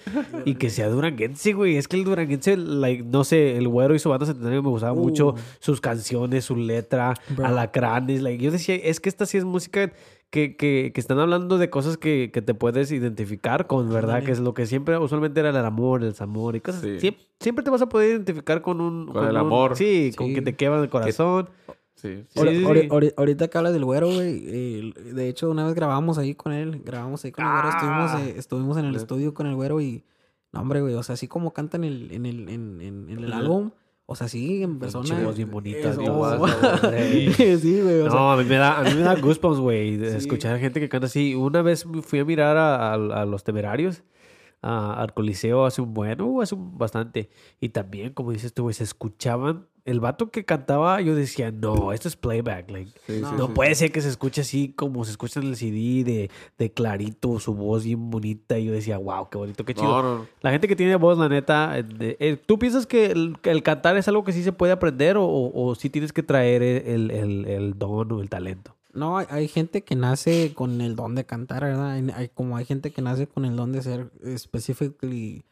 y 0.45 0.56
que 0.56 0.70
sea 0.70 0.89
duranguense, 0.89 1.53
güey. 1.53 1.78
Es 1.78 1.88
que 1.88 1.97
el 1.97 2.03
duranguense, 2.03 2.58
like, 2.58 3.03
no 3.03 3.24
sé, 3.24 3.58
el 3.58 3.68
güero 3.68 3.95
y 3.95 3.99
su 3.99 4.10
banda 4.10 4.26
centenario 4.26 4.62
me 4.64 4.70
gustaba 4.70 4.93
mucho. 4.93 5.30
Uh. 5.30 5.36
Sus 5.60 5.82
canciones, 5.82 6.45
su 6.45 6.56
letra, 6.56 7.14
Bro. 7.36 7.45
alacranes. 7.45 8.22
Like, 8.22 8.43
yo 8.43 8.51
decía, 8.51 8.76
es 8.76 8.99
que 8.99 9.10
esta 9.10 9.26
sí 9.26 9.38
es 9.38 9.45
música 9.45 9.91
que, 10.30 10.57
que, 10.57 10.91
que 10.93 10.99
están 10.99 11.19
hablando 11.19 11.57
de 11.57 11.69
cosas 11.69 11.97
que, 11.97 12.30
que 12.34 12.41
te 12.41 12.53
puedes 12.53 12.91
identificar 12.91 13.67
con, 13.67 13.89
¿verdad? 13.91 14.23
Que 14.23 14.32
es 14.32 14.39
lo 14.39 14.53
que 14.53 14.65
siempre, 14.65 14.97
usualmente 14.97 15.39
era 15.39 15.49
el 15.51 15.55
amor, 15.57 16.01
el 16.03 16.09
desamor 16.09 16.55
y 16.55 16.61
cosas. 16.61 16.82
Sí. 16.82 16.99
Siempre, 16.99 17.26
siempre 17.39 17.63
te 17.63 17.69
vas 17.71 17.82
a 17.82 17.88
poder 17.89 18.11
identificar 18.11 18.61
con 18.61 18.82
un... 18.82 19.07
Con 19.07 19.23
el 19.26 19.32
un- 19.32 19.38
amor. 19.38 19.76
Sí, 19.78 20.11
con 20.17 20.34
que 20.34 20.41
te 20.41 20.55
quebra 20.55 20.82
el 20.82 20.89
corazón. 20.89 21.49
Sí. 21.95 22.23
Sí, 22.28 22.41
sí, 22.65 22.89
ahorita 23.15 23.47
que 23.47 23.57
hablas 23.57 23.71
del 23.73 23.86
güero, 23.86 24.07
güey. 24.07 24.43
eh, 24.45 24.93
de 25.13 25.30
hecho, 25.30 25.49
una 25.49 25.65
vez 25.65 25.73
grabamos 25.76 26.17
ahí 26.17 26.36
con 26.36 26.51
él. 26.51 26.82
Grabamos 26.84 27.23
ahí 27.23 27.32
con 27.32 27.45
el 27.45 27.51
güero. 27.51 27.69
Estuvimos, 27.69 28.11
Ah. 28.11 28.21
eh, 28.26 28.34
estuvimos 28.38 28.78
en 28.78 28.86
el 28.86 28.95
estudio 28.95 29.34
con 29.34 29.47
el 29.47 29.55
güero 29.55 29.80
y. 29.80 30.03
No, 30.51 30.59
hombre, 30.61 30.82
güey. 30.82 30.93
O 30.95 31.03
sea, 31.03 31.13
así 31.13 31.28
como 31.30 31.53
canta 31.53 31.78
en 31.78 31.86
el, 31.86 32.11
en 32.11 32.26
el, 32.26 32.49
en, 32.49 32.82
en- 32.82 33.09
en 33.09 33.23
el 33.23 33.32
álbum. 33.34 33.71
O 34.08 34.16
sea, 34.16 34.28
sí, 34.28 34.62
en 34.62 34.78
persona. 34.78 35.20
voz 35.24 35.36
bien 35.36 35.49
bonita, 35.49 35.89
Eso. 35.89 35.99
bien 35.99 36.14
guapa, 36.14 36.47
sí, 37.60 37.82
güey. 37.82 37.99
O 38.01 38.10
sea, 38.12 38.20
No, 38.20 38.32
a 38.34 38.38
mí 38.38 38.43
me 38.43 38.56
da, 38.56 38.80
a 38.80 38.84
mí 38.84 38.93
me 38.93 39.01
da 39.01 39.16
goosebumps, 39.16 39.60
güey, 39.60 39.97
Sí. 39.97 40.06
escuchar 40.18 40.60
gente 40.60 40.80
que 40.80 40.89
canta 40.89 41.08
así. 41.08 41.34
Una 41.34 41.62
vez 41.64 41.86
fui 42.03 42.20
a 42.20 42.26
mirar 42.26 42.56
a, 42.58 42.91
a- 42.93 43.22
a 43.22 43.26
los 43.26 43.43
temerarios, 43.43 44.03
a- 44.62 44.93
al 45.01 45.14
Coliseo 45.14 45.66
hace 45.66 45.82
un 45.82 45.93
bueno, 45.95 46.26
uh, 46.28 46.41
hace 46.41 46.53
un 46.53 46.78
bastante. 46.78 47.30
Y 47.60 47.70
también, 47.70 48.14
como 48.14 48.32
dices 48.32 48.53
tú, 48.53 48.64
güey, 48.64 48.76
se 48.76 48.84
escuchaban. 48.84 49.68
El 49.86 49.99
vato 49.99 50.31
que 50.31 50.45
cantaba, 50.45 50.99
yo 51.01 51.13
decía, 51.13 51.51
no, 51.51 51.93
esto 51.93 52.07
es 52.07 52.15
playback. 52.15 52.71
Like, 52.71 52.91
Sí, 53.05 53.19
No. 53.21 53.29
sí, 53.29 53.36
no 53.38 53.45
sí. 53.45 53.51
puede 53.53 53.75
ser 53.75 53.91
que 53.91 54.01
se 54.01 54.09
escuche 54.09 54.41
así 54.41 54.69
como 54.75 55.05
se 55.05 55.11
escucha 55.11 55.39
en 55.39 55.45
el 55.45 55.55
CD 55.55 56.03
de, 56.03 56.31
de 56.57 56.71
clarito, 56.71 57.39
su 57.39 57.53
voz 57.53 57.83
bien 57.86 58.09
bonita. 58.09 58.57
Y 58.57 58.65
yo 58.65 58.71
decía, 58.73 58.97
wow, 58.97 59.29
qué 59.29 59.38
bonito, 59.38 59.63
qué 59.63 59.75
chido. 59.75 59.88
No, 59.88 60.01
no, 60.01 60.15
no. 60.19 60.27
La 60.41 60.49
gente 60.49 60.67
que 60.67 60.75
tiene 60.75 60.95
voz, 60.95 61.19
la 61.19 61.29
neta, 61.29 61.77
eh, 61.77 61.83
de- 61.83 62.17
eh, 62.19 62.36
¿tú 62.43 62.57
piensas 62.57 62.88
que 62.88 63.05
el, 63.11 63.38
que 63.43 63.51
el 63.51 63.61
cantar 63.61 63.95
es 63.95 64.07
algo 64.07 64.23
que 64.23 64.31
sí 64.33 64.41
se 64.43 64.51
puede 64.51 64.73
aprender 64.73 65.17
o, 65.17 65.23
o, 65.25 65.67
o 65.69 65.75
sí 65.75 65.91
tienes 65.91 66.11
que 66.11 66.23
traer 66.23 66.63
el, 66.63 67.11
el, 67.11 67.45
el 67.45 67.77
don 67.77 68.11
o 68.11 68.21
el 68.21 68.29
talento? 68.29 68.75
No, 68.91 69.19
hay, 69.19 69.27
hay 69.29 69.47
gente 69.47 69.83
que 69.83 69.95
nace 69.95 70.53
con 70.55 70.81
el 70.81 70.95
don 70.95 71.13
de 71.13 71.25
cantar, 71.25 71.61
¿verdad? 71.63 71.91
Hay, 71.91 72.07
hay- 72.15 72.29
como 72.29 72.57
hay 72.57 72.65
gente 72.65 72.89
que 72.91 73.03
nace 73.03 73.27
con 73.27 73.45
el 73.45 73.55
don 73.55 73.71
de 73.71 73.83
ser 73.83 74.09
específicamente 74.23 75.45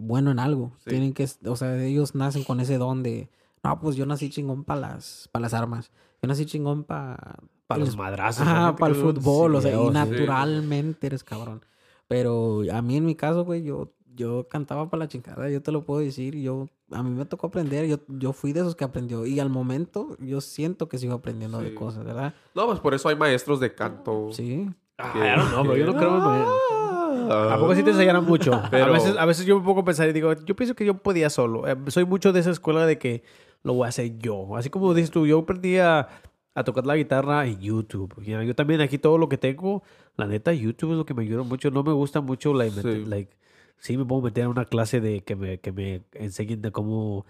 bueno 0.00 0.30
en 0.30 0.38
algo. 0.38 0.72
Sí. 0.84 0.90
Tienen 0.90 1.12
que, 1.12 1.26
o 1.46 1.56
sea, 1.56 1.82
ellos 1.84 2.14
nacen 2.14 2.44
con 2.44 2.60
ese 2.60 2.78
don 2.78 3.02
de, 3.02 3.28
no, 3.62 3.80
pues 3.80 3.96
yo 3.96 4.06
nací 4.06 4.30
chingón 4.30 4.64
para 4.64 4.80
las, 4.80 5.28
para 5.32 5.42
las 5.42 5.54
armas. 5.54 5.90
Yo 6.22 6.28
nací 6.28 6.46
chingón 6.46 6.84
para... 6.84 7.36
Para 7.66 7.80
los 7.80 7.96
madrazos. 7.96 8.46
Ajá, 8.46 8.66
gente 8.66 8.80
para 8.80 8.94
el 8.94 9.00
fútbol, 9.00 9.54
o 9.54 9.60
sea, 9.60 9.76
sí, 9.76 9.80
y 9.80 9.86
sí. 9.86 9.92
naturalmente 9.92 11.06
eres 11.06 11.22
cabrón. 11.22 11.64
Pero 12.08 12.62
a 12.72 12.82
mí 12.82 12.96
en 12.96 13.06
mi 13.06 13.14
caso, 13.14 13.44
güey, 13.44 13.62
yo, 13.62 13.92
yo 14.16 14.48
cantaba 14.48 14.90
para 14.90 15.04
la 15.04 15.08
chingada, 15.08 15.48
yo 15.48 15.62
te 15.62 15.70
lo 15.70 15.84
puedo 15.84 16.00
decir. 16.00 16.34
Yo, 16.36 16.68
a 16.90 17.02
mí 17.04 17.10
me 17.10 17.24
tocó 17.26 17.46
aprender, 17.46 17.86
yo, 17.86 17.98
yo 18.08 18.32
fui 18.32 18.52
de 18.52 18.60
esos 18.60 18.74
que 18.74 18.82
aprendió. 18.82 19.24
Y 19.24 19.38
al 19.38 19.50
momento, 19.50 20.16
yo 20.18 20.40
siento 20.40 20.88
que 20.88 20.98
sigo 20.98 21.14
aprendiendo 21.14 21.60
de 21.60 21.68
Sí. 21.68 21.74
cosas, 21.76 22.04
¿verdad? 22.04 22.34
No, 22.56 22.66
pues 22.66 22.80
por 22.80 22.92
eso 22.94 23.08
hay 23.08 23.14
maestros 23.16 23.60
de 23.60 23.72
canto. 23.74 24.30
Sí. 24.32 24.68
Ah, 24.98 25.12
I 25.14 25.38
don't 25.38 25.50
know, 25.50 25.62
bro, 25.62 25.76
yo 25.76 25.86
no 25.86 25.94
creo 25.96 26.10
Ah. 27.32 27.54
¿A 27.54 27.58
poco 27.58 27.74
sí 27.74 27.82
te 27.82 27.90
enseñaron 27.90 28.24
mucho? 28.26 28.52
A, 28.64 28.70
Pero- 28.70 28.92
veces, 28.92 29.16
a 29.16 29.24
veces 29.24 29.46
yo 29.46 29.58
me 29.58 29.64
pongo 29.64 29.80
a 29.80 29.84
pensar 29.84 30.08
y 30.08 30.12
digo, 30.12 30.32
yo 30.44 30.56
pienso 30.56 30.74
que 30.74 30.84
yo 30.84 30.94
podía 30.94 31.30
solo. 31.30 31.66
Eh, 31.68 31.76
soy 31.88 32.04
mucho 32.04 32.32
de 32.32 32.40
esa 32.40 32.50
escuela 32.50 32.86
de 32.86 32.98
que 32.98 33.22
lo 33.62 33.74
voy 33.74 33.86
a 33.86 33.88
hacer 33.88 34.18
yo. 34.18 34.56
Así 34.56 34.70
como 34.70 34.92
dices 34.94 35.10
tú, 35.10 35.26
yo 35.26 35.38
aprendí 35.40 35.78
a, 35.78 36.08
a 36.54 36.64
tocar 36.64 36.86
la 36.86 36.96
guitarra 36.96 37.46
en 37.46 37.60
YouTube. 37.60 38.14
Yo 38.24 38.54
también 38.54 38.80
aquí 38.80 38.98
todo 38.98 39.18
lo 39.18 39.28
que 39.28 39.38
tengo, 39.38 39.82
la 40.16 40.26
neta, 40.26 40.52
YouTube 40.52 40.92
es 40.92 40.98
lo 40.98 41.04
que 41.06 41.14
me 41.14 41.22
ayuda 41.22 41.42
mucho. 41.44 41.70
No 41.70 41.82
me 41.82 41.92
gusta 41.92 42.20
mucho, 42.20 42.52
like, 42.54 42.80
Sí. 42.82 43.04
like, 43.06 43.36
sí 43.78 43.96
me 43.96 44.04
puedo 44.04 44.22
meter 44.22 44.44
en 44.44 44.50
una 44.50 44.64
clase 44.64 45.00
de 45.00 45.22
que 45.22 45.36
me, 45.36 45.58
que 45.58 45.72
me 45.72 46.02
enseñen 46.14 46.60
de 46.62 46.70
cómo 46.72 47.26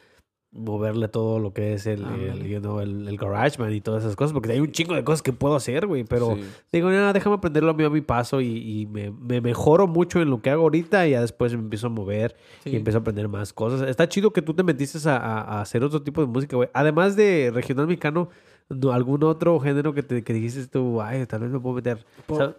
moverle 0.53 1.07
todo 1.07 1.39
lo 1.39 1.53
que 1.53 1.75
es 1.75 1.87
el, 1.87 2.05
el, 2.05 2.45
you 2.49 2.59
know, 2.59 2.81
el, 2.81 3.07
el 3.07 3.17
GarageBand 3.17 3.73
y 3.73 3.81
todas 3.81 4.03
esas 4.03 4.17
cosas, 4.17 4.33
porque 4.33 4.51
hay 4.51 4.59
un 4.59 4.73
chingo 4.73 4.95
de 4.97 5.05
cosas 5.05 5.23
que 5.23 5.33
puedo 5.33 5.55
hacer, 5.55 5.87
güey, 5.87 6.03
pero... 6.03 6.35
Sí. 6.35 6.43
Digo, 6.73 6.91
nada, 6.91 7.13
déjame 7.13 7.37
aprenderlo 7.37 7.71
a 7.71 7.75
mí 7.75 7.85
a 7.85 7.91
mi 7.91 8.01
paso 8.01 8.41
y, 8.41 8.81
y 8.81 8.87
me, 8.87 9.13
me 9.13 9.41
mejoro 9.41 9.87
mucho 9.87 10.21
en 10.21 10.29
lo 10.29 10.43
que 10.43 10.51
hago 10.51 10.63
ahorita 10.63 11.07
y 11.07 11.13
ya 11.13 11.21
después 11.21 11.53
me 11.53 11.61
empiezo 11.61 11.87
a 11.87 11.91
mover 11.91 12.35
Sí. 12.65 12.71
y 12.71 12.77
empiezo 12.77 12.99
a 12.99 13.01
aprender 13.03 13.29
más 13.29 13.53
cosas. 13.53 13.89
Está 13.89 14.09
chido 14.09 14.33
que 14.33 14.43
tú 14.43 14.53
te 14.53 14.65
metiste 14.65 14.99
a, 15.09 15.17
a- 15.17 15.41
a 15.41 15.61
hacer 15.61 15.85
otro 15.85 16.03
tipo 16.03 16.21
de 16.21 16.27
música, 16.27 16.57
güey. 16.57 16.69
Además 16.75 17.15
de 17.15 17.53
regional 17.55 17.87
mexicano, 17.87 18.29
no, 18.69 18.91
¿algún 18.93 19.23
otro 19.23 19.59
género 19.61 19.95
que, 19.95 20.03
te, 20.03 20.25
que 20.25 20.33
dijiste 20.33 20.67
tú, 20.67 21.01
ay, 21.01 21.27
tal 21.27 21.43
vez 21.43 21.51
me 21.51 21.61
puedo 21.61 21.77
meter? 21.77 22.05
Por- 22.27 22.57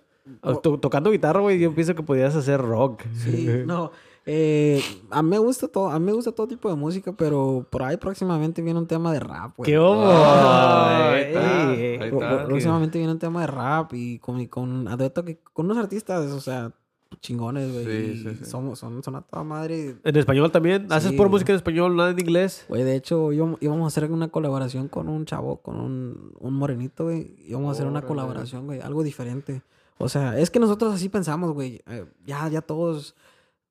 tocando 0.80 1.12
guitarra, 1.12 1.42
güey, 1.42 1.60
yo 1.60 1.74
pienso 1.74 1.94
que 1.96 2.04
podías 2.04 2.36
hacer 2.36 2.62
rock. 2.62 3.02
Sí, 3.16 3.50
no. 3.66 3.92
Eh, 4.26 4.82
a 5.10 5.24
mí 5.24 5.30
me 5.30 5.40
gusta 5.40 5.68
todo, 5.68 5.90
a 5.90 5.98
mí 6.00 6.06
me 6.06 6.12
gusta 6.12 6.32
todo 6.32 6.48
tipo 6.48 6.70
de 6.70 6.76
música, 6.76 7.12
pero 7.12 7.66
por 7.70 7.82
ahí 7.84 7.98
próximamente 7.98 8.62
viene 8.62 8.80
un 8.80 8.86
tema 8.88 9.12
de 9.12 9.20
rap, 9.20 9.54
güey. 9.58 9.70
¡Qué 9.72 9.78
homo! 9.80 10.06
Pro- 12.10 12.46
Próximamente 12.46 12.98
viene 12.98 13.14
un 13.14 13.20
tema 13.20 13.42
de 13.42 13.48
rap 13.48 13.94
y 13.94 14.20
con, 14.20 14.40
y 14.40 14.48
con, 14.48 14.88
que- 15.26 15.40
con 15.54 15.66
unos 15.66 15.78
artistas, 15.78 16.32
o 16.32 16.40
sea, 16.42 16.72
chingones, 17.20 17.72
güey. 17.74 17.86
Sí, 17.86 17.92
y 17.92 18.24
sí, 18.24 18.36
sí. 18.40 18.46
Somos, 18.46 18.80
son, 18.80 19.04
son 19.04 19.16
a 19.16 19.22
toda 19.22 19.44
madre. 19.44 19.98
¿En 20.04 20.16
español 20.16 20.52
también? 20.52 20.88
¿Haces 20.92 21.12
Sí, 21.12 21.18
por 21.18 21.30
música 21.30 21.52
en 21.52 21.58
español, 21.58 21.96
nada 21.96 22.12
en 22.12 22.20
inglés? 22.20 22.66
Güey, 22.70 22.84
de 22.84 22.96
hecho, 22.96 23.32
íbamos, 23.32 23.58
íbamos 23.62 23.86
a 23.86 23.88
hacer 23.88 24.12
una 24.12 24.30
colaboración 24.30 24.88
con 24.88 25.10
un 25.10 25.26
chavo, 25.26 25.58
con 25.58 25.80
un, 25.80 26.34
un 26.40 26.54
morenito, 26.54 27.06
güey. 27.06 27.36
Íbamos 27.48 27.70
a 27.70 27.72
hacer 27.74 27.88
una 27.88 28.02
colaboración, 28.04 28.66
güey, 28.66 28.80
algo 28.82 29.04
diferente. 29.04 29.62
O 29.98 30.10
sea, 30.10 30.38
es 30.40 30.50
que 30.50 30.60
nosotros 30.60 30.94
así 30.94 31.10
pensamos, 31.10 31.52
güey. 31.54 31.82
eh, 31.88 32.06
ya, 32.26 32.48
ya 32.48 32.62
todos, 32.62 33.16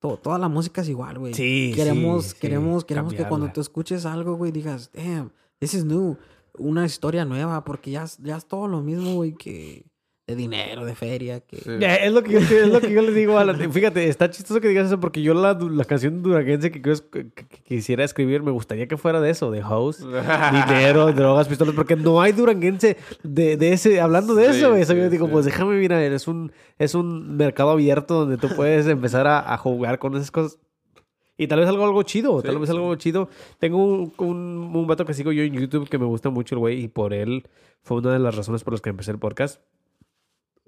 to- 0.00 0.16
toda 0.16 0.38
la 0.38 0.48
música 0.48 0.80
es 0.80 0.88
igual, 0.88 1.18
güey. 1.18 1.34
Sí, 1.34 1.72
Queremos, 1.74 2.24
sí, 2.24 2.30
sí, 2.30 2.36
queremos, 2.40 2.84
queremos 2.84 3.12
que 3.14 3.24
cuando 3.28 3.46
tú 3.52 3.60
escuches 3.60 4.04
algo, 4.06 4.34
güey, 4.34 4.50
digas, 4.52 4.90
damn, 4.92 5.30
this 5.58 5.74
is 5.74 5.84
new. 5.84 6.16
Una 6.58 6.84
historia 6.84 7.24
nueva, 7.24 7.64
porque 7.64 7.90
ya, 7.92 8.04
ya 8.22 8.36
es 8.36 8.44
todo 8.46 8.66
lo 8.66 8.80
mismo, 8.82 9.14
güey, 9.14 9.34
que 9.34 9.84
de 10.30 10.36
dinero, 10.36 10.84
de 10.84 10.94
feria, 10.94 11.40
que... 11.40 11.56
Sí. 11.56 11.70
Es 11.80 12.12
lo 12.12 12.22
que 12.22 12.32
yo, 12.32 12.38
es 12.38 12.68
lo 12.68 12.80
que 12.80 12.92
yo 12.92 13.02
le 13.02 13.12
digo 13.12 13.36
a 13.38 13.44
la... 13.44 13.54
Fíjate, 13.54 14.08
está 14.08 14.30
chistoso 14.30 14.60
que 14.60 14.68
digas 14.68 14.86
eso 14.86 15.00
porque 15.00 15.20
yo 15.22 15.34
la, 15.34 15.52
la 15.54 15.84
canción 15.84 16.22
duranguense 16.22 16.70
que, 16.70 16.80
que, 16.80 16.94
que- 17.10 17.44
quisiera 17.64 18.04
escribir 18.04 18.42
me 18.42 18.50
gustaría 18.50 18.86
que 18.88 18.96
fuera 18.96 19.20
de 19.20 19.30
eso, 19.30 19.50
de 19.50 19.62
house, 19.62 19.98
dinero, 20.68 21.12
drogas, 21.12 21.48
pistolas, 21.48 21.74
porque 21.74 21.96
no 21.96 22.20
hay 22.20 22.32
duranguense 22.32 22.96
de, 23.22 23.56
de 23.56 23.72
ese, 23.72 24.00
hablando 24.00 24.34
de 24.34 24.52
Sí, 24.52 24.58
eso, 24.58 24.70
güey. 24.70 24.82
Eso 24.82 24.92
sí, 24.92 24.98
yo 24.98 25.10
digo, 25.10 25.26
sí. 25.26 25.32
pues 25.32 25.44
déjame, 25.44 25.76
mira, 25.76 26.04
es 26.04 26.28
un, 26.28 26.52
es 26.78 26.94
un 26.94 27.36
mercado 27.36 27.70
abierto 27.70 28.14
donde 28.14 28.36
tú 28.38 28.48
puedes 28.54 28.86
empezar 28.86 29.26
a, 29.26 29.52
a 29.52 29.56
jugar 29.58 29.98
con 29.98 30.14
esas 30.16 30.30
cosas. 30.30 30.58
Y 31.36 31.46
tal 31.46 31.60
vez 31.60 31.68
algo, 31.70 31.84
algo 31.84 32.02
chido, 32.02 32.40
Sí, 32.42 32.46
tal 32.46 32.58
vez 32.58 32.68
sí. 32.68 32.76
algo 32.76 32.94
chido. 32.96 33.30
Tengo 33.58 33.78
un, 33.82 34.12
un, 34.18 34.70
un 34.76 34.86
vato 34.86 35.06
que 35.06 35.14
sigo 35.14 35.32
yo 35.32 35.42
en 35.42 35.54
YouTube 35.54 35.88
que 35.88 35.96
me 35.96 36.04
gusta 36.04 36.28
mucho 36.28 36.54
el 36.54 36.58
güey 36.58 36.82
y 36.84 36.88
por 36.88 37.14
él 37.14 37.44
fue 37.82 37.96
una 37.96 38.12
de 38.12 38.18
las 38.18 38.34
razones 38.36 38.62
por 38.62 38.74
las 38.74 38.82
que 38.82 38.90
empecé 38.90 39.10
el 39.10 39.18
podcast. 39.18 39.58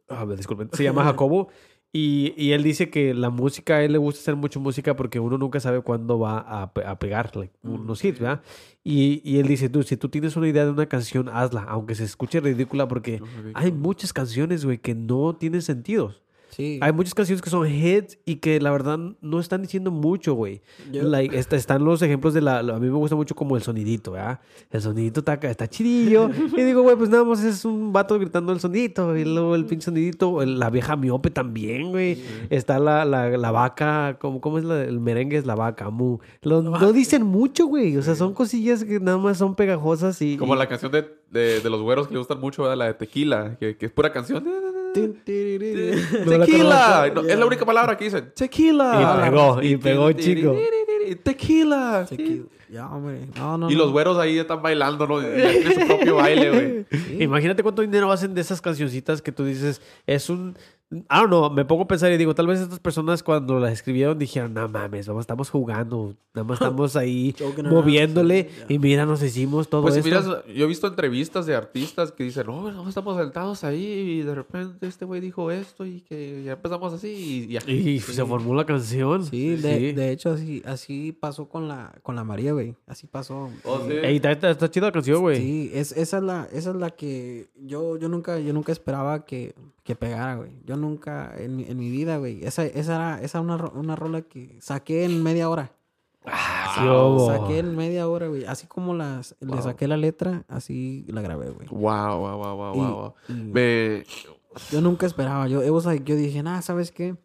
Ah, 0.09 0.27
disculpen. 0.37 0.69
Se 0.73 0.85
llama 0.85 1.05
Jacobo. 1.05 1.49
Y, 1.95 2.33
y 2.39 2.53
él 2.53 2.63
dice 2.63 2.89
que 2.89 3.13
la 3.13 3.29
música, 3.29 3.77
a 3.77 3.85
él 3.85 3.93
le 3.93 3.99
gusta 3.99 4.21
hacer 4.21 4.35
mucho 4.35 4.59
música 4.61 4.97
porque 4.97 5.21
uno 5.21 5.37
nunca 5.37 5.61
sabe 5.61 5.83
cuándo 5.83 6.19
va 6.19 6.39
a, 6.39 6.63
a 6.63 6.99
pegar 6.99 7.37
like, 7.37 7.53
unos 7.63 8.03
hits, 8.03 8.19
¿verdad? 8.19 8.41
Y, 8.83 9.21
y 9.31 9.41
él 9.41 9.47
dice, 9.47 9.69
tú, 9.69 9.83
si 9.83 9.99
tú 9.99 10.09
tienes 10.09 10.35
una 10.35 10.49
idea 10.49 10.65
de 10.65 10.71
una 10.71 10.87
canción, 10.87 11.29
hazla, 11.29 11.65
aunque 11.65 11.95
se 11.95 12.05
escuche 12.05 12.41
ridícula 12.41 12.89
porque 12.89 13.21
hay 13.53 13.73
muchas 13.73 14.15
canciones, 14.15 14.65
güey, 14.65 14.79
que 14.79 14.95
no 14.95 15.37
tienen 15.37 15.61
sentido. 15.61 16.15
Sí. 16.55 16.79
Hay 16.83 16.93
muchas 16.93 17.15
canciones 17.15 17.41
que 17.41 17.49
son 17.49 17.67
hits 17.67 18.19
y 18.27 18.37
que 18.37 18.61
la 18.61 18.71
verdad 18.71 18.99
no 19.23 19.41
están 19.41 19.63
diciendo 19.63 19.91
mucho, 19.91 20.35
güey. 20.35 20.61
Yo- 20.93 21.03
Like, 21.05 21.39
está- 21.39 21.57
están 21.57 21.83
los 21.83 22.03
ejemplos 22.03 22.35
de 22.35 22.43
la, 22.43 22.59
A 22.59 22.63
mí 22.63 22.89
me 22.91 22.97
gusta 22.97 23.17
mucho 23.17 23.35
como 23.35 23.57
el 23.57 23.63
sonidito, 23.63 24.13
¿verdad? 24.13 24.39
El 24.71 24.83
sonidito 24.83 25.21
está, 25.21 25.35
está 25.35 25.67
chidillo. 25.67 26.29
y 26.57 26.63
digo, 26.63 26.83
güey, 26.83 26.95
pues 26.97 27.09
nada 27.09 27.25
más 27.25 27.43
es 27.43 27.65
un 27.65 27.91
vato 27.93 28.19
gritando 28.19 28.53
el 28.53 28.61
sonidito. 28.61 29.17
Y 29.17 29.25
luego 29.25 29.55
el 29.55 29.65
pinche 29.65 29.87
sonidito. 29.87 30.45
la 30.45 30.69
vieja 30.69 30.95
miope 30.95 31.31
también, 31.31 31.91
güey. 31.91 32.23
Está 32.51 32.79
la, 32.79 33.07
la, 33.07 33.31
la 33.39 33.51
vaca. 33.51 34.19
¿Cómo, 34.21 34.43
cómo 34.43 34.59
es 34.59 34.65
la- 34.65 34.85
el 34.85 35.01
merengue? 35.01 35.39
Es 35.39 35.47
la 35.47 35.55
vaca, 35.55 35.89
mu. 35.89 36.19
Lo- 36.43 36.61
no 36.61 36.93
dicen 36.93 37.23
mucho, 37.25 37.65
güey. 37.67 37.97
O 37.97 38.03
sea, 38.03 38.15
son 38.15 38.35
cosillas 38.35 38.85
que 38.85 39.01
nada 39.01 39.17
más 39.17 39.39
son 39.39 39.55
pegajosas 39.55 40.21
y... 40.21 40.37
Como 40.37 40.55
y- 40.55 40.59
la 40.59 40.69
canción 40.69 40.93
de, 40.93 41.07
de, 41.31 41.61
de 41.61 41.71
los 41.71 41.81
güeros 41.81 42.09
que 42.09 42.13
le 42.13 42.19
gustan 42.19 42.41
mucho, 42.41 42.63
¿verdad? 42.63 42.77
la 42.77 42.85
de 42.87 42.95
Tequila, 42.95 43.57
que, 43.59 43.77
que 43.79 43.87
es 43.87 43.93
pura 43.93 44.13
canción. 44.13 44.45
Tequila. 44.93 47.11
No, 47.15 47.21
es 47.23 47.39
la 47.39 47.47
única 47.47 47.65
palabra 47.65 47.97
que 47.97 48.05
dicen. 48.05 48.33
Tequila. 48.35 49.01
Y 49.01 49.31
pegó, 49.31 49.63
y 49.63 49.77
pegó, 49.77 50.13
chico. 50.13 50.57
Tequila. 51.23 52.07
Tequila. 52.09 52.45
Ya, 52.73 52.89
hombre. 52.89 53.29
No, 53.37 53.59
no, 53.59 53.71
Y 53.71 53.75
no. 53.75 53.81
los 53.83 53.93
güeros 53.93 54.17
ahí 54.17 54.39
están 54.39 54.63
bailando, 54.63 55.07
¿no? 55.07 55.21
Su 55.21 55.87
propio 55.87 56.17
baile, 56.17 56.87
güey. 56.89 57.23
Imagínate 57.23 57.63
cuánto 57.63 57.83
dinero 57.83 58.11
hacen 58.11 58.33
de 58.35 58.41
esas 58.41 58.63
cancioncitas 58.63 59.21
que 59.21 59.31
tú 59.33 59.45
dices, 59.45 59.83
es 60.07 60.31
un... 60.31 60.57
I 60.95 61.05
don't 61.09 61.29
know, 61.29 61.49
me 61.51 61.65
pongo 61.65 61.85
a 61.85 61.89
pensar 61.89 62.13
y 62.13 62.19
digo, 62.19 62.35
tal 62.35 62.47
vez 62.47 62.61
estas 62.61 62.79
personas 62.79 63.23
cuando 63.23 63.59
las 63.59 63.73
escribieron 63.73 64.19
dijeron, 64.19 64.53
no 64.53 64.69
mames, 64.69 65.09
vamos, 65.09 65.23
estamos 65.23 65.49
jugando, 65.49 66.15
nada 66.35 66.45
más 66.47 66.61
estamos 66.61 66.97
ahí 66.97 67.35
moviéndole 67.65 68.43
sí, 68.51 68.57
ya. 68.69 68.75
y 68.75 68.79
mira, 68.79 69.07
nos 69.07 69.23
hicimos 69.23 69.71
todo 69.71 69.81
Pues 69.81 69.97
esto. 69.97 70.07
miras, 70.07 70.27
yo 70.55 70.65
he 70.67 70.69
visto 70.69 70.87
entrevistas 70.87 71.47
de 71.47 71.55
artistas 71.57 72.13
que 72.13 72.25
dicen, 72.25 72.45
no, 72.47 72.71
no, 72.71 72.87
estamos 72.87 73.17
sentados 73.17 73.65
ahí 73.65 73.83
y 73.87 74.23
de 74.23 74.35
repente 74.35 74.87
este 74.87 75.07
güey 75.07 75.23
dijo 75.23 75.51
esto 75.51 75.87
y 75.87 76.03
que 76.03 76.43
ya 76.45 76.53
empezamos 76.53 76.93
así 76.93 77.09
y, 77.49 77.53
y 77.55 77.57
aquí. 77.57 77.73
Y 77.73 77.99
se 78.01 78.23
formó 78.27 78.55
la 78.55 78.67
canción. 78.67 79.25
Sí, 79.25 79.57
de, 79.57 79.95
de 79.95 80.11
hecho, 80.13 80.33
así, 80.33 80.61
así 80.67 81.13
pasó 81.19 81.49
con 81.49 81.69
la, 81.69 81.95
con 82.03 82.17
la 82.17 82.25
María, 82.25 82.53
güey. 82.53 82.62
Así 82.87 83.07
pasó. 83.07 83.51
Oh, 83.65 83.81
sí. 83.87 83.93
Ey, 84.03 84.17
está, 84.17 84.33
está- 84.33 84.51
está 84.51 84.71
chida 84.71 84.87
la 84.87 84.93
canción, 84.93 85.21
güey. 85.21 85.37
Sí, 85.39 85.71
es, 85.75 85.93
esa, 85.93 86.19
es 86.19 86.23
la, 86.23 86.49
esa 86.53 86.71
es 86.71 86.77
la 86.77 86.91
que 86.91 87.49
yo, 87.57 87.97
yo, 87.97 88.09
nunca, 88.09 88.39
yo 88.39 88.53
nunca 88.53 88.73
esperaba 88.73 89.25
que, 89.25 89.55
que 89.85 89.95
pegara, 89.97 90.37
güey. 90.37 90.51
Yo 90.65 90.77
nunca, 90.77 91.33
en, 91.39 91.57
mi- 91.57 91.65
en 91.65 91.79
mi 91.79 91.91
vida, 91.91 92.17
güey. 92.19 92.45
Esa, 92.45 92.65
esa 92.65 92.95
era 92.97 93.23
esa 93.23 93.41
una, 93.41 93.57
una 93.57 93.97
rola 93.97 94.23
que 94.23 94.57
saqué 94.61 95.05
en 95.05 95.23
media 95.23 95.49
hora. 95.49 95.73
Ah, 96.25 96.75
hubo. 96.87 97.27
Saqué 97.27 97.59
en 97.59 97.77
media 97.77 98.09
hora, 98.09 98.29
güey. 98.29 98.45
Así 98.45 98.67
como 98.67 98.95
las, 98.95 99.35
le 99.41 99.61
saqué 99.61 99.89
la 99.89 99.97
letra, 99.97 100.45
así 100.49 101.05
la 101.09 101.21
grabé, 101.21 101.51
güey. 101.51 101.67
Wow, 101.69 102.19
wow, 102.19 102.37
wow, 102.39 102.57
wow, 102.57 102.75
Y- 102.75 102.79
wow. 102.93 103.15
y 103.29 103.33
Me... 103.53 104.05
Yo 104.71 104.81
nunca 104.83 105.07
esperaba. 105.07 105.49
Yo, 105.49 105.63
it 105.65 105.71
was 105.71 105.85
like- 105.87 106.05
yo 106.05 106.15
dije, 106.15 106.43
nah, 106.43 106.61
¿sabes 106.61 106.93
qué? 106.93 107.17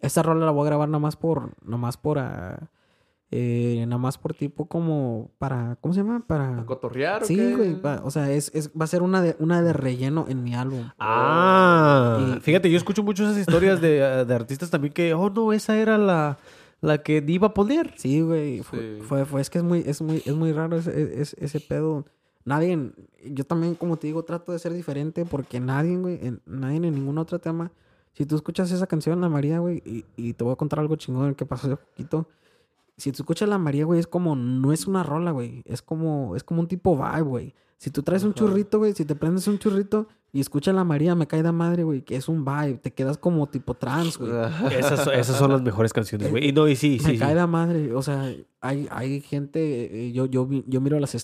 Esta 0.00 0.22
rola 0.22 0.44
la 0.46 0.50
voy 0.50 0.62
a 0.62 0.66
grabar 0.66 0.88
nada 0.88 0.98
más 0.98 1.14
por, 1.16 1.52
nada 1.62 1.76
más 1.78 1.96
por, 1.96 2.18
ah, 2.18 2.70
eh, 3.30 3.84
nada 3.88 3.98
más 3.98 4.16
por 4.18 4.34
tipo 4.34 4.66
como 4.66 5.30
para, 5.38 5.76
¿cómo 5.80 5.92
se 5.94 6.00
llama? 6.00 6.24
Para... 6.26 6.64
¿Cotorrear 6.66 7.22
o 7.22 7.26
Sí, 7.26 7.36
güey. 7.54 7.80
va- 7.80 8.00
O 8.04 8.10
sea, 8.10 8.30
es, 8.30 8.50
es, 8.54 8.70
va 8.70 8.84
a 8.84 8.88
ser 8.88 9.02
una 9.02 9.22
de, 9.22 9.34
una 9.40 9.60
de 9.62 9.72
relleno 9.72 10.26
en 10.28 10.44
mi 10.44 10.54
álbum. 10.54 10.88
Ah, 10.98 12.34
Y- 12.36 12.40
fíjate, 12.40 12.70
yo 12.70 12.76
escucho 12.76 13.02
mucho 13.02 13.24
esas 13.24 13.38
historias 13.38 13.80
de, 13.80 13.98
de 14.26 14.34
artistas 14.34 14.70
también 14.70 14.92
que, 14.92 15.14
oh 15.14 15.30
no, 15.30 15.52
esa 15.52 15.76
era 15.76 15.98
la, 15.98 16.38
la 16.80 16.98
que 16.98 17.24
iba 17.26 17.48
a 17.48 17.54
poner. 17.54 17.92
Sí, 17.96 18.20
güey. 18.20 18.60
Fue, 18.62 18.78
Sí. 18.78 19.02
fue, 19.02 19.24
fue- 19.24 19.40
es 19.40 19.50
que 19.50 19.58
es 19.58 19.64
muy, 19.64 19.82
es 19.86 20.00
muy, 20.02 20.22
es 20.24 20.34
muy 20.34 20.52
raro 20.52 20.76
ese, 20.76 21.20
ese, 21.20 21.36
ese 21.44 21.60
pedo. 21.60 22.04
Nadie, 22.44 22.92
yo 23.24 23.44
también, 23.44 23.74
como 23.74 23.96
te 23.96 24.06
digo, 24.06 24.22
trato 24.24 24.52
de 24.52 24.58
ser 24.58 24.72
diferente 24.74 25.24
porque 25.24 25.60
nadie, 25.60 25.96
güey, 25.96 26.18
en, 26.24 26.40
nadie 26.46 26.76
en 26.76 26.82
ningún 26.94 27.18
otro 27.18 27.38
tema. 27.38 27.72
Si 28.12 28.26
tú 28.26 28.36
escuchas 28.36 28.70
esa 28.70 28.86
canción, 28.86 29.20
La 29.20 29.28
María, 29.28 29.58
güey, 29.58 29.82
y, 29.84 30.04
y 30.16 30.34
te 30.34 30.44
voy 30.44 30.52
a 30.52 30.56
contar 30.56 30.78
algo 30.78 30.94
chingón 30.96 31.34
que 31.34 31.46
pasó 31.46 31.66
hace 31.66 31.76
poquito. 31.76 32.28
Si 32.96 33.10
tú 33.12 33.22
escuchas 33.22 33.48
La 33.48 33.58
María, 33.58 33.84
güey, 33.84 33.98
es 34.00 34.06
como, 34.06 34.36
no 34.36 34.72
es 34.72 34.86
una 34.86 35.02
rola, 35.02 35.30
güey. 35.32 35.62
Es 35.66 35.82
como, 35.82 36.36
es 36.36 36.44
como 36.44 36.60
un 36.60 36.68
tipo 36.68 36.96
vibe, 36.96 37.22
güey. 37.22 37.54
Si 37.76 37.90
tú 37.90 38.02
traes 38.02 38.22
un 38.24 38.32
churrito, 38.34 38.78
güey, 38.78 38.92
si 38.94 39.04
te 39.04 39.14
prendes 39.16 39.46
un 39.48 39.58
churrito 39.58 40.06
y 40.32 40.40
escuchas 40.40 40.74
La 40.74 40.84
María, 40.84 41.14
me 41.14 41.26
cae 41.26 41.42
de 41.42 41.52
madre, 41.52 41.82
güey, 41.82 42.02
que 42.02 42.16
es 42.16 42.28
un 42.28 42.44
vibe. 42.44 42.78
Te 42.78 42.92
quedas 42.94 43.18
como 43.18 43.46
tipo 43.48 43.74
trans, 43.74 44.16
güey. 44.16 44.30
Esas, 44.78 45.06
esas 45.08 45.36
son 45.36 45.50
las 45.52 45.60
mejores 45.60 45.92
canciones, 45.92 46.30
güey. 46.30 46.48
Y 46.48 46.52
no, 46.52 46.66
y 46.68 46.76
sí, 46.76 46.98
Me 47.04 47.10
sí. 47.10 47.18
cae 47.18 47.30
sí. 47.30 47.34
de 47.34 47.46
madre. 47.46 47.94
O 47.94 48.00
sea, 48.00 48.32
hay, 48.60 48.86
hay 48.90 49.20
gente. 49.20 50.06
eh, 50.06 50.12
Yo, 50.12 50.26
yo, 50.26 50.46
vi- 50.46 50.64
yo 50.66 50.80
miro 50.80 50.98
las 51.00 51.14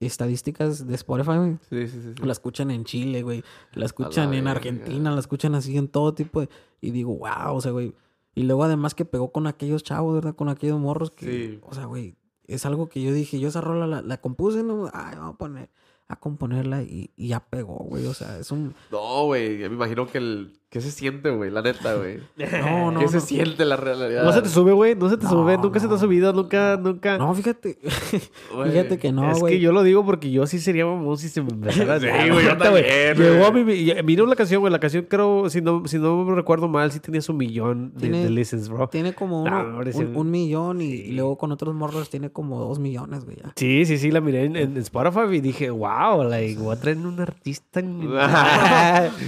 estadísticas 0.00 0.86
de 0.86 0.94
Spotify, 0.94 1.36
güey. 1.36 1.58
Sí, 1.70 1.88
sí, 1.88 2.00
sí. 2.02 2.12
sí. 2.16 2.22
La 2.24 2.32
escuchan 2.32 2.70
en 2.70 2.84
Chile, 2.84 3.22
güey. 3.22 3.42
La 3.72 3.86
escuchan 3.86 4.32
en. 4.34 4.46
Argentina, 4.46 5.10
la 5.10 5.20
escuchan 5.20 5.54
así 5.54 5.76
en 5.76 5.88
todo 5.88 6.14
tipo 6.14 6.40
de... 6.42 6.48
Y 6.80 6.90
digo, 6.90 7.16
wow, 7.16 7.56
o 7.56 7.60
sea, 7.60 7.72
güey. 7.72 7.94
Y 8.34 8.42
luego 8.44 8.64
además 8.64 8.94
que 8.94 9.04
pegó 9.04 9.32
con 9.32 9.46
aquellos 9.46 9.82
chavos, 9.82 10.14
¿verdad? 10.14 10.34
Con 10.34 10.48
aquellos 10.48 10.80
morros 10.80 11.10
que... 11.10 11.26
Sí. 11.26 11.58
O 11.62 11.74
sea, 11.74 11.84
güey, 11.86 12.16
es 12.46 12.66
algo 12.66 12.88
que 12.88 13.00
yo 13.02 13.12
dije, 13.12 13.38
yo 13.38 13.48
esa 13.48 13.60
rola 13.60 13.86
la, 13.86 14.02
la 14.02 14.20
compuse, 14.20 14.62
¿no? 14.62 14.90
Ay, 14.92 15.16
vamos 15.16 15.34
a 15.34 15.38
poner... 15.38 15.70
A 16.06 16.20
componerla 16.20 16.82
y, 16.82 17.12
y 17.16 17.28
ya 17.28 17.40
pegó, 17.40 17.76
güey. 17.76 18.04
O 18.06 18.12
sea, 18.12 18.38
es 18.38 18.50
un... 18.50 18.74
No, 18.92 19.24
güey. 19.24 19.56
Me 19.60 19.64
imagino 19.64 20.06
que 20.06 20.18
el... 20.18 20.52
¿Qué 20.74 20.80
se 20.80 20.90
siente, 20.90 21.30
güey? 21.30 21.52
La 21.52 21.62
neta, 21.62 21.94
güey. 21.94 22.18
No, 22.36 22.90
no, 22.90 22.98
¿Qué 22.98 23.06
se 23.06 23.20
siente 23.20 23.64
la 23.64 23.76
realidad? 23.76 24.24
No 24.24 24.32
se 24.32 24.42
te 24.42 24.48
sube, 24.48 24.72
güey. 24.72 24.96
No 24.96 25.08
se 25.08 25.16
te 25.16 25.22
No, 25.22 25.30
sube. 25.30 25.56
Nunca 25.56 25.78
se 25.78 25.86
te 25.86 25.94
ha 25.94 25.98
subido. 25.98 26.32
Nunca, 26.32 26.76
nunca. 26.76 27.16
No, 27.16 27.32
fíjate. 27.32 27.78
Fíjate 28.64 28.98
que 28.98 29.12
no, 29.12 29.30
es 29.30 29.38
güey. 29.38 29.54
que 29.54 29.60
yo 29.60 29.70
lo 29.70 29.84
digo 29.84 30.04
porque 30.04 30.32
yo 30.32 30.48
sí 30.48 30.58
sería 30.58 30.84
mamón 30.84 31.16
si 31.16 31.28
se 31.28 31.42
me 31.42 31.50
empezara 31.50 32.00
Sí, 32.00 32.08
a- 32.08 32.26
güey, 32.32 32.44
yo 32.44 32.56
también, 32.56 33.16
Llegó 33.16 33.46
a 33.46 33.50
güey. 33.50 33.64
mi... 34.02 34.16
la 34.26 34.34
canción, 34.34 34.62
güey. 34.62 34.72
La 34.72 34.80
canción 34.80 35.06
creo, 35.08 35.48
si 35.48 35.60
no, 35.60 35.86
si 35.86 35.98
no 36.00 36.24
me 36.24 36.34
recuerdo 36.34 36.66
mal, 36.66 36.90
sí 36.90 36.98
tenía 36.98 37.20
su 37.20 37.32
millón 37.34 37.92
de, 37.94 38.00
Tiene- 38.00 38.24
de 38.24 38.30
listens, 38.30 38.68
bro. 38.68 38.88
Tiene 38.88 39.12
como 39.14 39.48
No, 39.48 39.60
uno- 39.78 39.78
un, 39.94 40.16
un 40.16 40.30
millón 40.32 40.80
y, 40.80 41.12
luego 41.12 41.38
con 41.38 41.52
otros 41.52 41.72
morros 41.72 42.10
tiene 42.10 42.30
como 42.30 42.58
dos 42.58 42.80
millones, 42.80 43.24
güey. 43.24 43.36
ya. 43.36 43.52
Sí, 43.54 43.84
sí, 43.86 43.96
sí, 43.96 44.10
la 44.10 44.20
miré 44.20 44.46
en, 44.46 44.56
en 44.56 44.76
Spotify 44.78 45.36
y 45.36 45.40
dije, 45.40 45.70
wow, 45.70 46.24
like, 46.28 46.60
voy 46.60 46.74
a 46.74 46.80
traer 46.80 46.96
un 46.98 47.20
artista. 47.20 47.78
en- 47.78 48.00
No, 48.10 48.18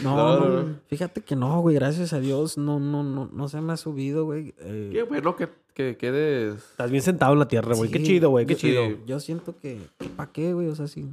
No, 0.02 0.40
no, 0.40 0.40
no, 0.40 0.62
no. 0.62 0.74
fíjate 0.88 1.20
que 1.22 1.35
no, 1.36 1.60
güey, 1.60 1.76
gracias 1.76 2.12
a 2.12 2.20
Dios 2.20 2.58
no, 2.58 2.80
no, 2.80 3.02
no, 3.04 3.28
no 3.32 3.48
se 3.48 3.60
me 3.60 3.72
ha 3.72 3.76
subido, 3.76 4.24
güey. 4.24 4.54
Eh, 4.58 4.90
Qué 4.92 5.02
bueno 5.04 5.36
que, 5.36 5.48
que 5.74 5.96
quedes... 5.96 6.54
Estás 6.56 6.90
bien 6.90 7.02
sentado 7.02 7.32
en 7.34 7.38
la 7.38 7.48
tierra, 7.48 7.74
güey. 7.76 7.90
Qué 7.90 8.02
chido, 8.02 8.30
güey, 8.30 8.46
qué 8.46 8.54
Yo- 8.54 8.58
chido. 8.58 8.82
Yo 9.06 9.20
siento 9.20 9.54
que, 9.56 9.78
¿para 10.16 10.32
qué, 10.32 10.52
güey? 10.54 10.68
O 10.68 10.74
sea, 10.74 10.86
si, 10.88 11.06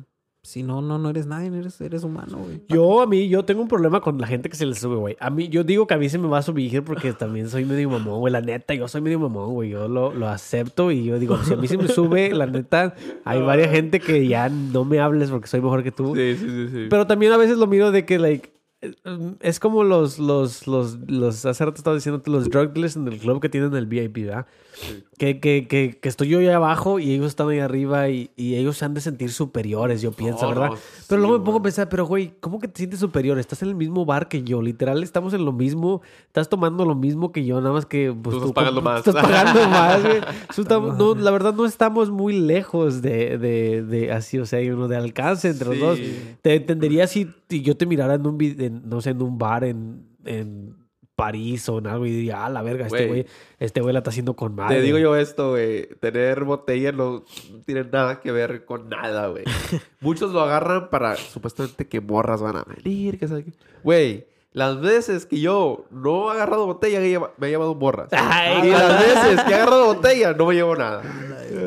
Si 0.46 0.62
no, 0.62 0.82
no, 0.82 0.98
no 1.00 1.10
eres 1.10 1.26
nadie, 1.26 1.48
eres, 1.58 1.80
eres 1.80 2.04
humano, 2.04 2.38
güey. 2.40 2.62
Yo, 2.68 3.02
a 3.02 3.08
mí, 3.08 3.30
yo 3.30 3.46
tengo 3.46 3.62
un 3.62 3.70
problema 3.70 4.02
con 4.02 4.20
la 4.20 4.28
gente 4.28 4.50
que 4.50 4.58
se 4.58 4.66
le 4.66 4.76
sube, 4.76 4.98
güey. 4.98 5.16
A 5.22 5.30
mí, 5.30 5.48
yo 5.48 5.64
digo 5.64 5.88
que 5.88 5.94
a 5.94 5.98
mí 5.98 6.10
se 6.10 6.18
me 6.18 6.28
va 6.28 6.40
a 6.40 6.42
subir 6.42 6.84
porque 6.84 7.14
también 7.14 7.48
soy 7.50 7.64
medio 7.64 7.90
mamón, 7.90 8.20
güey. 8.20 8.34
La 8.34 8.42
neta, 8.42 8.74
yo 8.74 8.88
soy 8.90 9.00
medio 9.00 9.20
mamón, 9.20 9.54
güey. 9.54 9.70
Yo 9.70 9.88
lo, 9.88 10.12
lo 10.14 10.28
acepto 10.28 10.92
y 10.92 11.06
yo 11.06 11.18
digo, 11.18 11.38
si 11.46 11.54
a 11.54 11.56
mí 11.56 11.68
se 11.70 11.78
me 11.78 11.88
sube, 11.88 12.34
la 12.34 12.46
neta, 12.46 12.94
hay 13.24 13.42
varias 13.42 13.72
gente 13.72 14.02
que 14.02 14.28
ya 14.28 14.50
no 14.50 14.84
me 14.84 15.00
hables 15.00 15.30
porque 15.32 15.48
soy 15.48 15.62
mejor 15.62 15.82
que 15.82 15.92
tú. 15.94 16.14
Sí, 16.14 16.36
sí, 16.38 16.46
sí. 16.46 16.68
sí. 16.74 16.88
Pero 16.90 17.08
también 17.08 17.32
a 17.32 17.38
veces 17.38 17.58
lo 17.58 17.68
miro 17.68 17.92
de 17.92 18.04
que, 18.06 18.20
like, 18.20 18.52
es 19.42 19.60
como 19.60 19.84
los, 19.84 20.20
los, 20.20 20.68
los, 20.68 20.98
los, 21.08 21.46
hace 21.46 21.66
rato 21.66 21.78
estaba 21.78 21.96
diciendo 21.96 22.22
los 22.26 22.50
drug 22.50 22.74
dealers 22.74 22.96
en 22.96 23.08
el 23.08 23.18
club 23.18 23.42
que 23.42 23.50
tienen 23.50 23.74
el 23.76 23.86
VIP, 23.86 24.26
¿verdad? 24.26 24.46
Que, 25.18 25.40
que, 25.40 25.68
que, 25.68 26.00
que 26.02 26.10
estoy 26.10 26.28
yo 26.30 26.40
ahí 26.40 26.48
abajo 26.48 26.98
y 27.00 27.12
ellos 27.14 27.28
están 27.28 27.48
ahí 27.50 27.60
arriba 27.60 28.10
y, 28.10 28.32
y 28.36 28.56
ellos 28.56 28.78
se 28.78 28.86
han 28.86 28.94
de 28.96 29.02
sentir 29.02 29.32
superiores, 29.32 30.02
yo 30.02 30.12
pienso, 30.12 30.48
¿verdad? 30.50 30.72
no, 30.72 30.78
pero 31.08 31.22
sí, 31.22 31.28
luego 31.28 31.40
me 31.40 31.46
pongo 31.46 31.60
a 31.60 31.62
pensar, 31.62 31.88
pero 31.90 32.06
güey, 32.06 32.34
¿cómo 32.40 32.60
que 32.60 32.68
te 32.68 32.80
sientes 32.80 33.00
superior? 33.00 33.38
Estás 33.38 33.62
en 33.62 33.70
el 33.70 33.76
mismo 33.76 34.04
bar 34.06 34.28
que 34.28 34.42
yo, 34.44 34.62
literal, 34.62 35.04
estamos 35.04 35.34
en 35.34 35.46
lo 35.46 35.52
mismo, 35.54 36.02
estás 36.26 36.50
tomando 36.50 36.86
lo 36.86 36.96
mismo 36.96 37.32
que 37.32 37.46
yo, 37.46 37.62
nada 37.62 37.74
más 37.74 37.86
que 37.86 38.12
pues, 38.20 38.38
Tú 38.38 38.48
estás 38.48 38.74
más. 38.84 39.06
Estás 39.08 39.24
pagando 39.24 39.68
más, 39.70 40.02
güey. 40.02 40.22
Tú 40.56 40.62
estamos- 40.64 40.98
no, 40.98 41.14
la 41.16 41.32
verdad 41.32 41.54
no 41.54 41.66
estamos 41.66 42.10
muy 42.10 42.34
lejos 42.34 43.02
de, 43.04 43.38
de, 43.38 43.84
de 43.84 44.12
así, 44.12 44.40
o 44.40 44.46
sea, 44.48 44.60
hay 44.60 44.72
uno 44.72 44.88
de 44.88 44.98
alcance 44.98 45.50
entre 45.50 45.70
los 45.70 45.80
dos. 45.80 46.00
Te 46.42 46.56
entendería 46.56 47.06
si, 47.08 47.30
si 47.54 47.62
yo 47.62 47.78
te 47.78 47.86
mirara 47.86 48.16
en 48.16 48.26
un, 48.26 48.42
en, 48.42 48.90
no 48.90 49.00
sé, 49.00 49.12
en 49.12 49.22
un 49.22 49.38
bar 49.38 49.64
en, 49.64 50.08
en 50.26 50.76
París 51.16 51.70
o 51.70 51.78
en 51.78 51.86
algo 51.86 52.08
y 52.08 52.12
diría, 52.12 52.44
ah, 52.46 52.50
la 52.50 52.64
verga, 52.64 52.88
este 52.88 53.08
Güey. 53.08 53.26
este 53.60 53.82
güey 53.82 53.94
la 53.94 54.00
está 54.00 54.10
haciendo 54.10 54.36
con 54.36 54.56
madre. 54.56 54.78
Te 54.78 54.82
digo 54.82 54.98
yo 54.98 55.16
esto, 55.16 55.52
güey. 55.52 55.88
Tener 56.00 56.44
botella 56.44 56.92
no 56.92 57.24
tiene 57.66 57.84
nada 57.84 58.22
que 58.22 58.32
ver 58.32 58.66
con 58.66 58.90
nada, 58.90 59.28
güey. 59.28 59.44
Muchos 60.02 60.32
lo 60.32 60.42
agarran 60.42 60.90
para 60.90 61.16
supuestamente 61.16 61.88
que 61.88 62.02
morras 62.02 62.42
van 62.42 62.56
a 62.58 62.64
venir, 62.64 63.20
que 63.20 63.28
sabe. 63.28 63.46
Güey, 63.84 64.26
las 64.54 64.80
veces 64.80 65.26
que 65.26 65.40
yo 65.40 65.86
no 65.92 66.30
he 66.32 66.36
agarrado 66.36 66.66
botella, 66.68 67.00
me 67.38 67.48
he 67.48 67.50
llevado 67.50 67.74
morras. 67.76 68.10
Ay, 68.12 68.68
y 68.68 68.72
las 68.72 68.98
güey. 69.04 69.10
veces 69.16 69.44
que 69.46 69.52
he 69.52 69.56
agarrado 69.56 69.86
botella, 69.96 70.34
no 70.34 70.46
me 70.46 70.54
llevo 70.56 70.76
nada. 70.76 71.02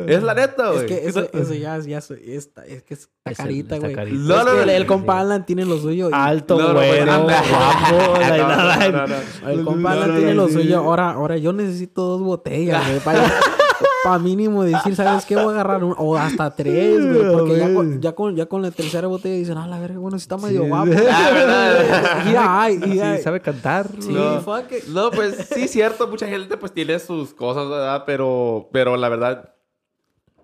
Es 0.07 0.23
la 0.23 0.33
neta, 0.33 0.69
Es 0.69 0.73
güey. 0.75 0.85
que 0.87 1.07
eso, 1.07 1.27
eso 1.33 1.53
ya, 1.53 1.77
ya 1.79 1.97
es, 1.99 2.11
es 2.11 2.49
que 2.83 2.93
está 2.93 3.09
Está- 3.25 3.43
carita, 3.43 3.77
güey. 3.77 3.93
Es 3.93 4.13
No, 4.13 4.43
no, 4.43 4.53
no, 4.53 4.61
el, 4.61 4.69
el 4.69 4.85
compa 4.85 5.19
Alan 5.19 5.45
tiene 5.45 5.65
lo 5.65 5.77
suyo. 5.77 6.09
y- 6.09 6.13
Alto, 6.13 6.57
No, 6.57 6.69
no, 6.69 6.73
pues, 6.75 6.87
güero, 6.87 7.11
anda. 7.11 7.43
guapo, 7.49 8.19
la- 8.19 8.37
No, 8.37 8.47
la- 8.47 8.77
no, 8.77 8.91
no, 8.91 9.07
no. 9.07 9.49
El 9.49 9.63
compa 9.65 9.81
No, 9.81 10.01
Alan 10.01 10.09
no, 10.13 10.17
tiene 10.17 10.33
lo 10.33 10.47
suyo. 10.49 10.77
Ahora, 10.79 11.11
ahora 11.11 11.37
yo 11.37 11.51
necesito 11.53 12.03
dos 12.03 12.21
botellas, 12.21 12.83
güey. 12.87 12.99
Para, 14.03 14.19
mínimo 14.19 14.63
decir, 14.63 14.95
¿sabes 14.95 15.25
qué? 15.25 15.35
Voy 15.35 15.47
a 15.47 15.49
agarrar 15.51 15.83
un, 15.83 15.93
o 15.97 16.15
hasta 16.17 16.49
tres, 16.55 17.05
güey. 17.05 17.31
Porque 17.31 17.57
ya 17.57 17.73
con, 17.73 18.01
ya, 18.01 18.15
con, 18.15 18.35
ya 18.35 18.45
con 18.45 18.61
la 18.61 18.71
tercera 18.71 19.07
botella 19.07 19.35
dicen, 19.35 19.57
ah, 19.57 19.67
la 19.67 19.79
verga, 19.79 19.99
bueno, 19.99 20.17
sí 20.17 20.23
está 20.23 20.37
medio 20.37 20.65
guapo. 20.65 20.91
Ah, 21.11 21.31
¿verdad? 21.33 22.25
Y 22.31 22.35
ay, 22.37 22.79
y 22.85 22.91
Sí, 23.17 23.23
sabe 23.23 23.41
cantar. 23.41 23.87
Sí, 23.99 24.13
No. 24.13 24.41
fuck 24.41 24.71
it. 24.71 24.85
No, 24.87 25.11
pues 25.11 25.49
sí, 25.53 25.67
cierto, 25.67 26.07
mucha 26.07 26.27
gente 26.27 26.57
pues 26.57 26.71
tiene 26.73 26.97
sus 26.99 27.33
cosas, 27.33 27.67
¿verdad? 27.69 28.03
Pero, 28.05 28.69
pero 28.71 28.97
la 28.97 29.09
verdad, 29.09 29.53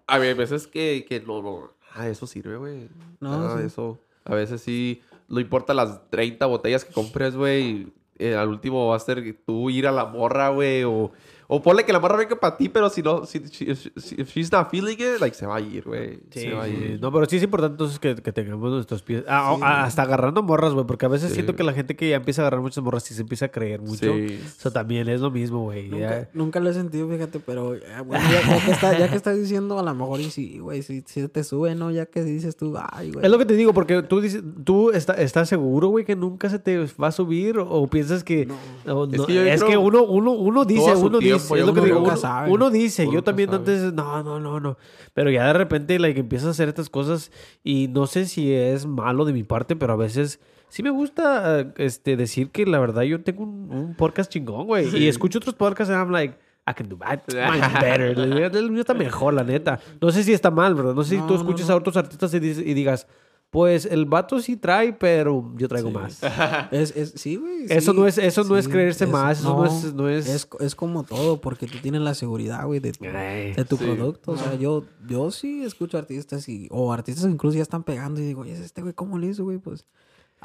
a 0.08 0.18
veces 0.18 0.68
que, 0.68 1.06
que 1.08 1.20
no, 1.22 1.42
no, 1.42 1.70
ah, 1.96 2.08
eso 2.08 2.28
sirve, 2.28 2.58
güey. 2.58 2.90
No, 3.20 3.34
Ah, 3.34 3.56
sí. 3.60 3.66
eso, 3.66 3.98
a 4.26 4.36
veces 4.36 4.62
sí, 4.62 5.02
no 5.30 5.40
importa 5.40 5.74
las 5.74 6.10
30 6.10 6.46
botellas 6.46 6.84
que 6.86 6.94
compres, 6.94 7.36
güey, 7.36 7.88
eh, 8.20 8.36
al 8.36 8.50
último 8.50 8.88
va 8.90 8.96
a 8.98 9.00
ser 9.00 9.38
tú 9.46 9.70
ir 9.70 9.88
a 9.88 9.92
la 9.92 10.06
morra, 10.06 10.50
güey, 10.50 10.84
o, 10.84 11.12
o 11.48 11.62
ponle 11.62 11.84
que 11.86 11.94
la 11.94 12.00
morra 12.00 12.18
venga 12.18 12.36
para 12.40 12.58
ti, 12.58 12.70
pero 12.70 12.90
si 12.90 13.02
no, 13.02 13.26
si, 13.26 13.40
si, 13.48 13.76
si- 13.76 13.92
if 14.18 14.30
she's 14.36 14.52
not 14.52 14.70
feeling 14.70 14.94
it, 14.96 15.20
like, 15.20 15.36
se 15.36 15.46
va 15.46 15.58
a 15.58 15.62
ir, 15.62 15.84
güey. 15.84 16.20
Sí, 16.32 16.42
se 16.42 16.52
va 16.54 16.64
a 16.64 16.68
sí. 16.68 16.72
ir. 16.74 17.00
No, 17.02 17.12
pero 17.12 17.26
sí 17.26 17.38
es 17.38 17.44
importante 17.44 17.74
entonces 17.74 18.00
que, 18.00 18.16
que 18.16 18.32
tengamos 18.32 18.72
nuestros 18.72 19.02
pies. 19.04 19.24
Ah, 19.28 19.56
ah, 19.62 19.84
hasta 19.84 20.02
agarrando 20.04 20.42
morras, 20.44 20.74
güey. 20.74 20.86
Porque 20.86 21.06
a 21.06 21.10
veces 21.10 21.30
Sí. 21.30 21.36
siento 21.36 21.56
que 21.56 21.64
la 21.64 21.74
gente 21.74 21.96
que 21.96 22.10
ya 22.10 22.16
empieza 22.18 22.42
a 22.42 22.44
agarrar 22.46 22.62
muchas 22.62 22.84
morras 22.84 23.04
sí 23.04 23.14
se 23.14 23.22
empieza 23.22 23.46
a 23.46 23.50
creer 23.50 23.82
mucho. 23.82 24.14
Sí. 24.14 24.40
Eso 24.58 24.72
también 24.72 25.08
es 25.10 25.22
lo 25.22 25.32
mismo, 25.32 25.64
güey. 25.64 25.90
Nunca, 25.90 26.30
nunca 26.34 26.60
lo 26.60 26.70
he 26.70 26.74
sentido, 26.74 27.08
fíjate, 27.10 27.40
pero 27.40 27.76
eh, 27.76 27.82
bueno, 28.06 28.24
ya, 28.32 28.42
ya 28.58 28.66
que 28.66 28.72
está, 28.72 28.98
ya 28.98 29.10
que 29.10 29.16
estás 29.16 29.38
diciendo, 29.38 29.80
a 29.80 29.84
lo 29.84 29.94
mejor 29.94 30.20
y 30.22 30.30
sí, 30.32 30.60
güey, 30.60 30.82
si, 30.84 31.04
si 31.06 31.28
te 31.28 31.44
sube, 31.44 31.76
¿no? 31.76 31.92
Ya 31.92 32.06
que 32.06 32.24
dices 32.24 32.56
tú, 32.56 32.76
ay, 32.92 33.12
güey. 33.12 33.26
Es 33.26 33.32
lo 33.32 33.38
que 33.38 33.46
te 33.46 33.56
digo, 33.56 33.74
porque 33.74 34.02
tú 34.04 34.22
dices, 34.22 34.42
tú 34.64 34.92
está- 34.92 35.14
estás 35.14 35.50
seguro, 35.50 35.90
güey, 35.90 36.06
que 36.06 36.16
nunca 36.16 36.50
se 36.50 36.60
te 36.60 36.86
va 37.02 37.08
a 37.08 37.12
subir 37.12 37.58
o, 37.60 37.88
piensas 37.88 38.24
que 38.24 38.46
no, 38.86 39.04
Es 39.06 39.18
no, 39.20 39.26
que 39.26 39.34
yo 39.34 39.42
es 39.44 39.60
creo- 39.62 39.70
que 39.72 39.78
uno, 39.78 40.04
uno, 40.04 40.32
uno 40.32 40.66
dice, 40.66 40.96
uno 40.96 41.20
tiempo, 41.20 41.33
dice, 41.36 41.54
es 41.54 41.60
yo 41.62 41.66
lo 41.68 41.74
que 41.74 41.82
digo, 41.82 42.02
uno, 42.02 42.18
sabe. 42.18 42.52
uno 42.52 42.70
dice, 42.70 43.04
Uno 43.04 43.14
yo 43.14 43.24
también 43.24 43.50
sabe. 43.50 43.60
antes, 43.60 43.94
no, 43.94 44.24
no, 44.24 44.40
no, 44.40 44.60
no, 44.60 44.78
pero 45.14 45.30
ya 45.32 45.48
de 45.48 45.54
repente, 45.54 45.98
like, 46.00 46.20
empiezas 46.20 46.48
a 46.48 46.52
hacer 46.52 46.70
estas 46.70 46.90
cosas 46.90 47.32
y 47.64 47.88
no 47.90 48.08
sé 48.08 48.26
si 48.26 48.54
es 48.54 48.86
malo 48.86 49.26
de 49.26 49.34
mi 49.34 49.44
parte, 49.44 49.76
pero 49.76 49.94
a 49.94 49.98
veces 49.98 50.40
sí 50.70 50.82
me 50.84 50.90
gusta, 50.90 51.60
eh, 51.62 51.74
este, 51.78 52.16
decir 52.18 52.50
que 52.50 52.66
la 52.66 52.80
verdad 52.80 53.04
yo 53.04 53.22
tengo 53.24 53.44
un, 53.44 53.72
un 53.72 53.96
podcast 53.96 54.32
chingón, 54.32 54.66
güey, 54.68 54.88
y 54.98 55.08
escucho 55.08 55.38
otros 55.40 55.56
podcasts 55.56 55.92
y 55.92 55.96
I'm 55.96 56.12
like, 56.12 56.36
I 56.68 56.74
can 56.74 56.88
do 56.88 56.98
that. 56.98 57.20
Mine's 57.52 57.74
better. 57.74 58.18
El 58.56 58.72
mío 58.72 58.80
está 58.82 58.94
mejor, 58.94 59.34
la 59.34 59.44
neta. 59.44 59.80
No 60.00 60.12
sé 60.12 60.24
si 60.24 60.32
está 60.32 60.50
mal, 60.50 60.74
¿verdad? 60.76 60.94
No 60.94 61.04
sé 61.04 61.12
si 61.12 61.18
No, 61.18 61.28
tú 61.28 61.34
no, 61.34 61.40
escuchas 61.42 61.68
no. 61.68 61.74
a 61.74 61.78
otros 61.78 61.98
artistas 61.98 62.34
y, 62.34 62.40
dices- 62.40 62.66
y 62.66 62.74
digas, 62.74 63.06
pues 63.54 63.86
el 63.86 64.06
vato 64.06 64.40
sí 64.42 64.58
trae, 64.58 64.92
pero 64.94 65.54
yo 65.58 65.68
traigo 65.70 65.92
más. 65.92 66.20
Es, 66.72 66.92
es, 66.98 67.14
sí, 67.16 67.36
güey. 67.36 67.66
Eso 67.70 67.92
sí, 67.94 67.98
no 68.00 68.08
es- 68.08 68.18
eso 68.18 68.44
no 68.44 68.58
es 68.58 68.68
creerse 68.68 69.06
más, 69.06 69.40
eso 69.40 69.56
no 69.56 69.66
es- 69.66 69.94
no 69.94 70.10
es- 70.10 70.28
es... 70.28 70.48
Es 70.60 70.74
como 70.76 71.04
todo, 71.04 71.40
porque 71.40 71.68
tú 71.68 71.78
tienes 71.78 72.02
la 72.02 72.16
seguridad, 72.16 72.66
güey, 72.66 72.80
de, 72.80 72.94
tu- 72.94 73.06
Ay, 73.06 73.54
de 73.54 73.64
tu 73.64 73.78
sí. 73.78 73.86
producto. 73.86 74.32
O 74.32 74.38
sea, 74.38 74.56
yo, 74.56 74.84
yo 75.08 75.30
sí 75.30 75.64
escucho 75.64 76.00
artistas 76.00 76.50
y... 76.50 76.68
O 76.72 76.92
artistas 76.92 77.26
incluso 77.32 77.56
ya 77.56 77.62
están 77.62 77.84
pegando 77.84 78.20
y 78.20 78.26
digo, 78.26 78.42
oye, 78.42 78.54
este 78.54 78.82
güey, 78.82 78.94
¿cómo 78.96 79.20
le 79.20 79.28
hizo, 79.28 79.44
güey? 79.44 79.60
Pues... 79.60 79.86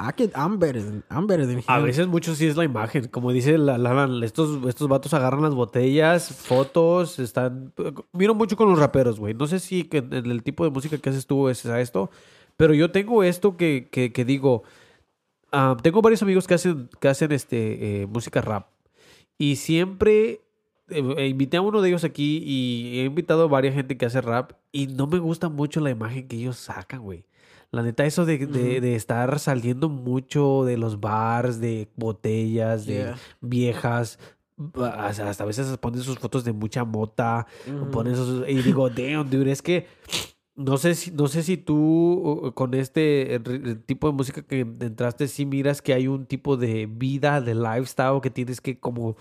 I 0.00 0.12
can, 0.16 0.30
I'm 0.36 0.60
better 0.60 0.80
than, 0.84 1.02
I'm 1.10 1.26
better 1.26 1.44
than 1.44 1.60
A 1.66 1.80
veces 1.80 2.06
mucho 2.06 2.34
sí 2.36 2.46
es 2.46 2.56
la 2.56 2.62
imagen. 2.62 3.08
Como 3.08 3.32
dice 3.32 3.58
la, 3.58 3.78
la- 3.78 4.06
la- 4.06 4.24
estos, 4.26 4.64
estos 4.68 4.86
vatos 4.86 5.12
agarran 5.14 5.42
las 5.42 5.54
botellas, 5.54 6.28
fotos, 6.30 7.18
están... 7.18 7.72
Miro 8.12 8.34
mucho 8.34 8.54
con 8.56 8.68
los 8.68 8.78
raperos, 8.78 9.18
güey. 9.18 9.32
No 9.34 9.46
sé 9.46 9.58
si 9.58 9.84
que 9.84 9.98
en 9.98 10.12
el 10.30 10.42
tipo 10.42 10.62
de 10.64 10.70
música 10.70 10.98
que 10.98 11.08
haces 11.10 11.26
tú 11.26 11.48
es 11.48 11.64
a 11.66 11.80
esto, 11.80 12.10
pero 12.58 12.74
yo 12.74 12.90
tengo 12.90 13.22
esto 13.22 13.56
que, 13.56 13.88
que, 13.90 14.12
que 14.12 14.24
digo... 14.26 14.64
ah, 15.52 15.76
tengo 15.82 16.02
varios 16.02 16.20
amigos 16.22 16.46
que 16.46 16.54
hacen, 16.54 16.90
que 17.00 17.08
hacen 17.08 17.32
este, 17.32 18.02
eh, 18.02 18.06
música 18.06 18.42
rap. 18.42 18.66
Y 19.38 19.56
siempre... 19.56 20.42
eh, 20.90 21.26
invité 21.28 21.56
a 21.58 21.60
uno 21.62 21.80
de 21.80 21.88
ellos 21.90 22.04
aquí 22.04 22.42
y 22.44 23.00
he 23.00 23.04
invitado 23.04 23.44
a 23.44 23.46
varias 23.48 23.74
gente 23.74 23.96
que 23.96 24.06
hace 24.06 24.20
rap 24.20 24.52
y 24.72 24.86
no 24.88 25.06
me 25.06 25.18
gusta 25.18 25.48
mucho 25.48 25.80
la 25.80 25.90
imagen 25.90 26.26
que 26.28 26.36
ellos 26.36 26.56
sacan, 26.58 27.00
güey. 27.02 27.24
La 27.70 27.82
neta, 27.82 28.06
eso 28.06 28.24
de, 28.24 28.38
de- 28.46 28.80
de 28.80 28.94
estar 28.94 29.38
saliendo 29.38 29.90
mucho 29.90 30.64
de 30.64 30.78
los 30.78 31.00
bars, 31.00 31.60
de 31.60 31.88
botellas, 31.96 32.86
de 32.86 32.94
Yeah. 32.94 33.18
viejas. 33.42 34.18
Hasta, 34.74 35.28
hasta 35.28 35.44
a 35.44 35.46
veces 35.46 35.76
ponen 35.76 36.00
sus 36.02 36.18
fotos 36.18 36.42
de 36.44 36.52
mucha 36.52 36.84
mota. 36.84 37.46
Ujú. 37.66 37.90
Ponen 37.90 38.16
sus- 38.16 38.48
y 38.48 38.62
digo, 38.62 38.88
damn, 38.90 39.28
dude, 39.30 39.52
es 39.52 39.60
que 39.62 39.86
no 40.58 40.76
sé 40.76 40.94
si, 40.94 41.10
no 41.12 41.28
sé 41.28 41.42
si 41.42 41.56
tú 41.56 42.52
con 42.54 42.74
este 42.74 43.40
tipo 43.86 44.08
de 44.08 44.12
música 44.12 44.42
que 44.42 44.60
entraste, 44.60 45.28
si 45.28 45.46
miras 45.46 45.80
que 45.80 45.94
hay 45.94 46.08
un 46.08 46.26
tipo 46.26 46.56
de 46.56 46.86
vida, 46.86 47.40
de 47.40 47.54
lifestyle 47.54 48.20
que 48.20 48.30
tienes 48.30 48.60
que 48.60 48.78
como, 48.78 49.16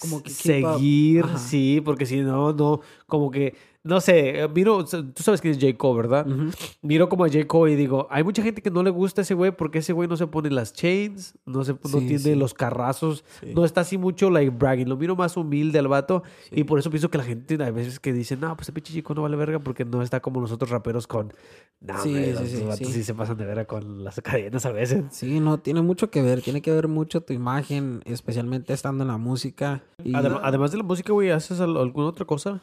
Como 0.00 0.22
que 0.22 0.30
seguir, 0.30 1.26
sí, 1.36 1.80
porque 1.84 2.06
si 2.06 2.20
no, 2.22 2.52
no, 2.54 2.80
como 3.06 3.30
que, 3.30 3.54
no 3.82 4.00
sé, 4.00 4.40
eh, 4.42 4.48
miro, 4.48 4.84
tú 4.84 5.22
sabes 5.22 5.40
quién 5.40 5.54
es 5.54 5.60
J. 5.62 5.76
Cole, 5.78 5.96
¿verdad? 6.02 6.26
Ujú. 6.30 6.50
miro 6.82 7.08
como 7.08 7.24
a 7.24 7.28
J. 7.28 7.46
Cole 7.46 7.72
y 7.72 7.76
digo, 7.76 8.06
hay 8.10 8.22
mucha 8.22 8.42
gente 8.42 8.60
que 8.60 8.70
no 8.70 8.82
le 8.82 8.90
gusta 8.90 9.22
ese 9.22 9.32
güey 9.34 9.52
porque 9.56 9.78
ese 9.78 9.92
güey 9.94 10.06
no 10.08 10.16
se 10.18 10.26
pone 10.26 10.50
las 10.50 10.72
chains, 10.74 11.38
no 11.46 11.64
se 11.64 11.72
no 11.72 11.78
Sí, 11.84 11.98
tiene 12.06 12.18
sí. 12.18 12.34
los 12.34 12.52
carrazos, 12.52 13.24
Sí. 13.40 13.52
no 13.54 13.64
está 13.64 13.80
así 13.80 13.96
mucho 13.96 14.28
like 14.30 14.50
bragging, 14.50 14.88
lo 14.88 14.96
miro 14.98 15.16
más 15.16 15.36
humilde 15.36 15.78
al 15.78 15.88
vato 15.88 16.22
y 16.50 16.64
por 16.64 16.78
eso 16.78 16.90
pienso 16.90 17.08
que 17.10 17.16
la 17.18 17.24
gente 17.24 17.54
a 17.62 17.70
veces 17.70 17.98
que 18.00 18.12
dice, 18.12 18.36
no, 18.36 18.54
pues 18.54 18.66
ese 18.66 18.72
pinche 18.72 18.92
chico 18.92 19.14
no 19.14 19.22
vale 19.22 19.36
verga 19.36 19.58
porque 19.60 19.84
no 19.86 20.02
está 20.02 20.20
como 20.20 20.40
nosotros 20.42 20.70
raperos 20.70 21.06
con, 21.06 21.32
no, 21.80 21.98
Sí, 22.02 22.08
hombre, 22.10 22.26
sí, 22.26 22.32
los 22.42 22.48
sí, 22.50 22.64
vatos 22.64 22.78
sí. 22.88 22.92
sí. 22.92 23.04
se 23.04 23.14
pasan 23.14 23.38
de 23.38 23.46
verga 23.46 23.64
con 23.64 24.04
las 24.04 24.20
cadenas 24.20 24.66
a 24.66 24.72
veces. 24.72 25.04
Sí, 25.10 25.40
no, 25.40 25.58
tiene 25.58 25.80
mucho 25.80 26.10
que 26.10 26.20
ver. 26.20 26.42
Tiene 26.42 26.60
que 26.60 26.70
ver 26.70 26.86
mucho 26.88 27.22
tu 27.22 27.32
imagen, 27.32 28.02
especialmente 28.04 28.74
estando 28.74 29.04
en 29.04 29.08
la 29.08 29.16
música. 29.16 29.82
Y 30.04 30.12
Adem- 30.12 30.38
además 30.42 30.70
de 30.72 30.76
la 30.76 30.82
música, 30.84 31.14
güey, 31.14 31.30
¿haces 31.30 31.60
al- 31.60 31.78
alguna 31.78 32.08
otra 32.08 32.26
cosa? 32.26 32.60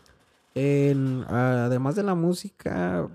En- 0.57 1.23
además 1.27 1.95
de 1.95 2.03
la 2.03 2.15
música, 2.15 3.07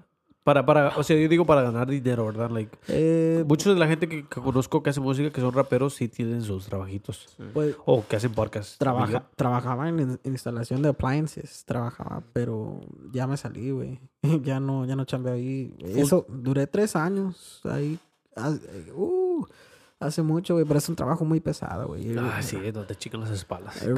Para, 0.45 0.67
para, 0.67 0.97
o 0.97 1.03
sea, 1.05 1.17
yo 1.17 1.29
digo 1.29 1.47
para 1.47 1.63
ganar 1.63 1.87
dinero, 1.89 2.27
¿verdad? 2.27 2.51
Like, 2.51 2.77
eh, 2.89 3.45
muchos 3.47 3.75
de 3.75 3.79
la 3.79 3.87
gente 3.87 4.09
que, 4.09 4.27
que 4.27 4.41
conozco 4.41 4.83
que 4.83 4.91
hace 4.91 4.99
música, 5.01 5.31
que 5.31 5.41
son 5.41 5.53
raperos, 5.55 5.95
sí 5.95 6.09
tienen 6.09 6.43
sus 6.43 6.67
trabajitos. 6.67 7.37
pues, 7.55 7.77
O 7.87 8.05
que 8.09 8.17
hacen 8.17 8.33
podcasts. 8.33 8.77
trabaja, 8.77 9.29
trabajaba 9.37 9.89
en, 9.89 10.01
in- 10.01 10.21
instalación 10.25 10.83
de 10.83 10.89
appliances. 10.89 11.65
Trabajaba, 11.65 12.25
pero 12.33 12.81
ya 13.13 13.29
me 13.29 13.37
salí, 13.37 13.71
güey. 13.71 14.01
ya 14.43 14.59
no, 14.59 14.85
ya 14.85 14.97
no 14.97 15.05
chambeo 15.05 15.35
ahí. 15.35 15.77
Eso, 15.79 16.27
duré 16.29 16.67
tres 16.67 16.97
años 16.97 17.61
ahí. 17.65 18.01
haz- 18.35 18.61
uh, 18.97 19.47
hace 20.01 20.23
mucho, 20.23 20.55
güey, 20.55 20.65
pero 20.67 20.79
es 20.79 20.89
un 20.89 20.97
trabajo 20.97 21.25
muy 21.25 21.39
pesado, 21.39 21.87
güey. 21.87 22.19
Ah, 22.19 22.43
sí, 22.43 22.57
donde 22.73 22.89
te 22.89 22.97
chican 22.97 23.21
las 23.21 23.31
espaldas. 23.31 23.77
It 23.81 23.97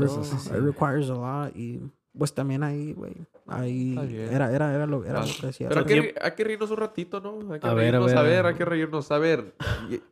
requires 0.50 1.08
a 1.08 1.14
lot 1.14 1.56
y 1.56 1.80
pues 2.16 2.32
también 2.32 2.62
ahí, 2.62 2.92
güey, 2.92 3.14
ahí 3.46 3.96
era, 4.30 4.52
era, 4.52 4.74
era 4.74 4.86
lo, 4.86 5.04
era 5.04 5.20
Ah, 5.22 5.26
lo 5.26 5.34
que 5.40 5.46
decía. 5.48 5.68
Pero 5.68 5.80
hay 5.80 5.86
que, 5.86 6.14
hay 6.20 6.30
que 6.32 6.44
reírnos 6.44 6.70
un 6.70 6.76
ratito, 6.76 7.20
¿no? 7.20 7.52
Hay 7.52 7.60
que 7.60 7.66
A 7.66 7.74
ver, 7.74 7.94
a 7.94 7.98
reírnos, 7.98 8.06
ver, 8.06 8.16
a 8.16 8.20
a 8.20 8.22
ver, 8.22 8.46
hay 8.46 8.54
que 8.54 8.64
reírnos. 8.64 9.10
A 9.10 9.18
ver, 9.18 9.54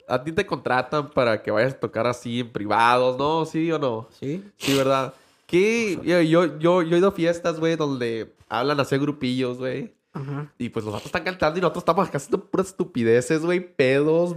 a 0.09 0.24
ti 0.24 0.32
te 0.32 0.44
contratan 0.46 1.11
para 1.11 1.42
que 1.42 1.50
vayas 1.50 1.74
a 1.74 1.80
tocar 1.80 2.07
así 2.07 2.40
en 2.40 2.50
privados, 2.50 3.16
¿no? 3.18 3.44
¿Sí 3.46 3.70
o 3.70 3.78
no? 3.78 4.09
Sí, 4.18 4.44
Sí, 4.57 4.74
¿verdad? 4.76 5.14
¿Qué? 5.46 5.98
Yo, 6.03 6.20
yo, 6.22 6.59
yo, 6.59 6.82
yo 6.82 6.96
he 6.96 6.98
ido 6.98 7.09
a 7.09 7.12
fiestas, 7.12 7.61
güey, 7.61 7.76
donde 7.76 8.32
hablan 8.48 8.80
así 8.80 8.96
grupillos, 8.98 9.59
güey. 9.59 9.94
Ajá. 10.12 10.52
Y 10.58 10.68
pues 10.68 10.84
los 10.84 10.92
vatos 10.92 11.06
están 11.06 11.24
cantando 11.24 11.58
y 11.58 11.62
nosotros 11.62 11.82
estamos 11.82 12.08
acá 12.08 12.18
haciendo 12.18 12.44
puras 12.44 12.68
estupideces, 12.68 13.42
güey, 13.42 13.60
pedos. 13.74 14.36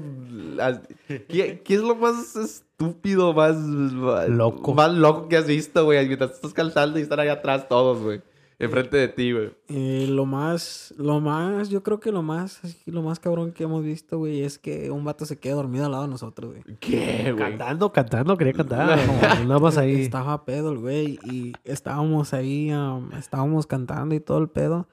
¿Qué, 1.08 1.62
qué 1.64 1.74
es 1.74 1.82
lo 1.82 1.96
más 1.96 2.36
estúpido, 2.36 3.34
más, 3.34 3.56
más 3.58 4.30
Loco. 4.30 4.74
Más 4.74 4.94
loco 4.94 5.28
que 5.28 5.38
has 5.38 5.48
visto, 5.48 5.86
güey? 5.86 6.06
Mientras 6.08 6.32
estás 6.32 6.54
cantando 6.54 7.00
y 7.00 7.02
están 7.02 7.20
ahí 7.20 7.30
atrás 7.30 7.68
todos, 7.68 8.02
güey. 8.02 8.22
Enfrente 8.58 8.96
de 8.96 9.08
ti, 9.10 9.34
güey. 9.34 9.52
Eh, 9.68 10.08
lo 10.10 10.26
más, 10.26 10.94
lo 10.98 11.20
más, 11.20 11.70
yo 11.70 11.84
creo 11.84 12.00
que 12.00 12.12
lo 12.12 12.24
más, 12.24 12.62
lo 12.86 13.02
más 13.02 13.20
cabrón 13.20 13.52
que 13.52 13.64
hemos 13.64 13.84
visto, 13.84 14.18
güey, 14.18 14.44
es 14.44 14.58
que 14.58 14.90
un 14.92 15.04
vato 15.04 15.26
se 15.26 15.38
quede 15.38 15.54
dormido 15.54 15.86
al 15.86 15.92
lado 15.92 16.04
de 16.04 16.10
nosotros, 16.10 16.52
güey. 16.52 16.78
¿Qué, 16.80 17.34
güey? 17.34 17.36
Cantando, 17.36 17.92
cantando, 17.92 18.38
quería 18.38 18.54
cantar. 18.54 18.98
más 19.46 19.78
ahí. 19.78 20.04
Estaba 20.04 20.46
pedo 20.46 20.72
el 20.72 20.78
güey 20.78 21.20
y 21.24 21.52
estábamos 21.66 22.34
ahí, 22.34 22.72
um, 22.72 23.12
estábamos 23.14 23.68
cantando 23.68 24.16
y 24.16 24.22
todo 24.22 24.38
el 24.38 24.48
pedo. 24.48 24.88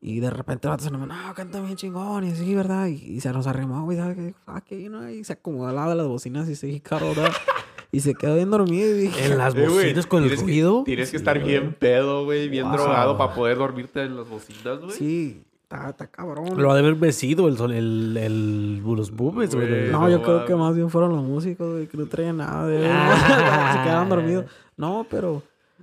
Y 0.00 0.20
de 0.20 0.30
repente 0.30 0.68
el 0.68 0.70
vato 0.70 0.84
se 0.84 0.90
nos 0.92 1.06
no, 1.06 1.14
canta 1.34 1.60
bien 1.60 1.76
chingón 1.76 2.24
y 2.24 2.30
así, 2.30 2.54
¿verdad? 2.54 2.86
Y, 2.86 2.92
y 2.94 3.20
se 3.20 3.32
nos 3.32 3.46
arrimó, 3.48 3.82
güey, 3.84 3.98
¿sabes 3.98 4.16
qué? 4.16 4.34
Fuck 4.46 4.70
it, 4.72 4.78
you 4.80 4.88
know, 4.90 5.08
Y 5.08 5.24
se 5.24 5.32
acomodó 5.32 5.68
al 5.68 5.74
lado 5.76 5.90
de 5.90 5.96
las 5.96 6.06
bocinas 6.06 6.48
y 6.48 6.54
se 6.54 6.80
carro, 6.80 7.12
Y 7.90 8.00
se 8.00 8.14
quedó 8.14 8.36
bien 8.36 8.50
dormido 8.50 8.88
y 8.88 8.92
dije, 8.92 9.26
En 9.32 9.38
las 9.38 9.54
Eh, 9.56 9.66
bocinas 9.66 10.06
con 10.06 10.22
el 10.22 10.28
tienes 10.28 10.40
que- 10.44 10.46
ruido. 10.46 10.82
Tienes 10.84 11.10
que 11.10 11.16
estar 11.16 11.42
bien 11.42 11.74
pedo, 11.74 12.24
güey, 12.24 12.48
bien 12.48 12.64
Wow. 12.68 12.74
drogado 12.76 13.18
para 13.18 13.34
poder 13.34 13.58
dormirte 13.58 14.02
en 14.02 14.16
las 14.16 14.28
bocinas, 14.28 14.78
güey. 14.78 14.92
sí, 14.92 15.42
está, 15.62 15.88
está 15.90 16.06
cabrón. 16.06 16.60
Lo 16.60 16.70
ha 16.70 16.74
de 16.74 16.80
haber 16.80 16.94
mecido 16.96 17.48
el, 17.48 17.56
sol- 17.56 17.72
el, 17.72 18.16
el, 18.16 18.76
los 18.78 19.10
boobies, 19.10 19.54
güey. 19.54 19.68
Güey. 19.68 19.90
No, 19.90 20.08
yo 20.08 20.22
creo 20.22 20.44
que 20.44 20.54
más 20.54 20.76
bien 20.76 20.90
fueron 20.90 21.10
los 21.16 21.24
músicos, 21.24 21.72
güey, 21.72 21.86
que 21.88 21.96
no 21.96 22.06
traían 22.06 22.36
nada 22.36 22.66
de 22.68 22.86
Ah. 22.92 23.72
Se 23.78 23.82
quedaron 23.88 24.08
dormidos. 24.10 24.44
No, 24.76 25.04
pero 25.10 25.42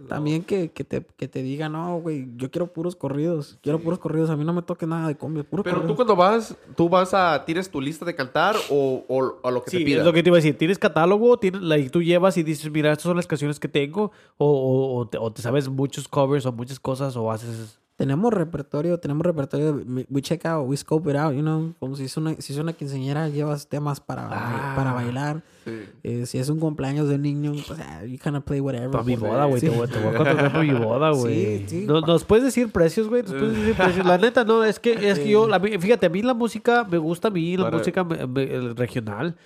también 0.09 0.43
que, 0.43 0.71
que, 0.71 0.83
te, 0.83 1.05
que 1.17 1.27
te 1.27 1.41
digan, 1.41 1.71
no, 1.71 1.99
güey, 1.99 2.27
yo 2.35 2.51
quiero 2.51 2.67
puros 2.67 2.95
corridos. 2.95 3.57
Quiero 3.61 3.79
puros 3.79 3.97
corridos. 3.99 4.29
A 4.29 4.35
mí 4.35 4.43
no 4.43 4.53
me 4.53 4.61
toque 4.61 4.85
nada 4.85 5.07
de 5.07 5.15
combi, 5.15 5.43
puro 5.43 5.63
Pero 5.63 5.75
tú 5.77 5.81
corrido. 5.81 5.95
cuando 5.95 6.15
vas, 6.15 6.55
tú 6.75 6.89
vas 6.89 7.13
a, 7.13 7.43
¿tienes 7.45 7.69
tu 7.69 7.79
lista 7.79 8.03
de 8.05 8.13
cantar 8.15 8.55
o, 8.69 9.03
o, 9.07 9.35
o 9.41 9.51
lo 9.51 9.63
que 9.63 9.71
Sí, 9.71 9.77
te 9.79 9.85
pidan? 9.85 9.99
es 10.01 10.05
lo 10.05 10.13
que 10.13 10.21
te 10.21 10.29
iba 10.29 10.35
a 10.37 10.39
decir. 10.39 10.57
¿Tienes 10.57 10.77
catálogo? 10.79 11.37
¿Tienes, 11.39 11.61
la, 11.61 11.77
y 11.77 11.89
tú 11.89 12.01
llevas 12.03 12.37
y 12.37 12.43
dices, 12.43 12.69
mira, 12.71 12.91
estas 12.91 13.03
son 13.03 13.15
las 13.17 13.27
canciones 13.27 13.59
que 13.59 13.67
tengo? 13.67 14.11
O, 14.37 14.45
o, 14.47 14.97
o 14.99 15.07
te, 15.07 15.17
o 15.17 15.31
te 15.31 15.41
sabes 15.41 15.69
muchos 15.69 16.07
covers 16.07 16.45
o 16.45 16.51
muchas 16.51 16.79
cosas 16.79 17.15
o 17.15 17.31
haces... 17.31 17.79
Tenemos 17.97 18.33
repertorio, 18.33 18.99
tenemos 18.99 19.25
repertorio. 19.25 19.73
We 19.87 20.05
we 20.09 20.21
check 20.21 20.45
out, 20.45 20.67
we 20.67 20.75
scope 20.75 21.09
it 21.09 21.15
out, 21.15 21.33
you 21.33 21.41
know. 21.41 21.73
Como 21.79 21.95
si 21.95 22.03
es 22.03 22.17
una, 22.17 22.35
si 22.39 22.51
es 22.51 22.59
una 22.59 22.73
quinceañera, 22.73 23.29
llevas 23.29 23.67
temas 23.69 24.01
para, 24.01 24.27
Ah. 24.29 24.73
para 24.75 24.91
bailar. 24.91 25.43
Sí. 25.63 25.71
Eh, 26.03 26.25
si 26.25 26.37
es 26.37 26.49
un 26.49 26.59
cumpleaños 26.59 27.07
de 27.07 27.15
un 27.15 27.21
niño, 27.21 27.53
pues, 27.65 27.79
ah, 27.79 28.03
you 28.03 28.17
kind 28.17 28.35
of 28.35 28.43
play 28.43 28.59
whatever. 28.59 28.91
Para 28.91 29.03
mi 29.05 29.15
boda, 29.15 29.45
güey. 29.45 29.61
sí. 29.61 29.69
Te, 29.69 29.77
voy- 29.77 29.87
te 29.87 29.99
voy 29.99 30.09
a 30.13 30.13
contratar 30.17 30.51
para 30.51 30.63
mi 30.63 30.73
boda, 30.73 31.11
güey. 31.11 31.59
Sí, 31.59 31.65
sí. 31.69 31.85
¿Nos, 31.85 32.05
nos 32.05 32.25
puedes 32.25 32.43
decir 32.43 32.69
precios, 32.69 33.07
güey? 33.07 33.21
¿Nos 33.23 33.31
puedes 33.31 33.55
decir 33.55 33.73
precios? 33.77 34.05
La 34.05 34.17
neta, 34.17 34.43
no, 34.43 34.65
es 34.65 34.77
que, 34.79 35.09
es 35.09 35.17
que 35.19 35.29
yo, 35.29 35.47
la- 35.47 35.61
fíjate, 35.61 36.07
a 36.07 36.09
mí 36.09 36.21
la 36.21 36.33
música 36.33 36.83
me 36.83 36.97
gusta, 36.97 37.29
a 37.29 37.31
mí 37.31 37.55
la 37.55 37.63
Para- 37.63 37.77
música 37.77 38.03
me- 38.03 38.27
me- 38.27 38.43
el 38.55 38.75
regional. 38.75 39.37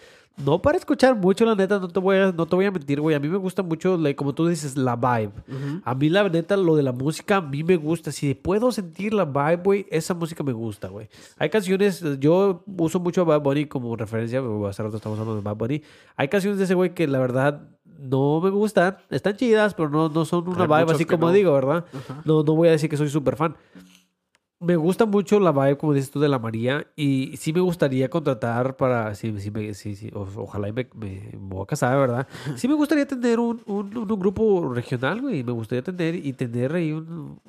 No 0.43 0.61
para 0.61 0.77
escuchar 0.77 1.15
mucho, 1.15 1.45
la 1.45 1.53
neta, 1.55 1.79
no 1.79 1.87
te 1.89 1.99
voy 1.99 2.17
a, 2.17 2.31
no 2.31 2.45
te 2.45 2.55
voy 2.55 2.65
a 2.65 2.71
mentir, 2.71 3.01
güey. 3.01 3.15
A 3.15 3.19
mí 3.19 3.27
me 3.27 3.37
gusta 3.37 3.61
mucho, 3.61 3.97
like, 3.97 4.15
como 4.15 4.33
tú 4.33 4.47
dices, 4.47 4.77
la 4.77 4.95
vibe. 4.95 5.33
A 5.83 5.93
mí, 5.95 6.09
la 6.09 6.27
neta, 6.29 6.55
lo 6.55 6.75
de 6.75 6.83
la 6.83 6.91
música, 6.93 7.37
a 7.37 7.41
mí 7.41 7.63
me 7.63 7.75
gusta. 7.75 8.11
Si 8.11 8.33
puedo 8.33 8.71
sentir 8.71 9.13
la 9.13 9.25
vibe, 9.25 9.57
güey, 9.63 9.85
esa 9.89 10.13
música 10.13 10.43
me 10.43 10.53
gusta, 10.53 10.87
güey. 10.87 11.09
Hay 11.37 11.49
canciones, 11.49 12.03
yo 12.19 12.63
uso 12.77 12.99
mucho 12.99 13.21
a 13.21 13.25
Bad 13.25 13.41
Bunny 13.41 13.65
como 13.65 13.95
referencia, 13.95 14.41
hace 14.67 14.83
rato 14.83 14.97
estamos 14.97 15.19
hablando 15.19 15.35
de 15.35 15.41
Bad 15.41 15.55
Bunny. 15.57 15.81
Hay 16.15 16.27
canciones 16.29 16.57
de 16.57 16.65
ese 16.65 16.73
güey 16.73 16.93
que 16.93 17.07
la 17.07 17.19
verdad 17.19 17.61
no 17.99 18.39
me 18.39 18.49
gustan. 18.49 18.97
Están 19.09 19.35
chidas, 19.35 19.73
pero 19.73 19.89
no, 19.89 20.07
no 20.09 20.23
son 20.23 20.47
una 20.47 20.63
Hay 20.63 20.83
vibe 20.83 20.95
así 20.95 21.05
como 21.05 21.27
no. 21.27 21.33
digo, 21.33 21.53
¿verdad? 21.53 21.85
No, 22.23 22.43
no 22.43 22.55
voy 22.55 22.69
a 22.69 22.71
decir 22.71 22.89
que 22.89 22.97
soy 22.97 23.09
súper 23.09 23.35
fan. 23.35 23.55
Me 24.61 24.75
gusta 24.75 25.05
mucho 25.05 25.39
la 25.39 25.53
vibe, 25.53 25.77
como 25.77 25.93
dices 25.93 26.11
tú, 26.11 26.19
de 26.19 26.27
la 26.27 26.37
María. 26.37 26.85
Y 26.97 27.37
sí 27.37 27.53
me 27.53 27.61
gustaría 27.61 28.09
contratar 28.09 28.75
para. 28.75 29.15
Sí, 29.15 29.33
sí, 29.39 29.51
me- 29.51 29.73
sí, 29.73 29.95
sí, 29.95 30.11
o- 30.13 30.27
ojalá 30.35 30.67
y 30.67 30.73
me, 30.73 30.89
me, 30.95 31.07
me 31.31 31.37
voy 31.55 31.63
a 31.63 31.65
casar, 31.65 31.97
¿verdad? 31.97 32.27
Sí 32.57 32.67
me 32.67 32.73
gustaría 32.73 33.07
tener 33.07 33.39
un, 33.39 33.61
un, 33.65 33.97
un- 33.97 34.11
un 34.11 34.19
grupo 34.19 34.73
regional, 34.73 35.21
güey. 35.21 35.43
Me 35.45 35.53
gustaría 35.53 35.81
tener 35.83 36.15
y 36.15 36.33
tener 36.33 36.73
ahí 36.73 36.91
un- 36.91 37.39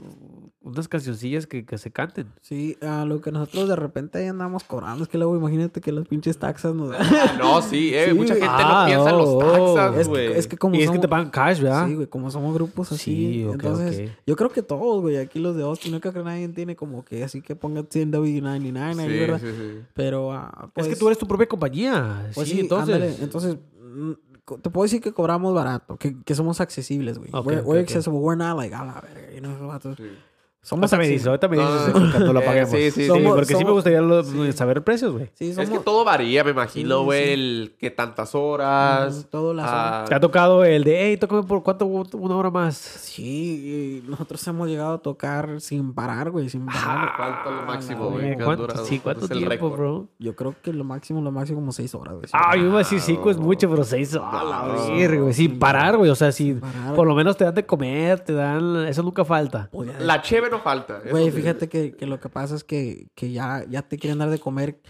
unas 0.71 0.89
cancioncillas 0.89 1.47
que, 1.47 1.65
que 1.65 1.79
se 1.79 1.91
canten. 1.91 2.27
Sí, 2.41 2.77
a 2.81 3.05
lo 3.05 3.21
que 3.21 3.31
nosotros 3.33 3.69
de 3.69 3.77
repente 3.77 4.19
ahí 4.19 4.27
andamos 4.27 4.65
cobrando. 4.65 5.03
Es 5.05 5.09
que 5.09 5.19
luego 5.19 5.37
imagínate 5.37 5.81
que 5.81 5.93
las 5.93 6.07
pinches 6.09 6.39
taxas 6.39 6.75
nos 6.75 6.91
dan. 6.91 7.03
Ah, 7.03 7.37
no, 7.39 7.63
sí, 7.63 7.93
eh, 7.95 8.07
Sí, 8.09 8.15
mucha 8.15 8.35
güey. 8.35 8.43
gente 8.49 8.63
Ah, 8.65 8.81
no 8.83 8.87
piensa 8.87 9.11
en 9.11 9.17
los 9.19 9.29
oh, 9.29 9.75
taxas, 9.75 10.01
es, 10.01 10.09
güey. 10.09 10.29
que, 10.33 10.39
es 10.39 10.47
que 10.49 10.57
como 10.57 10.75
y 10.75 10.79
es 10.79 10.83
que 10.85 10.87
somos... 10.87 11.01
te 11.03 11.09
pagan 11.09 11.31
cash, 11.31 11.61
¿verdad? 11.61 11.87
Sí, 11.87 11.95
güey, 11.95 12.07
como 12.07 12.31
somos 12.31 12.55
grupos 12.55 12.93
así. 12.93 12.99
Sí, 13.05 13.45
ok, 13.45 13.53
entonces, 13.55 14.09
ok. 14.11 14.17
yo 14.27 14.37
creo 14.37 14.51
que 14.51 14.63
todos, 14.63 15.01
güey, 15.03 15.17
aquí 15.19 15.39
los 15.39 15.57
de 15.57 15.63
Austin, 15.63 15.93
no 15.93 16.01
creo 16.01 16.13
que 16.13 16.23
nadie 16.23 16.49
tiene 16.49 16.77
como 16.77 17.05
que 17.05 17.23
así 17.25 17.43
que 17.43 17.55
ponga 17.57 17.83
10W99 17.83 18.99
ahí, 19.01 19.09
Sí, 19.11 19.19
¿verdad? 19.19 19.41
sí, 19.41 19.47
sí. 19.57 19.81
Pero, 19.95 20.33
ah, 20.33 20.71
pues, 20.75 20.87
es 20.87 20.95
que 20.95 20.99
tú 20.99 21.07
eres 21.09 21.19
tu 21.19 21.27
propia 21.27 21.47
compañía. 21.47 22.31
pues 22.35 22.49
sí, 22.49 22.55
sí, 22.55 22.61
entonces. 22.61 22.95
ándale. 22.95 23.15
Entonces, 23.21 23.57
mm, 23.83 24.13
te 24.63 24.69
puedo 24.71 24.83
decir 24.83 25.01
que 25.01 25.13
cobramos 25.13 25.55
barato, 25.55 25.97
que, 25.97 26.17
que 26.25 26.35
somos 26.35 26.61
accesibles, 26.61 27.19
güey. 27.19 27.31
Ok, 27.33 27.47
we're, 27.47 27.61
ok, 27.61 27.67
we're 27.69 27.81
ok. 27.83 27.89
accessible, 27.89 28.19
we're 28.19 28.37
not 28.37 28.57
like, 28.59 28.75
a 28.75 28.85
la 28.85 29.01
verga, 29.01 29.33
you 29.33 29.41
know. 29.41 29.95
Sí. 29.97 30.03
Somos 30.63 30.93
accesibles. 30.93 31.27
ahorita 31.27 31.49
me 31.49 31.57
dices 31.57 31.91
cuando 32.13 32.33
lo 32.35 32.41
eh, 32.41 32.45
paguemos. 32.45 32.71
sí, 32.71 32.91
sí, 32.91 33.03
sí. 33.03 33.07
Somos- 33.07 33.33
porque 33.35 33.47
sí 33.47 33.55
me 33.55 33.61
somos- 33.61 33.73
gustaría 33.77 34.01
lo- 34.03 34.53
saber 34.53 34.85
precios, 34.85 35.13
güey. 35.13 35.31
Sí, 35.35 35.49
Es 35.51 35.55
somos... 35.57 35.71
que 35.71 35.79
todo 35.79 36.05
varía, 36.05 36.45
me 36.45 36.51
imagino, 36.51 36.99
Sí, 36.99 37.05
güey. 37.05 37.25
sí. 37.25 37.33
el 37.33 37.75
que 37.79 37.91
tantas 37.91 38.35
horas. 38.35 39.27
Todo 39.31 39.55
las 39.55 39.67
ah, 39.69 40.05
¿Te 40.07 40.15
ha 40.15 40.21
tocado 40.21 40.63
el 40.65 40.85
de, 40.85 41.01
hey, 41.09 41.17
tócame 41.17 41.45
por 41.45 41.63
cuánto, 41.63 41.87
una 41.87 42.37
hora 42.37 42.51
más? 42.51 42.77
Sí, 42.77 44.03
y 44.05 44.09
nosotros 44.11 44.47
hemos 44.49 44.69
llegado 44.69 44.95
a 44.95 44.99
tocar 44.99 45.61
sin 45.63 45.95
parar, 45.95 46.31
güey, 46.31 46.49
sin 46.51 46.67
parar. 46.67 47.13
¿Cuánto 47.17 47.51
es 47.51 47.57
lo 47.57 47.63
máximo, 47.67 48.05
la 48.05 48.11
güey? 48.11 48.37
¿Cuánto, 48.37 48.63
durado? 48.67 48.85
sí, 48.85 48.99
¿cuánto 48.99 49.25
es 49.25 49.31
el 49.31 49.39
tiempo, 49.39 49.51
récord? 49.51 49.73
bro? 49.73 50.09
Yo 50.19 50.37
creo 50.37 50.55
que 50.63 50.73
lo 50.75 50.85
máximo, 50.85 51.21
lo 51.23 51.33
máximo 51.33 51.61
como 51.61 51.73
seis 51.73 51.95
horas, 51.95 52.15
güey. 52.15 52.27
Ah, 52.33 52.55
yo 52.57 52.65
iba 52.65 52.75
a 52.75 52.79
decir 52.79 53.01
cinco 53.01 53.31
es 53.31 53.39
mucho, 53.39 53.69
pero 53.71 53.83
seis 53.85 54.15
horas. 54.15 54.45
la 54.45 54.63
verga, 54.95 55.23
güey. 55.23 55.33
Sin 55.33 55.59
parar, 55.59 55.97
güey. 55.97 56.11
O 56.11 56.15
sea, 56.15 56.33
si 56.33 56.53
parar. 56.53 56.95
por 56.95 57.07
lo 57.07 57.15
menos 57.15 57.37
te 57.37 57.45
dan 57.45 57.55
de 57.55 57.65
comer, 57.65 58.21
te 58.21 58.35
dan. 58.35 58.87
Eso 58.87 59.03
nunca 59.03 59.25
falta. 59.25 59.71
La 60.01 60.21
cheve 60.51 60.57
no 60.57 60.63
falta. 60.63 61.01
Güey, 61.11 61.27
sí. 61.27 61.33
fíjate 61.33 61.69
que, 61.69 61.93
que 61.93 62.07
lo 62.07 62.21
que 62.21 62.29
pasa 62.29 62.55
es 62.55 62.65
que, 62.65 63.09
que 63.15 63.33
ya, 63.33 63.65
ya 63.69 63.83
te 63.83 63.99
quieren 63.99 64.19
dar 64.19 64.31
de 64.31 64.39
comer. 64.39 64.81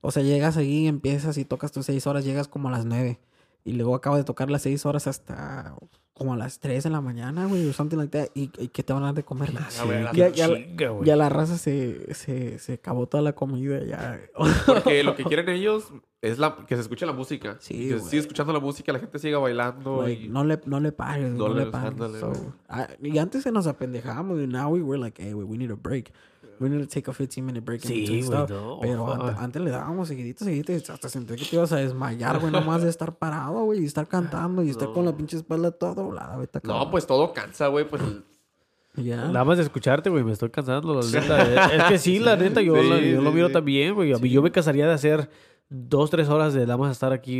O 0.00 0.10
sea, 0.10 0.22
llegas 0.22 0.56
ahí, 0.56 0.86
empiezas 0.86 1.36
y 1.38 1.44
tocas 1.44 1.72
tus 1.72 1.86
seis 1.86 2.06
horas, 2.06 2.24
llegas 2.24 2.48
como 2.48 2.68
a 2.68 2.72
las 2.72 2.84
nueve. 2.84 3.20
Y 3.64 3.72
luego 3.72 3.94
acabas 3.94 4.18
de 4.20 4.24
tocar 4.24 4.50
las 4.50 4.62
seis 4.62 4.86
horas 4.86 5.06
hasta 5.06 5.74
como 6.14 6.34
a 6.34 6.36
las 6.36 6.60
tres 6.60 6.84
de 6.84 6.90
la 6.90 7.00
mañana, 7.00 7.46
güey, 7.46 7.66
o 7.66 7.72
something 7.72 7.96
like 7.96 8.18
that. 8.18 8.28
Y, 8.34 8.50
y 8.58 8.68
que 8.68 8.82
te 8.82 8.92
van 8.92 9.02
a 9.02 9.06
dar 9.06 9.14
de 9.14 9.22
comer. 9.22 9.50
Ah, 9.56 9.84
la 9.86 10.12
ya, 10.12 10.28
ya, 10.28 10.46
chinga, 10.48 10.88
güey. 10.90 11.06
ya 11.06 11.16
la 11.16 11.28
raza 11.28 11.58
se, 11.58 12.14
se, 12.14 12.58
se 12.58 12.74
acabó 12.74 13.06
toda 13.06 13.22
la 13.22 13.32
comida, 13.34 13.82
ya. 13.84 14.20
Porque 14.66 15.02
lo 15.02 15.14
que 15.14 15.24
quieren 15.24 15.48
ellos 15.48 15.92
es 16.22 16.38
la, 16.38 16.54
que 16.66 16.74
se 16.74 16.82
escuche 16.82 17.06
la 17.06 17.12
música. 17.12 17.56
Sí, 17.60 17.88
que 17.88 17.98
siga 17.98 18.20
escuchando 18.20 18.52
la 18.52 18.60
música, 18.60 18.92
la 18.92 18.98
gente 18.98 19.18
siga 19.18 19.38
bailando. 19.38 20.08
Y... 20.08 20.28
no 20.28 20.44
le, 20.44 20.60
no 20.66 20.78
le 20.80 20.92
pares, 20.92 21.32
no, 21.32 21.48
No 21.48 21.54
le 21.54 21.66
pares. 21.66 21.94
So, 22.20 22.32
ah, 22.68 22.88
y 23.02 23.16
antes 23.18 23.42
se 23.42 23.50
nos 23.52 23.66
apendejábamos 23.66 24.38
y 24.40 24.46
now 24.46 24.68
we 24.70 24.82
were 24.82 24.98
like, 24.98 25.22
hey, 25.22 25.32
we, 25.32 25.44
we 25.44 25.56
need 25.56 25.70
a 25.70 25.76
break. 25.76 26.12
We 26.58 26.68
need 26.68 26.80
to 26.82 26.86
take 26.86 27.10
a 27.10 27.14
15 27.14 27.40
minute 27.40 27.64
break. 27.64 27.80
Sí, 27.80 28.04
güey, 28.04 28.28
no, 28.28 28.78
Pero 28.82 29.14
antes 29.38 29.62
le 29.62 29.70
dábamos 29.70 30.08
seguidito, 30.08 30.44
seguidito 30.44 30.72
y 30.72 30.74
hasta 30.76 31.08
sentí 31.08 31.34
que 31.34 31.46
te 31.46 31.56
ibas 31.56 31.72
a 31.72 31.76
desmayar, 31.76 32.38
güey, 32.38 32.52
nomás 32.52 32.82
de 32.82 32.90
estar 32.90 33.16
parado, 33.16 33.64
güey, 33.64 33.80
y 33.80 33.86
estar 33.86 34.06
cantando 34.06 34.62
y 34.62 34.68
estar 34.68 34.92
con 34.92 35.06
la 35.06 35.16
pinche 35.16 35.38
espalda 35.38 35.70
toda 35.70 35.94
doblada, 35.94 36.36
güey. 36.36 36.48
No, 36.64 36.90
pues 36.90 37.06
todo 37.06 37.32
cansa, 37.32 37.68
güey. 37.68 37.88
Pues 37.88 38.02
Ya. 38.96 39.24
Nada 39.28 39.44
más 39.44 39.56
de 39.56 39.62
escucharte, 39.64 40.10
güey, 40.10 40.22
me 40.22 40.32
estoy 40.32 40.50
cansando, 40.50 41.00
la 41.00 41.00
neta. 41.20 41.72
Es, 41.74 41.80
es 41.80 41.84
que 41.84 41.98
sí, 41.98 42.18
la 42.18 42.36
neta, 42.36 42.60
yo, 42.60 42.76
Sí, 42.76 42.90
la- 42.90 43.00
yo 43.00 43.22
lo 43.22 43.32
miro 43.32 43.46
sí. 43.46 43.54
también, 43.54 43.94
güey. 43.94 44.12
A 44.12 44.18
mí 44.18 44.28
yo 44.28 44.42
me 44.42 44.52
cansaría 44.52 44.86
de 44.86 44.92
hacer 44.92 45.30
dos, 45.72 46.10
tres 46.10 46.28
horas 46.28 46.52
de 46.52 46.62
nada 46.62 46.76
más 46.76 46.90
estar 46.90 47.12
aquí 47.12 47.32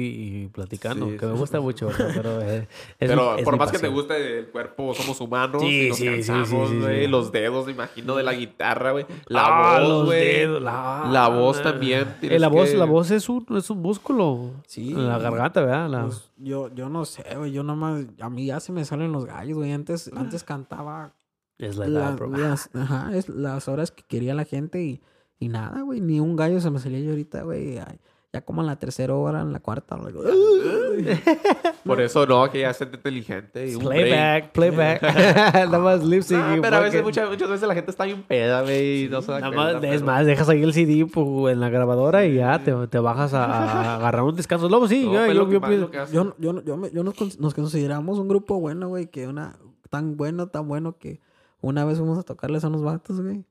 y 0.44 0.48
platicando, 0.48 1.06
Sí, 1.10 1.16
que 1.16 1.26
me 1.26 1.32
sí, 1.32 1.38
gusta 1.40 1.60
mucho, 1.60 1.88
pero 2.14 2.40
es 2.40 2.68
Pero 2.98 3.32
mi- 3.34 3.38
es 3.40 3.44
por 3.44 3.56
más 3.58 3.72
que 3.72 3.78
te 3.80 3.88
guste 3.88 4.38
el 4.38 4.46
cuerpo, 4.48 4.94
somos 4.94 5.20
humanos. 5.20 5.60
Sí, 5.62 5.86
y 5.86 5.88
nos 5.88 5.96
sí, 5.98 6.04
sí, 6.04 6.22
sí, 6.22 6.28
cansamos, 6.32 6.68
sí, 6.68 6.74
sí. 6.76 6.80
güey. 6.80 7.06
Los 7.08 7.32
dedos, 7.32 7.66
me 7.66 7.72
imagino, 7.72 8.14
de 8.14 8.22
la 8.22 8.32
guitarra, 8.34 8.92
güey. 8.92 9.04
La 9.26 9.46
Ah, 9.76 9.80
voz, 9.80 10.06
güey. 10.06 10.46
la, 10.60 11.08
La 11.10 11.28
voz 11.28 11.60
también. 11.60 12.06
Eh, 12.22 12.38
la 12.38 12.46
voz, 12.48 12.70
que- 12.70 12.76
la 12.76 12.84
voz 12.84 13.10
es 13.10 13.28
un, 13.28 13.44
es 13.56 13.68
un 13.68 13.82
músculo. 13.82 14.52
Sí. 14.66 14.94
La 14.94 15.18
garganta, 15.18 15.60
¿verdad? 15.60 15.88
La- 15.90 16.02
Pues, 16.04 16.30
yo, 16.36 16.72
yo 16.72 16.88
no 16.88 17.04
sé, 17.06 17.24
güey, 17.36 17.50
yo 17.50 17.64
nomás, 17.64 18.04
a 18.20 18.30
mí 18.30 18.46
ya 18.46 18.60
se 18.60 18.70
me 18.70 18.84
salen 18.84 19.10
los 19.10 19.24
gallos, 19.26 19.58
güey. 19.58 19.72
Antes, 19.72 20.08
antes 20.14 20.44
cantaba 20.44 21.14
es 21.58 21.76
la 21.76 21.86
edad, 21.86 22.10
la- 22.10 22.16
bro. 22.16 22.28
las, 22.30 22.70
ajá, 22.74 23.10
es 23.12 23.28
las 23.28 23.66
horas 23.66 23.90
que 23.90 24.04
quería 24.04 24.34
la 24.34 24.44
gente 24.44 24.80
y, 24.82 25.00
y 25.40 25.48
nada, 25.48 25.82
güey, 25.82 26.00
ni 26.00 26.20
un 26.20 26.36
gallo 26.36 26.60
se 26.60 26.70
me 26.70 26.78
salía 26.78 27.00
yo 27.00 27.10
ahorita, 27.10 27.42
güey. 27.42 27.78
Ay, 27.78 27.98
Ya 28.32 28.42
como 28.42 28.60
en 28.60 28.68
la 28.68 28.76
tercera 28.76 29.12
hora, 29.16 29.40
en 29.40 29.52
la 29.52 29.58
cuarta. 29.58 29.96
like, 29.96 30.16
Por 31.84 32.00
eso 32.00 32.26
no, 32.26 32.48
que 32.48 32.60
ya 32.60 32.70
es 32.70 32.80
inteligente. 32.80 33.68
Y 33.68 33.74
un 33.74 33.84
break. 33.84 34.52
Playback, 34.52 35.00
playback. 35.00 35.02
Nada 35.54 35.78
más 35.80 36.04
lip 36.04 36.22
sync. 36.22 36.40
Ah, 36.40 36.54
y 36.56 36.60
pero 36.60 36.76
a 36.76 36.80
veces, 36.80 37.02
muchas, 37.02 37.28
muchas 37.28 37.48
veces 37.50 37.66
la 37.66 37.74
gente 37.74 37.90
está 37.90 38.04
bien 38.04 38.22
peda, 38.22 38.62
güey. 38.62 39.04
y 39.04 39.08
no 39.08 39.20
se 39.20 39.32
da 39.32 39.40
Nada 39.40 39.56
más, 39.56 39.82
es 39.82 40.02
más, 40.02 40.26
dejas 40.26 40.48
ahí 40.48 40.62
el 40.62 40.72
CD 40.72 41.06
pues, 41.06 41.52
en 41.52 41.58
la 41.60 41.70
grabadora 41.70 42.24
y 42.24 42.36
ya 42.36 42.62
te, 42.62 42.72
te 42.86 42.98
bajas 43.00 43.34
a, 43.34 43.44
a 43.46 43.96
agarrar 43.96 44.22
un 44.22 44.36
descanso. 44.36 44.68
Luego 44.68 44.86
sí, 44.86 45.06
No, 45.06 45.14
ya, 45.14 45.24
pues 45.24 45.34
yo, 45.34 45.44
lo 45.44 45.48
que 45.60 45.78
yo. 45.78 45.90
Yo, 46.12 46.36
yo, 46.38 46.62
yo, 46.62 46.76
me- 46.76 46.90
yo 46.92 47.02
nos, 47.02 47.40
nos 47.40 47.54
consideramos 47.54 48.18
un 48.20 48.28
grupo 48.28 48.60
bueno, 48.60 48.88
güey, 48.88 49.08
que 49.08 49.26
una 49.26 49.56
tan 49.88 50.16
bueno, 50.16 50.46
tan 50.46 50.68
bueno 50.68 50.96
que 50.98 51.20
una 51.60 51.84
vez 51.84 51.98
fuimos 51.98 52.16
a 52.16 52.22
tocarles 52.22 52.62
a 52.62 52.68
unos 52.68 52.82
vatos, 52.84 53.20
güey. 53.20 53.44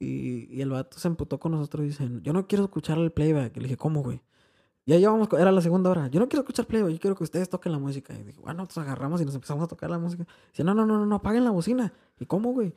Y, 0.00 0.48
y 0.50 0.62
el 0.62 0.70
vato 0.70 0.98
se 0.98 1.06
emputó 1.06 1.38
con 1.38 1.52
nosotros 1.52 1.84
y 1.84 1.88
dice, 1.88 2.10
yo 2.22 2.32
no 2.32 2.48
quiero 2.48 2.64
escuchar 2.64 2.98
el 2.98 3.12
playback. 3.12 3.56
Y 3.56 3.60
le 3.60 3.64
dije, 3.64 3.76
¿cómo, 3.76 4.02
güey? 4.02 4.22
Ya 4.86 4.96
llevamos, 4.96 5.28
era 5.38 5.52
la 5.52 5.60
segunda 5.60 5.90
hora. 5.90 6.08
Yo 6.08 6.18
no 6.18 6.28
quiero 6.28 6.40
escuchar 6.40 6.66
playback, 6.66 6.92
yo 6.92 6.98
quiero 6.98 7.14
que 7.14 7.22
ustedes 7.22 7.48
toquen 7.48 7.70
la 7.72 7.78
música. 7.78 8.14
Y 8.14 8.22
dije, 8.24 8.40
bueno, 8.40 8.64
nos 8.64 8.78
agarramos 8.78 9.20
y 9.20 9.24
nos 9.24 9.34
empezamos 9.34 9.62
a 9.62 9.68
tocar 9.68 9.90
la 9.90 9.98
música. 9.98 10.26
Dice, 10.50 10.64
no, 10.64 10.74
no, 10.74 10.86
no, 10.86 10.98
no, 10.98 11.06
no, 11.06 11.14
apaguen 11.16 11.44
la 11.44 11.50
bocina. 11.50 11.92
¿Y 12.18 12.26
cómo, 12.26 12.52
güey? 12.52 12.74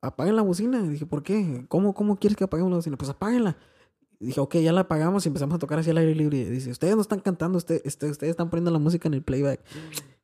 Apaguen 0.00 0.36
la 0.36 0.42
bocina. 0.42 0.80
Y 0.80 0.88
dije, 0.88 1.06
¿por 1.06 1.22
qué? 1.22 1.66
¿Cómo, 1.68 1.94
cómo 1.94 2.16
quieres 2.16 2.36
que 2.36 2.44
apaguemos 2.44 2.70
la 2.70 2.76
bocina? 2.78 2.96
Pues 2.96 3.10
apáguenla. 3.10 3.56
Y 4.18 4.26
dije, 4.26 4.40
ok, 4.40 4.56
ya 4.56 4.72
la 4.72 4.82
apagamos 4.82 5.26
y 5.26 5.28
empezamos 5.28 5.54
a 5.56 5.58
tocar 5.58 5.78
así 5.78 5.90
al 5.90 5.98
aire 5.98 6.14
libre. 6.14 6.48
Dice, 6.48 6.70
ustedes 6.70 6.96
no 6.96 7.02
están 7.02 7.20
cantando, 7.20 7.58
usted, 7.58 7.82
este, 7.84 8.10
ustedes 8.10 8.30
están 8.30 8.48
poniendo 8.48 8.70
la 8.70 8.78
música 8.78 9.06
en 9.06 9.14
el 9.14 9.22
playback. 9.22 9.60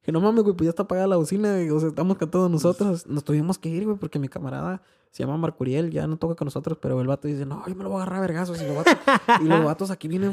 Que 0.03 0.13
no 0.13 0.21
mames, 0.21 0.45
güey, 0.45 0.57
pues 0.57 0.67
ya 0.67 0.71
está 0.71 0.85
apagada 0.85 1.07
la 1.07 1.17
bocina, 1.17 1.53
güey, 1.53 1.71
o 1.71 1.79
sea, 1.79 1.91
estamos 1.91 2.17
cantando 2.17 2.49
nosotros. 2.49 3.07
Nos 3.07 3.23
tuvimos 3.23 3.59
que 3.59 3.69
ir, 3.69 3.85
güey, 3.85 3.99
porque 3.99 4.19
mi 4.19 4.29
camarada 4.29 4.83
se 5.11 5.23
llama 5.23 5.37
Marcuriel, 5.37 5.91
ya 5.91 6.07
no 6.07 6.17
toca 6.17 6.37
con 6.37 6.47
nosotros, 6.47 6.79
pero 6.81 7.01
el 7.01 7.07
vato 7.07 7.29
dice, 7.29 7.45
no, 7.45 7.63
yo 7.67 7.75
me 7.75 7.83
lo 7.83 7.91
voy 7.91 7.99
a 7.99 8.03
agarrar 8.03 8.19
a 8.19 8.21
vergazos. 8.23 8.63
Y 8.63 8.67
los 8.67 8.77
vatos, 8.77 8.97
y 9.41 9.45
los 9.45 9.65
vatos 9.65 9.91
aquí 9.91 10.09
vienen. 10.09 10.33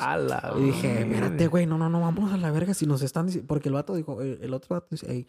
A 0.00 0.16
la 0.16 0.54
Y 0.56 0.62
dije, 0.62 1.02
espérate, 1.02 1.46
güey, 1.46 1.66
no, 1.66 1.78
no, 1.78 1.88
no, 1.88 2.00
vamos 2.00 2.32
a 2.32 2.36
la 2.36 2.50
verga 2.50 2.74
si 2.74 2.86
nos 2.86 3.02
están 3.02 3.26
diciendo. 3.26 3.46
Porque 3.46 3.68
el 3.68 3.74
vato 3.74 3.94
dijo, 3.94 4.20
el, 4.22 4.38
el 4.42 4.54
otro 4.54 4.74
vato 4.74 4.88
dice, 4.90 5.06
hey, 5.08 5.26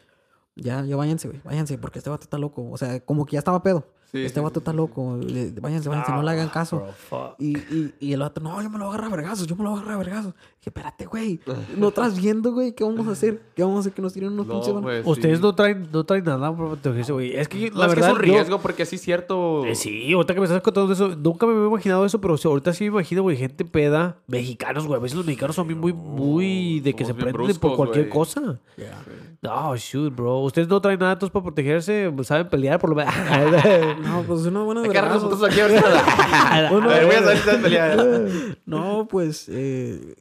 ya, 0.55 0.83
ya 0.85 0.95
váyanse, 0.95 1.27
güey, 1.27 1.41
váyanse, 1.43 1.77
porque 1.77 1.99
este 1.99 2.09
vato 2.09 2.23
está 2.23 2.37
loco. 2.37 2.69
O 2.71 2.77
sea, 2.77 3.01
como 3.01 3.25
que 3.25 3.33
ya 3.33 3.39
estaba 3.39 3.61
pedo. 3.61 3.85
Sí, 4.11 4.23
este 4.23 4.39
sí, 4.39 4.43
vato 4.43 4.55
sí, 4.55 4.59
está 4.59 4.71
loco. 4.73 5.17
le- 5.21 5.51
Váyanse, 5.59 5.89
váyanse, 5.89 6.11
no 6.11 6.23
le 6.23 6.31
hagan 6.31 6.49
caso. 6.49 6.77
Bro, 6.77 6.91
fuck. 6.93 7.35
Y, 7.39 7.57
y, 7.57 7.93
y 7.99 8.13
el 8.13 8.19
vato, 8.21 8.39
no, 8.41 8.61
yo 8.61 8.69
me 8.69 8.77
lo 8.77 8.85
voy 8.85 8.93
a 8.93 8.97
agarrar 8.97 9.13
a 9.13 9.15
vergazos, 9.17 9.47
yo 9.47 9.55
me 9.55 9.63
lo 9.63 9.71
voy 9.71 9.79
a 9.79 9.81
agarrar 9.81 9.95
a 9.95 10.03
vergazos. 10.03 10.33
Dije, 10.33 10.69
espérate, 10.69 11.05
güey, 11.05 11.39
no 11.77 11.89
estás 11.89 12.15
viendo, 12.19 12.53
güey, 12.53 12.73
¿qué 12.73 12.83
vamos 12.83 13.07
a 13.07 13.11
hacer? 13.11 13.41
¿Qué 13.55 13.63
vamos 13.63 13.77
a 13.77 13.79
hacer 13.81 13.93
que 13.93 14.01
nos 14.01 14.13
tiren 14.13 14.31
unos 14.33 14.47
pinches 14.47 14.73
No, 14.73 14.81
pues, 14.81 15.03
Ustedes 15.05 15.37
sí. 15.39 15.43
no 15.43 15.53
traen, 15.55 15.89
no 15.91 16.03
traen 16.05 16.23
nada 16.23 16.55
para 16.55 16.69
protegerse, 16.69 17.11
güey. 17.11 17.35
Es 17.35 17.47
que 17.47 17.69
No, 17.71 17.79
la 17.79 17.85
es 17.87 17.93
que 17.93 17.99
verdad. 17.99 18.09
es 18.11 18.19
un 18.19 18.25
yo- 18.25 18.33
riesgo 18.33 18.59
porque 18.61 18.85
sí 18.85 18.95
es 18.95 19.01
cierto. 19.01 19.65
Eh, 19.65 19.75
sí, 19.75 20.13
ahorita 20.13 20.33
que 20.33 20.39
me 20.39 20.45
estás 20.45 20.61
contando 20.61 20.93
eso, 20.93 21.09
nunca 21.15 21.45
me 21.45 21.53
había 21.53 21.67
imaginado 21.67 22.05
eso, 22.05 22.21
pero 22.21 22.37
sí, 22.37 22.47
ahorita 22.47 22.73
sí 22.73 22.85
me 22.85 22.87
imagino, 22.91 23.21
güey, 23.23 23.35
gente 23.37 23.65
peda, 23.65 24.17
mexicanos, 24.27 24.87
güey. 24.87 24.97
A 24.99 25.01
veces 25.01 25.17
los 25.17 25.25
mexicanos 25.25 25.55
son 25.55 25.67
bien 25.67 25.79
muy, 25.79 25.91
muy 25.93 26.79
de 26.79 26.93
que 26.93 27.03
se 27.05 27.13
prenden 27.13 27.57
por 27.57 27.75
cualquier 27.75 28.05
güey. 28.05 28.13
cosa. 28.17 28.59
Yeah. 28.77 29.03
No, 29.41 29.75
shoot, 29.77 30.15
bro. 30.15 30.39
Ustedes 30.39 30.67
no 30.67 30.81
traen 30.81 30.99
nada 30.99 31.13
entonces 31.13 31.31
para 31.31 31.43
protegerse, 31.43 32.11
saben 32.23 32.49
pelear 32.49 32.79
por 32.79 32.89
lo 32.89 32.95
menos. 32.95 33.13
No, 34.03 34.23
pues 34.23 34.41
una 34.41 34.63
buena 34.63 34.81
vergazos. 34.81 35.23
nosotros 35.23 35.49
aquí 35.51 35.59
ahorita. 35.61 36.03
A 36.51 36.61
ver, 36.87 37.05
voy 37.05 37.15
a 37.15 37.19
saber 37.19 37.33
si 37.37 37.39
estás 37.39 37.57
peleando. 37.57 38.27
No, 38.65 39.07
pues, 39.09 39.45
eh, 39.49 40.15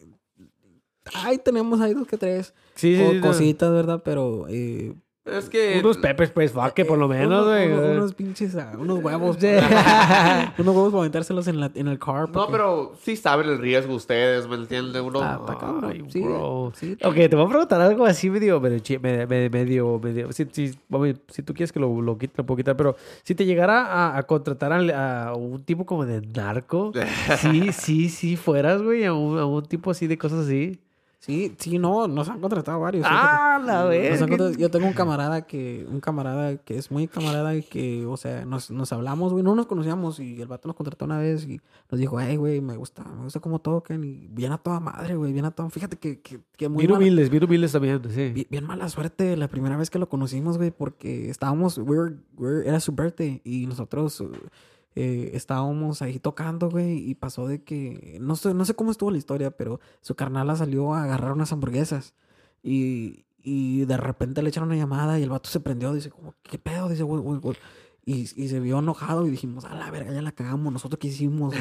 ahí 1.14 1.38
tenemos 1.38 1.80
ahí 1.80 1.94
dos 1.94 2.06
que 2.06 2.16
tres 2.16 2.54
sí, 2.74 2.96
sí, 2.96 3.02
co- 3.02 3.10
sí, 3.10 3.16
no. 3.16 3.20
cositas, 3.22 3.70
¿verdad? 3.72 4.02
Pero, 4.04 4.46
eh, 4.48 4.94
Es 5.24 5.48
que. 5.48 5.78
Unos 5.80 5.96
peppers, 5.96 6.30
pues, 6.32 6.52
fuck, 6.52 6.72
que 6.74 6.84
por 6.84 6.98
lo 6.98 7.08
menos, 7.08 7.44
uno- 7.44 7.50
güey. 7.50 7.72
uno- 7.72 7.92
unos 7.92 8.12
pinches, 8.14 8.54
ah, 8.56 8.72
unos 8.78 9.02
huevos. 9.02 9.38
Unos 10.58 10.74
huevos 10.74 10.92
para 10.92 11.00
aventárselos 11.00 11.46
en, 11.48 11.60
la, 11.60 11.70
en 11.74 11.88
el 11.88 11.98
car. 11.98 12.28
No, 12.28 12.46
pero 12.48 12.92
sí 13.02 13.16
saben 13.16 13.48
el 13.48 13.58
riesgo 13.58 13.94
ustedes, 13.94 14.46
¿me 14.46 14.56
entienden? 14.56 15.02
Uno. 15.04 15.20
Ah, 15.22 15.38
está 15.40 15.58
cabrón. 15.58 15.84
Ay, 15.90 16.04
Sí, 16.08 16.20
bro. 16.20 16.72
sí. 16.76 16.96
Ok, 17.02 17.14
te 17.14 17.34
voy 17.36 17.46
a 17.46 17.48
preguntar 17.48 17.80
algo 17.80 18.04
así 18.04 18.28
medio, 18.28 18.60
medio, 18.60 18.80
medio, 19.00 19.50
medio, 19.50 19.98
medio, 19.98 20.32
si, 20.32 20.46
si, 20.52 20.74
si 21.28 21.42
tú 21.42 21.54
quieres 21.54 21.72
que 21.72 21.80
lo, 21.80 22.02
lo 22.02 22.18
quite, 22.18 22.34
lo 22.36 22.44
puedo 22.46 22.56
quitar, 22.58 22.76
pero 22.76 22.94
si 23.22 23.34
te 23.34 23.46
llegara 23.46 23.86
a, 23.86 24.18
a 24.18 24.22
contratar 24.24 24.72
al- 24.72 24.90
a, 24.90 25.32
un 25.34 25.62
tipo 25.64 25.86
como 25.86 26.04
de 26.04 26.20
narco, 26.20 26.92
sí, 27.40 27.72
sí, 27.72 28.08
sí 28.10 28.36
fueras, 28.36 28.82
güey, 28.82 29.04
a 29.04 29.14
un, 29.14 29.38
a 29.38 29.46
un 29.46 29.64
tipo 29.64 29.90
así 29.90 30.06
de 30.06 30.18
cosas 30.18 30.46
así. 30.46 30.78
Sí, 31.24 31.54
sí, 31.58 31.78
no, 31.78 32.06
nos 32.06 32.28
han 32.28 32.38
contratado 32.38 32.80
varios. 32.80 33.06
Ah, 33.08 33.58
la 33.64 33.84
vez. 33.84 34.20
Yo 34.58 34.70
tengo 34.70 34.86
un 34.86 34.92
camarada 34.92 35.46
que, 35.46 35.86
un 35.90 35.98
camarada 36.00 36.56
que 36.58 36.76
es 36.76 36.90
muy 36.90 37.08
camarada 37.08 37.54
y 37.56 37.62
que, 37.62 38.04
o 38.04 38.18
sea, 38.18 38.44
nos, 38.44 38.70
nos 38.70 38.92
hablamos, 38.92 39.32
güey, 39.32 39.42
no 39.42 39.54
nos 39.54 39.64
conocíamos 39.64 40.20
y 40.20 40.42
el 40.42 40.48
vato 40.48 40.68
nos 40.68 40.76
contrató 40.76 41.06
una 41.06 41.18
vez 41.18 41.46
y 41.48 41.62
nos 41.90 41.98
dijo, 41.98 42.20
hey, 42.20 42.36
güey, 42.36 42.60
me 42.60 42.76
gusta, 42.76 43.04
me 43.04 43.22
gusta 43.24 43.40
cómo 43.40 43.58
tocan 43.58 44.04
y 44.04 44.28
bien 44.32 44.52
a 44.52 44.58
toda 44.58 44.80
madre, 44.80 45.16
güey, 45.16 45.32
bien 45.32 45.46
a 45.46 45.50
toda, 45.50 45.70
fíjate 45.70 45.96
que, 45.96 46.20
que, 46.20 46.40
que 46.58 46.68
muy 46.68 46.80
Bien 46.82 46.90
mala- 46.90 46.98
humildes, 47.02 47.30
bien 47.30 47.42
humildes 47.44 47.72
también, 47.72 48.02
sí. 48.10 48.28
bien, 48.32 48.46
bien 48.50 48.66
mala 48.66 48.86
suerte 48.90 49.34
la 49.38 49.48
primera 49.48 49.78
vez 49.78 49.88
que 49.88 49.98
lo 49.98 50.10
conocimos, 50.10 50.58
güey, 50.58 50.72
porque 50.72 51.30
estábamos, 51.30 51.78
we 51.78 51.84
were- 51.98 52.16
we 52.36 52.48
were- 52.50 52.68
era 52.68 52.80
su 52.80 52.92
birthday 52.92 53.40
y 53.44 53.66
nosotros 53.66 54.22
eh, 54.96 55.30
estábamos 55.34 56.02
ahí 56.02 56.18
tocando, 56.18 56.70
güey, 56.70 56.98
y 56.98 57.14
pasó 57.14 57.48
de 57.48 57.62
que, 57.62 58.18
no 58.20 58.36
sé, 58.36 58.54
no 58.54 58.64
sé 58.64 58.74
cómo 58.74 58.90
estuvo 58.90 59.10
la 59.10 59.18
historia, 59.18 59.50
pero 59.50 59.80
su 60.00 60.14
carnala 60.14 60.54
salió 60.56 60.94
a 60.94 61.02
agarrar 61.04 61.32
unas 61.32 61.52
hamburguesas 61.52 62.14
y, 62.62 63.24
y 63.42 63.84
de 63.86 63.96
repente 63.96 64.42
le 64.42 64.50
echaron 64.50 64.68
una 64.68 64.78
llamada 64.78 65.18
y 65.18 65.22
el 65.22 65.30
vato 65.30 65.50
se 65.50 65.60
prendió, 65.60 65.92
dice, 65.92 66.10
como, 66.10 66.34
¿qué 66.42 66.58
pedo? 66.58 66.88
Dice, 66.88 67.02
güey, 67.02 67.20
güey, 67.20 67.40
güey. 67.40 67.56
Y, 68.06 68.20
y 68.20 68.48
se 68.48 68.60
vio 68.60 68.78
enojado 68.78 69.26
y 69.26 69.30
dijimos, 69.30 69.64
a 69.64 69.74
la 69.74 69.90
verga, 69.90 70.12
ya 70.12 70.22
la 70.22 70.32
cagamos, 70.32 70.72
nosotros 70.72 70.98
qué 70.98 71.08
hicimos, 71.08 71.54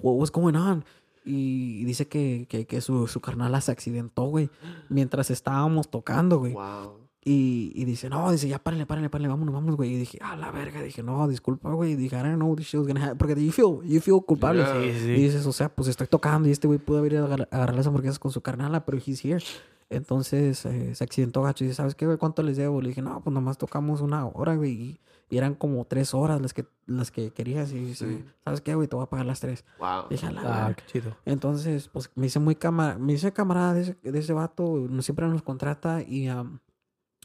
what 0.00 0.14
was 0.14 0.30
going 0.30 0.54
on? 0.54 0.84
Y 1.24 1.84
dice 1.84 2.06
que, 2.06 2.46
que, 2.48 2.66
que 2.66 2.80
su, 2.80 3.08
su 3.08 3.20
carnala 3.20 3.60
se 3.60 3.72
accidentó, 3.72 4.24
güey, 4.24 4.48
mientras 4.88 5.30
estábamos 5.30 5.90
tocando, 5.90 6.38
güey. 6.38 6.52
Wow. 6.52 7.05
Y, 7.28 7.72
y 7.74 7.84
dice, 7.84 8.08
no, 8.08 8.30
dice, 8.30 8.46
ya 8.46 8.60
párenle, 8.60 8.86
párenle, 8.86 9.10
párenle, 9.10 9.26
vámonos, 9.28 9.52
vámonos, 9.52 9.76
güey. 9.76 9.94
Y 9.94 9.96
dije, 9.98 10.16
a 10.22 10.36
la 10.36 10.52
verga, 10.52 10.80
dije, 10.80 11.02
no, 11.02 11.26
disculpa, 11.26 11.72
güey. 11.72 11.92
Y 11.92 11.96
dije, 11.96 12.14
I 12.16 12.20
don't 12.20 12.36
know 12.36 12.54
this 12.54 12.66
shit 12.68 12.78
was 12.78 12.86
gonna 12.86 13.02
happen. 13.04 13.18
Porque 13.18 13.34
you 13.44 13.50
feel, 13.50 13.80
you 13.82 14.00
feel 14.00 14.20
culpable. 14.24 14.62
Yeah. 14.62 14.80
Sí, 14.94 15.00
sí. 15.00 15.10
Y 15.10 15.22
dices, 15.24 15.44
o 15.44 15.52
sea, 15.52 15.68
pues 15.68 15.88
estoy 15.88 16.06
tocando 16.06 16.48
y 16.48 16.52
este 16.52 16.68
güey 16.68 16.78
pudo 16.78 16.98
haber 16.98 17.14
ido 17.14 17.24
a 17.24 17.26
agar- 17.26 17.48
a 17.50 17.56
agarrar 17.56 17.74
las 17.74 17.86
hamburguesas 17.88 18.20
con 18.20 18.30
su 18.30 18.42
carnala, 18.42 18.84
pero 18.84 18.98
he's 19.04 19.24
here. 19.24 19.42
Entonces 19.90 20.64
eh, 20.66 20.94
se 20.94 21.04
accidentó 21.04 21.42
gacho 21.42 21.64
y 21.64 21.68
dice, 21.68 21.76
¿sabes 21.76 21.94
qué, 21.94 22.06
güey? 22.06 22.18
¿Cuánto 22.18 22.42
les 22.42 22.56
debo? 22.56 22.80
Le 22.80 22.88
dije, 22.88 23.02
no, 23.02 23.20
pues 23.22 23.34
nomás 23.34 23.58
tocamos 23.58 24.00
una 24.00 24.26
hora, 24.26 24.54
güey. 24.56 24.70
Y, 24.72 25.00
y 25.28 25.38
eran 25.38 25.54
como 25.54 25.84
tres 25.84 26.14
horas 26.14 26.40
las 26.40 26.52
que, 26.54 26.66
las 26.86 27.10
que 27.10 27.30
querías. 27.32 27.72
Y 27.72 27.78
dice, 27.80 28.06
Sí. 28.18 28.24
¿sabes 28.44 28.60
qué, 28.60 28.74
güey? 28.74 28.88
Te 28.88 28.96
voy 28.96 29.04
a 29.04 29.08
pagar 29.08 29.26
las 29.26 29.40
tres. 29.40 29.64
Wow. 29.78 30.04
Dije, 30.10 30.26
a 30.26 30.30
la 30.32 30.66
Ah, 30.66 30.74
qué 30.74 30.82
chido. 30.86 31.16
Entonces, 31.24 31.88
pues 31.88 32.10
me 32.14 32.26
hice 32.26 32.38
muy 32.40 32.54
camarada, 32.56 32.98
me 32.98 33.12
hice 33.14 33.32
camarada 33.32 33.74
de 33.74 33.82
ese, 33.82 33.96
de 34.02 34.18
ese 34.18 34.32
vato, 34.32 34.86
siempre 35.00 35.26
nos 35.28 35.42
contrata 35.42 36.02
y 36.02 36.28
am, 36.28 36.58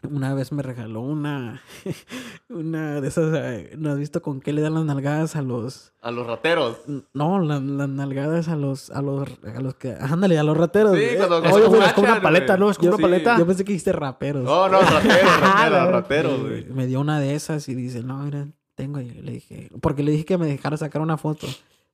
una 0.09 0.33
vez 0.33 0.51
me 0.51 0.63
regaló 0.63 1.01
una, 1.01 1.61
una 2.49 3.01
de 3.01 3.07
esas, 3.07 3.33
eh, 3.37 3.75
¿no 3.77 3.91
has 3.91 3.97
visto 3.99 4.21
con 4.21 4.41
qué 4.41 4.51
le 4.53 4.61
dan 4.61 4.73
las 4.73 4.85
nalgadas 4.85 5.35
a 5.35 5.41
los, 5.41 5.93
A 6.01 6.11
los 6.11 6.25
rateros. 6.27 6.79
no, 7.13 7.39
la- 7.39 7.59
las 7.59 7.89
nalgadas 7.89 8.47
a 8.47 8.55
los, 8.55 8.89
a 8.91 9.01
los, 9.01 9.29
a 9.43 9.59
los 9.61 9.75
que, 9.75 9.93
ándale, 9.99 10.37
a 10.39 10.43
los 10.43 10.57
rateros. 10.57 10.95
Sí, 10.97 11.03
eh, 11.03 11.15
cuando- 11.17 11.37
oye, 11.37 11.65
cuando 11.67 11.85
Es 11.85 11.93
como, 11.93 12.07
una 12.07 12.21
paleta. 12.21 12.57
¿no? 12.57 12.69
Es 12.71 12.77
como 12.77 12.91
Yo 12.91 12.95
una 12.95 12.97
sí. 12.97 13.03
paleta. 13.03 13.37
yo 13.37 13.45
pensé 13.45 13.63
que 13.63 13.71
dijiste 13.73 13.91
raperos. 13.91 14.43
No, 14.43 14.67
no, 14.69 14.81
rateros, 14.81 15.39
rateros, 15.41 15.91
rateros, 15.91 16.39
Y 16.39 16.41
güey. 16.41 16.65
me 16.65 16.87
dio 16.87 16.99
una 16.99 17.19
de 17.19 17.35
esas 17.35 17.67
y 17.69 17.75
dice, 17.75 18.01
no, 18.03 18.17
mira, 18.23 18.47
tengo. 18.75 18.99
Y 18.99 19.09
le 19.11 19.31
dije, 19.33 19.69
porque 19.81 20.03
le 20.03 20.11
dije 20.11 20.25
que 20.25 20.37
me 20.37 20.47
dejara 20.47 20.77
sacar 20.77 21.01
una 21.01 21.17
foto. 21.17 21.47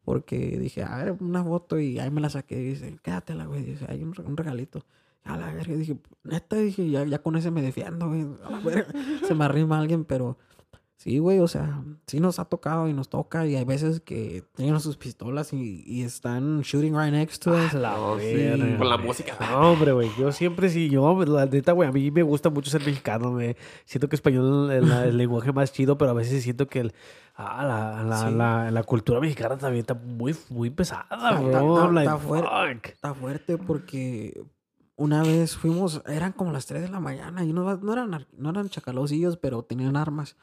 Porque 0.06 0.58
dije, 0.58 0.84
a 0.84 0.96
ver, 1.04 1.16
una 1.20 1.44
foto 1.44 1.78
y 1.78 2.00
ahí 2.00 2.10
me 2.10 2.22
la 2.22 2.30
saqué. 2.30 2.58
Y 2.62 2.64
dice, 2.70 2.98
quédatela, 3.04 3.46
güey. 3.46 3.64
Dice, 3.64 3.86
hay 3.90 4.02
un 4.04 4.14
regalito. 4.38 4.84
A 5.24 5.36
la 5.38 5.52
verga, 5.54 5.76
dije, 5.76 5.98
neta, 6.24 6.56
dije, 6.56 6.90
ya, 6.90 7.04
ya 7.06 7.20
con 7.20 7.36
ese 7.36 7.52
me 7.52 7.62
defiendo, 7.62 8.08
güey. 8.08 8.26
A 8.46 8.50
la 8.52 8.60
verga. 8.60 8.88
Se 9.28 9.34
me 9.36 9.44
arrima 9.46 9.78
alguien, 9.80 10.06
pero 10.06 10.38
sí, 10.96 11.20
güey, 11.20 11.40
o 11.40 11.48
sea, 11.50 11.84
sí 12.08 12.20
nos 12.22 12.40
ha 12.40 12.46
tocado 12.46 12.88
y 12.88 12.94
nos 12.94 13.10
toca. 13.10 13.46
Y 13.46 13.56
hay 13.58 13.66
veces 13.66 14.00
que 14.00 14.44
tienen 14.56 14.80
sus 14.80 14.96
pistolas 14.96 15.52
y, 15.52 15.84
y 15.86 16.04
están 16.04 16.62
shooting 16.62 16.94
right 16.98 17.12
next 17.12 17.44
to 17.44 17.52
us. 17.52 17.74
Ah, 17.76 17.78
la 17.78 17.92
No, 17.98 18.18
sí, 18.20 18.34
verga, 18.34 18.78
con 18.78 18.88
la 18.90 18.96
güey. 18.96 19.08
música. 19.08 19.36
No, 19.52 19.72
hombre, 19.74 19.92
güey. 19.92 20.10
Yo 20.18 20.32
siempre 20.32 20.70
sí, 20.70 20.90
yo, 20.90 21.24
la 21.26 21.46
neta, 21.46 21.74
güey, 21.74 21.90
a 21.90 21.92
mí 21.92 22.10
me 22.10 22.24
gusta 22.24 22.50
mucho 22.50 22.72
ser 22.72 22.86
mexicano, 22.86 23.32
me 23.34 23.58
Siento 23.86 24.08
que 24.08 24.16
español 24.16 24.72
es 24.72 24.84
la- 24.88 25.06
el 25.06 25.18
lenguaje 25.18 25.52
más 25.52 25.74
chido, 25.74 25.98
pero 25.98 26.12
a 26.12 26.14
veces 26.14 26.42
siento 26.42 26.68
que 26.68 26.80
el, 26.80 26.94
ah, 27.36 27.66
la, 27.66 28.04
la, 28.04 28.30
Sí. 28.30 28.34
la, 28.34 28.72
la 28.72 28.84
cultura 28.84 29.20
mexicana 29.20 29.58
también 29.58 29.82
está 29.82 29.94
muy, 29.94 30.34
muy 30.50 30.70
pesada, 30.70 31.06
Está- 31.12 31.32
bro. 31.40 31.48
está- 31.48 31.60
está- 31.60 31.92
like, 31.92 32.10
está 32.14 32.18
fuerte. 32.18 32.90
Está 32.94 33.14
fuerte 33.14 33.58
porque 33.58 34.42
una 34.98 35.24
vez 35.24 35.56
fuimos, 35.56 36.02
eran 36.08 36.34
como 36.34 36.52
las 36.52 36.66
3 36.66 36.82
de 36.82 36.90
la 36.90 37.00
mañana 37.00 37.46
y 37.46 37.54
no, 37.54 37.78
no 37.78 37.94
eran, 37.94 38.28
no 38.38 38.50
eran 38.50 38.70
chacalosillos, 38.70 39.38
pero 39.38 39.64
tenían 39.64 39.96
armas. 39.96 40.36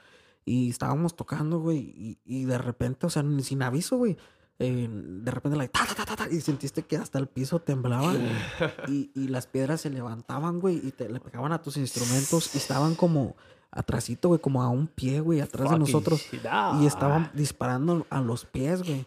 Y 0.47 0.70
estábamos 0.70 1.16
tocando, 1.16 1.59
güey, 1.59 1.78
y, 1.97 2.18
y 2.24 2.44
de 2.44 2.56
repente, 2.59 3.06
o 3.06 3.10
sea, 3.10 3.24
sin 3.40 3.62
aviso, 3.62 3.97
güey. 3.98 4.16
eh, 4.59 4.89
de 4.90 5.31
repente, 5.31 5.56
like, 5.59 5.72
ta, 5.72 5.85
ta, 5.86 6.05
ta, 6.05 6.16
ta, 6.16 6.28
y 6.31 6.40
sentiste 6.40 6.82
que 6.82 6.97
hasta 6.97 7.18
el 7.18 7.26
piso 7.26 7.60
temblaba 7.60 8.12
y, 8.89 9.10
y 9.14 9.28
las 9.28 9.47
piedras 9.47 9.81
se 9.81 9.90
levantaban, 9.90 10.60
güey, 10.60 10.81
y 10.86 10.93
te 10.93 11.09
le 11.09 11.18
pegaban 11.20 11.52
a 11.52 11.60
tus 11.62 11.76
instrumentos 11.76 12.55
y 12.55 12.59
estaban 12.59 12.94
como 12.94 13.36
atrasito, 13.72 14.28
güey, 14.28 14.40
como 14.40 14.62
a 14.62 14.68
un 14.68 14.86
pie, 14.86 15.20
güey, 15.20 15.40
atrás 15.40 15.68
de 15.70 15.78
nosotros. 15.81 16.24
ah. 16.48 16.78
Y 16.81 16.86
estaban 16.86 17.31
disparando 17.35 18.06
a 18.10 18.20
los 18.20 18.44
pies, 18.44 18.85
güey. 18.85 19.05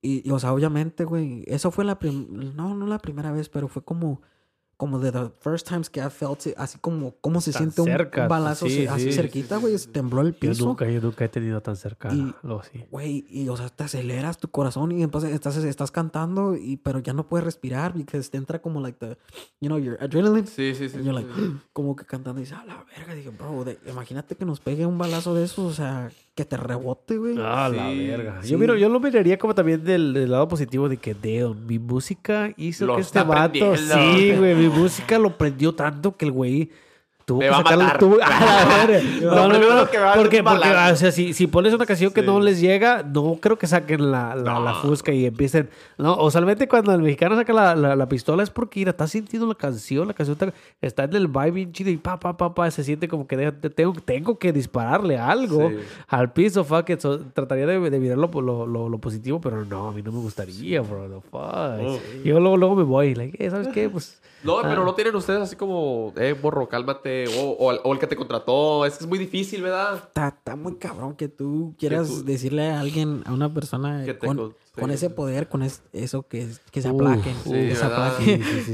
Y, 0.00 0.26
y, 0.26 0.30
o 0.30 0.38
sea, 0.38 0.52
obviamente, 0.54 1.04
güey, 1.04 1.42
eso 1.46 1.70
fue 1.72 1.84
la 1.84 1.98
primera, 1.98 2.54
no, 2.54 2.74
no 2.74 2.86
la 2.86 2.98
primera 3.00 3.32
vez, 3.32 3.48
pero 3.48 3.66
fue 3.68 3.82
como, 3.82 4.22
como 4.78 4.98
de 5.00 5.12
the 5.12 5.30
first 5.40 5.68
times 5.68 5.90
que 5.90 6.00
I 6.00 6.08
felt 6.08 6.46
it, 6.46 6.54
así 6.56 6.78
como, 6.78 7.16
cómo 7.20 7.42
se 7.42 7.52
Tan 7.52 7.62
siente 7.72 7.80
un- 7.82 7.88
cerca, 7.88 8.22
un, 8.22 8.28
balazo 8.28 8.66
sí, 8.66 8.86
así 8.86 9.06
sí, 9.06 9.12
cerquita, 9.12 9.56
güey, 9.58 9.76
se 9.76 9.88
tembló 9.90 10.22
el 10.22 10.32
Yo 10.34 10.38
piso. 10.38 10.64
nunca, 10.64 10.88
yo 10.88 11.00
nunca 11.00 11.24
he 11.24 11.28
tenido 11.28 11.60
tan 11.60 11.76
cerca 11.76 12.14
Y- 12.14 12.32
algo 12.44 12.60
así. 12.60 12.84
Güey, 12.90 13.26
y 13.28 13.48
o 13.50 13.56
sea, 13.56 13.68
te 13.68 13.84
aceleras 13.84 14.38
tu 14.38 14.48
corazón 14.48 14.92
y 14.92 15.02
entonces 15.02 15.32
estás, 15.32 15.56
estás 15.58 15.90
cantando, 15.90 16.56
y, 16.56 16.76
pero 16.78 17.00
ya 17.00 17.12
no 17.12 17.28
puedes 17.28 17.44
respirar 17.44 17.92
porque 17.92 18.18
te 18.20 18.36
entra 18.38 18.62
como 18.62 18.80
like 18.80 18.98
the, 18.98 19.18
you 19.60 19.66
know, 19.68 19.78
your 19.78 19.98
adrenaline. 20.00 20.46
Sí, 20.46 20.72
sí, 20.74 20.88
sí. 20.88 20.98
Y 21.00 21.04
yo, 21.04 21.12
sí, 21.12 21.22
like, 21.24 21.28
sí. 21.34 21.56
como 21.72 21.96
que 21.96 22.04
cantando 22.06 22.40
y 22.40 22.44
dices, 22.44 22.56
a 22.56 22.64
la 22.64 22.84
verga. 22.96 23.14
Dije, 23.14 23.30
bro, 23.30 23.64
de- 23.64 23.78
imagínate 23.90 24.36
que 24.36 24.44
nos 24.44 24.60
pegue 24.60 24.86
un 24.86 24.96
balazo 24.96 25.34
de 25.34 25.44
eso, 25.44 25.66
o 25.66 25.72
sea, 25.72 26.10
que 26.38 26.44
te 26.44 26.56
rebote, 26.56 27.16
güey. 27.18 27.34
Ah, 27.36 27.68
la 27.68 27.90
Sí, 27.90 28.06
verga. 28.06 28.38
sí. 28.42 28.50
Yo, 28.50 28.58
miro, 28.58 28.76
yo 28.76 28.88
lo 28.88 29.00
miraría 29.00 29.36
como 29.38 29.56
también 29.56 29.82
del, 29.82 30.12
del 30.12 30.30
lado 30.30 30.46
positivo 30.46 30.88
de 30.88 30.96
que, 30.96 31.12
damn, 31.12 31.66
mi 31.66 31.80
música 31.80 32.52
hizo 32.56 32.86
Lo 32.86 32.94
que 32.94 33.00
este 33.00 33.20
vato... 33.24 33.76
Sí, 33.76 34.34
güey, 34.36 34.54
mi 34.54 34.68
música 34.68 35.18
lo 35.18 35.36
prendió 35.36 35.74
tanto 35.74 36.16
que 36.16 36.26
el 36.26 36.30
güey... 36.30 36.70
Tuvo 37.28 37.40
que 37.40 37.48
a 37.48 37.98
tuvo-. 37.98 38.16
Lo 39.20 39.34
No, 39.34 39.48
no, 39.48 39.74
no, 39.82 39.90
que 39.90 39.98
va 39.98 40.14
porque, 40.14 40.42
porque, 40.42 40.68
o 40.70 40.96
sea, 40.96 41.12
si, 41.12 41.34
si 41.34 41.46
pones 41.46 41.74
una 41.74 41.84
canción 41.84 42.10
que 42.10 42.22
Sí. 42.22 42.26
no 42.26 42.40
les 42.40 42.58
llega, 42.58 43.02
no 43.02 43.36
creo 43.38 43.58
que 43.58 43.66
saquen 43.66 44.10
la, 44.10 44.34
la, 44.34 44.58
la 44.58 44.72
fusca 44.74 45.12
y 45.12 45.26
empiecen... 45.26 45.68
No, 45.98 46.16
usualmente 46.16 46.66
cuando 46.68 46.94
el 46.94 47.02
mexicano 47.02 47.36
saca 47.36 47.52
la, 47.52 47.76
la, 47.76 47.94
la 47.96 48.08
pistola 48.08 48.42
es 48.42 48.48
porque, 48.48 48.80
mira, 48.80 48.92
está 48.92 49.06
sintiendo 49.06 49.46
la 49.46 49.54
canción, 49.54 50.08
la 50.08 50.14
canción 50.14 50.38
está, 50.40 50.54
está 50.80 51.04
en 51.04 51.16
el 51.16 51.28
vibe 51.28 51.50
bien 51.50 51.72
chido 51.72 51.90
y 51.90 51.98
pa, 51.98 52.18
pa, 52.18 52.34
pa, 52.36 52.54
pa, 52.54 52.70
se 52.70 52.82
siente 52.82 53.08
como 53.08 53.26
que 53.26 53.36
de- 53.36 53.52
tengo, 53.52 53.92
tengo 54.04 54.38
que 54.38 54.50
dispararle 54.52 55.18
algo 55.18 55.68
Sí. 55.68 55.76
al 56.08 56.32
piso, 56.32 56.64
fuck 56.64 56.88
it. 56.88 57.00
So, 57.00 57.18
trataría 57.34 57.66
de, 57.66 57.78
de 57.90 57.98
mirar 57.98 58.16
lo, 58.16 58.28
lo, 58.40 58.66
lo- 58.66 58.88
lo 58.88 58.98
positivo, 58.98 59.38
pero 59.38 59.66
no, 59.66 59.88
a 59.88 59.92
mí 59.92 60.00
no 60.00 60.12
me 60.12 60.20
gustaría, 60.20 60.80
bro. 60.80 61.06
No, 61.08 61.20
fuck. 61.20 61.42
Oh. 61.42 61.98
Yo 62.24 62.40
luego, 62.40 62.56
luego 62.56 62.74
me 62.74 62.84
voy, 62.84 63.14
like, 63.14 63.44
eh, 63.44 63.50
¿sabes 63.50 63.68
qué? 63.68 63.90
Pues, 63.90 64.18
No, 64.44 64.62
pero 64.62 64.84
no 64.84 64.94
tienen 64.94 65.14
ustedes 65.16 65.40
así 65.42 65.56
como, 65.56 66.12
eh, 66.16 66.34
borro, 66.40 66.68
cálmate. 66.68 67.17
O, 67.26 67.50
o, 67.58 67.72
el- 67.72 67.80
o 67.84 67.92
el 67.92 67.98
que 67.98 68.06
te 68.06 68.16
contrató. 68.16 68.84
Es 68.86 68.98
que 68.98 69.04
es 69.04 69.08
muy 69.08 69.18
difícil, 69.18 69.62
¿verdad? 69.62 69.96
Está, 69.96 70.28
está 70.28 70.56
muy 70.56 70.76
cabrón 70.76 71.14
que 71.16 71.28
tú 71.28 71.74
quieras 71.78 72.08
tú- 72.08 72.24
decirle 72.24 72.68
a 72.70 72.80
alguien, 72.80 73.22
a 73.26 73.32
una 73.32 73.52
persona 73.52 74.04
Que 74.04 74.16
con, 74.18 74.54
con- 74.78 74.90
ese 74.90 75.10
poder, 75.10 75.48
con 75.48 75.62
es- 75.62 75.82
eso 75.92 76.22
que, 76.28 76.48
que 76.70 76.82
se 76.82 76.88
aplaquen. 76.88 77.34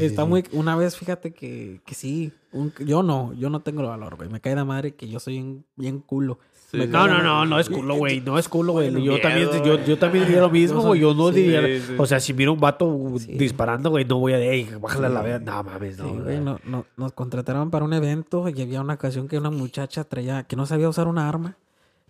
Está 0.00 0.22
sí, 0.24 0.28
muy... 0.28 0.44
Una 0.52 0.76
vez, 0.76 0.96
fíjate 0.96 1.32
que, 1.32 1.80
que 1.86 1.94
sí. 1.94 2.32
un- 2.52 2.72
yo 2.84 3.02
no, 3.02 3.32
yo 3.34 3.48
no 3.50 3.60
tengo 3.60 3.80
el 3.80 3.86
valor, 3.88 4.16
güey. 4.16 4.28
Me 4.28 4.40
cae 4.40 4.54
de 4.54 4.64
madre 4.64 4.94
que 4.94 5.08
yo 5.08 5.18
soy 5.20 5.34
bien, 5.34 5.64
bien 5.76 5.98
culo. 6.00 6.38
Sí. 6.74 6.78
Me 6.80 6.86
No, 6.86 6.92
cae 6.98 7.08
no, 7.08 7.16
no, 7.18 7.22
no, 7.22 7.46
no 7.46 7.58
es 7.60 7.68
culo, 7.70 7.94
güey. 7.96 8.20
No 8.20 8.38
es 8.38 8.48
culo, 8.48 8.72
güey. 8.72 8.90
Yo 9.02 9.20
también, 9.20 9.48
yo, 9.64 9.84
yo 9.84 9.98
también 9.98 10.24
diría 10.26 10.40
lo 10.42 10.50
mismo, 10.60 10.82
güey. 10.82 11.00
Yo 11.00 11.14
no 11.14 11.30
Sí, 11.30 11.42
diría. 11.42 11.62
sí. 11.80 11.94
O 11.98 12.06
sea, 12.06 12.20
si 12.20 12.34
miro 12.34 12.52
un 12.52 12.60
vato 12.60 13.14
Sí. 13.18 13.32
disparando, 13.32 13.90
güey, 13.90 14.04
no 14.04 14.18
voy 14.18 14.32
a 14.34 14.38
decir, 14.38 14.52
"Ey, 14.72 14.78
bájale 14.80 15.06
a 15.06 15.10
la 15.10 15.22
verga. 15.22 15.62
No 15.62 15.70
mames, 15.70 15.98
no. 15.98 16.04
Sí, 16.08 16.18
güey. 16.22 16.40
no- 16.40 16.58
no- 16.64 16.86
nos 16.96 17.12
contrataron 17.12 17.70
para 17.70 17.84
un 17.84 17.92
evento 17.92 18.48
y 18.48 18.60
había 18.60 18.80
una 18.80 18.94
ocasión 18.94 19.28
que 19.28 19.38
una 19.38 19.50
muchacha 19.50 20.04
traía, 20.04 20.42
que 20.44 20.56
no 20.56 20.66
sabía 20.66 20.88
usar 20.88 21.08
una 21.08 21.28
arma, 21.28 21.56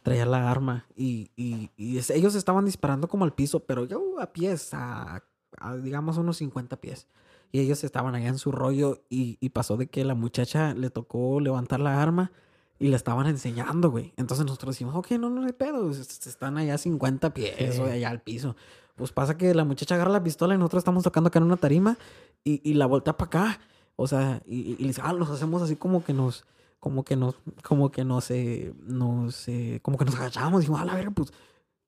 traía 0.03 0.27
la 0.27 0.51
arma 0.51 0.87
y, 0.97 1.31
y- 1.37 1.71
y 1.77 1.99
es- 1.99 2.11
ellos 2.11 2.35
estaban 2.35 2.65
disparando 2.67 3.09
como 3.09 3.25
al 3.25 3.33
piso, 3.33 3.61
pero 3.61 3.85
yo 3.87 4.21
a 4.21 4.33
pies, 4.33 4.75
a, 4.75 5.23
a, 5.59 5.77
digamos 5.77 6.19
unos 6.19 6.37
50 6.39 6.77
pies. 6.81 7.07
Y 7.53 7.61
ellos 7.61 7.85
estaban 7.85 8.15
allá 8.17 8.29
en 8.29 8.39
su 8.39 8.51
rollo 8.51 9.05
y, 9.09 9.39
y 9.41 9.51
pasó 9.51 9.77
de 9.77 9.87
que 9.87 10.05
la 10.05 10.15
muchacha 10.17 10.75
le 10.75 10.91
tocó 10.91 11.39
levantar 11.39 11.79
la 11.79 12.03
arma 12.03 12.33
y 12.79 12.89
la 12.89 12.97
estaban 12.97 13.27
enseñando, 13.27 13.91
güey. 13.91 14.13
Entonces 14.17 14.45
nosotros 14.47 14.75
decimos, 14.75 14.95
ok, 14.97 15.13
no, 15.13 15.31
no 15.31 15.45
hay 15.47 15.53
pedo, 15.53 15.91
es- 15.91 16.27
están 16.27 16.59
allá 16.59 16.75
a 16.75 16.79
50 16.79 17.33
pies 17.35 17.79
o 17.79 17.85
allá 17.87 18.11
al 18.11 18.21
piso. 18.21 18.57
Pues 18.97 19.11
pasa 19.13 19.37
que 19.37 19.55
la 19.55 19.65
muchacha 19.65 19.95
agarra 19.97 20.11
la 20.13 20.23
pistola 20.23 20.55
y 20.55 20.59
nosotros 20.59 20.81
estamos 20.83 21.03
tocando 21.03 21.29
acá 21.29 21.39
en 21.39 21.45
una 21.47 21.57
tarima 21.57 21.97
y, 22.45 22.61
y 22.69 22.75
la 22.75 22.87
voltea 22.87 23.17
para 23.17 23.27
acá. 23.27 23.61
O 23.97 24.07
sea, 24.07 24.41
y, 24.47 24.73
y 24.73 24.77
le 24.79 24.89
dice, 24.89 25.01
ah, 25.05 25.13
nos 25.13 25.31
hacemos 25.31 25.63
así 25.63 25.77
como 25.77 26.05
que 26.05 26.13
nos, 26.13 26.45
como 26.81 27.05
que 27.05 27.17
nos, 27.17 27.37
como 27.63 27.91
que 27.91 28.05
nos, 28.05 28.31
eh, 28.31 28.73
nos, 28.87 29.49
eh, 29.49 29.81
como 29.83 29.97
que 29.99 30.05
nos 30.05 30.17
agachamos. 30.17 30.61
Dijimos, 30.61 30.81
a 30.81 30.85
la 30.85 30.95
verga, 30.95 31.11
pues, 31.13 31.33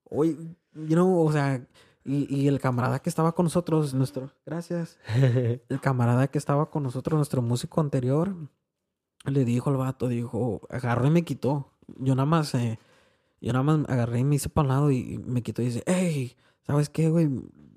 oye, 0.05 0.37
you 0.75 0.87
know, 0.95 1.21
o 1.27 1.33
sea, 1.33 1.65
y, 2.05 2.33
y 2.35 2.47
el 2.49 2.61
camarada 2.61 3.01
que 3.01 3.09
estaba 3.09 3.33
con 3.33 3.45
nosotros, 3.47 3.93
nuestro, 3.95 4.31
gracias, 4.45 4.99
el 5.17 5.81
camarada 5.81 6.29
que 6.29 6.39
estaba 6.39 6.71
con 6.71 6.85
nosotros, 6.85 7.17
nuestro 7.17 7.43
músico 7.43 7.81
anterior, 7.81 8.35
le 9.31 9.45
dijo 9.45 9.71
al 9.71 9.77
vato, 9.77 10.09
dijo, 10.09 10.61
agarró 10.71 11.07
y 11.07 11.11
me 11.11 11.25
quitó. 11.25 11.73
Yo 11.99 12.15
nada 12.15 12.27
más, 12.27 12.55
eh, 12.55 12.79
yo 13.41 13.53
nada 13.53 13.63
más 13.63 13.89
agarré 13.89 14.21
y 14.21 14.25
me 14.25 14.37
hice 14.37 14.49
para 14.49 14.65
un 14.65 14.69
lado 14.69 14.91
y 14.91 15.19
me 15.19 15.43
quitó 15.43 15.63
y 15.63 15.67
dice, 15.67 15.83
hey, 15.87 16.37
¿sabes 16.67 16.89
qué, 16.89 17.09
güey? 17.09 17.29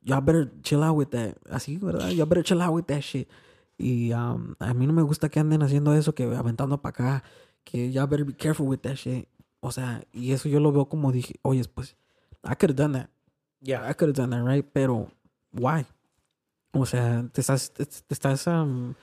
Y'all 0.04 0.22
better 0.22 0.52
chill 0.62 0.84
out 0.84 0.98
with 0.98 1.08
that. 1.08 1.36
Así, 1.50 1.78
¿verdad? 1.78 2.10
Y'all 2.10 2.28
better 2.28 2.44
chill 2.44 2.62
out 2.62 2.74
with 2.74 2.86
that 2.86 3.02
shit. 3.02 3.28
Y 3.78 4.12
um, 4.12 4.56
a 4.60 4.74
mí 4.74 4.86
no 4.88 4.94
me 4.94 5.02
gusta 5.02 5.30
que 5.30 5.40
anden 5.40 5.62
haciendo 5.62 5.94
eso, 5.94 6.14
que 6.14 6.24
aventando 6.24 6.82
para 6.82 6.90
acá, 6.92 7.24
que 7.64 7.92
y'all 7.92 8.08
better 8.08 8.26
be 8.26 8.34
careful 8.34 8.68
with 8.68 8.80
that 8.80 8.96
shit. 8.96 9.28
O 9.62 9.72
sea, 9.72 10.04
y 10.12 10.32
eso 10.32 10.50
yo 10.50 10.60
lo 10.60 10.72
veo 10.72 10.88
como 10.88 11.12
dije, 11.12 11.36
oye, 11.42 11.64
pues, 11.74 11.96
I 12.44 12.56
could 12.56 12.72
have 12.72 12.76
done 12.76 12.94
that. 12.94 13.10
Ya. 13.62 13.90
I 13.90 13.94
could 13.94 14.10
have 14.10 14.14
done 14.14 14.32
that, 14.32 14.46
right? 14.46 14.66
Pero, 14.74 15.12
why? 15.54 15.86
O 16.72 16.86
sea, 16.86 17.28
te 17.32 17.42
estás, 17.42 17.74
te, 17.74 17.86
te 17.86 18.14
estás, 18.14 18.48
um, 18.48 18.94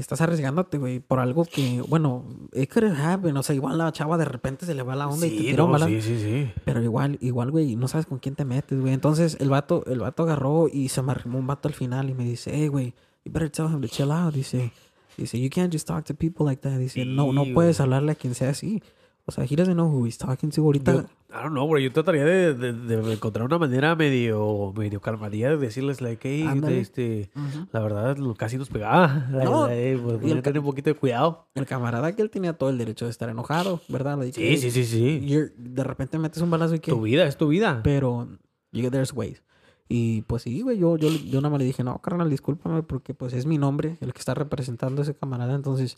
estás 0.00 0.20
arriesgándote, 0.20 0.78
güey, 0.78 1.00
por 1.00 1.20
algo 1.20 1.44
que, 1.44 1.82
bueno, 1.88 2.24
it 2.52 2.70
could 2.72 2.88
have 2.88 3.02
happened. 3.02 3.36
O 3.38 3.42
sea, 3.42 3.54
igual 3.54 3.78
la 3.78 3.90
chava 3.92 4.18
de 4.18 4.26
repente 4.26 4.66
se 4.66 4.74
le 4.74 4.82
va 4.82 4.94
la 4.94 5.08
onda 5.08 5.26
y 5.26 5.36
te 5.36 5.50
un 5.52 5.56
no, 5.56 5.68
balazo. 5.68 5.90
sí, 5.90 6.02
sí, 6.02 6.18
sí. 6.20 6.52
Pero 6.64 6.82
igual, 6.82 7.18
igual, 7.22 7.50
güey, 7.50 7.76
no 7.76 7.88
sabes 7.88 8.06
con 8.06 8.18
quién 8.18 8.34
te 8.34 8.44
metes, 8.44 8.78
güey. 8.78 8.92
Entonces, 8.92 9.36
el 9.40 9.48
vato, 9.48 9.84
el 9.86 10.00
vato 10.00 10.24
agarró 10.24 10.68
y 10.72 10.90
se 10.90 11.02
me 11.02 11.12
arrimó 11.12 11.38
un 11.38 11.46
vato 11.46 11.68
al 11.68 11.74
final 11.74 12.10
y 12.10 12.14
me 12.14 12.24
dice, 12.24 12.50
hey, 12.54 12.68
güey, 12.68 12.94
you 13.24 13.32
better 13.32 13.50
tell 13.50 13.66
him 13.66 13.80
to 13.80 13.88
chill 13.88 14.12
out. 14.12 14.34
Dice, 14.34 14.70
dice, 15.16 15.40
you 15.40 15.48
can't 15.48 15.72
just 15.72 15.86
talk 15.86 16.04
to 16.04 16.14
people 16.14 16.44
like 16.44 16.60
that. 16.60 16.78
Dice, 16.78 17.04
no, 17.06 17.32
no 17.32 17.44
puedes 17.54 17.80
hablarle 17.80 18.12
a 18.12 18.14
quien 18.14 18.34
sea 18.34 18.50
así. 18.50 18.82
O 19.28 19.32
sea, 19.32 19.44
he 19.44 19.56
doesn't 19.56 19.74
know 19.74 19.88
who 19.88 20.06
he's 20.06 20.18
talking 20.18 20.50
to 20.50 20.62
ahorita. 20.62 20.92
Yo, 20.92 21.00
I 21.30 21.42
don't 21.42 21.50
know, 21.50 21.66
bro. 21.68 21.80
Yo 21.80 21.92
trataría 21.92 22.24
de, 22.24 22.54
de, 22.54 22.72
de 22.72 23.12
encontrar 23.12 23.44
una 23.44 23.58
manera 23.58 23.96
medio, 23.96 24.72
medio 24.76 25.00
calmadía 25.00 25.50
de 25.50 25.56
decirles, 25.56 26.00
like, 26.00 26.28
hey, 26.28 26.44
Ándale. 26.48 26.78
este, 26.80 27.30
Ujú. 27.34 27.66
la 27.72 27.80
verdad, 27.80 28.16
casi 28.38 28.56
nos 28.56 28.68
pegaba. 28.68 29.26
La, 29.32 29.42
No, 29.44 29.66
la- 29.66 29.74
eh, 29.74 29.98
pues, 30.00 30.18
y 30.22 30.26
el 30.26 30.30
voy 30.30 30.38
a 30.38 30.42
tener 30.42 30.58
un 30.60 30.64
poquito 30.64 30.90
de 30.90 30.94
cuidado. 30.94 31.48
El 31.56 31.66
camarada 31.66 32.14
que 32.14 32.22
él 32.22 32.30
tenía 32.30 32.52
todo 32.52 32.70
el 32.70 32.78
derecho 32.78 33.06
de 33.06 33.10
estar 33.10 33.28
enojado, 33.28 33.80
¿verdad? 33.88 34.16
Le 34.16 34.26
dije, 34.26 34.40
Sí, 34.40 34.46
"Hey, 34.46 34.56
sí, 34.58 34.70
sí, 34.70 34.84
sí. 34.84 35.20
you're- 35.28 35.52
de 35.56 35.82
repente 35.82 36.18
metes 36.18 36.40
un 36.40 36.50
balazo 36.50 36.76
y 36.76 36.78
que... 36.78 36.92
Tu 36.92 37.00
vida, 37.02 37.26
es 37.26 37.36
tu 37.36 37.48
vida. 37.48 37.80
Pero, 37.82 38.28
you, 38.70 38.88
there's 38.90 39.12
ways. 39.12 39.42
Y 39.88 40.22
pues 40.22 40.42
sí, 40.42 40.62
güey, 40.62 40.78
yo, 40.78 40.96
yo, 40.96 41.08
yo 41.08 41.40
nada 41.40 41.50
más 41.50 41.58
le 41.58 41.64
dije, 41.64 41.82
no, 41.84 41.98
carnal, 42.00 42.30
discúlpame 42.30 42.82
porque 42.84 43.12
pues 43.14 43.32
es 43.32 43.44
mi 43.46 43.58
nombre 43.58 43.98
el 44.00 44.12
que 44.12 44.18
está 44.20 44.34
representando 44.34 45.00
a 45.00 45.04
ese 45.04 45.14
camarada. 45.14 45.54
Entonces, 45.54 45.96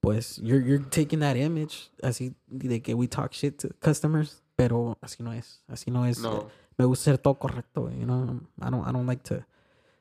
pues, 0.00 0.36
you're, 0.38 0.64
you're 0.64 0.84
taking 0.90 1.20
that 1.20 1.36
image 1.36 1.90
así 2.02 2.34
de 2.46 2.80
que 2.80 2.94
we 2.94 3.08
talk 3.08 3.32
shit 3.32 3.56
to 3.60 3.68
customers. 3.80 4.42
Pero 4.56 4.98
así 5.00 5.22
no 5.22 5.32
es, 5.32 5.62
así 5.68 5.90
no 5.90 6.04
es. 6.04 6.18
No. 6.18 6.48
Me 6.76 6.84
gusta 6.84 7.04
ser 7.04 7.18
todo 7.18 7.38
correcto, 7.38 7.82
güey, 7.82 7.96
you 8.00 8.06
know? 8.06 8.40
I 8.60 8.70
don't, 8.70 8.88
I 8.88 8.92
don't 8.92 9.06
like 9.06 9.22
to... 9.28 9.44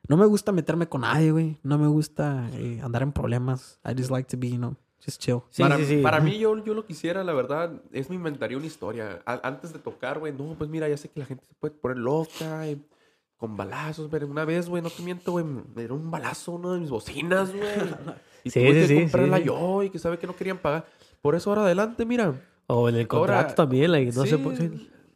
No 0.08 0.18
me 0.18 0.26
gusta 0.26 0.52
meterme 0.52 0.88
con 0.88 1.02
nadie, 1.02 1.32
güey. 1.32 1.60
No 1.62 1.78
me 1.78 1.88
gusta 1.88 2.50
eh, 2.54 2.80
andar 2.82 3.04
en 3.04 3.12
problemas. 3.12 3.80
I 3.86 3.94
just 3.96 4.10
like 4.10 4.28
to 4.30 4.38
be, 4.38 4.50
you 4.50 4.58
know, 4.58 4.76
just 5.06 5.22
chill. 5.22 5.42
Sí, 5.52 5.62
para, 5.62 5.78
sí, 5.78 5.86
sí. 5.86 6.02
para 6.02 6.20
mí, 6.22 6.40
yo, 6.40 6.58
yo 6.64 6.74
lo 6.74 6.86
quisiera, 6.86 7.24
la 7.24 7.34
verdad, 7.34 7.72
es 7.92 8.10
me 8.10 8.16
inventaría 8.16 8.58
una 8.58 8.66
historia. 8.66 9.22
A- 9.26 9.42
antes 9.48 9.74
de 9.74 9.80
tocar, 9.80 10.18
güey, 10.18 10.34
no, 10.34 10.56
pues 10.58 10.70
mira, 10.70 10.88
ya 10.90 10.98
sé 10.98 11.10
que 11.10 11.20
la 11.20 11.26
gente 11.28 11.46
se 11.46 11.54
puede 11.54 11.76
poner 11.76 11.98
loca, 11.98 12.68
y 12.68 12.84
con 13.38 13.56
balazos, 13.56 14.08
pero 14.10 14.26
una 14.26 14.46
vez, 14.46 14.68
güey, 14.68 14.82
no 14.82 14.90
te 14.90 15.04
miento, 15.04 15.34
güey, 15.34 15.46
me 15.46 15.64
dieron 15.76 16.00
un 16.00 16.10
balazo 16.10 16.54
a 16.54 16.56
una 16.56 16.74
de 16.74 16.80
mis 16.80 16.90
bocinas, 16.90 17.54
güey. 17.54 17.62
Y 18.44 18.50
Sí, 18.50 18.60
tuve 18.60 18.74
sí, 18.74 18.80
que 18.82 18.88
sí, 18.88 19.00
comprarla 19.02 19.38
sí. 19.38 19.44
yo 19.46 19.84
y 19.84 19.90
que 19.90 20.00
sabe 20.00 20.18
que 20.18 20.28
no 20.28 20.36
querían 20.36 20.58
pagar. 20.58 20.86
Por 21.22 21.36
eso 21.36 21.50
ahora 21.50 21.64
adelante, 21.64 22.06
mira. 22.06 22.34
O 22.68 22.90
en 22.90 22.96
el 22.96 23.08
contrato 23.08 23.40
Ahora- 23.42 23.56
también, 23.56 23.92
like, 23.92 24.12
no 24.14 24.24
sí, 24.24 24.30
se 24.30 24.38
puede... 24.38 24.72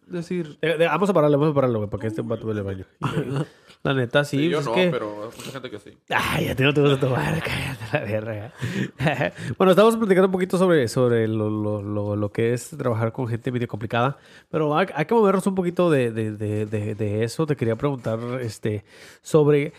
decir... 0.08 0.58
Eh, 0.62 0.76
eh, 0.80 0.86
vamos 0.86 1.10
a 1.10 1.14
pararlo, 1.14 1.38
vamos 1.38 1.52
a 1.52 1.56
pararlo, 1.56 1.80
güey, 1.80 1.90
porque 1.90 2.08
este 2.08 2.22
vato 2.22 2.50
el 2.52 2.64
baño. 2.64 2.86
La 3.84 3.94
neta, 3.96 4.24
sí. 4.24 4.38
Sí, 4.38 4.50
yo 4.50 4.58
pues, 4.58 4.68
no, 4.68 4.76
es 4.76 4.86
que... 4.86 4.92
pero 4.92 5.24
hay 5.24 5.30
mucha 5.38 5.52
gente 5.52 5.70
que 5.72 5.80
sí. 5.80 5.98
Ay, 6.10 6.50
a 6.50 6.56
ti 6.56 6.62
no 6.64 6.72
te 6.74 6.82
gusta 6.82 7.00
tomar, 7.00 7.42
cállate 7.44 7.84
la 7.92 8.00
verga. 8.06 8.54
bueno, 9.58 9.72
estamos 9.72 9.98
platicando 9.98 10.28
un 10.28 10.32
poquito 10.32 10.58
sobre, 10.60 10.88
sobre 10.88 11.28
lo, 11.28 11.50
lo, 11.50 11.82
lo, 11.82 12.16
lo 12.16 12.30
que 12.32 12.54
es 12.54 12.70
trabajar 12.70 13.12
con 13.12 13.28
gente 13.28 13.52
medio 13.52 13.68
complicada, 13.68 14.18
pero 14.52 14.78
hay, 14.78 14.86
hay 14.94 15.06
que 15.06 15.16
movernos 15.16 15.48
un 15.48 15.56
poquito 15.56 15.90
de, 15.90 16.12
de, 16.12 16.32
de, 16.34 16.66
de, 16.68 16.94
de 16.96 17.24
eso. 17.24 17.48
Te 17.48 17.56
quería 17.56 17.76
preguntar 17.76 18.20
este, 18.42 18.84
sobre 19.24 19.74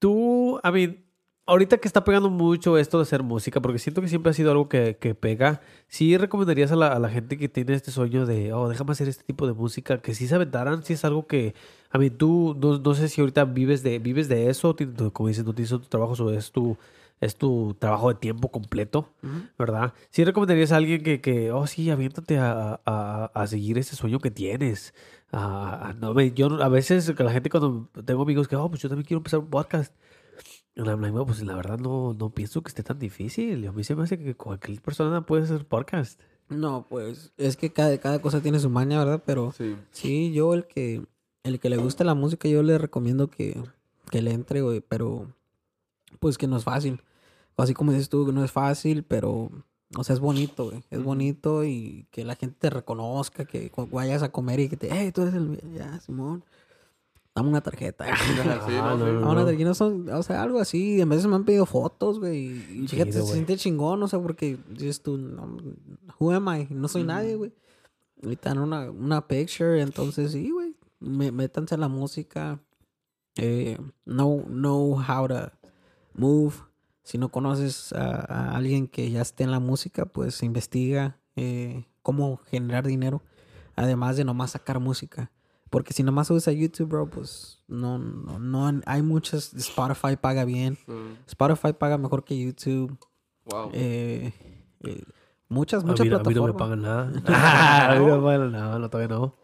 tú, 0.00 0.58
a 0.62 0.72
mí, 0.72 1.03
ahorita 1.46 1.78
que 1.78 1.88
está 1.88 2.04
pegando 2.04 2.30
mucho 2.30 2.78
esto 2.78 2.98
de 2.98 3.02
hacer 3.02 3.22
música, 3.22 3.60
porque 3.60 3.78
siento 3.78 4.00
que 4.00 4.08
siempre 4.08 4.30
ha 4.30 4.32
sido 4.32 4.50
algo 4.50 4.68
que, 4.68 4.96
que 4.98 5.14
pega, 5.14 5.60
¿sí 5.88 6.16
recomendarías 6.16 6.72
a 6.72 6.76
la, 6.76 6.88
a 6.92 6.98
la 6.98 7.08
gente 7.10 7.36
que 7.36 7.48
tiene 7.48 7.74
este 7.74 7.90
sueño 7.90 8.26
de, 8.26 8.52
oh, 8.52 8.68
déjame 8.68 8.92
hacer 8.92 9.08
este 9.08 9.24
tipo 9.24 9.46
de 9.46 9.52
música, 9.52 9.98
que 10.00 10.14
sí 10.14 10.26
se 10.26 10.34
aventaran, 10.34 10.82
si 10.84 10.94
es 10.94 11.04
algo 11.04 11.26
que, 11.26 11.54
a 11.90 11.98
mí, 11.98 12.10
tú, 12.10 12.56
no, 12.60 12.78
no 12.78 12.94
sé 12.94 13.08
si 13.08 13.20
ahorita 13.20 13.44
vives 13.44 13.82
de, 13.82 13.98
vives 13.98 14.28
de 14.28 14.48
eso, 14.50 14.74
como 15.12 15.28
dices, 15.28 15.44
no 15.44 15.54
tienes 15.54 15.70
tu 15.70 15.78
trabajo, 15.80 16.12
o 16.24 16.30
es 16.30 16.50
tu, 16.50 16.76
es 17.20 17.36
tu 17.36 17.76
trabajo 17.78 18.08
de 18.08 18.16
tiempo 18.16 18.50
completo, 18.50 19.10
¿verdad? 19.58 19.92
Sí 20.10 20.24
recomendarías 20.24 20.72
a 20.72 20.76
alguien 20.76 21.02
que, 21.02 21.20
que 21.20 21.52
oh, 21.52 21.66
sí, 21.66 21.88
aviéntate 21.90 22.38
a, 22.38 22.80
a- 22.84 23.30
a 23.34 23.46
seguir 23.46 23.78
ese 23.78 23.96
sueño 23.96 24.18
que 24.18 24.30
tienes. 24.30 24.92
A- 25.32 25.94
no, 26.00 26.12
me- 26.14 26.32
yo 26.32 26.46
a 26.62 26.68
veces 26.68 27.12
la 27.18 27.32
gente 27.32 27.50
cuando 27.50 27.88
tengo 28.04 28.22
amigos 28.22 28.48
que, 28.48 28.56
oh, 28.56 28.68
pues 28.68 28.82
yo 28.82 28.88
también 28.88 29.06
quiero 29.06 29.18
empezar 29.18 29.40
un 29.40 29.48
podcast. 29.50 29.94
Y 29.96 30.02
I'm 30.02 30.38
like, 30.38 30.42
"Bueno, 30.42 30.63
pues 30.74 31.42
la 31.42 31.54
verdad 31.54 31.78
no, 31.78 32.14
no 32.14 32.30
pienso 32.30 32.62
que 32.62 32.68
esté 32.68 32.82
tan 32.82 32.98
difícil. 32.98 33.66
A 33.66 33.72
mí 33.72 33.84
se 33.84 33.94
me 33.94 34.02
hace 34.02 34.18
que 34.18 34.34
cualquier 34.34 34.80
persona 34.80 35.24
puede 35.24 35.44
hacer 35.44 35.66
podcast. 35.66 36.20
No, 36.48 36.86
pues 36.88 37.32
es 37.36 37.56
que 37.56 37.72
cada, 37.72 37.96
cada 37.98 38.20
cosa 38.20 38.40
tiene 38.40 38.58
su 38.58 38.68
maña, 38.70 38.98
¿verdad? 38.98 39.22
Pero 39.24 39.52
Sí. 39.52 39.76
sí, 39.92 40.32
yo 40.32 40.52
el 40.54 40.66
que 40.66 41.02
el 41.42 41.60
que 41.60 41.68
le 41.70 41.76
guste 41.76 42.04
la 42.04 42.14
música, 42.14 42.48
yo 42.48 42.62
le 42.62 42.78
recomiendo 42.78 43.28
que, 43.28 43.62
que 44.10 44.22
le 44.22 44.32
entre, 44.32 44.62
güey, 44.62 44.80
pero 44.80 45.30
pues 46.18 46.38
que 46.38 46.46
no 46.46 46.56
es 46.56 46.64
fácil. 46.64 47.02
Así 47.56 47.74
como 47.74 47.92
dices 47.92 48.08
tú, 48.08 48.24
que 48.26 48.32
no 48.32 48.42
es 48.42 48.50
fácil, 48.50 49.04
pero, 49.04 49.50
o 49.96 50.04
sea, 50.04 50.14
es 50.14 50.20
bonito, 50.20 50.70
güey. 50.70 50.82
Es 50.90 51.02
bonito 51.02 51.64
y 51.64 52.06
que 52.10 52.24
la 52.24 52.34
gente 52.34 52.56
te 52.58 52.70
reconozca, 52.70 53.44
que 53.44 53.70
vayas 53.92 54.22
a 54.22 54.32
comer 54.32 54.58
y 54.60 54.68
que 54.70 54.76
te, 54.78 54.88
hey, 54.90 55.12
tú 55.12 55.20
eres 55.22 55.34
el... 55.34 55.60
Ya, 55.74 56.00
Simón, 56.00 56.44
dame 57.34 57.48
una 57.48 57.60
tarjeta. 57.60 58.04
Sí, 58.16 58.32
Ah, 58.40 58.44
no, 58.46 58.96
no, 58.98 59.06
sí. 59.06 59.12
no, 59.12 59.20
Dame 59.20 59.32
una 59.32 59.44
tarjeta. 59.44 59.64
No 59.68 59.74
son, 59.74 60.08
o 60.10 60.22
sea, 60.22 60.42
algo 60.42 60.58
así. 60.60 61.00
En 61.00 61.08
veces 61.08 61.26
me 61.26 61.34
han 61.36 61.44
pedido 61.44 61.66
fotos, 61.66 62.18
güey. 62.20 62.46
Y 62.84 62.88
fíjate, 62.88 63.12
se 63.12 63.22
siente 63.24 63.56
chingón, 63.56 64.02
o 64.02 64.08
sea, 64.08 64.20
porque 64.20 64.58
dices 64.70 65.02
tú, 65.02 65.18
no, 65.18 65.56
who 66.18 66.30
am 66.32 66.48
I? 66.54 66.66
No 66.70 66.88
soy 66.88 67.02
nadie, 67.04 67.34
güey. 67.36 67.52
Ahorita 68.22 68.52
en 68.52 68.58
una, 68.58 68.90
una 68.90 69.26
picture, 69.26 69.80
entonces 69.80 70.32
sí, 70.32 70.50
güey. 70.50 70.74
Me- 71.00 71.32
Métanse 71.32 71.74
a 71.74 71.78
la 71.78 71.88
música. 71.88 72.60
Eh, 73.36 73.78
know, 74.04 74.44
know 74.46 74.96
how 74.96 75.26
to 75.28 75.50
move. 76.14 76.54
Si 77.02 77.18
no 77.18 77.28
conoces 77.30 77.92
a, 77.92 78.20
a 78.52 78.56
alguien 78.56 78.86
que 78.86 79.10
ya 79.10 79.20
esté 79.20 79.44
en 79.44 79.50
la 79.50 79.58
música, 79.60 80.06
pues 80.06 80.42
investiga 80.42 81.18
eh, 81.36 81.84
cómo 82.02 82.38
generar 82.50 82.86
dinero. 82.86 83.20
Además 83.76 84.16
de 84.16 84.24
nomás 84.24 84.52
sacar 84.52 84.78
música. 84.80 85.30
Porque 85.74 85.92
si 85.92 86.04
nomás 86.04 86.28
subes 86.28 86.46
a 86.46 86.52
YouTube, 86.52 86.88
bro, 86.88 87.10
pues 87.10 87.58
no, 87.66 87.98
no, 87.98 88.38
no 88.38 88.80
hay 88.86 89.02
muchas. 89.02 89.52
Spotify 89.54 90.14
paga 90.14 90.44
bien. 90.44 90.78
Mm, 90.86 91.26
Spotify 91.26 91.72
paga 91.72 91.98
mejor 91.98 92.22
que 92.22 92.38
YouTube. 92.38 92.96
Wow. 93.46 93.70
Eh, 93.72 94.32
eh, 94.84 95.02
muchas, 95.48 95.82
A 95.82 95.86
muchas 95.88 96.06
mí, 96.06 96.12
a 96.12 96.18
mí 96.18 96.32
no 96.32 96.46
me 96.46 96.52
plataformas. 96.52 96.56
pagan 96.56 96.82
nada. 96.82 97.90
a 97.92 97.98
mí 97.98 98.06
no 98.06 98.18
me 98.18 98.22
pagan 98.22 98.52
nada, 98.52 98.78
no, 98.78 98.88
todavía 98.88 99.16
no. 99.16 99.34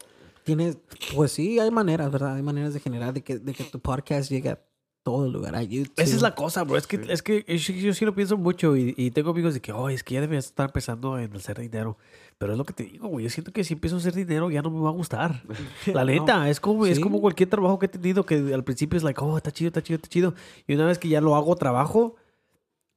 Tienes, 0.45 0.79
pues 1.17 1.33
sí, 1.33 1.59
hay 1.59 1.73
maneras, 1.73 2.13
¿verdad? 2.13 2.37
Hay 2.37 2.43
maneras 2.43 2.75
de 2.75 2.79
generar, 2.81 3.13
de 3.13 3.25
que, 3.25 3.41
de 3.41 3.53
que 3.53 3.65
tu 3.65 3.81
podcast 3.81 4.31
llegue 4.31 4.51
a 4.51 4.61
todo 5.03 5.29
lugar, 5.31 5.55
a 5.55 5.63
YouTube. 5.63 5.95
Esa 5.97 6.17
es 6.17 6.23
la 6.23 6.35
cosa, 6.35 6.65
bro. 6.65 6.77
Es 6.77 6.87
que, 6.87 7.01
es 7.09 7.23
que 7.23 7.45
yo, 7.47 7.75
yo 7.75 7.95
sí 7.95 8.05
lo 8.05 8.15
pienso 8.15 8.37
mucho 8.37 8.77
y, 8.77 8.95
y 8.97 9.11
tengo 9.11 9.31
amigos 9.31 9.55
de 9.55 9.61
que, 9.61 9.73
oh, 9.73 9.89
es 9.89 10.05
que 10.05 10.15
ya 10.15 10.21
deberías 10.21 10.47
estar 10.47 10.67
empezando 10.67 11.19
en 11.19 11.35
hacer 11.35 11.59
dinero. 11.59 11.97
Pero 12.41 12.53
es 12.53 12.59
lo 12.59 12.65
que 12.65 12.73
te 12.73 12.85
digo, 12.85 13.07
güey. 13.09 13.25
Yo 13.25 13.31
siento 13.31 13.53
que 13.53 13.63
si 13.65 13.75
empiezo 13.75 13.97
a 13.97 13.99
hacer 13.99 14.15
dinero 14.15 14.51
ya 14.51 14.63
no 14.63 14.71
me 14.71 14.81
va 14.81 14.89
a 14.89 14.93
gustar. 14.93 15.43
La 15.93 16.07
neta, 16.07 16.49
es, 16.49 16.59
como, 16.59 16.87
es 16.87 16.99
como 16.99 17.21
cualquier 17.21 17.51
trabajo 17.51 17.79
que 17.79 17.85
he 17.85 17.89
tenido 17.91 18.25
que 18.25 18.37
al 18.55 18.65
principio 18.65 18.97
es 18.97 19.03
like, 19.03 19.21
oh, 19.23 19.37
está 19.37 19.51
chido, 19.51 19.69
está 19.69 19.83
chido, 19.83 19.97
está 19.97 20.09
chido. 20.09 20.35
Y 20.67 20.75
una 20.75 20.87
vez 20.87 20.99
que 20.99 21.11
ya 21.11 21.21
lo 21.21 21.37
hago 21.37 21.55
trabajo, 21.57 22.17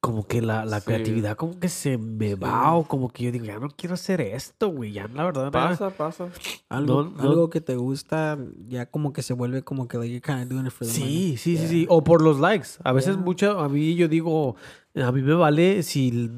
como 0.03 0.27
que 0.27 0.41
la, 0.41 0.65
la 0.65 0.81
Sí. 0.81 0.87
creatividad 0.87 1.37
como 1.37 1.57
que 1.61 1.69
se 1.69 1.97
me 1.97 2.35
va 2.35 2.73
o 2.75 2.83
como 2.85 3.07
que 3.07 3.23
yo 3.23 3.31
digo, 3.31 3.45
ya 3.45 3.57
no 3.57 3.69
quiero 3.69 3.93
hacer 3.93 4.19
esto, 4.19 4.67
güey. 4.67 4.91
Ya 4.91 5.07
la 5.07 5.23
verdad. 5.23 5.45
ya- 5.45 5.51
Pasa, 5.51 5.89
pasa. 5.91 6.27
Algo, 6.69 7.03
no, 7.05 7.09
no. 7.11 7.23
algo 7.23 7.49
que 7.49 7.61
te 7.61 7.77
gusta, 7.77 8.37
ya 8.67 8.85
como 8.85 9.13
que 9.13 9.21
se 9.21 9.33
vuelve 9.33 9.61
como 9.63 9.87
que 9.87 9.97
like, 9.97 10.11
you're 10.11 10.21
kind 10.21 10.43
of 10.43 10.49
doing 10.49 10.65
it 10.65 10.73
for 10.73 10.85
the 10.85 10.93
Sí, 10.93 10.99
money. 10.99 11.37
sí, 11.37 11.55
sí, 11.57 11.67
sí. 11.69 11.85
O 11.87 12.03
por 12.03 12.21
los 12.21 12.37
likes. 12.41 12.67
A 12.83 12.91
veces 12.91 13.15
Yeah. 13.15 13.23
mucho, 13.23 13.59
a 13.61 13.69
mí 13.69 13.95
yo 13.95 14.09
digo, 14.09 14.57
a 14.93 15.11
mí 15.13 15.21
me 15.21 15.35
vale 15.35 15.81
si 15.83 16.29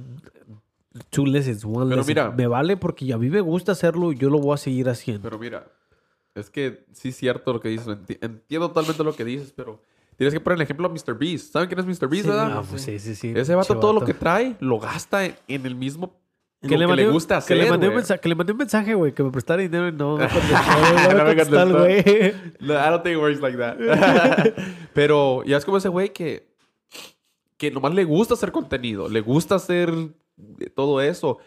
two 1.10 1.26
lessons, 1.26 1.66
one 1.66 1.74
Pero 1.90 1.96
lesson. 1.98 2.06
mira. 2.08 2.32
Me 2.32 2.46
vale 2.48 2.78
porque 2.78 3.12
a 3.14 3.18
mí 3.18 3.30
me 3.30 3.42
gusta 3.42 3.72
hacerlo 3.72 4.12
y 4.12 4.18
yo 4.18 4.30
lo 4.30 4.38
voy 4.40 4.54
a 4.54 4.58
seguir 4.58 4.88
haciendo. 4.90 5.24
Pero 5.24 5.40
mira, 5.40 5.68
es 6.36 6.50
que 6.50 6.86
sí 6.94 7.10
es 7.10 7.16
cierto 7.18 7.52
lo 7.52 7.60
que 7.60 7.70
dices. 7.70 7.88
enti- 7.88 8.18
Entiendo 8.22 8.68
totalmente 8.68 9.04
lo 9.04 9.16
que 9.16 9.26
dices, 9.26 9.52
pero 9.56 9.82
tienes 10.18 10.34
que 10.34 10.40
poner 10.40 10.58
el 10.58 10.62
ejemplo 10.64 10.88
a 10.88 10.90
Mr. 10.90 11.18
Beast. 11.18 11.52
¿Saben 11.54 11.68
quién 11.68 11.80
es 11.80 11.86
Mr. 11.86 12.08
Beast, 12.08 12.24
Sí, 12.26 12.30
verdad? 12.30 12.58
Ah, 12.60 12.64
pues 12.70 12.82
sí, 12.82 13.00
sí, 13.00 13.16
sí. 13.16 13.34
Ese 13.36 13.56
vato 13.56 13.78
todo 13.80 13.94
lo 13.94 14.02
que 14.06 14.14
trae 14.14 14.56
lo 14.60 14.80
gasta 14.80 15.26
en, 15.26 15.36
en 15.48 15.66
el 15.66 15.76
mismo 15.76 16.20
que 16.62 16.70
le, 16.70 16.78
que 16.80 16.88
mandé, 16.88 17.02
le 17.04 17.08
un- 17.10 17.14
gusta 17.14 17.38
hacer, 17.38 17.56
que 17.58 17.64
le 17.64 17.70
mandé 17.70 17.90
un 17.90 17.96
mensaje, 17.96 18.20
que 18.22 18.30
le 18.30 18.34
mandé 18.36 18.52
un 18.54 18.58
mensaje, 18.58 18.94
güey, 18.96 19.14
que 19.14 19.22
me 19.22 19.30
prestara 19.30 19.62
dinero 19.62 19.88
y 19.88 19.92
no, 19.92 20.18
no 20.18 20.28
contestó, 20.28 20.56
No 21.12 21.18
no 21.18 21.24
me 21.26 21.36
contestó 21.36 21.80
güey. 21.80 22.34
No, 22.60 22.74
I 22.74 22.90
don't 22.90 23.04
think 23.04 23.18
it 23.18 23.22
works 23.22 23.40
like 23.42 23.58
that. 23.58 23.78
Pero 24.94 25.44
ya 25.44 25.58
es 25.58 25.66
como 25.66 25.78
ese 25.78 25.90
güey 25.90 26.12
que, 26.12 26.48
que 27.58 27.70
nomás 27.70 27.94
le 27.94 28.04
gusta 28.04 28.34
hacer 28.34 28.52
contenido, 28.52 29.10
le 29.10 29.22
gusta 29.22 29.56
hacer 29.56 29.94
todo 30.76 31.02
eso. 31.02 31.38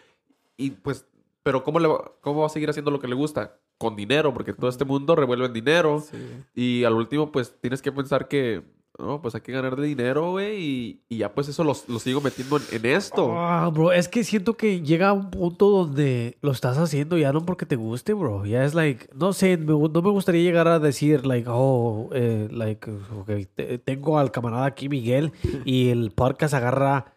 Y 0.55 0.71
pues, 0.71 1.05
pero 1.43 1.63
¿cómo, 1.63 1.79
le 1.79 1.87
va, 1.87 2.11
¿cómo 2.21 2.41
va 2.41 2.45
a 2.47 2.49
seguir 2.49 2.69
haciendo 2.69 2.91
lo 2.91 2.99
que 2.99 3.07
le 3.07 3.15
gusta? 3.15 3.57
Con 3.79 3.95
dinero, 3.95 4.33
porque 4.33 4.53
todo 4.53 4.69
este 4.69 4.85
mundo 4.85 5.15
revuelve 5.15 5.45
en 5.47 5.53
dinero. 5.53 6.01
Sí. 6.01 6.17
Y 6.53 6.83
al 6.83 6.93
último, 6.93 7.31
pues 7.31 7.55
tienes 7.61 7.81
que 7.81 7.91
pensar 7.91 8.27
que, 8.27 8.61
no, 8.99 9.21
pues 9.21 9.33
hay 9.35 9.39
que 9.39 9.53
ganar 9.53 9.77
de 9.77 9.87
dinero, 9.87 10.31
güey. 10.31 10.61
Y, 10.61 11.01
y 11.07 11.17
ya 11.19 11.33
pues 11.33 11.47
eso 11.47 11.63
lo, 11.63 11.73
sigo 11.73 12.19
metiendo 12.19 12.57
en, 12.57 12.63
en 12.73 12.85
esto. 12.85 13.31
Ah, 13.37 13.69
bro, 13.73 13.93
es 13.93 14.09
que 14.09 14.25
siento 14.25 14.57
que 14.57 14.81
llega 14.81 15.07
a 15.07 15.13
un 15.13 15.31
punto 15.31 15.69
donde 15.69 16.37
lo 16.41 16.51
estás 16.51 16.77
haciendo 16.77 17.17
ya 17.17 17.31
no 17.31 17.45
porque 17.45 17.65
te 17.65 17.77
guste, 17.77 18.13
bro. 18.13 18.45
Ya 18.45 18.65
es 18.65 18.73
like, 18.75 19.07
no 19.15 19.31
sé, 19.31 19.55
me 19.55 19.67
no 19.71 20.01
me 20.01 20.09
gustaría 20.11 20.43
llegar 20.43 20.67
a 20.67 20.79
decir, 20.79 21.25
like, 21.25 21.47
oh, 21.49 22.09
eh, 22.11 22.49
like, 22.51 22.91
te- 23.55 23.77
tengo 23.77 24.19
al 24.19 24.31
camarada 24.31 24.65
aquí, 24.65 24.89
Miguel, 24.89 25.31
y 25.63 25.87
el 25.87 26.11
podcast 26.11 26.53
agarra 26.53 27.13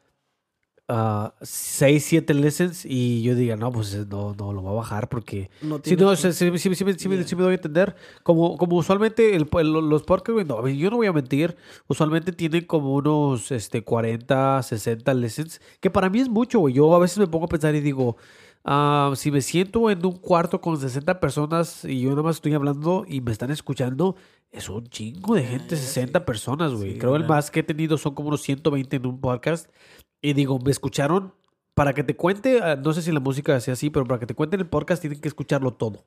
6, 1.40 2.04
7 2.04 2.34
lessons 2.34 2.84
y 2.84 3.22
yo 3.22 3.34
diga, 3.34 3.56
no, 3.56 3.70
pues 3.72 4.06
no, 4.08 4.34
no, 4.34 4.52
lo 4.52 4.62
voy 4.62 4.72
a 4.72 4.76
bajar 4.76 5.08
porque... 5.08 5.50
No 5.62 5.76
Sí, 5.76 5.82
tienes 5.96 6.04
no, 6.04 6.10
que- 6.10 6.16
sí, 6.16 6.32
sí, 6.32 6.58
sí, 6.58 6.74
sí, 6.74 6.84
me- 6.84 6.94
sí 6.98 7.08
me- 7.08 7.22
sí 7.24 7.34
doy 7.36 7.52
a 7.52 7.54
entender. 7.54 7.94
Como, 8.22 8.56
como 8.58 8.76
usualmente 8.76 9.34
el, 9.36 9.48
el- 9.58 9.72
los 9.72 10.02
podcasts, 10.02 10.44
no, 10.46 10.68
yo 10.68 10.90
no 10.90 10.96
voy 10.96 11.06
a 11.06 11.12
mentir, 11.12 11.56
usualmente 11.88 12.32
tienen 12.32 12.64
como 12.66 12.94
unos 12.94 13.50
este, 13.52 13.82
40, 13.84 14.62
60 14.62 15.14
lessons, 15.14 15.60
que 15.80 15.90
para 15.90 16.10
mí 16.10 16.20
es 16.20 16.28
mucho, 16.28 16.58
güey. 16.58 16.74
Yo 16.74 16.94
a 16.94 16.98
veces 16.98 17.18
me 17.18 17.26
pongo 17.26 17.46
a 17.46 17.48
pensar 17.48 17.74
y 17.74 17.80
digo, 17.80 18.16
ah, 18.64 19.12
si 19.16 19.30
me 19.30 19.40
siento 19.40 19.88
en 19.90 20.04
un 20.04 20.12
cuarto 20.18 20.60
con 20.60 20.78
60 20.78 21.20
personas 21.20 21.84
y 21.84 22.00
yo 22.00 22.10
nada 22.10 22.22
más 22.22 22.36
estoy 22.36 22.54
hablando 22.54 23.04
y 23.08 23.20
me 23.20 23.32
están 23.32 23.50
escuchando, 23.50 24.16
es 24.50 24.68
un 24.68 24.86
chingo 24.88 25.34
de 25.36 25.44
gente, 25.44 25.76
60 25.76 26.26
personas, 26.26 26.74
güey. 26.74 26.92
Sí, 26.92 26.98
Creo 26.98 27.16
el 27.16 27.22
claro. 27.22 27.34
más 27.34 27.50
que 27.50 27.60
he 27.60 27.62
tenido 27.62 27.96
son 27.96 28.14
como 28.14 28.28
unos 28.28 28.42
120 28.42 28.96
en 28.96 29.06
un 29.06 29.20
podcast. 29.20 29.70
Y 30.22 30.32
digo, 30.32 30.58
me 30.60 30.70
escucharon 30.70 31.34
para 31.74 31.92
que 31.94 32.04
te 32.04 32.16
cuente, 32.16 32.60
ah, 32.62 32.76
no 32.76 32.92
sé 32.92 33.02
si 33.02 33.12
la 33.12 33.20
música 33.20 33.58
sea 33.60 33.74
así, 33.74 33.90
pero 33.90 34.06
para 34.06 34.20
que 34.20 34.26
te 34.26 34.34
cuente 34.34 34.56
el 34.56 34.66
podcast 34.66 35.00
tienen 35.00 35.20
que 35.20 35.28
escucharlo 35.28 35.74
todo. 35.74 36.06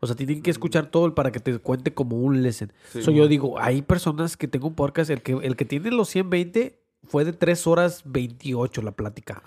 O 0.00 0.06
sea, 0.06 0.16
tienen 0.16 0.42
que 0.42 0.50
escuchar 0.50 0.86
todo 0.86 1.06
el 1.06 1.14
para 1.14 1.30
que 1.30 1.38
te 1.38 1.56
cuente 1.58 1.94
como 1.94 2.16
un 2.16 2.42
lesson. 2.42 2.72
Sí. 2.90 3.02
So, 3.02 3.12
yo 3.12 3.28
digo, 3.28 3.60
hay 3.60 3.82
personas 3.82 4.36
que 4.36 4.48
tengo 4.48 4.66
un 4.66 4.74
podcast, 4.74 5.10
el 5.10 5.22
que, 5.22 5.32
el 5.32 5.54
que 5.54 5.64
tiene 5.64 5.92
los 5.92 6.08
120 6.08 6.82
fue 7.04 7.24
de 7.24 7.32
3 7.32 7.66
horas 7.68 8.02
28 8.06 8.82
la 8.82 8.92
plática. 8.92 9.42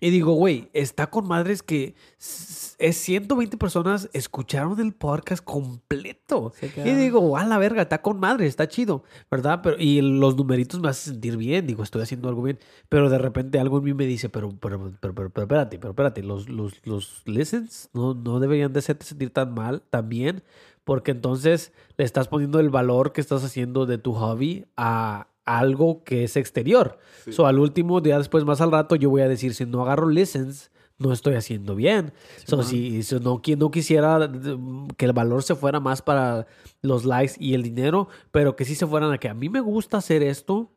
Y 0.00 0.10
digo, 0.10 0.32
güey, 0.32 0.70
está 0.72 1.08
con 1.08 1.28
madres 1.28 1.62
que 1.62 1.94
es 2.18 2.96
120 2.96 3.58
personas 3.58 4.08
escucharon 4.14 4.80
el 4.80 4.92
podcast 4.92 5.44
completo. 5.44 6.52
Y 6.62 6.92
digo, 6.92 7.36
a 7.36 7.44
la 7.44 7.58
verga, 7.58 7.82
está 7.82 8.00
con 8.00 8.18
madre, 8.18 8.46
está 8.46 8.66
chido, 8.66 9.04
¿verdad? 9.30 9.60
Pero, 9.62 9.76
y 9.78 10.00
los 10.00 10.36
numeritos 10.36 10.80
me 10.80 10.88
hacen 10.88 11.14
sentir 11.14 11.36
bien, 11.36 11.66
digo, 11.66 11.82
estoy 11.82 12.02
haciendo 12.02 12.28
algo 12.28 12.42
bien. 12.42 12.58
Pero 12.88 13.10
de 13.10 13.18
repente 13.18 13.58
algo 13.58 13.78
en 13.78 13.84
mí 13.84 13.94
me 13.94 14.06
dice, 14.06 14.30
pero, 14.30 14.50
pero, 14.58 14.92
pero, 15.00 15.14
pero, 15.14 15.30
pero 15.30 15.44
espérate, 15.44 15.78
pero 15.78 15.90
espérate, 15.90 16.22
los, 16.22 16.48
los, 16.48 16.84
los 16.86 17.22
listens 17.26 17.90
no, 17.92 18.14
no 18.14 18.40
deberían 18.40 18.72
de 18.72 18.78
hacerte 18.78 19.04
sentir 19.04 19.30
tan 19.30 19.52
mal, 19.52 19.82
tan 19.90 20.08
bien, 20.08 20.42
porque 20.84 21.10
entonces 21.10 21.72
le 21.98 22.04
estás 22.04 22.28
poniendo 22.28 22.58
el 22.60 22.70
valor 22.70 23.12
que 23.12 23.20
estás 23.20 23.44
haciendo 23.44 23.84
de 23.84 23.98
tu 23.98 24.14
hobby 24.14 24.64
a 24.76 25.28
algo 25.44 26.04
que 26.04 26.24
es 26.24 26.36
exterior. 26.36 26.98
Sí. 27.24 27.32
So, 27.32 27.46
al 27.46 27.58
último, 27.58 28.02
ya 28.02 28.18
después, 28.18 28.44
más 28.44 28.60
al 28.60 28.72
rato, 28.72 28.96
yo 28.96 29.10
voy 29.10 29.22
a 29.22 29.28
decir, 29.28 29.54
si 29.54 29.66
no 29.66 29.82
agarro 29.82 30.08
listens, 30.08 30.70
no 30.98 31.12
estoy 31.12 31.34
haciendo 31.34 31.74
bien. 31.74 32.12
So, 32.44 32.58
man. 32.58 32.66
si, 32.66 33.02
si 33.02 33.14
no, 33.16 33.40
no 33.56 33.70
quisiera 33.70 34.28
mm, 34.28 34.88
que 34.96 35.06
el 35.06 35.12
valor 35.12 35.42
se 35.42 35.54
fuera 35.54 35.80
más 35.80 36.02
para 36.02 36.46
los 36.82 37.04
likes 37.04 37.34
y 37.38 37.54
el 37.54 37.62
dinero, 37.62 38.08
pero 38.30 38.54
que 38.54 38.64
sí 38.64 38.74
se 38.74 38.86
fueran 38.86 39.12
a 39.12 39.18
que 39.18 39.28
a 39.28 39.34
mí 39.34 39.48
me 39.48 39.60
gusta 39.60 39.96
hacer 39.96 40.22
esto, 40.22 40.70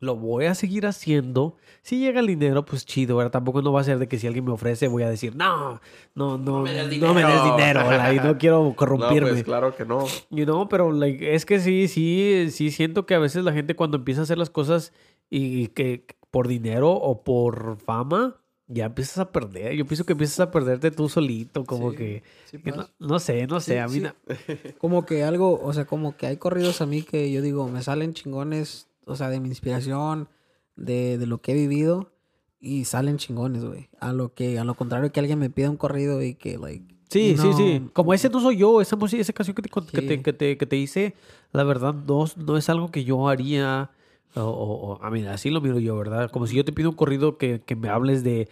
lo 0.00 0.16
voy 0.16 0.46
a 0.46 0.54
seguir 0.54 0.86
haciendo. 0.86 1.56
Si 1.82 1.98
llega 1.98 2.20
el 2.20 2.26
dinero, 2.26 2.64
pues 2.64 2.84
chido, 2.84 3.16
¿verdad? 3.16 3.30
Tampoco 3.32 3.62
no 3.62 3.72
va 3.72 3.80
a 3.80 3.84
ser 3.84 3.98
de 3.98 4.06
que 4.08 4.18
si 4.18 4.26
alguien 4.26 4.44
me 4.44 4.52
ofrece 4.52 4.88
voy 4.88 5.02
a 5.02 5.08
decir, 5.08 5.34
no, 5.36 5.80
no, 6.14 6.36
no, 6.36 6.58
no 6.58 6.62
me 6.62 6.72
des 6.74 6.90
dinero, 6.90 7.82
no 8.24 8.38
quiero 8.38 8.64
No, 8.64 8.76
corrompirme. 8.76 9.30
pues 9.30 9.44
claro 9.44 9.74
que 9.74 9.84
no. 9.84 10.04
You 10.30 10.44
know, 10.44 10.68
pero 10.68 10.92
like, 10.92 11.34
es 11.34 11.46
que 11.46 11.58
sí, 11.60 11.88
sí, 11.88 12.48
sí 12.50 12.70
siento 12.70 13.06
que 13.06 13.14
a 13.14 13.18
veces 13.18 13.44
la 13.44 13.52
gente 13.52 13.76
cuando 13.76 13.96
empieza 13.96 14.20
a 14.20 14.24
hacer 14.24 14.38
las 14.38 14.50
cosas 14.50 14.92
y 15.30 15.68
que 15.68 16.04
por 16.30 16.48
dinero 16.48 16.90
o 16.90 17.22
por 17.22 17.78
fama, 17.78 18.36
ya 18.66 18.86
empiezas 18.86 19.18
a 19.18 19.30
perder. 19.32 19.74
Yo 19.74 19.86
pienso 19.86 20.04
que 20.04 20.12
empiezas 20.12 20.40
a 20.40 20.50
perderte 20.50 20.90
tú 20.90 21.08
solito, 21.08 21.64
como 21.64 21.90
Sí, 21.92 21.96
que, 21.96 22.22
sí 22.46 22.58
que 22.58 22.72
pasa. 22.72 22.90
no, 22.98 23.08
no 23.08 23.18
sé, 23.20 23.46
no 23.46 23.60
sé, 23.60 23.72
Sí, 23.74 23.78
a 23.78 23.86
mí 23.86 23.92
sí. 23.94 24.00
na- 24.00 24.16
Como 24.78 25.06
que 25.06 25.22
algo, 25.24 25.60
o 25.62 25.72
sea, 25.72 25.84
como 25.86 26.16
que 26.16 26.26
hay 26.26 26.36
corridos 26.36 26.80
a 26.80 26.86
mí 26.86 27.02
que 27.02 27.30
yo 27.30 27.40
digo, 27.42 27.68
me 27.68 27.82
salen 27.82 28.14
chingones, 28.14 28.88
o 29.06 29.16
sea, 29.16 29.28
de 29.30 29.40
mi 29.40 29.48
inspiración, 29.48 30.28
de, 30.76 31.18
de 31.18 31.26
lo 31.26 31.38
que 31.40 31.52
he 31.52 31.54
vivido 31.54 32.12
y 32.60 32.84
salen 32.86 33.18
chingones, 33.18 33.64
güey. 33.64 33.88
A 34.00 34.12
lo 34.12 34.34
que, 34.34 34.58
a 34.58 34.64
lo 34.64 34.74
contrario 34.74 35.12
que 35.12 35.20
alguien 35.20 35.38
me 35.38 35.50
pida 35.50 35.70
un 35.70 35.76
corrido 35.76 36.22
y 36.22 36.34
que, 36.34 36.56
like, 36.58 36.84
Sí, 37.10 37.36
sí, 37.38 37.46
no- 37.48 37.56
sí. 37.56 37.82
Como 37.92 38.12
ese 38.14 38.28
no 38.28 38.40
soy 38.40 38.56
yo, 38.56 38.80
esa, 38.80 38.96
música- 38.96 39.20
esa 39.20 39.32
canción 39.32 39.54
que 39.54 39.62
te, 39.62 39.68
con- 39.68 39.86
que, 39.86 40.00
Sí. 40.00 40.06
te, 40.06 40.22
que, 40.22 40.32
te, 40.32 40.56
que 40.58 40.66
te 40.66 40.76
hice, 40.76 41.14
la 41.52 41.62
verdad, 41.62 41.94
no, 41.94 42.24
no 42.36 42.56
es 42.56 42.68
algo 42.68 42.90
que 42.90 43.04
yo 43.04 43.28
haría. 43.28 43.90
O, 44.34 44.40
o- 44.40 44.94
o- 44.94 45.02
a 45.04 45.10
mí, 45.10 45.24
así 45.26 45.48
lo 45.50 45.60
miro 45.60 45.78
yo, 45.78 45.96
¿verdad? 45.96 46.28
Como 46.30 46.48
si 46.48 46.56
yo 46.56 46.64
te 46.64 46.72
pido 46.72 46.90
un 46.90 46.96
corrido 46.96 47.38
que, 47.38 47.60
que 47.64 47.76
me 47.76 47.88
hables 47.88 48.24
de 48.24 48.48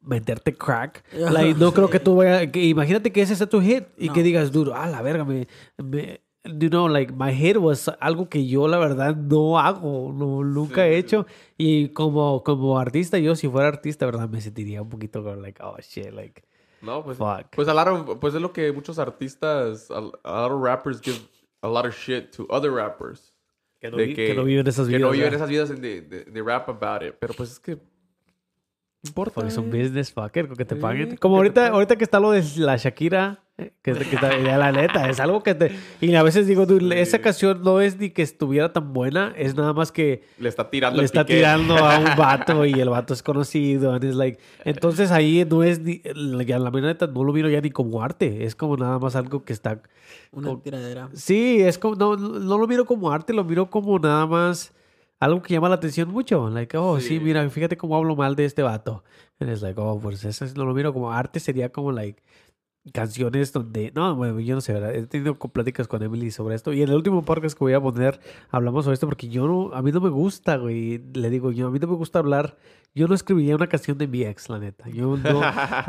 meterte 0.00 0.54
crack. 0.54 1.04
Like, 1.12 1.58
no 1.60 1.72
creo 1.72 1.90
que 1.90 2.00
tú 2.00 2.16
vayas. 2.16 2.50
que 2.50 2.64
imagínate 2.64 3.12
que 3.12 3.20
ese 3.22 3.36
sea 3.36 3.46
tu 3.48 3.60
hit 3.60 3.84
y 3.98 4.06
No. 4.08 4.12
que 4.14 4.22
digas, 4.22 4.52
dude, 4.52 4.72
ah, 4.74 4.88
la 4.88 5.02
verga, 5.02 5.24
me. 5.24 5.46
me 5.76 6.20
you 6.44 6.68
know, 6.70 6.86
like, 6.88 7.12
my 7.12 7.32
hit 7.32 7.56
was 7.56 7.88
algo 8.00 8.28
que 8.28 8.46
yo, 8.46 8.66
la 8.68 8.78
verdad, 8.78 9.16
no 9.16 9.58
hago, 9.58 10.12
no, 10.12 10.42
nunca 10.42 10.86
he 10.86 10.96
hecho. 10.96 11.26
Y 11.56 11.88
como, 11.90 12.42
como 12.42 12.78
artista, 12.78 13.18
yo, 13.18 13.36
si 13.36 13.48
fuera 13.48 13.68
artista, 13.68 14.06
¿verdad? 14.06 14.28
Me 14.28 14.40
sentiría 14.40 14.82
un 14.82 14.88
poquito 14.88 15.22
como, 15.22 15.36
like, 15.36 15.62
oh 15.62 15.76
shit, 15.80 16.10
like. 16.12 16.42
No, 16.80 17.04
pues. 17.04 17.16
Fuck. 17.16 17.54
Pues, 17.54 17.68
a 17.68 17.74
lot 17.74 17.86
of- 17.88 18.18
pues 18.18 18.34
es 18.34 18.40
lo 18.42 18.52
que 18.52 18.72
muchos 18.72 18.98
artistas, 18.98 19.90
a, 19.90 20.00
lot 20.00 20.14
of 20.24 20.60
rappers 20.62 21.00
give 21.00 21.18
a 21.62 21.68
lot 21.68 21.86
of 21.86 21.94
shit 21.94 22.30
to 22.32 22.46
other 22.50 22.72
rappers. 22.72 23.32
Que 23.80 23.90
no, 23.90 23.96
vi- 23.96 24.14
que 24.14 24.34
no 24.34 24.44
viven 24.44 24.66
esas 24.66 24.86
que 24.86 24.96
vidas. 24.96 25.02
no 25.02 25.10
viven 25.10 25.34
esas 25.34 25.48
vidas 25.48 25.68
de, 25.68 26.00
de, 26.02 26.24
de 26.24 26.42
rap 26.42 26.68
about 26.68 27.02
it. 27.06 27.14
Pero 27.18 27.34
pues 27.34 27.52
es 27.52 27.60
que. 27.60 27.78
Importa. 29.04 29.34
Porque 29.34 29.48
es 29.48 29.58
un 29.58 29.74
eh. 29.74 29.82
business 29.82 30.12
fucker, 30.12 30.46
con 30.46 30.56
que 30.56 30.64
te 30.64 30.76
Sí, 30.76 30.80
paguen. 30.80 31.16
Como 31.16 31.36
ahorita, 31.36 31.54
paguen. 31.62 31.74
ahorita 31.74 31.96
que 31.96 32.04
está 32.04 32.20
lo 32.20 32.30
de 32.30 32.44
la 32.58 32.76
Shakira, 32.76 33.40
eh, 33.58 33.72
que, 33.82 33.92
que 33.94 34.14
está, 34.14 34.36
la 34.38 34.70
neta, 34.70 35.08
es 35.10 35.18
algo 35.18 35.42
que 35.42 35.54
te... 35.56 35.72
Y 36.00 36.14
a 36.14 36.22
veces 36.22 36.46
digo, 36.46 36.66
dude, 36.66 37.00
esa 37.02 37.18
canción 37.18 37.62
no 37.64 37.80
es 37.80 37.98
ni 37.98 38.10
que 38.10 38.22
estuviera 38.22 38.72
tan 38.72 38.92
buena, 38.92 39.32
es 39.36 39.56
nada 39.56 39.72
más 39.72 39.90
que 39.90 40.22
Le 40.38 40.48
está 40.48 40.70
tirando 40.70 40.96
le 40.98 41.02
el 41.02 41.04
está 41.06 41.26
tirando 41.26 41.76
a 41.76 41.98
un 41.98 42.04
vato 42.16 42.64
y 42.64 42.72
el 42.74 42.90
vato 42.90 43.12
es 43.12 43.22
conocido. 43.24 43.92
and 43.92 44.04
it's 44.04 44.14
like, 44.14 44.38
entonces 44.64 45.10
ahí 45.10 45.44
no 45.50 45.64
es 45.64 45.80
ni... 45.80 46.00
Ya 46.46 46.60
la 46.60 46.70
neta 46.70 47.08
no 47.08 47.24
lo 47.24 47.32
miro 47.32 47.48
ya 47.48 47.60
ni 47.60 47.70
como 47.70 48.02
arte, 48.02 48.44
es 48.44 48.54
como 48.54 48.76
nada 48.76 49.00
más 49.00 49.16
algo 49.16 49.44
que 49.44 49.52
está... 49.52 49.82
una 50.30 50.48
con- 50.50 50.60
tiradera. 50.62 51.08
Sí, 51.12 51.60
es 51.60 51.76
como, 51.76 51.96
no, 51.96 52.16
no 52.16 52.56
lo 52.56 52.68
miro 52.68 52.84
como 52.84 53.10
arte, 53.10 53.32
lo 53.32 53.42
miro 53.42 53.68
como 53.68 53.98
nada 53.98 54.26
más 54.26 54.72
algo 55.24 55.42
que 55.42 55.54
llama 55.54 55.68
la 55.68 55.76
atención 55.76 56.10
mucho. 56.10 56.48
Like, 56.50 56.76
oh, 56.76 56.98
sí, 57.00 57.08
Sí. 57.08 57.20
mira, 57.20 57.48
fíjate 57.50 57.76
cómo 57.76 57.96
hablo 57.96 58.16
mal 58.16 58.34
de 58.36 58.44
este 58.44 58.62
vato. 58.62 59.04
And 59.38 59.50
it's 59.50 59.62
like, 59.62 59.80
oh, 59.80 59.98
pues 60.00 60.24
eso 60.24 60.44
es- 60.44 60.56
no 60.56 60.64
lo 60.64 60.74
miro 60.74 60.92
como 60.92 61.12
arte, 61.12 61.40
sería 61.40 61.70
como, 61.70 61.92
like, 61.92 62.22
canciones 62.92 63.52
donde, 63.52 63.92
no, 63.94 64.16
bueno, 64.16 64.40
yo 64.40 64.56
no 64.56 64.60
sé, 64.60 64.72
¿verdad? 64.72 64.92
He 64.94 65.06
tenido 65.06 65.36
pláticas 65.38 65.86
con 65.86 66.02
Emily 66.02 66.32
sobre 66.32 66.56
esto 66.56 66.72
y 66.72 66.82
en 66.82 66.88
el 66.88 66.96
último 66.96 67.22
podcast 67.24 67.56
que 67.56 67.62
voy 67.62 67.74
a 67.74 67.80
poner 67.80 68.18
hablamos 68.50 68.84
sobre 68.84 68.94
esto 68.94 69.06
porque 69.06 69.28
yo 69.28 69.46
no, 69.46 69.70
a 69.72 69.82
mí 69.82 69.92
no 69.92 70.00
me 70.00 70.08
gusta, 70.10 70.56
güey, 70.56 70.98
le 71.14 71.30
digo 71.30 71.52
yo, 71.52 71.68
a 71.68 71.70
mí 71.70 71.78
no 71.78 71.86
me 71.86 71.94
gusta 71.94 72.18
hablar, 72.18 72.56
yo 72.92 73.06
no 73.06 73.14
escribiría 73.14 73.54
una 73.54 73.68
canción 73.68 73.98
de 73.98 74.08
mi 74.08 74.24
ex, 74.24 74.48
la 74.48 74.58
neta, 74.58 74.88
yo 74.88 75.16
no, 75.16 75.40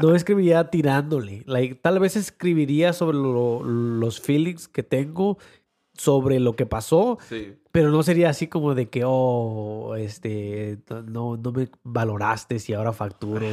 no 0.03 0.14
escribiría 0.15 0.69
tirándole, 0.69 1.41
like, 1.47 1.73
tal 1.73 1.97
vez 1.97 2.15
escribiría 2.15 2.93
sobre 2.93 3.18
lo- 3.18 3.64
los 3.64 4.22
feelings 4.22 4.68
que 4.68 4.84
tengo 4.84 5.39
sobre 5.95 6.39
lo 6.39 6.55
que 6.55 6.68
pasó, 6.68 7.18
Sí. 7.27 7.55
Pero 7.74 7.90
no 7.90 8.04
sería 8.04 8.30
así 8.30 8.45
como 8.45 8.76
de 8.76 8.88
que, 8.88 9.02
oh, 9.04 9.95
este, 9.98 10.78
no, 11.08 11.38
no 11.38 11.52
me 11.52 11.70
valoraste 11.82 12.58
y 12.68 12.74
ahora 12.74 12.94
facturo, 12.94 13.48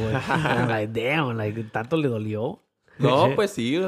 like, 0.67 0.93
damn, 0.93 1.35
like, 1.35 1.63
tanto 1.63 1.97
le 1.97 2.07
dolió. 2.07 2.61
No, 2.99 3.29
pues 3.33 3.49
sí. 3.49 3.81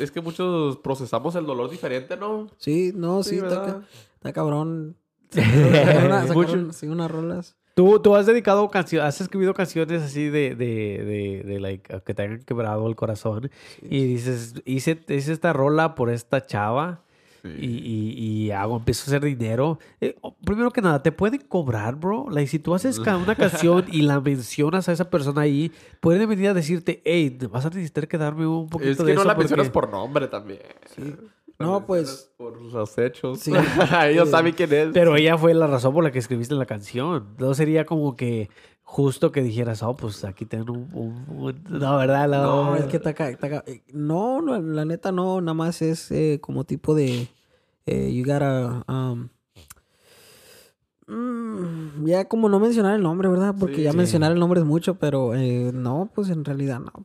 Es 0.00 0.10
que 0.10 0.20
muchos 0.20 0.76
procesamos 0.78 1.36
el 1.36 1.46
dolor 1.46 1.70
diferente, 1.70 2.16
¿no? 2.16 2.48
Sí, 2.56 2.90
no, 2.96 3.22
sí, 3.22 3.30
Sí, 3.30 3.36
está, 3.36 3.82
está 4.14 4.32
cabrón. 4.32 4.96
Sacaron 5.30 6.26
sacaron, 6.26 6.72
sí, 6.72 6.88
unas 6.88 7.08
rolas. 7.08 7.56
¿Tú, 7.76 8.00
tú 8.00 8.16
has 8.16 8.26
dedicado 8.26 8.68
canciones, 8.70 9.06
has 9.06 9.20
escrito 9.20 9.54
canciones 9.54 10.02
así 10.02 10.24
de, 10.30 10.56
de, 10.56 11.04
de, 11.04 11.42
de, 11.46 11.60
like, 11.60 12.00
que 12.00 12.12
te 12.12 12.22
hayan 12.22 12.40
quebrado 12.40 12.88
el 12.88 12.96
corazón 12.96 13.52
y 13.82 14.02
dices, 14.02 14.54
hice, 14.64 15.00
hice 15.06 15.32
esta 15.32 15.52
rola 15.52 15.94
por 15.94 16.10
esta 16.10 16.44
chava 16.44 17.04
y, 17.44 17.66
y, 17.66 18.14
y 18.18 18.50
hago, 18.50 18.76
empiezo 18.76 19.02
a 19.02 19.06
hacer 19.06 19.24
dinero. 19.24 19.78
Eh, 20.00 20.16
oh, 20.20 20.34
primero 20.36 20.70
que 20.70 20.82
nada, 20.82 21.02
¿te 21.02 21.12
pueden 21.12 21.40
cobrar, 21.40 21.96
bro? 21.96 22.26
Like, 22.30 22.48
si 22.48 22.58
tú 22.58 22.74
haces 22.74 22.98
una 22.98 23.34
canción 23.34 23.84
y 23.90 24.02
la 24.02 24.20
mencionas 24.20 24.88
a 24.88 24.92
esa 24.92 25.10
persona 25.10 25.42
ahí, 25.42 25.72
pueden 26.00 26.28
venir 26.28 26.48
a 26.48 26.54
decirte, 26.54 27.02
hey, 27.04 27.38
vas 27.50 27.64
a 27.64 27.68
necesitar 27.68 28.08
que 28.08 28.18
darme 28.18 28.46
un 28.46 28.68
poquito 28.68 28.90
Es 28.90 28.98
de 28.98 29.04
que 29.04 29.14
no 29.14 29.20
eso 29.20 29.28
la 29.28 29.34
mencionas 29.34 29.68
porque-" 29.70 29.72
por 29.72 29.90
nombre 29.90 30.28
también. 30.28 30.60
Sí. 30.94 31.14
La 31.60 31.66
No, 31.66 31.86
pues- 31.86 32.32
Por 32.36 32.60
los 32.60 32.98
hechos. 32.98 33.40
Sí. 33.40 33.52
Ellos 34.08 34.30
saben 34.30 34.54
quién 34.54 34.72
es. 34.72 34.88
Pero 34.92 35.14
ella 35.16 35.36
fue 35.38 35.54
la 35.54 35.66
razón 35.66 35.92
por 35.94 36.02
la 36.02 36.10
que 36.10 36.18
escribiste 36.18 36.54
la 36.54 36.66
canción. 36.66 37.34
No 37.38 37.54
sería 37.54 37.84
como 37.86 38.16
que 38.16 38.48
justo 38.82 39.30
que 39.30 39.42
dijeras, 39.42 39.82
oh, 39.84 39.94
pues 39.94 40.24
aquí 40.24 40.46
tengo 40.46 40.72
un... 40.72 40.88
un- 40.92 41.24
un-". 41.28 41.62
No, 41.68 41.96
¿verdad? 41.98 42.26
No, 42.28 42.64
No, 42.70 42.76
es 42.76 42.86
que 42.86 42.96
está 42.96 43.14
ca- 43.14 43.28
está 43.30 43.48
ca- 43.48 43.64
eh, 43.66 43.82
No, 43.92 44.40
no, 44.42 44.60
la 44.60 44.84
neta 44.84 45.12
no, 45.12 45.40
nada 45.40 45.54
más 45.54 45.80
es 45.82 46.10
eh, 46.10 46.38
como 46.40 46.64
tipo 46.64 46.94
de. 46.94 47.28
eh, 47.86 48.12
you 48.12 48.24
gotta. 48.24 48.84
um, 48.88 49.28
mm, 51.06 52.06
ya 52.06 52.26
como 52.26 52.48
no 52.48 52.58
mencionar 52.60 52.94
el 52.96 53.02
nombre, 53.02 53.28
¿verdad? 53.28 53.54
Porque 53.58 53.76
Sí. 53.76 53.82
ya 53.82 53.92
Sí. 53.92 53.96
mencionar 53.96 54.32
el 54.32 54.38
nombre 54.38 54.60
es 54.60 54.66
mucho, 54.66 54.94
pero 54.96 55.34
eh, 55.34 55.70
no, 55.74 56.10
pues 56.14 56.30
en 56.30 56.44
realidad 56.44 56.80
no. 56.80 57.04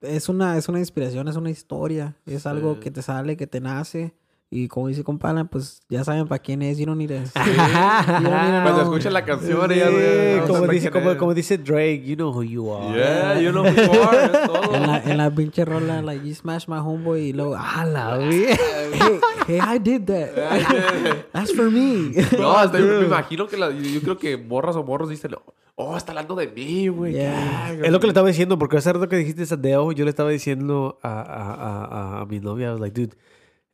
Es, 0.00 0.28
una, 0.28 0.56
es 0.56 0.68
una 0.68 0.78
inspiración, 0.78 1.28
es 1.28 1.36
una 1.36 1.50
historia, 1.50 2.16
es 2.26 2.46
algo 2.46 2.80
que 2.80 2.90
te 2.90 3.02
sale, 3.02 3.36
que 3.36 3.46
te 3.46 3.60
nace. 3.60 4.14
Y 4.52 4.66
como 4.66 4.88
dice 4.88 5.04
compana, 5.04 5.44
pues 5.44 5.80
ya 5.88 6.02
saben 6.02 6.26
para 6.26 6.40
quién 6.40 6.60
es, 6.62 6.76
you 6.76 6.84
don't 6.84 6.98
need 6.98 7.08
to- 7.24 7.30
Cuando 7.34 8.82
escuchen 8.82 9.12
la 9.12 9.24
canción, 9.24 9.68
Sí, 9.70 9.74
ella 9.76 9.90
ve- 9.90 10.42
como, 10.46 10.66
dice, 10.66 10.90
como, 10.90 11.16
como 11.16 11.34
dice 11.34 11.56
Drake, 11.56 12.02
you 12.04 12.16
know 12.16 12.30
who 12.32 12.42
you 12.42 12.72
are. 12.74 12.98
Yeah, 12.98 13.40
you 13.40 13.50
know 13.52 13.62
who 13.64 13.70
you 13.70 14.02
are. 14.02 14.28
Todo. 14.46 14.74
En 14.74 14.86
la, 14.88 14.98
en 15.04 15.16
la 15.18 15.30
pinche 15.30 15.64
rola, 15.64 16.02
like, 16.02 16.26
you 16.26 16.34
smash 16.34 16.66
my 16.66 16.78
homeboy 16.78 17.28
y 17.28 17.32
luego, 17.32 17.54
ah, 17.56 17.84
la 17.84 18.18
vida. 18.18 18.56
hey, 18.92 19.20
hey, 19.46 19.60
I 19.62 19.78
did 19.78 20.02
that. 20.06 20.30
That's 21.32 21.54
for 21.54 21.70
me. 21.70 22.12
No, 22.36 22.50
hasta 22.50 22.80
yo 22.80 22.86
me 22.86 23.06
imagino 23.06 23.46
que 23.46 23.56
la- 23.56 23.70
yo, 23.70 24.00
creo 24.00 24.18
que 24.18 24.36
morras 24.36 24.74
o 24.74 24.82
morros 24.82 25.10
dicen, 25.10 25.30
oh, 25.76 25.96
está 25.96 26.10
hablando 26.10 26.34
de 26.34 26.48
mí, 26.48 26.88
güey. 26.88 27.12
Yeah. 27.12 27.72
Es 27.84 27.92
lo 27.92 28.00
que 28.00 28.06
le 28.08 28.10
estaba 28.10 28.26
diciendo, 28.26 28.58
porque 28.58 28.78
hace 28.78 28.92
rato 28.92 29.08
que 29.08 29.14
dijiste 29.16 29.44
Adeo, 29.54 29.92
yo 29.92 30.04
le 30.04 30.10
estaba 30.10 30.30
diciendo 30.30 30.98
a, 31.04 31.20
a, 31.20 31.22
a, 31.22 31.84
a- 31.84 32.20
a 32.22 32.26
mi 32.26 32.40
novia, 32.40 32.66
I 32.68 32.70
was 32.72 32.80
like, 32.80 33.00
dude, 33.00 33.16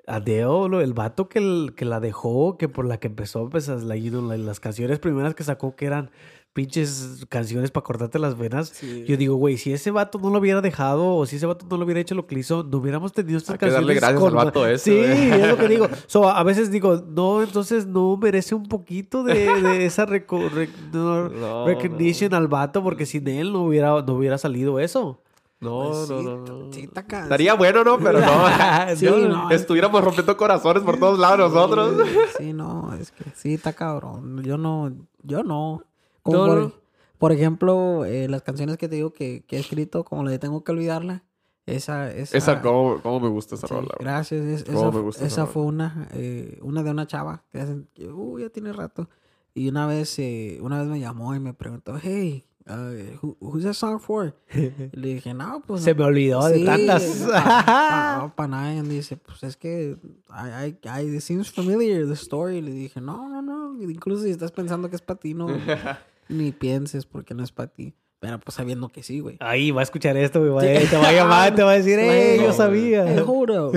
Lo- 0.07 0.81
el 0.81 0.93
vato 0.95 1.29
que, 1.29 1.39
el- 1.41 1.75
que 1.77 1.85
la 1.85 2.01
dejó, 2.01 2.57
que 2.59 2.69
por 2.69 2.87
la 2.87 2.99
que 2.99 3.09
empezó, 3.09 3.49
pues, 3.49 3.69
like, 3.69 4.11
las 4.39 4.61
canciones 4.61 4.99
primeras 4.99 5.35
que 5.35 5.45
sacó, 5.45 5.75
que 5.77 5.87
eran 5.87 6.11
pinches 6.53 7.27
canciones 7.29 7.71
para 7.71 7.85
cortarte 7.85 8.19
las 8.19 8.39
venas. 8.39 8.71
Sí. 8.71 9.05
Yo 9.07 9.19
digo, 9.19 9.35
güey, 9.37 9.59
si 9.59 9.75
ese 9.75 9.91
vato 9.91 10.19
no 10.19 10.31
lo 10.31 10.39
hubiera 10.39 10.63
dejado, 10.63 11.15
o 11.17 11.27
si 11.27 11.37
ese 11.37 11.45
vato 11.45 11.67
no 11.69 11.77
lo 11.77 11.85
hubiera 11.85 12.01
hecho 12.01 12.15
lo 12.15 12.27
que 12.27 12.39
hizo, 12.39 12.63
no 12.63 12.79
hubiéramos 12.79 13.13
tenido 13.13 13.37
estas 13.37 13.51
Hay 13.55 13.59
que 13.59 13.67
canciones. 13.67 13.87
darle 13.89 14.01
gracias 14.01 14.23
al 14.23 14.29
con- 14.31 14.35
vato 14.37 14.67
ese, 14.67 14.91
Sí, 14.91 15.31
es 15.33 15.49
lo 15.49 15.59
que 15.59 15.69
digo. 15.69 15.87
So, 16.07 16.31
a 16.31 16.43
veces 16.45 16.71
digo, 16.71 17.05
no, 17.09 17.43
entonces 17.43 17.87
no 17.87 18.17
merece 18.17 18.55
un 18.55 18.69
poquito 18.69 19.23
de, 19.23 19.35
de 19.61 19.85
esa 19.85 20.07
reco- 20.07 20.49
rec- 20.51 20.71
no, 20.95 21.29
No, 21.29 21.67
recognition 21.67 22.33
al 22.33 22.49
vato, 22.49 22.83
porque 22.83 23.05
sin 23.05 23.29
él 23.29 23.53
no 23.53 23.65
hubiera, 23.65 24.01
no 24.01 24.15
hubiera 24.15 24.39
salido 24.39 24.81
eso. 24.81 25.21
No, 25.59 25.79
Pues 25.87 26.11
no, 26.11 26.19
sí, 26.19 26.25
no, 26.25 26.37
no. 26.39 26.73
sí, 26.73 26.81
está 26.83 27.01
Estaría 27.01 27.55
bueno, 27.55 27.83
¿no? 27.83 27.99
Pero 27.99 28.21
no. 28.21 28.27
Sí, 28.97 29.07
no. 29.29 29.51
Estuviéramos 29.51 30.05
rompiendo 30.05 30.37
corazones 30.37 30.83
por 30.83 30.99
todos 30.99 31.19
lados 31.19 31.39
nosotros. 31.53 31.95
Sí, 32.37 32.53
no, 32.53 32.93
es 32.95 33.11
que 33.11 33.25
sí, 33.35 33.55
está 33.55 33.73
cabrón. 33.73 34.43
Yo 34.43 34.59
no, 34.59 34.93
yo 35.23 35.43
no. 35.43 35.83
Como 36.23 36.39
No, 36.39 36.47
por, 36.47 36.59
no. 36.59 36.73
por 37.19 37.33
ejemplo, 37.33 38.05
eh, 38.05 38.29
las 38.29 38.43
canciones 38.43 38.77
que 38.77 38.89
te 38.89 38.97
digo 38.97 39.13
que, 39.13 39.45
que 39.47 39.57
he 39.57 39.61
escrito, 39.61 40.05
como 40.05 40.25
la 40.25 40.31
de 40.31 40.39
Tengo 40.39 40.63
que 40.63 40.73
olvidarla, 40.73 41.25
esa, 41.65 42.11
esa, 42.13 42.37
Esa, 42.37 42.61
¿cómo, 42.63 43.01
cómo 43.03 43.19
me 43.21 43.29
gusta 43.29 43.55
esa 43.55 43.67
sí, 43.67 43.75
rola? 43.75 43.95
gracias. 43.99 44.45
es- 44.45 44.65
Cómo 44.65 44.79
esa 44.79 44.91
me 44.91 45.01
gusta 45.01 45.25
esa 45.27 45.47
fue 45.47 45.63
una, 45.63 46.09
eh, 46.13 46.59
una 46.63 46.83
de 46.83 46.91
una 46.91 47.07
chava 47.07 47.43
que 47.51 47.61
hacen, 47.61 47.89
uh, 48.13 48.39
ya 48.39 48.51
tiene 48.51 48.73
rato. 48.73 49.09
Y 49.55 49.69
una 49.69 49.87
vez, 49.87 50.19
eh, 50.19 50.59
una 50.61 50.79
vez 50.81 50.87
me 50.89 51.01
llamó 51.01 51.35
y 51.35 51.41
me 51.41 51.55
preguntó, 51.55 51.95
hey, 52.01 52.46
uh, 52.69 53.17
who- 53.23 53.37
who's 53.41 53.65
that 53.65 53.75
song 53.75 53.99
for? 54.01 54.35
Le 54.93 55.15
dije, 55.15 55.35
no, 55.35 55.63
pues. 55.67 55.83
Se 55.83 55.95
me 55.95 56.05
olvidó 56.05 56.47
de 56.49 56.59
Sí, 56.59 56.65
tantas. 56.65 57.03
pa- 57.31 58.33
pa-. 58.37 58.73
Y 58.77 58.81
dice, 58.89 59.17
pues 59.17 59.43
es 59.43 59.57
que 59.57 59.97
I, 60.31 60.69
I, 60.69 60.79
I- 61.03 61.17
it 61.17 61.21
seems 61.21 61.51
familiar 61.51 62.07
the 62.07 62.15
story. 62.15 62.61
Le 62.63 62.71
dije, 62.73 63.01
no, 63.01 63.29
no, 63.29 63.43
no. 63.43 63.81
Incluso 63.83 64.25
si 64.25 64.31
estás 64.31 64.53
pensando 64.53 64.89
que 64.91 64.97
es 64.97 65.03
para 65.03 65.19
ti, 65.21 65.35
no. 65.35 65.49
ni 66.29 66.53
pienses 66.53 67.07
porque 67.07 67.35
no 67.35 67.43
es 67.45 67.53
para 67.53 67.69
ti. 67.73 67.95
Pero 68.19 68.41
pues 68.41 68.55
sabiendo 68.55 68.89
que 68.89 69.03
sí, 69.03 69.21
güey. 69.21 69.37
Ahí 69.41 69.71
va 69.71 69.81
a 69.81 69.85
escuchar 69.85 70.17
esto, 70.17 70.41
güey. 70.41 70.51
va- 70.51 70.89
Te 70.91 70.97
va 70.97 71.09
a 71.09 71.13
llamar, 71.13 71.55
te 71.55 71.63
va 71.63 71.73
a 71.73 71.75
decir, 71.77 71.99
¡eh! 71.99 72.39
Yo 72.43 72.53
sabía. 72.53 73.05
Te 73.05 73.21
juro. 73.21 73.71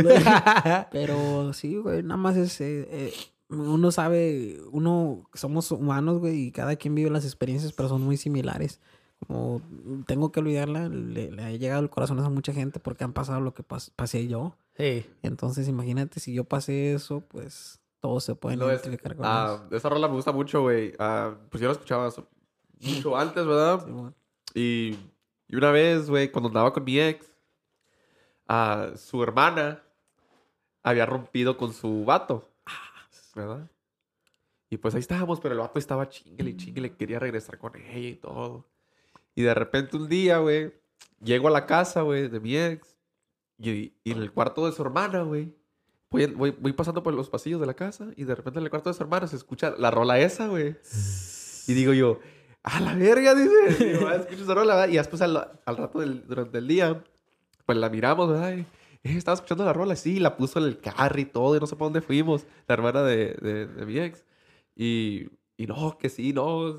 Pero 0.92 1.54
sí, 1.54 1.76
güey, 1.78 2.04
nada 2.04 2.18
más 2.18 2.38
es... 2.38 2.60
eh, 2.62 2.88
eh, 2.90 3.14
uno 3.50 3.92
sabe, 3.92 4.60
uno, 4.72 5.28
somos 5.34 5.72
humanos, 5.72 6.20
güey, 6.20 6.48
y 6.48 6.52
cada 6.52 6.76
quien 6.76 6.96
vive 6.96 7.10
las 7.10 7.26
experiencias, 7.26 7.74
pero 7.74 7.90
son 7.90 8.02
muy 8.02 8.16
similares. 8.18 8.80
Como 9.28 9.62
tengo 10.08 10.32
que 10.32 10.40
olvidarla, 10.40 10.88
le, 10.88 11.32
le 11.32 11.44
ha 11.44 11.52
llegado 11.52 11.82
el 11.82 11.90
corazón 11.90 12.20
a 12.20 12.30
mucha 12.30 12.54
gente 12.54 12.80
porque 12.80 13.04
han 13.04 13.12
pasado 13.14 13.42
lo 13.42 13.54
que 13.54 13.64
pas- 13.68 13.92
pasé 13.96 14.28
yo. 14.28 14.56
Sí. 14.78 15.06
Entonces, 15.24 15.68
imagínate, 15.68 16.20
si 16.22 16.34
yo 16.34 16.46
pasé 16.46 16.94
eso, 16.94 17.22
pues 17.22 17.82
todos 18.00 18.24
se 18.24 18.36
pueden 18.36 18.60
No, 18.60 18.70
es- 18.70 18.82
identificar 18.82 19.16
con 19.18 19.26
ah, 19.28 19.62
eso. 19.68 19.76
esa 19.76 19.90
rola 19.90 20.08
me 20.08 20.14
gusta 20.14 20.32
mucho, 20.32 20.62
güey. 20.62 20.94
Ah, 21.00 21.36
pues 21.50 21.60
yo 21.60 21.68
la 21.68 21.74
escuchaba 21.74 22.10
mucho 22.80 23.18
antes, 23.18 23.46
¿verdad? 23.46 23.84
Simón. 23.84 24.16
Y, 24.54 24.96
y 25.50 25.56
una 25.58 25.72
vez, 25.72 26.10
güey, 26.10 26.32
cuando 26.32 26.48
andaba 26.48 26.72
con 26.72 26.86
mi 26.86 26.98
ex, 27.00 27.30
a 28.48 28.92
su 28.96 29.22
hermana 29.22 29.84
había 30.82 31.06
rompido 31.06 31.58
con 31.58 31.74
su 31.74 32.06
vato, 32.06 32.49
¿verdad? 33.36 33.70
Y 34.70 34.78
pues 34.78 34.94
ahí 34.94 35.00
estábamos, 35.00 35.40
pero 35.40 35.54
el 35.56 35.60
vato 35.60 35.80
estaba 35.80 36.10
chinguele 36.10 36.52
y 36.52 36.58
chinguele, 36.58 36.96
quería 36.96 37.20
regresar 37.20 37.58
con 37.58 37.76
ella 37.76 37.98
y 38.10 38.16
todo. 38.16 38.70
Y 39.36 39.42
de 39.44 39.54
repente 39.54 39.98
un 39.98 40.08
día, 40.08 40.38
güey, 40.40 40.74
llego 41.22 41.48
a 41.48 41.52
la 41.52 41.66
casa, 41.66 42.02
güey, 42.02 42.28
de 42.28 42.40
mi 42.40 42.56
ex, 42.56 42.96
y, 43.58 43.94
y 44.04 44.12
en 44.12 44.20
el 44.20 44.32
cuarto 44.32 44.66
de 44.66 44.72
su 44.72 44.82
hermana, 44.82 45.24
güey, 45.24 45.54
voy, 46.12 46.26
voy, 46.28 46.52
voy 46.52 46.74
pasando 46.74 47.02
por 47.04 47.14
los 47.14 47.30
pasillos 47.30 47.60
de 47.60 47.66
la 47.68 47.74
casa, 47.74 48.08
y 48.16 48.26
de 48.26 48.36
repente 48.36 48.60
en 48.60 48.66
el 48.66 48.70
cuarto 48.70 48.90
de 48.90 48.94
su 48.94 49.04
hermana 49.04 49.28
se 49.28 49.36
escucha 49.36 49.74
la 49.78 49.92
rola 49.92 50.20
esa, 50.20 50.48
güey. 50.48 50.76
Y 51.68 51.74
digo 51.74 51.94
yo, 51.94 52.20
a 52.64 52.80
la 52.80 52.94
verga, 52.96 53.34
dice. 53.36 54.00
Y 54.02 54.04
"Ah, 54.06 54.16
escucho 54.16 54.44
esa 54.44 54.54
rola, 54.54 54.76
¿verdad? 54.76 54.90
Y 54.94 54.98
después 54.98 55.22
al, 55.22 55.60
al 55.66 55.78
rato 55.78 56.00
del, 56.00 56.28
durante 56.28 56.58
el 56.60 56.68
día, 56.68 57.04
pues 57.66 57.78
la 57.78 57.90
miramos, 57.90 58.30
¿verdad? 58.30 58.54
Y, 58.58 58.66
estaba 59.04 59.36
escuchando 59.36 59.64
la 59.66 59.74
rola, 59.74 59.96
sí, 59.96 60.20
la 60.20 60.36
puso 60.38 60.60
en 60.60 60.66
el 60.66 60.80
carro 60.80 61.20
y 61.20 61.26
todo, 61.26 61.56
y 61.56 61.60
no 61.60 61.68
sé 61.68 61.76
para 61.76 61.86
dónde 61.86 62.02
fuimos, 62.02 62.46
la 62.68 62.74
hermana 62.74 63.04
de, 63.04 63.34
de, 63.42 63.68
de 63.68 63.86
mi 63.86 63.98
ex. 64.00 64.26
Y, 64.76 65.30
y 65.58 65.68
no, 65.68 65.98
que 65.98 66.10
sí, 66.10 66.34
no. 66.34 66.78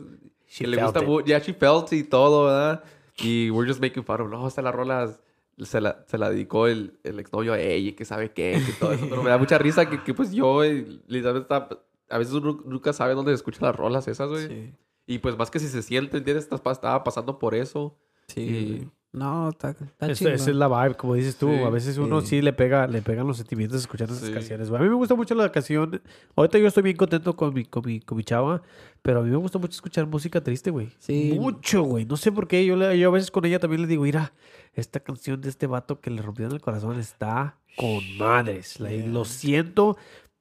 She 0.49 0.65
que 0.65 0.67
le 0.69 0.83
gusta 0.83 1.01
mucho, 1.03 1.27
ya 1.27 1.39
she 1.39 1.55
felt 1.55 1.93
y 1.93 2.03
todo, 2.05 2.47
¿verdad? 2.47 2.85
Y 3.23 3.51
we're 3.51 3.69
just 3.69 3.81
making 3.81 4.05
fun 4.05 4.21
of, 4.23 4.31
no, 4.31 4.47
esta 4.49 4.63
la 4.63 4.73
rola 4.73 5.15
se 5.63 5.81
la, 5.81 6.05
se 6.09 6.17
la 6.19 6.31
dedicó 6.31 6.67
el, 6.67 6.99
el 7.05 7.21
exnovio 7.21 7.53
a 7.53 7.61
ella, 7.61 7.95
que 7.95 8.05
sabe 8.05 8.33
qué, 8.33 8.61
que 8.65 8.73
todo 8.73 8.93
eso. 8.93 9.07
Pero 9.09 9.23
me 9.23 9.31
da 9.31 9.39
mucha 9.39 9.59
risa 9.59 9.89
que, 9.89 10.03
que 10.03 10.15
pues 10.15 10.33
yo, 10.33 10.65
eh, 10.65 10.87
literalmente, 11.07 11.43
está- 11.55 11.69
a 12.09 12.19
veces 12.19 12.35
uno 12.35 12.61
nunca 12.65 12.93
sabe 12.93 13.15
dónde 13.15 13.33
escucha 13.33 13.65
las 13.65 13.77
rolas 13.77 14.09
esas, 14.09 14.29
güey. 14.29 14.49
Sí. 14.49 14.73
Y 15.07 15.19
pues 15.19 15.37
más 15.39 15.51
que 15.51 15.59
si 15.61 15.69
se 15.69 15.83
siente, 15.83 16.17
¿entiendes? 16.19 16.49
Estaba 16.51 17.05
pasando 17.05 17.39
por 17.39 17.55
eso. 17.55 17.97
Sí. 18.29 18.41
Y-. 18.41 18.91
No, 19.13 19.49
está, 19.49 19.71
está 19.71 20.07
Esa 20.07 20.15
chido. 20.15 20.31
esa 20.31 20.51
es 20.51 20.57
la 20.57 20.69
vibe, 20.69 20.95
como 20.97 21.15
dices 21.15 21.37
tú. 21.37 21.49
Sí, 21.49 21.55
a 21.65 21.69
veces 21.69 21.99
uno 21.99 22.21
sí. 22.21 22.27
sí 22.29 22.43
le 22.43 22.53
pega, 22.53 22.87
le 22.87 23.03
pegan 23.03 23.27
los 23.27 23.39
sentimientos 23.39 23.81
escuchando 23.81 24.15
esas 24.15 24.29
Sí. 24.29 24.33
canciones. 24.35 24.69
güey. 24.71 24.81
A 24.81 24.85
mí 24.85 24.89
me 24.89 24.95
gusta 24.95 25.17
mucho 25.17 25.35
la 25.35 25.51
canción. 25.51 26.01
Ahorita 26.37 26.59
yo 26.59 26.69
estoy 26.69 26.85
bien 26.85 26.97
contento 26.97 27.35
con 27.35 27.53
mi, 27.53 27.65
con 27.65 27.83
mi, 27.85 27.99
con 28.01 28.17
mi 28.17 28.23
chava, 28.23 28.63
pero 29.03 29.19
a 29.19 29.23
mí 29.25 29.31
me 29.31 29.37
gusta 29.37 29.59
mucho 29.59 29.73
escuchar 29.73 30.07
música 30.07 30.41
triste, 30.41 30.71
güey. 30.71 30.91
Sí. 30.99 31.37
Mucho, 31.41 31.83
güey. 31.83 32.05
No 32.05 32.17
sé 32.17 32.31
por 32.31 32.47
qué. 32.47 32.65
Yo, 32.65 32.77
le- 32.77 32.97
yo 33.01 33.09
a 33.09 33.13
veces 33.13 33.33
con 33.33 33.45
ella 33.45 33.59
también 33.59 33.83
le 33.83 33.89
digo, 33.89 34.05
mira, 34.05 34.33
esta 34.75 35.01
canción 35.01 35.41
de 35.41 35.49
este 35.49 35.67
vato 35.67 36.01
que 36.01 36.11
le 36.11 36.23
rompió 36.23 36.47
en 36.47 36.53
el 36.53 36.61
corazón 36.61 36.97
está 37.01 37.57
con 37.77 37.99
madres. 38.17 38.79
like, 38.79 39.09
Lo 39.09 39.25
siento. 39.25 39.97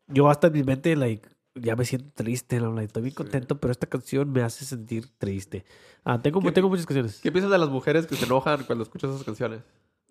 Yo 0.07 0.29
hasta 0.29 0.47
en 0.47 0.53
mi 0.53 0.63
mente, 0.63 0.95
like, 0.95 1.27
ya 1.61 1.76
me 1.76 1.86
siento 1.86 2.10
triste. 2.14 2.60
like, 2.60 2.84
estoy 2.86 3.03
bien 3.03 3.15
contento, 3.15 3.60
pero 3.60 3.72
esta 3.72 3.88
canción 3.88 4.31
me 4.31 4.41
hace 4.41 4.65
sentir 4.65 5.07
triste. 5.18 5.65
Ah, 6.03 6.22
tengo, 6.22 6.40
¿Qué- 6.41 6.52
tengo 6.52 6.69
muchas 6.69 6.86
canciones. 6.86 7.19
¿Qué 7.22 7.31
piensas 7.31 7.52
de 7.52 7.57
las 7.57 7.69
mujeres 7.69 8.07
que 8.07 8.15
se 8.15 8.26
enojan 8.26 8.64
cuando 8.64 8.84
escuchas 8.84 9.10
esas 9.11 9.23
canciones? 9.23 9.61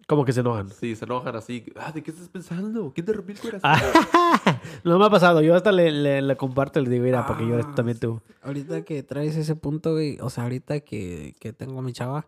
Como 0.07 0.25
que 0.25 0.33
se 0.33 0.41
enojan. 0.41 0.70
Sí, 0.70 0.97
se 0.97 1.05
enojan 1.05 1.37
así. 1.37 1.65
Ah, 1.77 1.93
¿de 1.93 2.03
qué 2.03 2.11
estás 2.12 2.29
pensando? 2.31 2.93
¿Quién 2.95 3.05
te 3.05 3.12
rompió 3.12 3.35
el 3.35 3.41
corazón? 3.43 3.61
Ah, 3.65 4.61
no 4.85 4.99
me 4.99 5.05
ha 5.05 5.11
pasado. 5.11 5.43
Yo 5.43 5.55
hasta 5.55 5.70
le, 5.70 5.91
le, 5.91 6.23
le 6.23 6.37
comparto 6.37 6.81
y 6.81 6.85
le 6.85 6.91
digo, 6.91 7.05
mira, 7.05 7.27
para 7.27 7.39
que 7.39 7.47
llores 7.47 7.66
Ah, 7.69 7.75
también 7.75 7.99
tú. 7.99 8.20
Ahorita 8.43 8.83
que 8.87 9.03
traes 9.03 9.37
ese 9.37 9.55
punto, 9.55 9.93
güey, 9.93 10.16
o 10.23 10.31
sea, 10.31 10.45
ahorita 10.45 10.81
que, 10.81 11.35
que 11.41 11.53
tengo 11.53 11.79
a 11.81 11.83
mi 11.83 11.93
chava, 11.93 12.27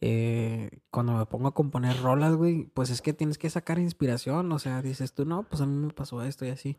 eh, 0.00 0.70
cuando 0.90 1.14
me 1.18 1.26
pongo 1.26 1.48
a 1.48 1.54
componer 1.54 2.00
rolas, 2.00 2.34
güey, 2.34 2.64
pues 2.72 2.88
es 2.88 3.02
que 3.02 3.12
tienes 3.12 3.36
que 3.36 3.50
sacar 3.50 3.78
inspiración, 3.78 4.50
o 4.52 4.58
sea, 4.58 4.80
dices 4.80 5.12
tú, 5.12 5.24
no, 5.26 5.42
pues 5.42 5.60
a 5.60 5.66
mí 5.66 5.76
me 5.86 5.92
pasó 5.92 6.22
esto 6.22 6.46
y 6.46 6.50
así. 6.50 6.76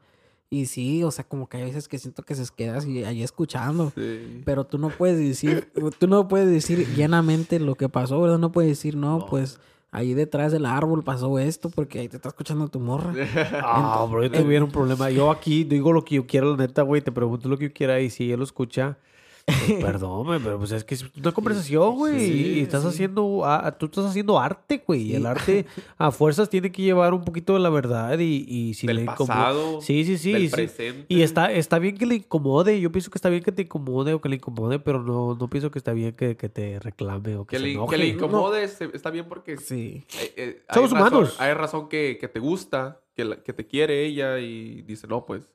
Y 0.51 0.65
sí, 0.65 1.03
o 1.03 1.11
sea, 1.11 1.23
como 1.23 1.47
que 1.47 1.57
hay 1.57 1.65
veces 1.65 1.87
que 1.87 1.99
siento 1.99 2.23
que 2.23 2.33
se 2.33 2.43
quedas 2.55 2.85
y 2.85 3.03
ahí 3.03 3.21
escuchando. 3.21 3.91
Sí. 3.95 4.41
Pero 4.45 4.63
tú 4.63 4.79
no 4.79 4.89
puedes 4.89 5.19
decir, 5.19 5.71
tú 5.99 6.07
no 6.07 6.27
puedes 6.27 6.49
decir 6.49 6.87
llenamente 6.95 7.59
lo 7.59 7.75
que 7.75 7.87
pasó, 7.87 8.19
¿verdad? 8.19 8.39
No 8.39 8.51
puedes 8.51 8.71
decir, 8.71 8.95
no, 8.95 9.27
pues 9.29 9.59
ahí 9.91 10.15
detrás 10.15 10.51
del 10.51 10.65
árbol 10.65 11.03
pasó 11.03 11.37
esto 11.37 11.69
porque 11.69 11.99
ahí 11.99 12.07
te 12.07 12.17
está 12.17 12.29
escuchando 12.29 12.67
tu 12.67 12.79
morra. 12.79 13.13
Ah, 13.63 14.05
bro, 14.09 14.23
yo 14.23 14.31
tuviera 14.31 14.65
un 14.65 14.71
problema. 14.71 15.11
Yo 15.11 15.29
aquí 15.29 15.63
digo 15.63 15.93
lo 15.93 16.03
que 16.03 16.15
yo 16.15 16.25
quiero, 16.25 16.51
la 16.51 16.57
neta, 16.57 16.81
güey. 16.81 17.01
Te 17.01 17.11
pregunto 17.11 17.47
lo 17.47 17.57
que 17.57 17.65
yo 17.65 17.73
quiera 17.73 17.99
y 17.99 18.09
si 18.09 18.31
él 18.31 18.39
lo 18.39 18.43
escucha, 18.43 18.97
pues, 19.67 19.83
perdón, 19.83 20.25
güey, 20.25 20.39
pero 20.39 20.57
pues 20.57 20.71
es 20.71 20.83
que 20.83 20.95
es 20.95 21.05
una 21.17 21.31
conversación, 21.31 21.95
güey. 21.95 22.19
Sí, 22.19 22.53
y 22.55 22.59
estás 22.61 22.81
sí. 22.83 22.87
haciendo, 22.89 23.41
ah, 23.45 23.75
tú 23.77 23.87
estás 23.87 24.05
haciendo 24.05 24.39
arte, 24.39 24.83
güey. 24.85 25.01
Y 25.11 25.15
el 25.15 25.25
arte 25.25 25.65
a 25.97 26.11
fuerzas 26.11 26.49
tiene 26.49 26.71
que 26.71 26.81
llevar 26.81 27.13
un 27.13 27.23
poquito 27.23 27.53
de 27.53 27.59
la 27.59 27.69
verdad 27.69 28.17
y, 28.19 28.45
y 28.47 28.73
si 28.73 28.87
Del 28.87 28.97
le 28.97 29.01
incomoda- 29.03 29.27
pasado. 29.27 29.81
Sí, 29.81 30.05
sí, 30.05 30.17
sí. 30.17 30.31
Del 30.33 30.47
sí. 30.49 30.55
presente. 30.55 31.05
Y 31.09 31.21
está, 31.21 31.51
está 31.51 31.79
bien 31.79 31.97
que 31.97 32.05
le 32.05 32.15
incomode. 32.15 32.79
Yo 32.79 32.91
pienso 32.91 33.11
que 33.11 33.17
está 33.17 33.29
bien 33.29 33.43
que 33.43 33.51
te 33.51 33.63
incomode 33.63 34.13
o 34.13 34.21
que 34.21 34.29
le 34.29 34.35
incomode, 34.35 34.79
pero 34.79 35.03
no, 35.03 35.35
no 35.35 35.49
pienso 35.49 35.71
que 35.71 35.79
está 35.79 35.93
bien 35.93 36.13
que, 36.13 36.37
que 36.37 36.49
te 36.49 36.79
reclame 36.79 37.35
o 37.35 37.45
que, 37.45 37.55
Que 37.55 37.59
se 37.59 37.63
le, 37.67 37.71
enoje. 37.73 37.95
que 37.95 38.01
le 38.03 38.07
incomode 38.09 38.63
está 38.63 39.09
bien 39.11 39.25
porque 39.27 39.57
Sí. 39.57 40.05
eh, 40.19 40.33
eh, 40.37 40.63
hay 40.67 40.73
Somos 40.75 40.91
razón- 40.91 41.07
humanos. 41.13 41.35
hay 41.39 41.53
razón 41.53 41.89
que, 41.89 42.17
que 42.19 42.27
te 42.27 42.39
gusta, 42.39 43.01
que, 43.15 43.25
la- 43.25 43.43
que 43.43 43.53
te 43.53 43.65
quiere 43.67 44.05
ella 44.05 44.39
y 44.39 44.81
dice, 44.83 45.07
no, 45.07 45.25
pues 45.25 45.49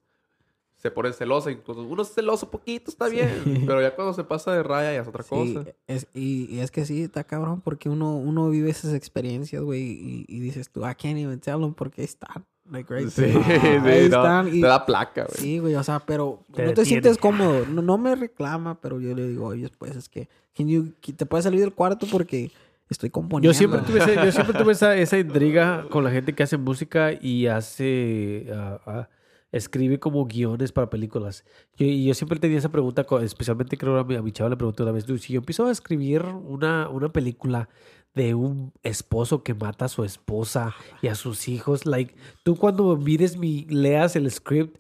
se 0.85 0.91
pone 0.91 1.15
celosa. 1.15 1.51
Y 1.51 1.57
cuando 1.57 1.83
uno 1.85 2.03
es 2.03 2.13
celoso 2.13 2.51
poquito 2.51 2.91
está 2.91 3.09
bien, 3.09 3.65
pero 3.67 3.81
ya 3.81 3.95
cuando 3.95 4.13
se 4.13 4.23
pasa 4.23 4.53
de 4.53 4.63
raya 4.63 4.93
ya 4.93 5.01
es 5.01 5.09
otra 5.09 5.23
Sí, 5.23 5.31
cosa. 5.55 5.65
es, 5.87 6.07
y, 6.13 6.47
y 6.55 6.61
es 6.61 6.71
que 6.71 6.85
sí, 6.85 7.01
está 7.05 7.25
cabrón 7.25 7.63
porque 7.63 7.89
uno, 7.89 8.17
uno 8.19 8.51
vive 8.51 8.69
esas 8.69 8.93
experiencias, 8.93 9.63
güey, 9.63 9.81
y, 9.83 10.25
y 10.29 10.41
dices 10.41 10.69
tú, 10.71 10.81
I 10.83 10.95
can't 10.95 11.17
even 11.17 11.41
tell 11.41 11.59
them 11.61 11.73
porque 11.73 12.03
ahí 12.03 12.05
están. 12.05 12.45
Like, 12.71 12.93
right 12.95 13.09
Sí, 13.09 13.23
there. 13.23 13.33
sí, 13.33 13.51
Ahí 13.51 14.09
no, 14.11 14.17
están, 14.19 14.49
y- 14.49 14.61
te 14.61 14.67
da 14.67 14.85
placa, 14.85 15.25
güey. 15.25 15.37
Sí, 15.39 15.59
güey, 15.59 15.75
o 15.75 15.83
sea, 15.83 16.01
pero 16.01 16.41
Te 16.55 16.63
no 16.65 16.75
te 16.75 16.81
detiene. 16.83 16.85
sientes 16.87 17.17
cómodo. 17.17 17.65
No, 17.67 17.81
no 17.81 17.97
me 17.97 18.15
reclama, 18.15 18.79
pero 18.81 19.01
yo 19.01 19.15
le 19.15 19.27
digo, 19.27 19.47
oye, 19.47 19.71
pues 19.79 19.97
es 19.97 20.11
que 20.11 20.29
can 20.55 20.69
you- 20.69 20.93
te 21.17 21.25
puedes 21.25 21.45
salir 21.45 21.61
del 21.61 21.73
cuarto 21.73 22.07
porque 22.11 22.51
estoy 22.91 23.09
componiendo. 23.09 23.51
Yo 23.53 23.57
siempre 23.57 23.81
tuve, 23.81 24.01
ese- 24.01 24.15
yo 24.17 24.31
siempre 24.33 24.59
tuve 24.59 24.73
esa, 24.73 24.95
esa 24.97 25.17
intriga 25.19 25.87
con 25.91 26.05
la 26.05 26.11
gente 26.11 26.35
que 26.35 26.43
hace 26.43 26.59
música 26.59 27.13
y 27.19 27.47
hace. 27.47 28.47
ah, 28.55 28.79
ah, 28.87 29.09
escribe 29.55 29.99
como 29.99 30.27
guiones 30.27 30.73
para 30.73 30.91
películas. 30.91 31.45
Yo, 31.77 31.87
y 31.87 32.05
yo 32.05 32.15
siempre 32.15 32.39
tenía 32.39 32.59
esa 32.59 32.71
pregunta, 32.71 33.07
especialmente 33.23 33.79
creo 33.79 33.99
a 33.99 34.05
mi, 34.05 34.17
a 34.17 34.23
mi 34.23 34.33
chava 34.33 34.51
le 34.51 34.57
pregunté 34.57 34.83
una 34.83 34.93
vez: 34.93 35.07
"Dude, 35.07 35.21
si 35.21 35.33
yo 35.33 35.39
empiezo 35.39 35.67
a 35.67 35.71
escribir 35.71 36.23
una, 36.25 36.89
una 36.89 37.13
película 37.13 37.69
de 38.15 38.35
un 38.35 38.73
esposo 38.83 39.43
que 39.43 39.55
mata 39.55 39.87
a 39.87 39.89
su 39.89 40.05
esposa 40.05 40.75
y 41.03 41.09
a 41.09 41.15
sus 41.15 41.49
hijos, 41.49 41.87
like, 41.87 42.15
tú 42.45 42.57
cuando 42.57 42.97
mires 42.97 43.37
mi, 43.37 43.65
leas 43.69 44.17
el 44.17 44.31
script. 44.31 44.79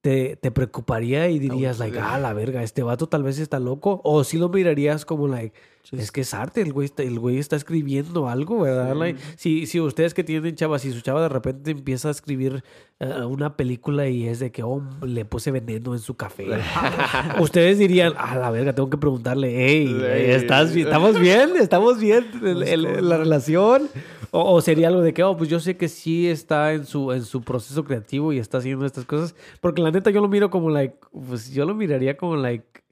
Te, 0.00 0.36
te 0.36 0.52
preocuparía 0.52 1.28
y 1.28 1.40
dirías, 1.40 1.80
like, 1.80 1.98
ah, 1.98 2.20
la 2.20 2.32
verga, 2.32 2.62
este 2.62 2.84
vato 2.84 3.08
tal 3.08 3.24
vez 3.24 3.40
está 3.40 3.58
loco. 3.58 4.00
O 4.04 4.22
si 4.22 4.38
lo 4.38 4.48
mirarías 4.48 5.04
como, 5.04 5.26
like, 5.26 5.58
es 5.92 6.12
que 6.12 6.20
es 6.20 6.34
arte, 6.34 6.60
el 6.60 6.72
güey 6.72 6.84
está, 6.84 7.02
el 7.02 7.18
güey 7.18 7.38
está 7.38 7.56
escribiendo 7.56 8.28
algo, 8.28 8.60
¿verdad? 8.60 8.92
Sí. 8.92 8.98
Like, 8.98 9.20
si, 9.36 9.66
si 9.66 9.80
ustedes 9.80 10.12
que 10.12 10.22
tienen 10.22 10.54
chavas, 10.54 10.82
si 10.82 10.92
su 10.92 11.00
chava 11.00 11.22
de 11.22 11.30
repente 11.30 11.70
empieza 11.70 12.08
a 12.08 12.10
escribir 12.10 12.62
eh, 13.00 13.24
una 13.24 13.56
película 13.56 14.06
y 14.06 14.26
es 14.26 14.38
de 14.38 14.52
que, 14.52 14.62
oh, 14.62 14.82
le 15.02 15.24
puse 15.24 15.50
veneno 15.50 15.94
en 15.94 16.00
su 16.00 16.14
café. 16.14 16.46
ustedes 17.40 17.78
dirían, 17.78 18.12
ah, 18.18 18.36
la 18.36 18.50
verga, 18.50 18.74
tengo 18.74 18.90
que 18.90 18.98
preguntarle, 18.98 19.66
hey. 19.66 19.96
¿estás, 20.34 20.76
¿estamos 20.76 21.18
bien? 21.18 21.52
¿Estamos 21.58 21.98
bien 21.98 22.26
en, 22.42 22.62
en 22.62 23.08
la 23.08 23.16
relación? 23.16 23.88
O, 24.30 24.54
o 24.54 24.60
sería 24.60 24.88
algo 24.88 25.00
de 25.00 25.14
que, 25.14 25.22
oh, 25.22 25.38
pues 25.38 25.48
yo 25.48 25.58
sé 25.58 25.78
que 25.78 25.88
sí 25.88 26.28
está 26.28 26.74
en 26.74 26.84
su, 26.84 27.12
en 27.12 27.24
su 27.24 27.40
proceso 27.40 27.84
creativo 27.84 28.32
y 28.34 28.38
está 28.38 28.58
haciendo 28.58 28.84
estas 28.84 29.06
cosas. 29.06 29.34
Porque 29.62 29.80
la 29.80 29.90
neta 29.90 30.10
yo 30.10 30.20
lo 30.20 30.28
miro 30.28 30.50
como, 30.50 30.68
like, 30.68 30.96
pues 31.26 31.50
yo 31.50 31.64
lo 31.64 31.74
miraría 31.74 32.18
como, 32.18 32.36
like, 32.36 32.82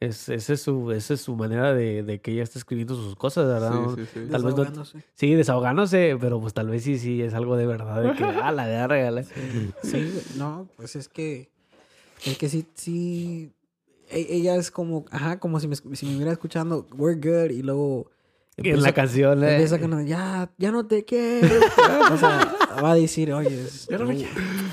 es, 0.00 0.28
esa, 0.30 0.54
es 0.54 0.62
su, 0.62 0.90
esa 0.92 1.14
es 1.14 1.20
su 1.20 1.36
manera 1.36 1.74
de, 1.74 2.02
de 2.02 2.20
que 2.20 2.32
ella 2.32 2.42
está 2.42 2.58
escribiendo 2.58 2.94
sus 2.94 3.16
cosas, 3.16 3.46
¿verdad? 3.46 3.90
Sí, 3.94 4.02
sí, 4.06 4.10
sí. 4.24 4.30
Tal 4.30 4.42
vez 4.44 4.54
no-. 4.56 4.84
Sí, 5.14 5.34
desahogándose, 5.34 6.16
pero 6.18 6.40
pues 6.40 6.54
tal 6.54 6.68
vez 6.70 6.82
sí, 6.84 6.98
sí, 6.98 7.20
es 7.20 7.34
algo 7.34 7.56
de 7.56 7.66
verdad. 7.66 8.02
De 8.02 8.12
que, 8.14 8.24
ah, 8.42 8.50
la 8.50 8.66
verga, 8.66 9.10
la- 9.10 9.22
Sí, 9.22 9.32
güey, 10.10 10.24
no, 10.36 10.68
pues 10.76 10.96
es 10.96 11.08
que. 11.08 11.50
Es 12.24 12.38
que 12.38 12.48
sí, 12.48 12.66
sí. 12.74 13.52
e- 14.10 14.26
Ella 14.30 14.56
es 14.56 14.70
como, 14.70 15.04
ajá, 15.10 15.38
como 15.38 15.60
si 15.60 15.68
me, 15.68 15.76
si 15.76 15.86
me 15.88 15.92
estuviera 15.94 16.32
escuchando, 16.32 16.86
we're 16.96 17.16
good, 17.20 17.50
y 17.50 17.62
luego. 17.62 18.10
En 18.56 18.82
la 18.82 18.92
canción, 18.92 19.42
eh. 19.44 19.52
Empieza 19.52 19.78
con, 19.80 20.06
ya, 20.06 20.50
ya 20.58 20.70
no 20.70 20.86
te 20.86 21.04
quiero. 21.04 21.48
o 22.12 22.16
sea, 22.16 22.54
va 22.82 22.92
a 22.92 22.94
decir, 22.94 23.32
oye, 23.32 23.66
no 23.90 24.06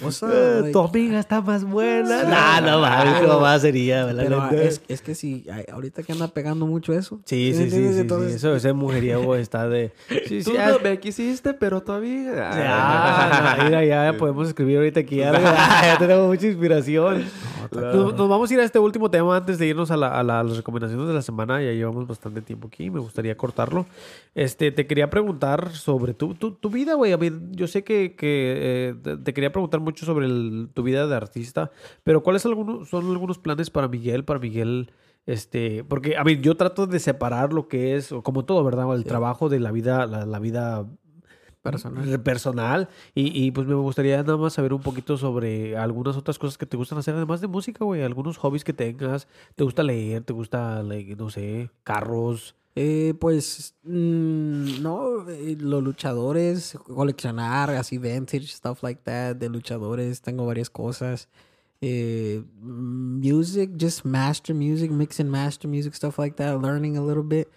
what's 0.01 0.21
up, 0.21 0.29
Eh, 0.31 0.59
like, 0.61 0.71
tu 0.71 0.79
amiga 0.79 1.19
está 1.19 1.41
más 1.41 1.63
buena. 1.63 2.23
No, 2.23 2.61
no 2.61 2.81
mames, 2.81 3.21
tu 3.21 3.27
mamá 3.27 3.59
sería, 3.59 4.07
Pero 4.15 4.49
es, 4.51 4.81
es 4.87 5.01
que 5.01 5.15
sí, 5.15 5.45
ahorita 5.71 6.03
que 6.03 6.11
anda 6.11 6.27
pegando 6.27 6.65
mucho 6.65 6.93
eso. 6.93 7.19
Sí, 7.25 7.53
sí, 7.55 7.69
sí, 7.69 7.71
sí, 7.71 7.93
sí, 7.93 7.99
Entonces, 7.99 8.35
Eso, 8.35 8.55
ese 8.55 8.73
mujeriego 8.73 9.35
está 9.35 9.67
de... 9.67 9.91
Sí, 10.27 10.41
sí, 10.41 10.51
Tú 10.51 10.57
ah, 10.59 10.71
no 10.71 10.79
me 10.79 10.99
quisiste, 10.99 11.53
pero 11.53 11.81
todavía... 11.81 13.57
No, 13.57 13.63
mira, 13.65 13.83
ya 13.85 14.15
podemos 14.17 14.47
escribir 14.47 14.77
ahorita 14.77 14.99
aquí. 15.01 15.17
Ya, 15.27 15.31
ya 15.83 15.97
tenemos 15.97 16.27
mucha 16.27 16.45
inspiración. 16.45 17.25
Nos, 17.71 18.15
nos 18.15 18.29
vamos 18.29 18.49
a 18.49 18.53
ir 18.53 18.59
a 18.59 18.63
este 18.63 18.79
último 18.79 19.09
tema 19.11 19.37
antes 19.37 19.57
de 19.59 19.67
irnos 19.67 19.91
a, 19.91 19.97
la- 19.97 20.17
a 20.19 20.23
la- 20.23 20.39
a 20.39 20.43
las 20.43 20.57
recomendaciones 20.57 21.07
de 21.07 21.13
la 21.13 21.21
semana. 21.21 21.61
Ya 21.61 21.71
llevamos 21.71 22.07
bastante 22.07 22.41
tiempo 22.41 22.67
aquí. 22.67 22.89
Me 22.89 22.99
gustaría 22.99 23.35
cortarlo. 23.37 23.85
Este, 24.35 24.71
te 24.71 24.87
quería 24.87 25.09
preguntar 25.09 25.71
sobre 25.73 26.13
tu, 26.13 26.33
tu, 26.35 26.51
tu 26.51 26.69
vida, 26.69 26.93
güey. 26.95 27.11
A 27.13 27.17
ver, 27.17 27.33
yo 27.51 27.67
sé 27.67 27.83
que, 27.83 28.15
que, 28.15 28.93
eh, 29.05 29.17
te, 29.23 29.33
quería 29.33 29.51
preguntar 29.51 29.79
mucho 29.79 30.05
sobre 30.05 30.25
el- 30.27 30.69
tu 30.73 30.83
vida 30.83 31.07
de 31.07 31.15
artista, 31.15 31.71
pero 32.03 32.23
¿cuáles 32.23 32.45
algunos, 32.45 32.89
son 32.89 33.09
algunos 33.11 33.37
planes 33.39 33.69
para 33.69 33.87
Miguel? 33.87 34.23
Para 34.23 34.39
Miguel 34.39 34.91
Este, 35.25 35.83
porque, 35.83 36.15
a 36.15 36.23
mí, 36.23 36.37
yo 36.39 36.55
trato 36.55 36.87
de 36.87 36.99
separar 36.99 37.51
lo 37.51 37.67
que 37.67 37.95
es, 37.97 38.13
como 38.23 38.45
todo, 38.45 38.63
¿verdad? 38.63 38.95
El 38.95 39.03
trabajo 39.03 39.49
de 39.49 39.59
la 39.59 39.73
vida, 39.73 40.05
la, 40.05 40.25
la 40.25 40.39
vida 40.39 40.85
Personal. 41.71 42.19
personal. 42.21 42.89
Y, 43.15 43.45
y, 43.45 43.51
pues 43.51 43.67
me 43.67 43.75
gustaría 43.75 44.17
nada 44.17 44.37
más 44.37 44.53
saber 44.53 44.73
un 44.73 44.81
poquito 44.81 45.17
sobre 45.17 45.77
algunas 45.77 46.17
otras 46.17 46.39
cosas 46.39 46.57
que 46.57 46.65
te 46.65 46.77
gustan 46.77 46.97
hacer, 46.97 47.15
además 47.15 47.41
de 47.41 47.47
música, 47.47 47.85
güey. 47.85 48.03
Algunos 48.03 48.37
hobbies 48.37 48.63
que 48.63 48.73
tengas. 48.73 49.27
¿Te 49.55 49.63
gusta 49.63 49.83
leer? 49.83 50.23
¿Te 50.23 50.33
gusta, 50.33 50.83
like, 50.83 51.15
no 51.15 51.29
sé, 51.29 51.69
carros? 51.83 52.55
Eh, 52.79 53.15
pues 53.19 53.73
mm, 53.85 54.83
no, 54.83 55.27
eh, 55.27 55.57
los 55.59 55.81
luchadores, 55.81 56.77
coleccionar 56.85 57.71
así 57.71 57.97
vintage, 57.97 58.45
stuff 58.45 58.83
like 58.83 59.01
that, 59.03 59.35
de 59.35 59.49
luchadores, 59.49 60.21
tengo 60.21 60.45
varias 60.45 60.69
cosas. 60.69 61.27
Eh, 61.81 62.43
music, 62.61 63.71
just 63.79 64.05
master 64.05 64.55
music, 64.55 64.91
mix 64.91 65.19
and 65.19 65.31
master 65.31 65.67
music, 65.67 65.95
stuff 65.95 66.19
like 66.19 66.35
that, 66.35 66.61
learning 66.61 66.97
a 66.97 67.01
little 67.01 67.23
bit. 67.23 67.47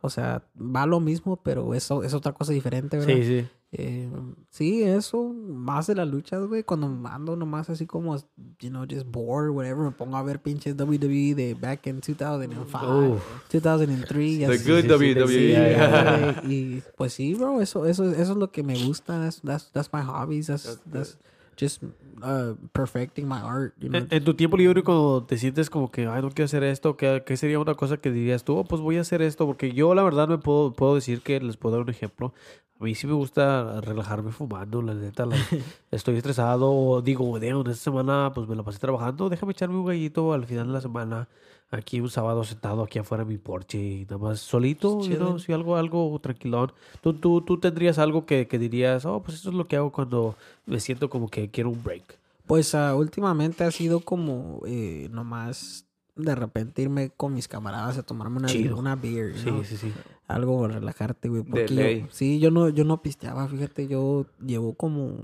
O 0.00 0.08
sea, 0.08 0.42
va 0.56 0.86
lo 0.86 0.98
mismo, 0.98 1.36
pero 1.36 1.74
eso 1.74 2.02
es 2.02 2.14
otra 2.14 2.32
cosa 2.32 2.54
diferente, 2.54 2.96
¿verdad? 2.96 3.14
Sí, 3.16 3.24
sí. 3.24 3.48
Eh, 3.72 4.10
sí, 4.48 4.82
eso, 4.82 5.32
más 5.32 5.86
de 5.86 5.94
las 5.94 6.08
luchas, 6.08 6.44
güey. 6.46 6.64
Cuando 6.64 6.88
ando 7.08 7.36
nomás 7.36 7.70
así 7.70 7.86
como, 7.86 8.16
you 8.58 8.68
know, 8.68 8.84
just 8.90 9.06
bored, 9.06 9.50
whatever, 9.52 9.84
me 9.84 9.92
pongo 9.92 10.16
a 10.16 10.22
ver 10.24 10.42
pinches 10.42 10.74
WWE 10.76 11.34
de 11.36 11.54
back 11.54 11.86
in 11.86 12.00
2005, 12.00 13.14
Uf. 13.14 13.22
2003. 13.52 14.28
y 14.32 14.38
The 14.38 14.46
así. 14.46 14.68
good 14.70 14.82
sí, 14.82 14.88
WWE. 15.14 15.28
sí, 15.28 15.48
Yeah, 15.50 16.40
güey, 16.42 16.52
y 16.52 16.82
pues 16.96 17.12
sí, 17.12 17.34
bro, 17.34 17.60
eso, 17.60 17.86
eso, 17.86 18.10
eso 18.10 18.32
es 18.32 18.36
lo 18.38 18.50
que 18.50 18.64
me 18.64 18.76
gusta. 18.84 19.20
That's, 19.20 19.40
that's, 19.42 19.70
that's 19.70 19.90
my 19.92 20.00
hobbies. 20.02 20.48
That's, 20.48 20.80
that's 20.90 21.16
just 21.60 21.82
uh, 22.22 22.54
perfecting 22.72 23.28
my 23.28 23.40
art, 23.42 23.74
you 23.78 23.88
know. 23.88 24.00
En, 24.00 24.08
en 24.10 24.24
tu 24.24 24.34
tiempo 24.34 24.56
libre, 24.56 24.82
cuando 24.82 25.24
te 25.24 25.36
sientes 25.36 25.68
como 25.70 25.90
que, 25.90 26.06
ay, 26.06 26.22
no 26.22 26.30
quiero 26.30 26.46
hacer 26.46 26.62
esto, 26.64 26.96
¿qué, 26.96 27.22
qué 27.26 27.36
sería 27.36 27.58
una 27.58 27.74
cosa 27.74 27.98
que 27.98 28.10
dirías 28.10 28.44
tú? 28.44 28.56
"Oh, 28.56 28.64
pues 28.64 28.80
voy 28.80 28.96
a 28.96 29.02
hacer 29.02 29.20
esto, 29.22 29.46
porque 29.46 29.72
yo 29.72 29.94
la 29.94 30.02
verdad 30.02 30.26
me 30.28 30.38
puedo, 30.38 30.72
puedo 30.72 30.94
decir 30.94 31.20
que 31.22 31.40
les 31.40 31.56
puedo 31.56 31.76
dar 31.76 31.82
un 31.84 31.90
ejemplo. 31.90 32.32
A 32.80 32.84
mí 32.84 32.94
sí 32.94 33.06
me 33.06 33.12
gusta 33.12 33.80
relajarme 33.82 34.32
fumando, 34.32 34.80
la 34.80 34.94
neta. 34.94 35.26
la- 35.26 35.36
estoy 35.90 36.16
estresado, 36.16 37.02
digo, 37.02 37.38
"Damn, 37.38 37.60
esta 37.60 37.74
semana 37.74 38.32
pues 38.34 38.48
me 38.48 38.56
la 38.56 38.62
pasé 38.62 38.78
trabajando, 38.78 39.28
déjame 39.28 39.52
echarme 39.52 39.76
un 39.76 39.86
gallito 39.86 40.32
al 40.32 40.46
final 40.46 40.66
de 40.68 40.72
la 40.72 40.80
semana. 40.80 41.28
Aquí 41.72 42.00
un 42.00 42.10
sábado 42.10 42.42
sentado 42.42 42.82
aquí 42.82 42.98
afuera 42.98 43.22
en 43.22 43.28
mi 43.28 43.38
porche 43.38 43.78
y 43.78 44.02
nada 44.04 44.18
más 44.18 44.40
solito, 44.40 45.00
you 45.02 45.16
know, 45.16 45.38
sí, 45.38 45.52
algo, 45.52 45.76
algo 45.76 46.18
tranquilón. 46.20 46.72
¿Tú, 47.00 47.14
tú, 47.14 47.42
tú 47.42 47.58
tendrías 47.60 47.98
algo 47.98 48.26
que, 48.26 48.48
que 48.48 48.58
dirías, 48.58 49.04
oh, 49.06 49.22
pues 49.22 49.38
eso 49.38 49.50
es 49.50 49.54
lo 49.54 49.68
que 49.68 49.76
hago 49.76 49.92
cuando 49.92 50.34
me 50.66 50.80
siento 50.80 51.08
como 51.08 51.28
que 51.28 51.48
quiero 51.50 51.70
un 51.70 51.80
break. 51.82 52.18
Pues 52.46 52.74
ah, 52.74 52.96
últimamente 52.96 53.62
ha 53.62 53.70
sido 53.70 54.00
como 54.00 54.62
eh, 54.66 55.08
nomás 55.12 55.86
de 56.16 56.34
repente 56.34 56.82
irme 56.82 57.10
con 57.10 57.32
mis 57.34 57.46
camaradas 57.46 57.96
a 57.98 58.02
tomarme 58.02 58.38
una, 58.38 58.48
Chido. 58.48 58.76
una 58.76 58.96
beer, 58.96 59.36
Sí, 59.38 59.44
know. 59.44 59.62
sí, 59.62 59.76
sí. 59.76 59.92
algo 60.26 60.66
relajarte, 60.66 61.28
güey. 61.28 61.44
Porque 61.44 62.00
yo- 62.00 62.08
sí, 62.10 62.40
yo 62.40 62.50
no, 62.50 62.68
yo 62.68 62.82
no 62.84 63.00
pisteaba, 63.00 63.46
fíjate, 63.46 63.86
yo 63.86 64.26
llevo 64.44 64.74
como, 64.74 65.18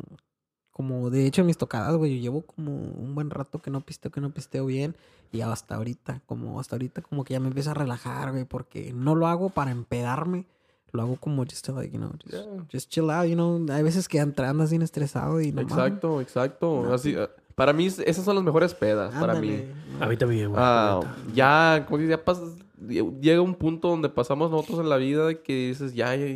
como, 0.77 1.09
de 1.09 1.25
hecho, 1.25 1.41
en 1.41 1.47
mis 1.47 1.57
tocadas, 1.57 1.97
güey, 1.97 2.17
yo 2.17 2.21
llevo 2.21 2.43
como 2.43 2.71
un 2.71 3.15
buen 3.15 3.31
rato 3.31 3.63
que 3.63 3.71
no 3.71 3.81
pisteo, 3.81 4.11
que 4.11 4.21
no 4.21 4.29
pisteo 4.29 4.67
bien. 4.67 4.95
Y 5.33 5.41
hasta 5.41 5.77
ahorita, 5.77 6.21
como 6.27 6.61
hasta 6.61 6.77
ahorita, 6.77 7.01
como 7.01 7.25
que 7.25 7.33
ya 7.33 7.41
me 7.41 7.49
empieza 7.49 7.71
a 7.71 7.75
relajar, 7.75 8.33
güey, 8.33 8.45
porque 8.45 8.93
no 8.93 9.15
lo 9.15 9.27
hago 9.27 9.49
para 9.49 9.71
empedarme. 9.71 10.45
Lo 10.93 11.01
hago 11.01 11.17
como 11.17 11.45
just 11.45 11.65
to, 11.65 11.73
like, 11.73 11.91
you 11.91 11.99
know, 11.99 12.11
just, 12.23 12.31
Yeah. 12.31 12.65
just 12.71 12.91
chill 12.91 13.09
out, 13.09 13.27
you 13.27 13.33
know. 13.37 13.65
Hay 13.73 13.83
veces 13.85 14.07
que 14.07 14.21
andas 14.21 14.69
bien 14.69 14.83
estresado 14.83 15.41
y 15.41 15.51
no 15.51 15.63
Exacto, 15.63 16.21
exacto. 16.21 16.83
No, 16.85 16.93
Así, 16.93 17.13
sí. 17.15 17.19
eh, 17.19 17.27
para 17.55 17.73
mí, 17.73 17.87
esas 17.87 18.23
son 18.23 18.35
las 18.35 18.45
mejores 18.45 18.75
pedas. 18.75 19.15
Para 19.19 19.41
mí. 19.41 19.65
A 19.99 20.07
mí 20.07 20.17
también, 20.19 20.51
güey. 20.51 20.61
Neta. 20.63 21.17
ya, 21.33 21.87
como 21.87 21.97
que 21.97 22.07
ya 22.07 22.23
pasas, 22.23 22.51
llega 22.87 23.41
un 23.41 23.55
punto 23.55 23.89
donde 23.89 24.11
pasamos 24.11 24.51
nosotros 24.51 24.81
en 24.81 24.91
la 24.91 24.99
vida 24.99 25.37
que 25.43 25.69
dices, 25.69 25.95
ya, 25.95 26.15
ya, 26.17 26.27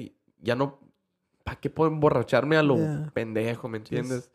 ya 0.40 0.56
no, 0.56 0.78
¿para 1.50 1.60
qué 1.60 1.68
puedo 1.68 1.90
emborracharme 1.90 2.56
a 2.56 2.62
lo 2.62 2.76
Yeah. 2.76 3.10
pendejo, 3.12 3.68
me 3.68 3.78
entiendes? 3.78 4.30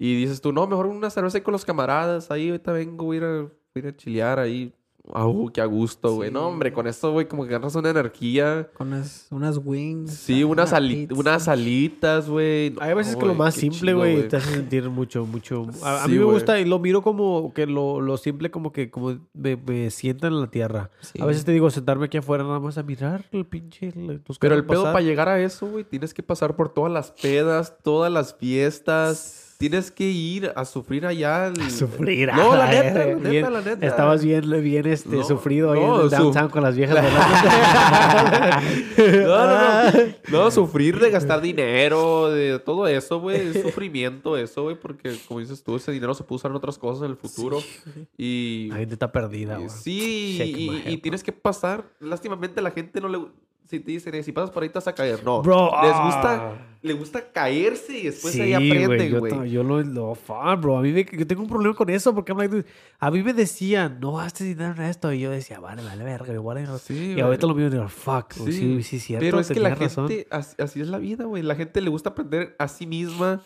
Y 0.00 0.16
dices 0.16 0.40
tú, 0.40 0.52
no, 0.52 0.66
mejor 0.66 0.86
una 0.86 1.10
cerveza 1.10 1.38
ahí 1.38 1.44
con 1.44 1.52
los 1.52 1.64
camaradas, 1.64 2.32
ahí 2.32 2.48
ahorita 2.48 2.72
vengo, 2.72 3.04
voy 3.04 3.18
a 3.18 3.20
ir 3.20 3.24
a, 3.24 3.48
voy 3.72 3.88
a 3.88 3.96
chilear 3.96 4.40
ahí. 4.40 4.74
Ah, 5.12 5.26
uh, 5.26 5.50
qué 5.52 5.60
a 5.60 5.66
gusto, 5.66 6.14
güey. 6.14 6.30
Sí, 6.30 6.34
No, 6.34 6.48
hombre, 6.48 6.72
con 6.72 6.86
esto, 6.86 7.12
güey, 7.12 7.28
como 7.28 7.44
que 7.44 7.50
ganas 7.50 7.74
una 7.74 7.90
energía. 7.90 8.70
Con 8.72 8.88
unas, 8.88 9.26
unas 9.30 9.60
wings. 9.62 10.10
Sí, 10.14 10.42
una 10.44 10.62
unas, 10.62 10.72
ali- 10.72 11.06
pizza. 11.06 11.20
unas 11.20 11.48
alitas, 11.48 12.28
güey. 12.28 12.74
Hay 12.80 12.94
veces 12.94 13.12
No, 13.12 13.18
que 13.18 13.26
lo 13.26 13.34
más 13.34 13.54
simple, 13.54 13.92
güey, 13.92 14.26
te 14.28 14.36
hace 14.38 14.54
sentir 14.54 14.88
mucho, 14.88 15.26
mucho. 15.26 15.66
A, 15.82 16.04
a 16.04 16.08
mí 16.08 16.16
me 16.16 16.24
gusta 16.24 16.58
y 16.58 16.64
lo 16.64 16.78
miro 16.78 17.02
como 17.02 17.52
que 17.52 17.66
lo, 17.66 18.00
lo 18.00 18.16
simple, 18.16 18.50
como 18.50 18.72
que 18.72 18.90
como 18.90 19.18
me, 19.34 19.56
me 19.56 19.90
sienta 19.90 20.28
en 20.28 20.40
la 20.40 20.46
tierra. 20.50 20.90
Sí. 21.00 21.20
A 21.20 21.26
veces 21.26 21.44
te 21.44 21.52
digo 21.52 21.68
sentarme 21.70 22.06
aquí 22.06 22.16
afuera 22.16 22.42
nada 22.42 22.60
más 22.60 22.78
a 22.78 22.82
mirar 22.82 23.26
el 23.32 23.44
pinche. 23.44 23.92
los 23.94 24.38
Pero 24.38 24.54
el 24.54 24.64
pedo 24.64 24.84
para 24.84 25.02
llegar 25.02 25.28
a 25.28 25.38
eso, 25.38 25.66
güey, 25.66 25.84
tienes 25.84 26.14
que 26.14 26.22
pasar 26.22 26.56
por 26.56 26.72
todas 26.72 26.90
las 26.90 27.10
pedas, 27.10 27.76
todas 27.82 28.10
las 28.10 28.34
fiestas. 28.34 29.53
Tienes 29.64 29.90
que 29.90 30.04
ir 30.04 30.52
a 30.54 30.66
sufrir 30.66 31.06
allá. 31.06 31.46
el- 31.46 31.58
A 31.58 31.70
sufrir. 31.70 32.30
No, 32.34 32.52
a 32.52 32.56
la 32.58 32.66
neta, 32.66 32.98
la 32.98 33.04
neta, 33.14 33.28
Bien- 33.30 33.50
la 33.50 33.62
neta. 33.62 33.86
Estabas 33.86 34.22
bien, 34.22 34.44
bien 34.62 34.86
este, 34.86 35.16
No, 35.16 35.24
sufrido 35.24 35.72
ahí 35.72 35.80
no, 35.80 36.00
en 36.00 36.04
el 36.04 36.10
su- 36.10 36.16
downtown 36.16 36.50
con 36.50 36.62
las 36.62 36.76
viejas 36.76 36.96
No, 38.96 39.02
no, 39.02 39.28
bailando. 39.28 40.00
no. 40.28 40.44
No, 40.44 40.50
sufrir 40.50 40.98
de 40.98 41.10
gastar 41.10 41.40
dinero, 41.40 42.30
de 42.30 42.58
todo 42.58 42.86
eso, 42.86 43.20
güey. 43.20 43.48
Es 43.56 43.62
sufrimiento 43.62 44.36
eso, 44.36 44.64
güey, 44.64 44.78
porque 44.78 45.16
como 45.26 45.40
dices 45.40 45.62
tú, 45.64 45.76
ese 45.76 45.90
dinero 45.92 46.12
se 46.14 46.24
puede 46.24 46.36
usar 46.36 46.50
en 46.50 46.56
otras 46.58 46.76
cosas 46.78 47.04
en 47.04 47.10
el 47.12 47.16
futuro. 47.16 47.58
Y... 48.18 48.68
La 48.70 48.76
gente 48.76 48.94
está 48.94 49.10
perdida, 49.12 49.56
güey. 49.56 49.70
Sí, 49.70 50.82
y, 50.86 50.92
y 50.92 50.96
tienes 50.98 51.22
que 51.22 51.32
pasar. 51.32 51.84
Lástimamente 52.00 52.60
la 52.60 52.70
gente 52.70 53.00
no 53.00 53.08
le... 53.08 53.18
Si 53.66 53.80
te 53.80 53.92
dicen, 53.92 54.22
si 54.22 54.30
pasas 54.32 54.50
por 54.50 54.62
ahí 54.62 54.68
te 54.68 54.74
vas 54.74 54.86
a 54.88 54.94
caer. 54.94 55.24
No. 55.24 55.40
Bro, 55.42 55.70
les 55.82 55.92
ah. 55.94 56.04
gusta... 56.04 56.68
Le 56.84 56.92
gusta 56.92 57.32
caerse 57.32 57.98
y 57.98 58.02
después 58.04 58.34
ahí 58.38 58.48
Sí, 58.48 58.52
aprenden, 58.52 59.10
yo, 59.10 59.18
güey. 59.20 59.32
to- 59.32 59.44
yo 59.46 59.62
lo, 59.62 59.80
lo 59.80 60.14
fan, 60.14 60.60
bro. 60.60 60.76
A 60.76 60.82
mí 60.82 60.92
me, 60.92 61.02
yo 61.16 61.26
tengo 61.26 61.40
un 61.40 61.48
problema 61.48 61.74
con 61.74 61.88
eso 61.88 62.14
porque 62.14 62.34
like, 62.34 62.62
a 62.98 63.10
mí 63.10 63.22
me 63.22 63.32
decían, 63.32 63.98
no 64.00 64.12
gastes 64.16 64.46
dinero 64.48 64.74
en 64.76 64.82
esto. 64.82 65.10
Y 65.10 65.20
yo 65.20 65.30
decía, 65.30 65.60
vale, 65.60 65.82
vale, 65.82 66.04
verga, 66.04 66.30
me 66.30 66.38
voy 66.38 66.58
a 66.60 66.76
Sí, 66.76 67.14
Y 67.16 67.20
ahorita 67.20 67.46
lo 67.46 67.54
mío 67.54 67.70
digo, 67.70 67.88
fuck. 67.88 68.32
Sí, 68.34 68.52
sí, 68.52 68.82
sí, 68.82 68.98
cierto. 69.00 69.24
Pero 69.24 69.40
es 69.40 69.48
que 69.48 69.60
la 69.60 69.74
razón. 69.74 70.08
gente, 70.08 70.26
así, 70.30 70.54
así 70.62 70.80
es 70.82 70.88
la 70.88 70.98
vida, 70.98 71.24
güey. 71.24 71.42
La 71.42 71.54
gente 71.54 71.80
le 71.80 71.88
gusta 71.88 72.10
aprender 72.10 72.54
a 72.58 72.68
sí 72.68 72.86
misma 72.86 73.40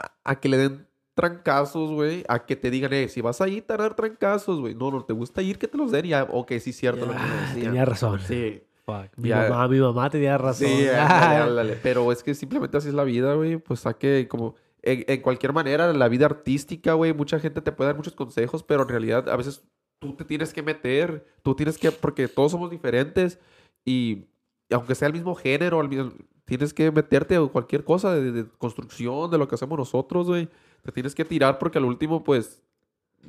a, 0.00 0.12
a 0.30 0.38
que 0.38 0.48
le 0.48 0.56
den 0.58 0.86
trancazos, 1.16 1.90
güey. 1.90 2.22
A 2.28 2.46
que 2.46 2.54
te 2.54 2.70
digan, 2.70 2.92
eh, 2.92 3.08
si 3.08 3.20
vas 3.20 3.40
ahí, 3.40 3.62
te 3.62 3.72
van 3.72 3.80
a 3.80 3.84
dar 3.84 3.94
trancazos, 3.96 4.60
güey. 4.60 4.76
No, 4.76 4.92
no, 4.92 5.04
te 5.04 5.12
gusta 5.12 5.42
ir 5.42 5.58
que 5.58 5.66
te 5.66 5.76
los 5.76 5.90
den 5.90 6.06
y 6.06 6.08
ya, 6.10 6.22
ok, 6.22 6.52
sí, 6.60 6.72
cierto. 6.72 7.04
lo 7.06 7.12
que 7.14 7.18
me 7.18 7.24
Ah, 7.24 7.46
decían. 7.48 7.64
tenía 7.66 7.84
razón. 7.84 8.20
Sí. 8.20 8.62
Fuck. 8.86 9.16
Mi 9.16 9.28
Ya. 9.30 9.48
mamá, 9.48 9.68
mi 9.68 9.78
mamá 9.80 10.10
tenía 10.10 10.36
razón. 10.38 10.68
Sí, 10.68 10.86
ándale, 10.88 11.36
ándale. 11.42 11.78
Pero 11.82 12.10
es 12.12 12.22
que 12.22 12.34
simplemente 12.34 12.76
así 12.76 12.88
es 12.88 12.94
la 12.94 13.04
vida, 13.04 13.34
güey. 13.34 13.56
Pues 13.56 13.86
a 13.86 13.94
que 13.94 14.26
como... 14.28 14.54
En, 14.86 15.02
en 15.08 15.22
cualquier 15.22 15.54
manera, 15.54 15.88
en 15.88 15.98
la 15.98 16.08
vida 16.08 16.26
artística, 16.26 16.92
güey, 16.92 17.14
mucha 17.14 17.40
gente 17.40 17.62
te 17.62 17.72
puede 17.72 17.88
dar 17.88 17.96
muchos 17.96 18.12
consejos, 18.14 18.62
pero 18.62 18.82
en 18.82 18.88
realidad 18.90 19.26
a 19.30 19.36
veces 19.36 19.62
tú 19.98 20.12
te 20.14 20.26
tienes 20.26 20.52
que 20.52 20.62
meter, 20.62 21.24
tú 21.42 21.54
tienes 21.54 21.78
que, 21.78 21.90
porque 21.90 22.28
todos 22.28 22.52
somos 22.52 22.70
diferentes 22.70 23.38
y, 23.86 24.26
aunque 24.70 24.94
sea 24.94 25.08
el 25.08 25.14
mismo 25.14 25.34
género, 25.36 25.80
al 25.80 25.88
mismo- 25.88 26.12
tienes 26.44 26.74
que 26.74 26.90
meterte 26.92 27.36
a 27.36 27.40
cualquier 27.46 27.82
cosa 27.84 28.14
de, 28.14 28.30
de 28.30 28.46
construcción, 28.58 29.30
de 29.30 29.38
lo 29.38 29.48
que 29.48 29.54
hacemos 29.54 29.78
nosotros, 29.78 30.26
güey. 30.26 30.50
Te 30.82 30.92
tienes 30.92 31.14
que 31.14 31.24
tirar 31.24 31.58
porque 31.58 31.78
al 31.78 31.86
último, 31.86 32.22
pues, 32.22 32.62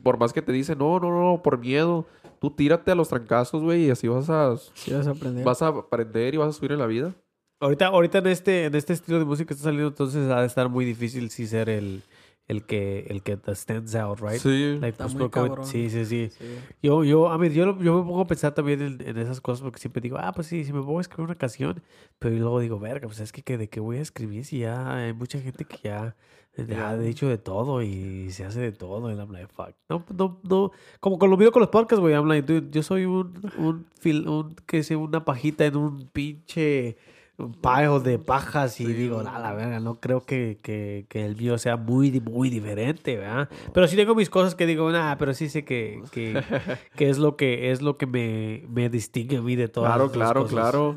por 0.04 0.18
más 0.20 0.34
que 0.34 0.42
te 0.42 0.52
dicen, 0.52 0.78
no, 0.78 1.00
no, 1.00 1.10
no, 1.10 1.42
por 1.42 1.58
miedo, 1.60 2.06
tú 2.40 2.52
tírate 2.52 2.92
a 2.92 2.96
los 2.96 3.10
trancazos, 3.10 3.64
güey, 3.64 3.86
y 3.86 3.90
así 3.90 4.08
vas 4.08 4.30
a, 4.30 4.56
Sí, 4.74 4.94
vas 4.94 5.08
a 5.08 5.12
aprender. 5.12 5.44
vas 5.44 5.62
a 5.62 5.68
aprender 5.68 6.34
y 6.34 6.38
vas 6.38 6.50
a 6.50 6.54
subir 6.54 6.72
en 6.72 6.80
la 6.80 6.88
vida. 6.88 7.14
Ahorita, 7.60 7.88
ahorita 7.88 8.18
en 8.20 8.28
este, 8.28 8.66
en 8.66 8.76
este 8.76 8.94
estilo 8.94 9.18
de 9.18 9.26
música 9.26 9.48
que 9.48 9.54
está 9.54 9.66
saliendo, 9.66 9.88
entonces 9.88 10.30
ha 10.30 10.42
de 10.42 10.48
estar 10.48 10.70
muy 10.70 10.84
difícil 10.86 11.30
sí 11.30 11.48
ser 11.48 11.70
el, 11.70 12.04
el 12.48 12.66
que, 12.66 13.08
el 13.10 13.24
que 13.24 13.38
te 13.38 13.56
stands 13.56 13.96
out, 13.96 14.20
right? 14.20 14.40
Sí. 14.40 14.74
Like, 14.74 14.90
Está 14.90 15.06
pues, 15.06 15.16
muy 15.16 15.30
cabrón. 15.30 15.66
Sí, 15.66 15.90
sí, 15.90 16.06
sí. 16.06 16.30
Sí. 16.38 16.46
Yo, 16.84 17.04
yo, 17.04 17.30
a 17.30 17.38
ver, 17.38 17.54
yo, 17.54 17.80
yo 17.80 17.98
me 17.98 18.04
pongo 18.04 18.22
a 18.22 18.28
pensar 18.28 18.54
también 18.54 18.82
en, 18.82 19.02
en 19.08 19.18
esas 19.18 19.40
cosas 19.42 19.64
porque 19.64 19.80
siempre 19.80 20.02
digo, 20.02 20.18
ah, 20.20 20.32
pues 20.34 20.48
sí, 20.48 20.66
si 20.66 20.74
me 20.74 20.82
pongo 20.82 20.98
a 20.98 21.02
escribir 21.02 21.26
una 21.26 21.36
canción, 21.36 21.82
pero 22.20 22.36
luego 22.36 22.60
digo, 22.60 22.78
verga, 22.78 23.08
pues 23.08 23.20
es 23.22 23.32
que, 23.32 23.42
que 23.42 23.58
de 23.58 23.70
qué 23.70 23.80
voy 23.80 23.98
a 23.98 24.02
escribir 24.02 24.46
si 24.46 24.60
ya 24.60 24.94
hay 24.98 25.14
mucha 25.14 25.40
gente 25.40 25.64
que 25.66 25.78
ya 25.84 26.16
ha 26.78 26.96
dicho 26.98 27.28
de 27.28 27.38
todo 27.38 27.82
y 27.82 28.30
se 28.32 28.46
hace 28.46 28.60
de 28.62 28.72
todo. 28.72 29.12
Y 29.12 29.16
I'm 29.16 29.32
like, 29.32 29.48
fuck. 29.54 29.72
No, 29.90 30.04
no, 30.18 30.40
no. 30.44 30.72
Como 31.00 31.20
con 31.20 31.30
lo 31.30 31.38
mío 31.38 31.52
con 31.52 31.60
los 31.62 31.70
podcasts, 31.70 32.00
güey. 32.02 32.14
I'm 32.14 32.28
like, 32.28 32.46
dude, 32.52 32.70
yo 32.72 32.82
soy 32.84 33.06
un, 33.06 33.34
un, 33.58 33.86
fil- 34.02 34.28
un, 34.28 34.56
que 34.66 34.84
sé, 34.84 34.96
una 34.96 35.26
pajita 35.26 35.66
en 35.66 35.76
un 35.76 36.08
pinche 36.12 36.98
pajo 37.60 38.00
de 38.00 38.18
pajas 38.18 38.80
y 38.80 38.86
digo, 38.86 39.20
a 39.20 39.40
la 39.40 39.54
verga, 39.54 39.82
no 39.82 40.00
creo 40.00 40.22
que, 40.22 40.58
que, 40.64 41.06
que 41.10 41.26
el 41.26 41.36
mío 41.36 41.58
sea 41.58 41.76
muy, 41.76 42.10
muy 42.22 42.50
diferente, 42.50 43.18
¿verdad? 43.18 43.50
Pero 43.74 43.90
sí 43.90 43.98
tengo 43.98 44.16
mis 44.16 44.30
cosas 44.30 44.56
que 44.56 44.66
digo, 44.66 44.90
nah, 44.90 45.16
pero 45.18 45.34
sí 45.34 45.50
sé 45.50 45.66
que, 45.66 46.02
que, 46.12 46.42
que 46.96 47.10
es 47.10 47.18
lo 47.18 47.36
que 47.36 47.72
es 47.72 47.82
lo 47.82 47.98
que 47.98 48.06
me, 48.06 48.64
me 48.70 48.88
distingue 48.90 49.36
a 49.36 49.42
mí 49.42 49.58
de 49.58 49.68
todas 49.68 49.90
Claro, 49.90 50.06
las 50.06 50.14
claro, 50.14 50.42
cosas. 50.44 50.54
claro. 50.54 50.96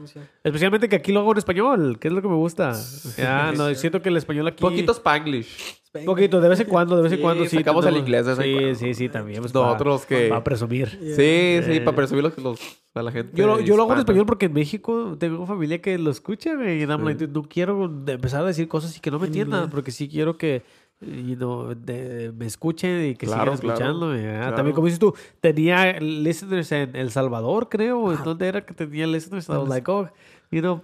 Especialmente 0.49 0.89
que 0.89 0.97
aquí 0.97 1.13
lo 1.13 1.21
hago 1.21 1.33
en 1.33 1.39
español, 1.39 1.99
que 1.99 2.09
es 2.09 2.15
lo 2.15 2.23
que 2.23 2.29
me 2.29 2.35
gusta. 2.35 2.73
Ya, 3.17 3.53
no, 3.57 3.75
siento 3.75 4.03
que 4.03 4.09
el 4.09 4.17
español 4.17 4.47
aquí... 4.49 4.61
Poquito 4.61 4.93
Spanglish. 4.93 5.77
Poquito, 6.05 6.41
de 6.41 6.49
vez 6.49 6.61
en 6.61 6.67
cuando, 6.69 6.97
de 6.97 7.03
vez 7.03 7.13
en 7.13 7.19
Sí, 7.19 7.23
cuando 7.23 7.45
sí. 7.47 7.57
sacamos 7.57 7.85
el 7.87 7.97
inglés 7.97 8.25
de 8.27 8.35
vez 8.35 8.39
en 8.39 8.45
Sí, 8.45 8.53
cuando. 8.53 8.75
sí, 8.79 8.95
sí, 8.95 9.09
también. 9.09 9.41
Pues, 9.41 9.55
Nosotros 9.55 10.07
que- 10.07 10.29
Para 10.29 10.45
presumir. 10.45 10.89
Sí, 10.91 11.61
sí, 11.73 11.81
para 11.81 11.97
percibir 11.97 12.23
los, 12.25 12.39
los- 12.39 12.61
a 12.95 13.03
la 13.03 13.11
gente. 13.13 13.33
Yo 13.37 13.47
lo, 13.47 13.61
yo 13.61 13.77
lo 13.77 13.83
hago 13.85 13.93
en 13.95 13.99
español 14.01 14.27
porque 14.27 14.47
en 14.47 14.53
México 14.53 15.17
tengo 15.19 15.47
familia 15.47 15.81
que 15.81 15.99
lo 15.99 16.11
escucha, 16.11 16.55
güey. 16.55 16.87
No 16.87 17.43
quiero 17.49 17.85
empezar 18.07 18.43
a 18.43 18.47
decir 18.47 18.69
cosas 18.69 18.97
y 18.97 19.01
que 19.01 19.11
no 19.11 19.19
me 19.19 19.27
entiendan, 19.27 19.71
porque 19.71 19.91
sí 19.91 20.09
quiero 20.09 20.37
que 20.37 20.63
de- 21.01 22.33
me 22.37 22.47
escuchen 22.47 23.11
y 23.11 23.15
que 23.15 23.27
Claro, 23.27 23.57
sigan 23.57 23.71
escuchando. 23.73 24.07
claro, 24.09 24.21
güey. 24.21 24.27
Ah, 24.27 24.39
claro. 24.41 24.57
También, 24.57 24.75
como 24.75 24.87
dices 24.87 24.99
tú, 24.99 25.15
tenía 25.41 25.99
listeners 26.01 26.73
en 26.73 26.97
El 26.97 27.11
Salvador, 27.11 27.69
creo. 27.69 28.13
¿En 28.13 28.23
dónde 28.25 28.47
era 28.49 28.65
que 28.65 28.75
tenía 28.75 29.07
listeners? 29.07 29.49
I 29.49 29.53
was 29.53 29.69
like, 29.69 29.89
oh, 29.91 30.09
you 30.51 30.61
know, 30.61 30.83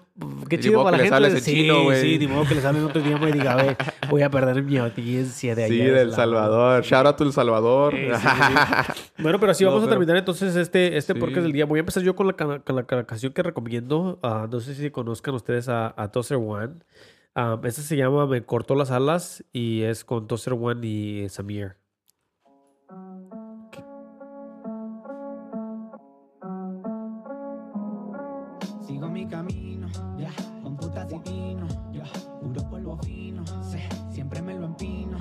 qué 0.48 0.58
chido 0.60 0.84
para 0.84 0.96
la 0.98 1.04
gente. 1.04 1.40
sí, 1.40 1.54
chino, 1.62 1.90
sí, 1.94 2.18
ni 2.18 2.26
modo 2.26 2.44
que 2.46 2.54
les 2.54 2.64
hable 2.64 2.80
en 2.80 2.84
otro 2.86 3.00
idioma 3.00 3.28
y 3.28 3.32
diga, 3.32 3.76
voy 4.10 4.22
a 4.22 4.30
perder 4.30 4.62
mi 4.62 4.76
audiencia 4.78 5.54
de 5.54 5.64
allá. 5.64 5.72
Sí, 5.74 5.78
de 5.80 5.90
del 5.90 6.08
ese 6.08 6.16
lado". 6.16 6.16
Salvador. 6.16 6.82
Shout 6.84 7.06
out 7.06 7.16
to 7.16 7.24
El 7.24 7.32
Salvador. 7.32 7.94
Eh, 7.94 8.12
sí, 8.14 8.26
sí, 8.26 9.02
Bueno, 9.22 9.40
pero 9.40 9.52
así 9.52 9.64
No, 9.64 9.70
vamos 9.70 9.86
a 9.86 9.90
terminar 9.90 10.16
entonces 10.16 10.54
este, 10.56 10.96
este 10.96 11.14
Sí. 11.14 11.18
podcast 11.20 11.42
del 11.42 11.52
día. 11.52 11.64
Voy 11.66 11.78
a 11.78 11.80
empezar 11.80 12.02
yo 12.02 12.14
con 12.14 12.26
la, 12.26 12.32
con 12.34 12.76
la 12.76 12.82
ca- 12.84 13.04
canción 13.06 13.32
que 13.32 13.42
recomiendo. 13.42 14.18
Ah, 14.22 14.46
no 14.50 14.60
sé 14.60 14.74
si 14.74 14.90
conozcan 14.90 15.34
ustedes 15.34 15.68
a, 15.68 15.94
a 15.96 16.08
Tosser 16.12 16.36
One. 16.36 16.74
Esta 17.64 17.82
se 17.82 17.96
llama 17.96 18.26
Me 18.26 18.44
cortó 18.44 18.74
las 18.76 18.90
alas 18.92 19.44
y 19.52 19.82
es 19.82 20.04
con 20.04 20.26
Tosser 20.28 20.52
One 20.52 20.86
y 20.86 21.28
Samir. 21.28 21.76
Sigo 29.04 29.12
mi 29.12 29.26
camino, 29.26 29.86
ya, 30.16 30.30
con 30.62 30.78
putas 30.78 31.06
y 31.12 31.18
vino, 31.30 31.66
ya, 31.92 32.04
puro 32.40 32.70
polvo 32.70 32.96
fino, 33.04 33.44
sé, 33.62 33.86
siempre 34.10 34.40
me 34.40 34.54
lo 34.54 34.64
empino, 34.64 35.18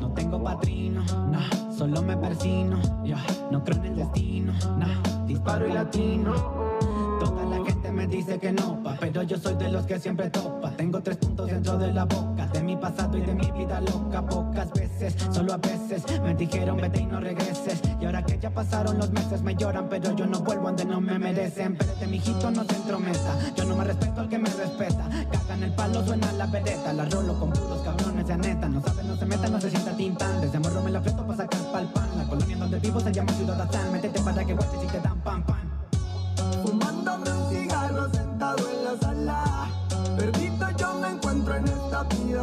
no 0.00 0.10
tengo 0.12 0.42
patrino, 0.42 1.02
no, 1.30 1.72
solo 1.76 2.00
me 2.00 2.16
persino, 2.16 2.80
ya, 3.04 3.22
no 3.50 3.62
creo 3.62 3.76
en 3.80 3.84
el 3.84 3.96
destino, 3.96 4.54
no, 4.78 5.26
disparo 5.26 5.68
y 5.68 5.72
latino. 5.74 6.91
Toda 7.24 7.44
la 7.44 7.64
gente 7.64 7.92
me 7.92 8.06
dice 8.08 8.36
que 8.38 8.50
no, 8.50 8.82
pa, 8.82 8.96
pero 8.98 9.22
yo 9.22 9.38
soy 9.38 9.54
de 9.54 9.68
los 9.68 9.86
que 9.86 9.96
siempre 10.00 10.28
topa. 10.28 10.72
Tengo 10.76 11.00
tres 11.00 11.18
puntos 11.18 11.46
dentro 11.46 11.78
de 11.78 11.92
la 11.92 12.04
boca, 12.04 12.48
de 12.48 12.62
mi 12.64 12.76
pasado 12.76 13.16
y 13.16 13.20
de 13.20 13.32
mi 13.32 13.48
vida 13.52 13.80
loca. 13.80 14.26
Pocas 14.26 14.72
veces, 14.72 15.14
solo 15.30 15.52
a 15.52 15.56
veces, 15.58 16.02
me 16.20 16.34
dijeron 16.34 16.78
vete 16.78 17.00
y 17.00 17.06
no 17.06 17.20
regreses. 17.20 17.80
Y 18.00 18.06
ahora 18.06 18.24
que 18.24 18.40
ya 18.40 18.50
pasaron 18.50 18.98
los 18.98 19.12
meses, 19.12 19.40
me 19.42 19.54
lloran, 19.54 19.88
pero 19.88 20.16
yo 20.16 20.26
no 20.26 20.40
vuelvo 20.40 20.64
donde 20.64 20.84
no 20.84 21.00
me 21.00 21.16
merecen. 21.16 21.74
Espérate, 21.74 22.06
mijito, 22.08 22.50
no 22.50 22.64
te 22.64 22.74
entrometa. 22.74 23.38
Yo 23.54 23.64
no 23.66 23.76
me 23.76 23.84
respeto 23.84 24.20
al 24.20 24.28
que 24.28 24.38
me 24.38 24.50
respeta. 24.50 25.08
Cagan 25.30 25.62
el 25.62 25.72
palo, 25.74 26.04
suena 26.04 26.32
la 26.32 26.46
vereta. 26.46 26.92
La 26.92 27.04
rolo 27.04 27.38
con 27.38 27.50
puros 27.50 27.82
cabrones 27.82 28.26
de 28.26 28.36
neta. 28.36 28.68
No 28.68 28.82
saben, 28.82 29.06
no 29.06 29.16
se 29.16 29.26
metan, 29.26 29.52
no 29.52 29.60
se 29.60 29.70
sienta 29.70 29.96
tintán. 29.96 30.40
Desde 30.40 30.58
morro 30.58 30.82
me 30.82 30.90
la 30.90 31.00
fleto 31.00 31.24
para 31.24 31.36
sacar 31.36 31.60
pa'l 31.70 31.86
pan. 31.92 32.08
La 32.16 32.24
colonia 32.24 32.56
donde 32.56 32.80
vivo 32.80 32.98
se 32.98 33.12
llama 33.12 33.32
Ciudad. 33.34 33.68
Métete 33.92 34.20
para 34.22 34.44
que 34.44 34.54
guaches 34.54 34.82
y 34.82 34.86
te 34.88 35.00
dan 35.00 35.20
pan 35.20 35.51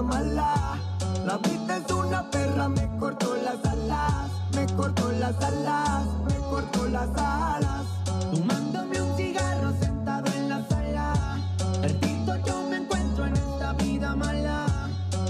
mala. 0.03 0.77
La 1.26 1.38
vida 1.38 1.77
es 1.77 1.91
una 1.91 2.30
perra, 2.30 2.67
me 2.69 2.89
cortó 2.97 3.35
las 3.35 3.63
alas. 3.65 4.30
Me 4.55 4.65
cortó 4.76 5.11
las 5.11 5.35
alas, 5.43 6.05
me 6.27 6.35
cortó 6.49 6.88
las 6.89 7.09
alas. 7.17 7.85
Fumándome 8.31 9.01
un 9.01 9.15
cigarro 9.17 9.71
sentado 9.80 10.26
en 10.34 10.49
la 10.49 10.65
sala. 10.67 11.38
Perdido 11.81 12.35
yo 12.45 12.63
me 12.69 12.77
encuentro 12.77 13.26
en 13.26 13.34
esta 13.34 13.73
vida 13.73 14.15
mala. 14.15 14.65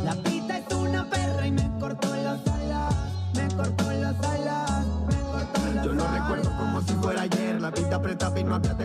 La 0.04 0.16
vida 0.16 0.58
es 0.60 0.74
una 0.76 1.10
perra 1.10 1.48
y 1.48 1.52
me 1.52 1.70
cortó 1.80 2.16
las 2.16 2.48
alas. 2.48 2.96
Me 3.36 3.48
cortó 3.56 3.92
las 3.92 4.16
alas. 4.24 4.86
Me 5.08 5.16
cortó 5.32 5.62
las 5.76 5.86
Yo 5.86 5.94
lo 5.94 6.04
alas. 6.08 6.20
recuerdo 6.30 6.58
como 6.58 6.82
si 6.82 6.94
fuera 6.94 7.22
ayer. 7.24 7.62
La 7.62 7.72
vida 7.72 7.96
apretaba 7.98 8.40
y 8.40 8.44
no 8.44 8.56
había 8.56 8.76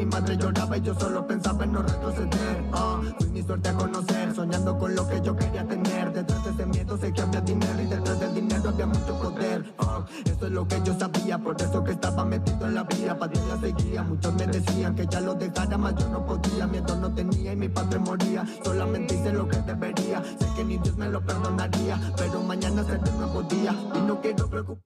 mi 0.00 0.06
madre 0.06 0.34
lloraba 0.38 0.78
y 0.78 0.80
yo 0.80 0.94
solo 0.94 1.26
pensaba 1.26 1.64
en 1.64 1.72
no 1.72 1.82
retroceder. 1.82 2.64
Ah, 2.72 3.02
fui 3.18 3.28
mi 3.28 3.42
suerte 3.42 3.68
a 3.68 3.74
conocer, 3.74 4.34
soñando 4.34 4.78
con 4.78 4.94
lo 4.94 5.06
que 5.06 5.20
yo 5.20 5.36
quería 5.36 5.66
tener. 5.68 6.10
Detrás 6.12 6.42
de 6.44 6.50
ese 6.52 6.66
miedo 6.66 6.96
sé 6.96 7.12
que 7.12 7.20
había 7.20 7.40
dinero 7.42 7.80
y 7.82 7.84
detrás 7.86 8.18
del 8.18 8.34
dinero 8.34 8.70
había 8.70 8.86
mucho 8.86 9.20
poder. 9.20 9.74
Ah, 9.78 10.06
eso 10.24 10.46
es 10.46 10.52
lo 10.52 10.66
que 10.66 10.80
yo 10.84 10.98
sabía, 10.98 11.36
por 11.38 11.60
eso 11.60 11.84
que 11.84 11.92
estaba 11.92 12.24
metido 12.24 12.66
en 12.66 12.74
la 12.76 12.84
vida. 12.84 13.18
Para 13.18 13.30
Dios 13.32 13.46
la 13.46 13.60
seguía, 13.60 14.02
muchos 14.02 14.32
me 14.34 14.46
decían 14.46 14.94
que 14.94 15.06
ya 15.06 15.20
lo 15.20 15.34
dejara, 15.34 15.76
más 15.76 15.94
yo 15.96 16.08
no 16.08 16.24
podía. 16.24 16.66
Miedo 16.66 16.96
no 16.96 17.12
tenía 17.14 17.52
y 17.52 17.56
mi 17.56 17.68
padre 17.68 17.98
moría. 17.98 18.46
Solamente 18.64 19.14
hice 19.16 19.32
lo 19.32 19.46
que 19.48 19.58
debería. 19.58 20.22
Sé 20.24 20.46
que 20.56 20.64
ni 20.64 20.78
Dios 20.78 20.96
me 20.96 21.10
lo 21.10 21.20
perdonaría, 21.20 22.00
pero 22.16 22.42
mañana 22.42 22.82
será 22.84 23.00
un 23.12 23.18
nuevo 23.18 23.42
día 23.42 23.74
y 23.94 24.00
no 24.00 24.18
quiero 24.22 24.48
preocupar. 24.48 24.82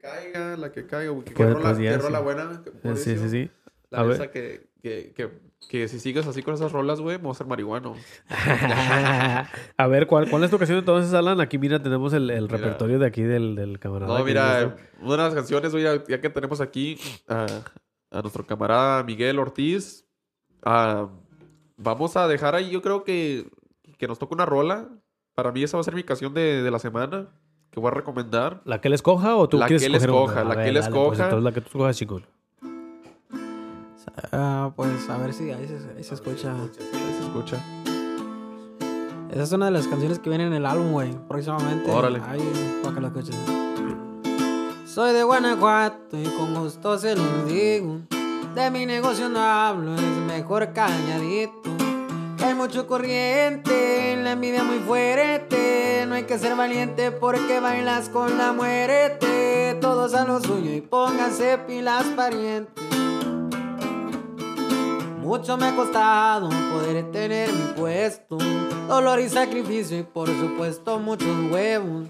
Caiga, 0.00 0.56
la 0.56 0.70
que 0.72 0.86
caiga. 0.86 1.12
Que 1.24 1.32
Pues- 1.32 1.54
rola, 1.54 1.98
rola 1.98 2.20
buena. 2.20 2.62
Sí, 2.94 3.18
sí, 3.18 3.28
sí. 3.28 3.50
La 3.90 4.00
A 4.00 4.02
ver. 4.04 4.18
neta 4.20 4.30
que, 4.30 4.68
que, 4.82 5.12
que, 5.16 5.30
que 5.68 5.88
si 5.88 5.98
sigues 5.98 6.26
así 6.26 6.42
con 6.42 6.54
esas 6.54 6.70
rolas, 6.72 7.00
güey, 7.00 7.18
voy 7.18 7.28
a 7.28 7.32
hacer 7.32 7.46
marihuano. 7.46 7.94
a 9.76 9.86
ver, 9.88 10.06
¿cuál, 10.06 10.28
¿cuál 10.30 10.44
es 10.44 10.50
tu 10.50 10.56
ocasión 10.56 10.78
entonces, 10.78 11.12
Alan? 11.14 11.40
Aquí, 11.40 11.58
mira, 11.58 11.82
tenemos 11.82 12.12
el, 12.12 12.30
el 12.30 12.42
Mira. 12.44 12.56
repertorio 12.56 12.98
de 12.98 13.06
aquí 13.06 13.22
del, 13.22 13.54
del 13.56 13.78
camarada. 13.78 14.18
No, 14.18 14.24
mira, 14.24 14.76
una 15.00 15.12
de 15.16 15.22
las 15.24 15.34
canciones, 15.34 15.72
güey, 15.72 15.84
ya- 15.84 16.20
que 16.20 16.30
tenemos 16.30 16.60
aquí 16.60 16.98
a, 17.28 17.46
a 18.10 18.20
nuestro 18.22 18.46
camarada 18.46 19.02
Miguel 19.02 19.38
Ortiz, 19.38 20.06
ah, 20.64 21.08
vamos 21.76 22.16
a 22.16 22.28
dejar 22.28 22.54
ahí, 22.54 22.70
yo 22.70 22.82
creo 22.82 23.04
que, 23.04 23.48
que 23.98 24.06
nos 24.08 24.18
toca 24.18 24.34
una 24.34 24.46
rola. 24.46 24.88
Para 25.34 25.52
mí 25.52 25.62
esa 25.62 25.76
va 25.76 25.80
a 25.80 25.84
ser 25.84 25.94
mi 25.94 26.02
canción 26.02 26.34
de, 26.34 26.62
de 26.62 26.70
la 26.70 26.78
semana 26.78 27.28
que 27.70 27.80
voy 27.80 27.88
a 27.88 27.94
recomendar. 27.94 28.60
¿La 28.64 28.80
que 28.80 28.88
él 28.88 28.94
escoja 28.94 29.36
o 29.36 29.48
tú 29.48 29.58
La 29.58 29.66
quieres 29.66 29.82
que 29.82 29.86
él 29.88 29.94
escoja, 29.94 30.42
una? 30.42 30.54
La 30.54 30.62
que 30.62 30.68
él 30.68 30.74
dale, 30.74 30.80
pues, 30.80 30.86
escoja. 30.88 31.24
entonces 31.24 31.44
la 31.44 31.52
que 31.52 31.60
tú 31.60 31.66
escojas, 31.68 31.96
chingón. 31.96 32.26
Ah, 34.32 34.70
pues 34.74 35.08
a 35.08 35.16
ver 35.18 35.32
si 35.32 35.50
ahí 35.50 35.66
se, 35.66 35.96
ahí 35.96 36.04
se 36.04 36.14
escucha. 36.14 36.54
Se 36.76 37.24
escucha. 37.24 37.58
Esa 39.30 39.42
es 39.42 39.52
una 39.52 39.66
de 39.66 39.70
las 39.70 39.86
canciones 39.86 40.18
que 40.18 40.28
viene 40.28 40.46
en 40.46 40.52
el 40.52 40.66
álbum, 40.66 40.92
güey. 40.92 41.12
Próximamente. 41.28 41.90
Órale. 41.90 42.20
Ahí, 42.26 42.80
para 42.82 42.94
que 42.94 43.00
lo 43.00 43.06
escuches. 43.08 43.36
Soy 44.86 45.12
de 45.12 45.22
Guanajuato 45.22 46.18
y 46.18 46.24
con 46.24 46.52
gusto 46.54 46.98
se 46.98 47.14
los 47.14 47.46
digo. 47.46 48.00
De 48.54 48.70
mi 48.72 48.86
negocio 48.86 49.28
no 49.28 49.40
hablo, 49.40 49.94
es 49.94 50.16
mejor 50.26 50.72
calladito. 50.72 51.70
Hay 52.44 52.54
mucho 52.54 52.88
corriente, 52.88 54.18
la 54.20 54.32
envidia 54.32 54.64
muy 54.64 54.80
fuerte. 54.80 56.04
No 56.08 56.16
hay 56.16 56.24
que 56.24 56.36
ser 56.38 56.56
valiente 56.56 57.12
porque 57.12 57.60
bailas 57.60 58.08
con 58.08 58.36
la 58.36 58.52
muerte. 58.52 59.78
Todos 59.80 60.14
a 60.14 60.24
lo 60.24 60.40
suyo 60.40 60.72
y 60.72 60.80
pónganse 60.80 61.58
pilas 61.58 62.04
parientes. 62.16 62.99
Mucho 65.30 65.56
me 65.56 65.68
ha 65.68 65.76
costado 65.76 66.48
poder 66.72 67.12
tener 67.12 67.52
mi 67.52 67.72
puesto. 67.74 68.36
Dolor 68.88 69.20
y 69.20 69.28
sacrificio 69.28 69.96
y 70.00 70.02
por 70.02 70.26
supuesto 70.26 70.98
muchos 70.98 71.52
huevos. 71.52 72.08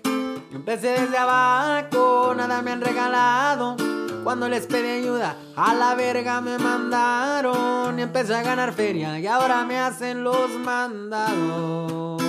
Empecé 0.51 0.98
desde 0.98 1.18
abajo, 1.18 2.32
nada 2.34 2.62
me 2.62 2.70
han 2.70 2.80
regalado. 2.80 3.76
Cuando 4.24 4.48
les 4.48 4.66
pedí 4.66 5.02
ayuda, 5.02 5.36
a 5.55 5.74
la 5.74 5.94
verga 5.97 6.40
me 6.40 6.56
mandaron. 6.56 7.98
Y 7.98 8.02
empecé 8.02 8.34
a 8.34 8.42
ganar 8.42 8.72
feria 8.72 9.18
y 9.18 9.26
ahora 9.26 9.66
me 9.66 9.78
hacen 9.78 10.24
los 10.24 10.52
mandados. 10.52 12.22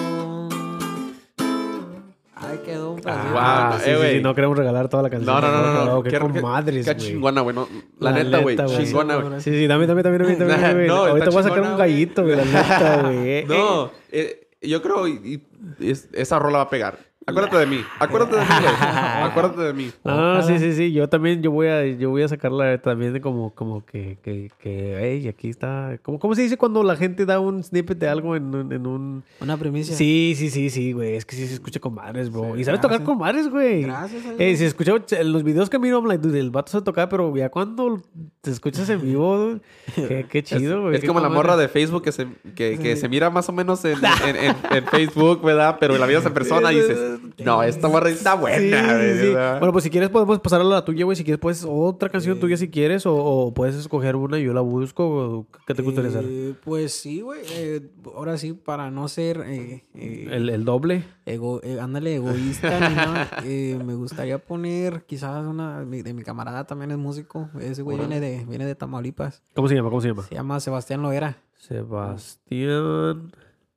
Quedó 2.60 2.92
un 2.92 3.02
pedacito. 3.02 3.34
Ah, 3.38 3.70
Wow, 3.72 3.80
sí, 3.84 3.90
eh, 3.90 3.98
sí, 4.02 4.18
sí, 4.18 4.24
no 4.24 4.36
queremos 4.36 4.58
regalar 4.58 4.90
toda 4.90 5.04
la 5.04 5.10
canción. 5.10 5.34
No, 5.36 5.42
no, 5.42 5.52
no, 5.52 5.74
no. 5.74 5.86
no. 5.86 6.04
Qué, 6.04 6.10
Qué- 6.12 6.18
qué- 6.18 6.22
comadres, 6.42 6.86
Qué 6.86 6.94
güey. 6.94 7.06
chingona, 7.08 7.42
güey. 7.42 7.56
no, 7.56 7.68
La, 8.00 8.12
La 8.12 8.24
neta, 8.24 8.40
güey. 8.40 8.58
Chingona, 8.58 9.16
güey. 9.18 9.42
Sí, 9.42 9.52
sí, 9.52 9.68
dame, 9.68 9.88
dame, 9.88 10.04
dame, 10.04 10.18
dame, 10.18 10.36
dame. 10.36 10.88
No, 10.88 11.06
Ahorita 11.06 11.30
voy 11.30 11.40
a 11.40 11.44
sacar 11.44 11.62
un 11.62 11.78
gallito, 11.78 12.24
güey, 12.24 12.36
la 12.36 12.46
neta, 12.46 13.02
güey. 13.04 13.46
No, 13.48 13.92
eh, 14.12 14.48
yo 14.62 14.82
creo 14.82 15.08
y, 15.08 15.42
y 15.80 15.90
es- 15.90 16.10
esa 16.14 16.38
rola 16.40 16.58
va 16.60 16.64
a 16.66 16.70
pegar. 16.70 17.00
Acuérdate 17.28 17.58
de 17.58 17.66
mí. 17.68 17.84
Acuérdate 18.00 18.36
de 18.36 18.42
mí. 18.42 18.48
Acuérdate 19.24 19.62
de 19.62 19.74
mí. 19.74 19.92
No, 20.04 20.36
no, 20.36 20.42
sí, 20.42 20.58
sí, 20.58 20.74
sí. 20.74 20.92
Yo 20.92 21.08
también, 21.08 21.42
yo 21.44 21.52
voy 21.52 21.68
a, 21.68 21.86
yo 21.86 22.10
voy 22.10 22.24
a 22.24 22.28
sacarla 22.28 22.80
también 22.82 23.14
de 23.14 23.22
como, 23.22 23.54
como 23.54 23.86
que, 23.86 24.18
que, 24.24 24.50
que, 24.60 24.98
hey, 25.00 25.28
aquí 25.28 25.50
está. 25.50 26.00
¿Cómo, 26.02 26.18
¿Cómo 26.18 26.34
se 26.34 26.42
dice 26.42 26.58
cuando 26.58 26.82
la 26.84 26.96
gente 26.96 27.26
da 27.28 27.40
un 27.40 27.64
snippet 27.64 28.00
de 28.00 28.08
algo 28.08 28.36
en, 28.36 28.54
un- 28.56 28.74
en 28.74 28.88
un... 28.88 29.24
Una 29.40 29.56
primicia. 29.56 29.96
Sí, 29.96 30.34
sí, 30.36 30.50
sí, 30.50 30.72
sí, 30.72 30.94
güey. 30.94 31.16
Es 31.16 31.26
que 31.26 31.36
sí 31.36 31.46
se 31.48 31.54
escucha 31.54 31.80
con 31.80 31.94
madres, 31.94 32.32
bro. 32.32 32.58
y 32.58 32.64
sabes 32.64 32.82
tocar 32.82 33.04
con 33.04 33.20
madres, 33.20 33.50
güey. 33.50 33.84
Gracias, 33.84 34.24
Eh, 34.40 34.56
si 34.58 34.66
escucha 34.66 34.94
en 35.12 35.32
los 35.32 35.44
videos 35.44 35.70
que 35.70 35.78
miro, 35.78 36.00
I'm 36.00 36.08
like, 36.08 36.28
dude, 36.28 36.40
el 36.40 36.50
vato 36.50 36.72
se 36.72 36.82
toca, 36.82 37.08
pero 37.08 37.36
ya 37.38 37.50
cuando 37.50 38.02
te 38.42 38.50
escuchas 38.50 38.90
en 38.90 39.00
vivo, 39.00 39.60
qué, 39.96 40.26
qué 40.28 40.42
chido, 40.42 40.82
güey. 40.82 40.96
Es 40.96 41.04
como 41.06 41.20
la 41.20 41.30
morra 41.30 41.56
de 41.56 41.68
Facebook 41.68 42.02
que 42.04 42.12
se, 42.12 42.28
que, 42.56 42.80
que 42.80 42.96
se 42.96 43.08
mira 43.08 43.30
más 43.30 43.48
o 43.48 43.52
menos 43.54 43.86
en, 43.86 44.00
en, 44.28 44.36
en- 44.36 44.56
en 44.72 44.86
Facebook, 44.88 45.44
¿verdad? 45.44 45.78
Pero 45.80 45.98
la 46.00 46.08
vida 46.08 46.20
en 46.26 46.34
persona 46.34 46.72
y 46.72 46.76
dices, 46.78 47.11
No, 47.44 47.64
esta 47.64 47.88
morra 47.88 48.10
está 48.10 48.36
buena. 48.36 49.58
Bueno, 49.60 49.72
pues 49.72 49.84
si 49.84 49.90
quieres 49.90 50.10
podemos 50.10 50.40
pasar 50.40 50.62
a 50.62 50.64
la 50.64 50.84
tuya, 50.86 51.06
güey. 51.06 51.16
Si 51.16 51.24
quieres, 51.24 51.40
pues 51.40 51.66
otra 51.68 52.10
canción 52.10 52.40
tuya 52.40 52.58
si 52.58 52.70
quieres. 52.70 53.06
O, 53.06 53.16
o 53.16 53.54
puedes 53.54 53.76
escoger 53.76 54.16
una 54.16 54.40
y 54.40 54.44
yo 54.44 54.54
la 54.54 54.62
busco. 54.62 55.46
¿Qué 55.68 55.74
te 55.74 55.82
gustaría 55.82 56.10
hacer? 56.10 56.24
Eh, 56.28 56.54
Pues 56.64 56.94
sí, 56.94 57.22
güey. 57.22 57.42
eh, 57.54 57.82
ahora 58.16 58.38
sí, 58.38 58.54
para 58.54 58.92
no 58.92 59.08
ser 59.08 59.44
eh, 59.48 59.84
El, 59.94 60.50
el 60.50 60.66
doble. 60.66 61.04
ego, 61.26 61.62
ándale, 61.82 62.16
egoísta, 62.16 62.90
ni 62.90 62.96
nada, 62.96 63.30
me 63.86 63.96
gustaría 63.96 64.38
poner 64.40 65.04
quizás 65.06 65.46
una 65.46 65.80
de 65.80 65.86
mi, 65.86 66.02
de 66.02 66.14
mi 66.14 66.24
camarada 66.24 66.66
también 66.66 66.92
es 66.92 66.98
músico. 66.98 67.50
Ese 67.60 67.82
güey 67.82 67.98
viene 67.98 68.20
de, 68.20 68.46
viene 68.46 68.66
de 68.66 68.76
Tamaulipas. 68.76 69.42
¿Cómo 69.56 69.68
se 69.68 69.76
llama? 69.76 69.90
¿Cómo 69.90 70.02
se 70.02 70.08
llama? 70.10 70.24
Se 70.24 70.36
llama 70.36 70.60
Sebastián 70.60 71.02
Loera. 71.02 71.38
Sebastián. 71.58 73.32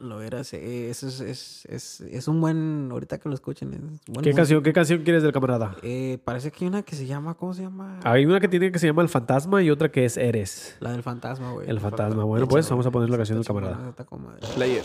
Loera, 0.04 0.44
se- 0.44 0.90
es, 0.90 1.02
es, 1.02 1.20
es, 1.20 1.66
es, 1.66 2.00
es 2.02 2.28
un 2.28 2.40
buen, 2.40 2.88
ahorita 2.92 3.18
que 3.18 3.28
lo 3.28 3.34
escuchen. 3.34 3.72
Es 3.72 3.80
buen 4.12 4.22
¿Qué 4.24 4.32
canción, 4.34 4.62
¿Qué 4.62 4.72
canción 4.72 5.02
quieres 5.02 5.22
del 5.22 5.32
camarada? 5.32 5.76
Eh, 5.82 6.18
parece 6.24 6.50
que 6.50 6.64
hay 6.64 6.68
una 6.68 6.82
que 6.82 6.94
se 6.94 7.06
llama, 7.06 7.34
¿cómo 7.34 7.54
se 7.54 7.62
llama? 7.62 8.00
Hay 8.04 8.26
una 8.26 8.38
que 8.40 8.48
tiene 8.48 8.70
que 8.70 8.78
se 8.78 8.86
llama 8.86 9.02
El 9.02 9.08
Fantasma 9.08 9.62
y 9.62 9.70
otra 9.70 9.90
que 9.90 10.04
es 10.04 10.16
Eres. 10.16 10.76
La 10.80 10.92
del 10.92 11.02
fantasma, 11.02 11.52
güey. 11.52 11.68
El 11.70 11.80
Fantasma. 11.80 12.22
Bueno, 12.24 12.46
pues 12.46 12.68
vamos 12.68 12.84
a 12.86 12.90
poner 12.90 13.08
la 13.10 13.16
canción 13.16 13.38
del 13.38 13.46
camarada. 13.46 13.88
está 13.90 14.04
con 14.04 14.22
madre. 14.24 14.40
Play 14.54 14.76
it. 14.76 14.84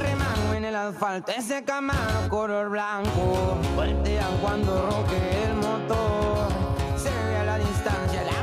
Remango 0.00 0.54
en 0.56 0.64
el 0.64 0.74
asfalto, 0.74 1.32
ese 1.36 1.64
camaro 1.64 2.28
color 2.28 2.70
blanco. 2.70 3.58
Voltea 3.76 4.26
cuando 4.40 4.90
roque 4.90 5.44
el 5.44 5.54
motor. 5.56 6.48
Se 6.96 7.10
ve 7.10 7.36
a 7.36 7.44
la 7.44 7.58
distancia 7.58 8.22
la 8.22 8.41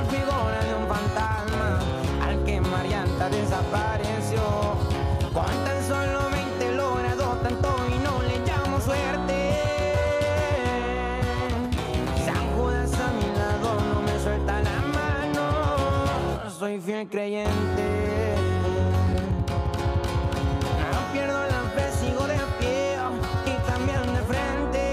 Desapareció. 3.31 4.41
Con 5.33 5.45
tan 5.63 5.83
solo 5.87 6.29
20 6.31 6.75
logrado 6.75 7.37
tanto 7.43 7.75
y 7.87 7.99
no 7.99 8.21
le 8.23 8.39
llamo 8.45 8.79
suerte. 8.81 9.37
San 12.25 12.43
Judas 12.55 12.91
a 12.93 13.11
mi 13.17 13.27
lado 13.37 13.69
no 13.93 14.01
me 14.01 14.19
suelta 14.19 14.61
la 14.61 14.79
mano. 14.97 16.49
Soy 16.57 16.79
fiel 16.81 17.07
creyente. 17.07 17.87
No 20.91 21.13
pierdo 21.13 21.39
la 21.47 21.61
fe, 21.75 21.91
sigo 21.99 22.23
de 22.27 22.39
pie 22.59 22.97
y 23.45 23.53
también 23.69 24.13
de 24.15 24.21
frente. 24.31 24.83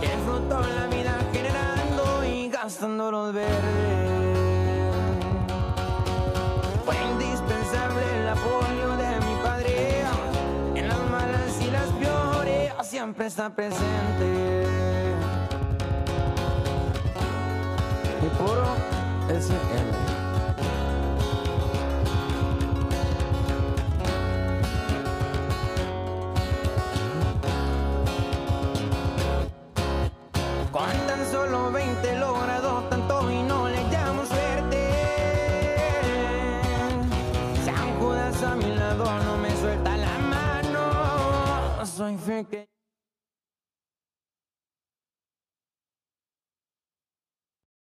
Disfruto 0.00 0.60
la 0.60 0.86
vida 0.94 1.18
generando 1.32 2.24
y 2.24 2.48
gastando 2.50 3.10
los 3.10 3.32
verdes. 3.32 3.85
Siempre 13.06 13.26
está 13.26 13.48
presente. 13.50 14.66
Y 18.20 18.28
puro 18.36 18.66
es 19.28 19.48
él. 19.48 19.56
Con 30.72 31.06
tan 31.06 31.24
solo 31.30 31.70
20 31.70 32.18
logrado 32.18 32.82
tanto 32.90 33.30
y 33.30 33.42
no 33.44 33.68
le 33.68 33.84
llamo 33.84 34.26
suerte. 34.26 34.80
San 37.64 38.00
Judas 38.00 38.42
a 38.42 38.56
mi 38.56 38.74
lado 38.74 39.04
no 39.22 39.36
me 39.38 39.56
suelta 39.56 39.96
la 39.96 40.18
mano. 40.18 41.86
Soy 41.86 42.16
fe 42.18 42.66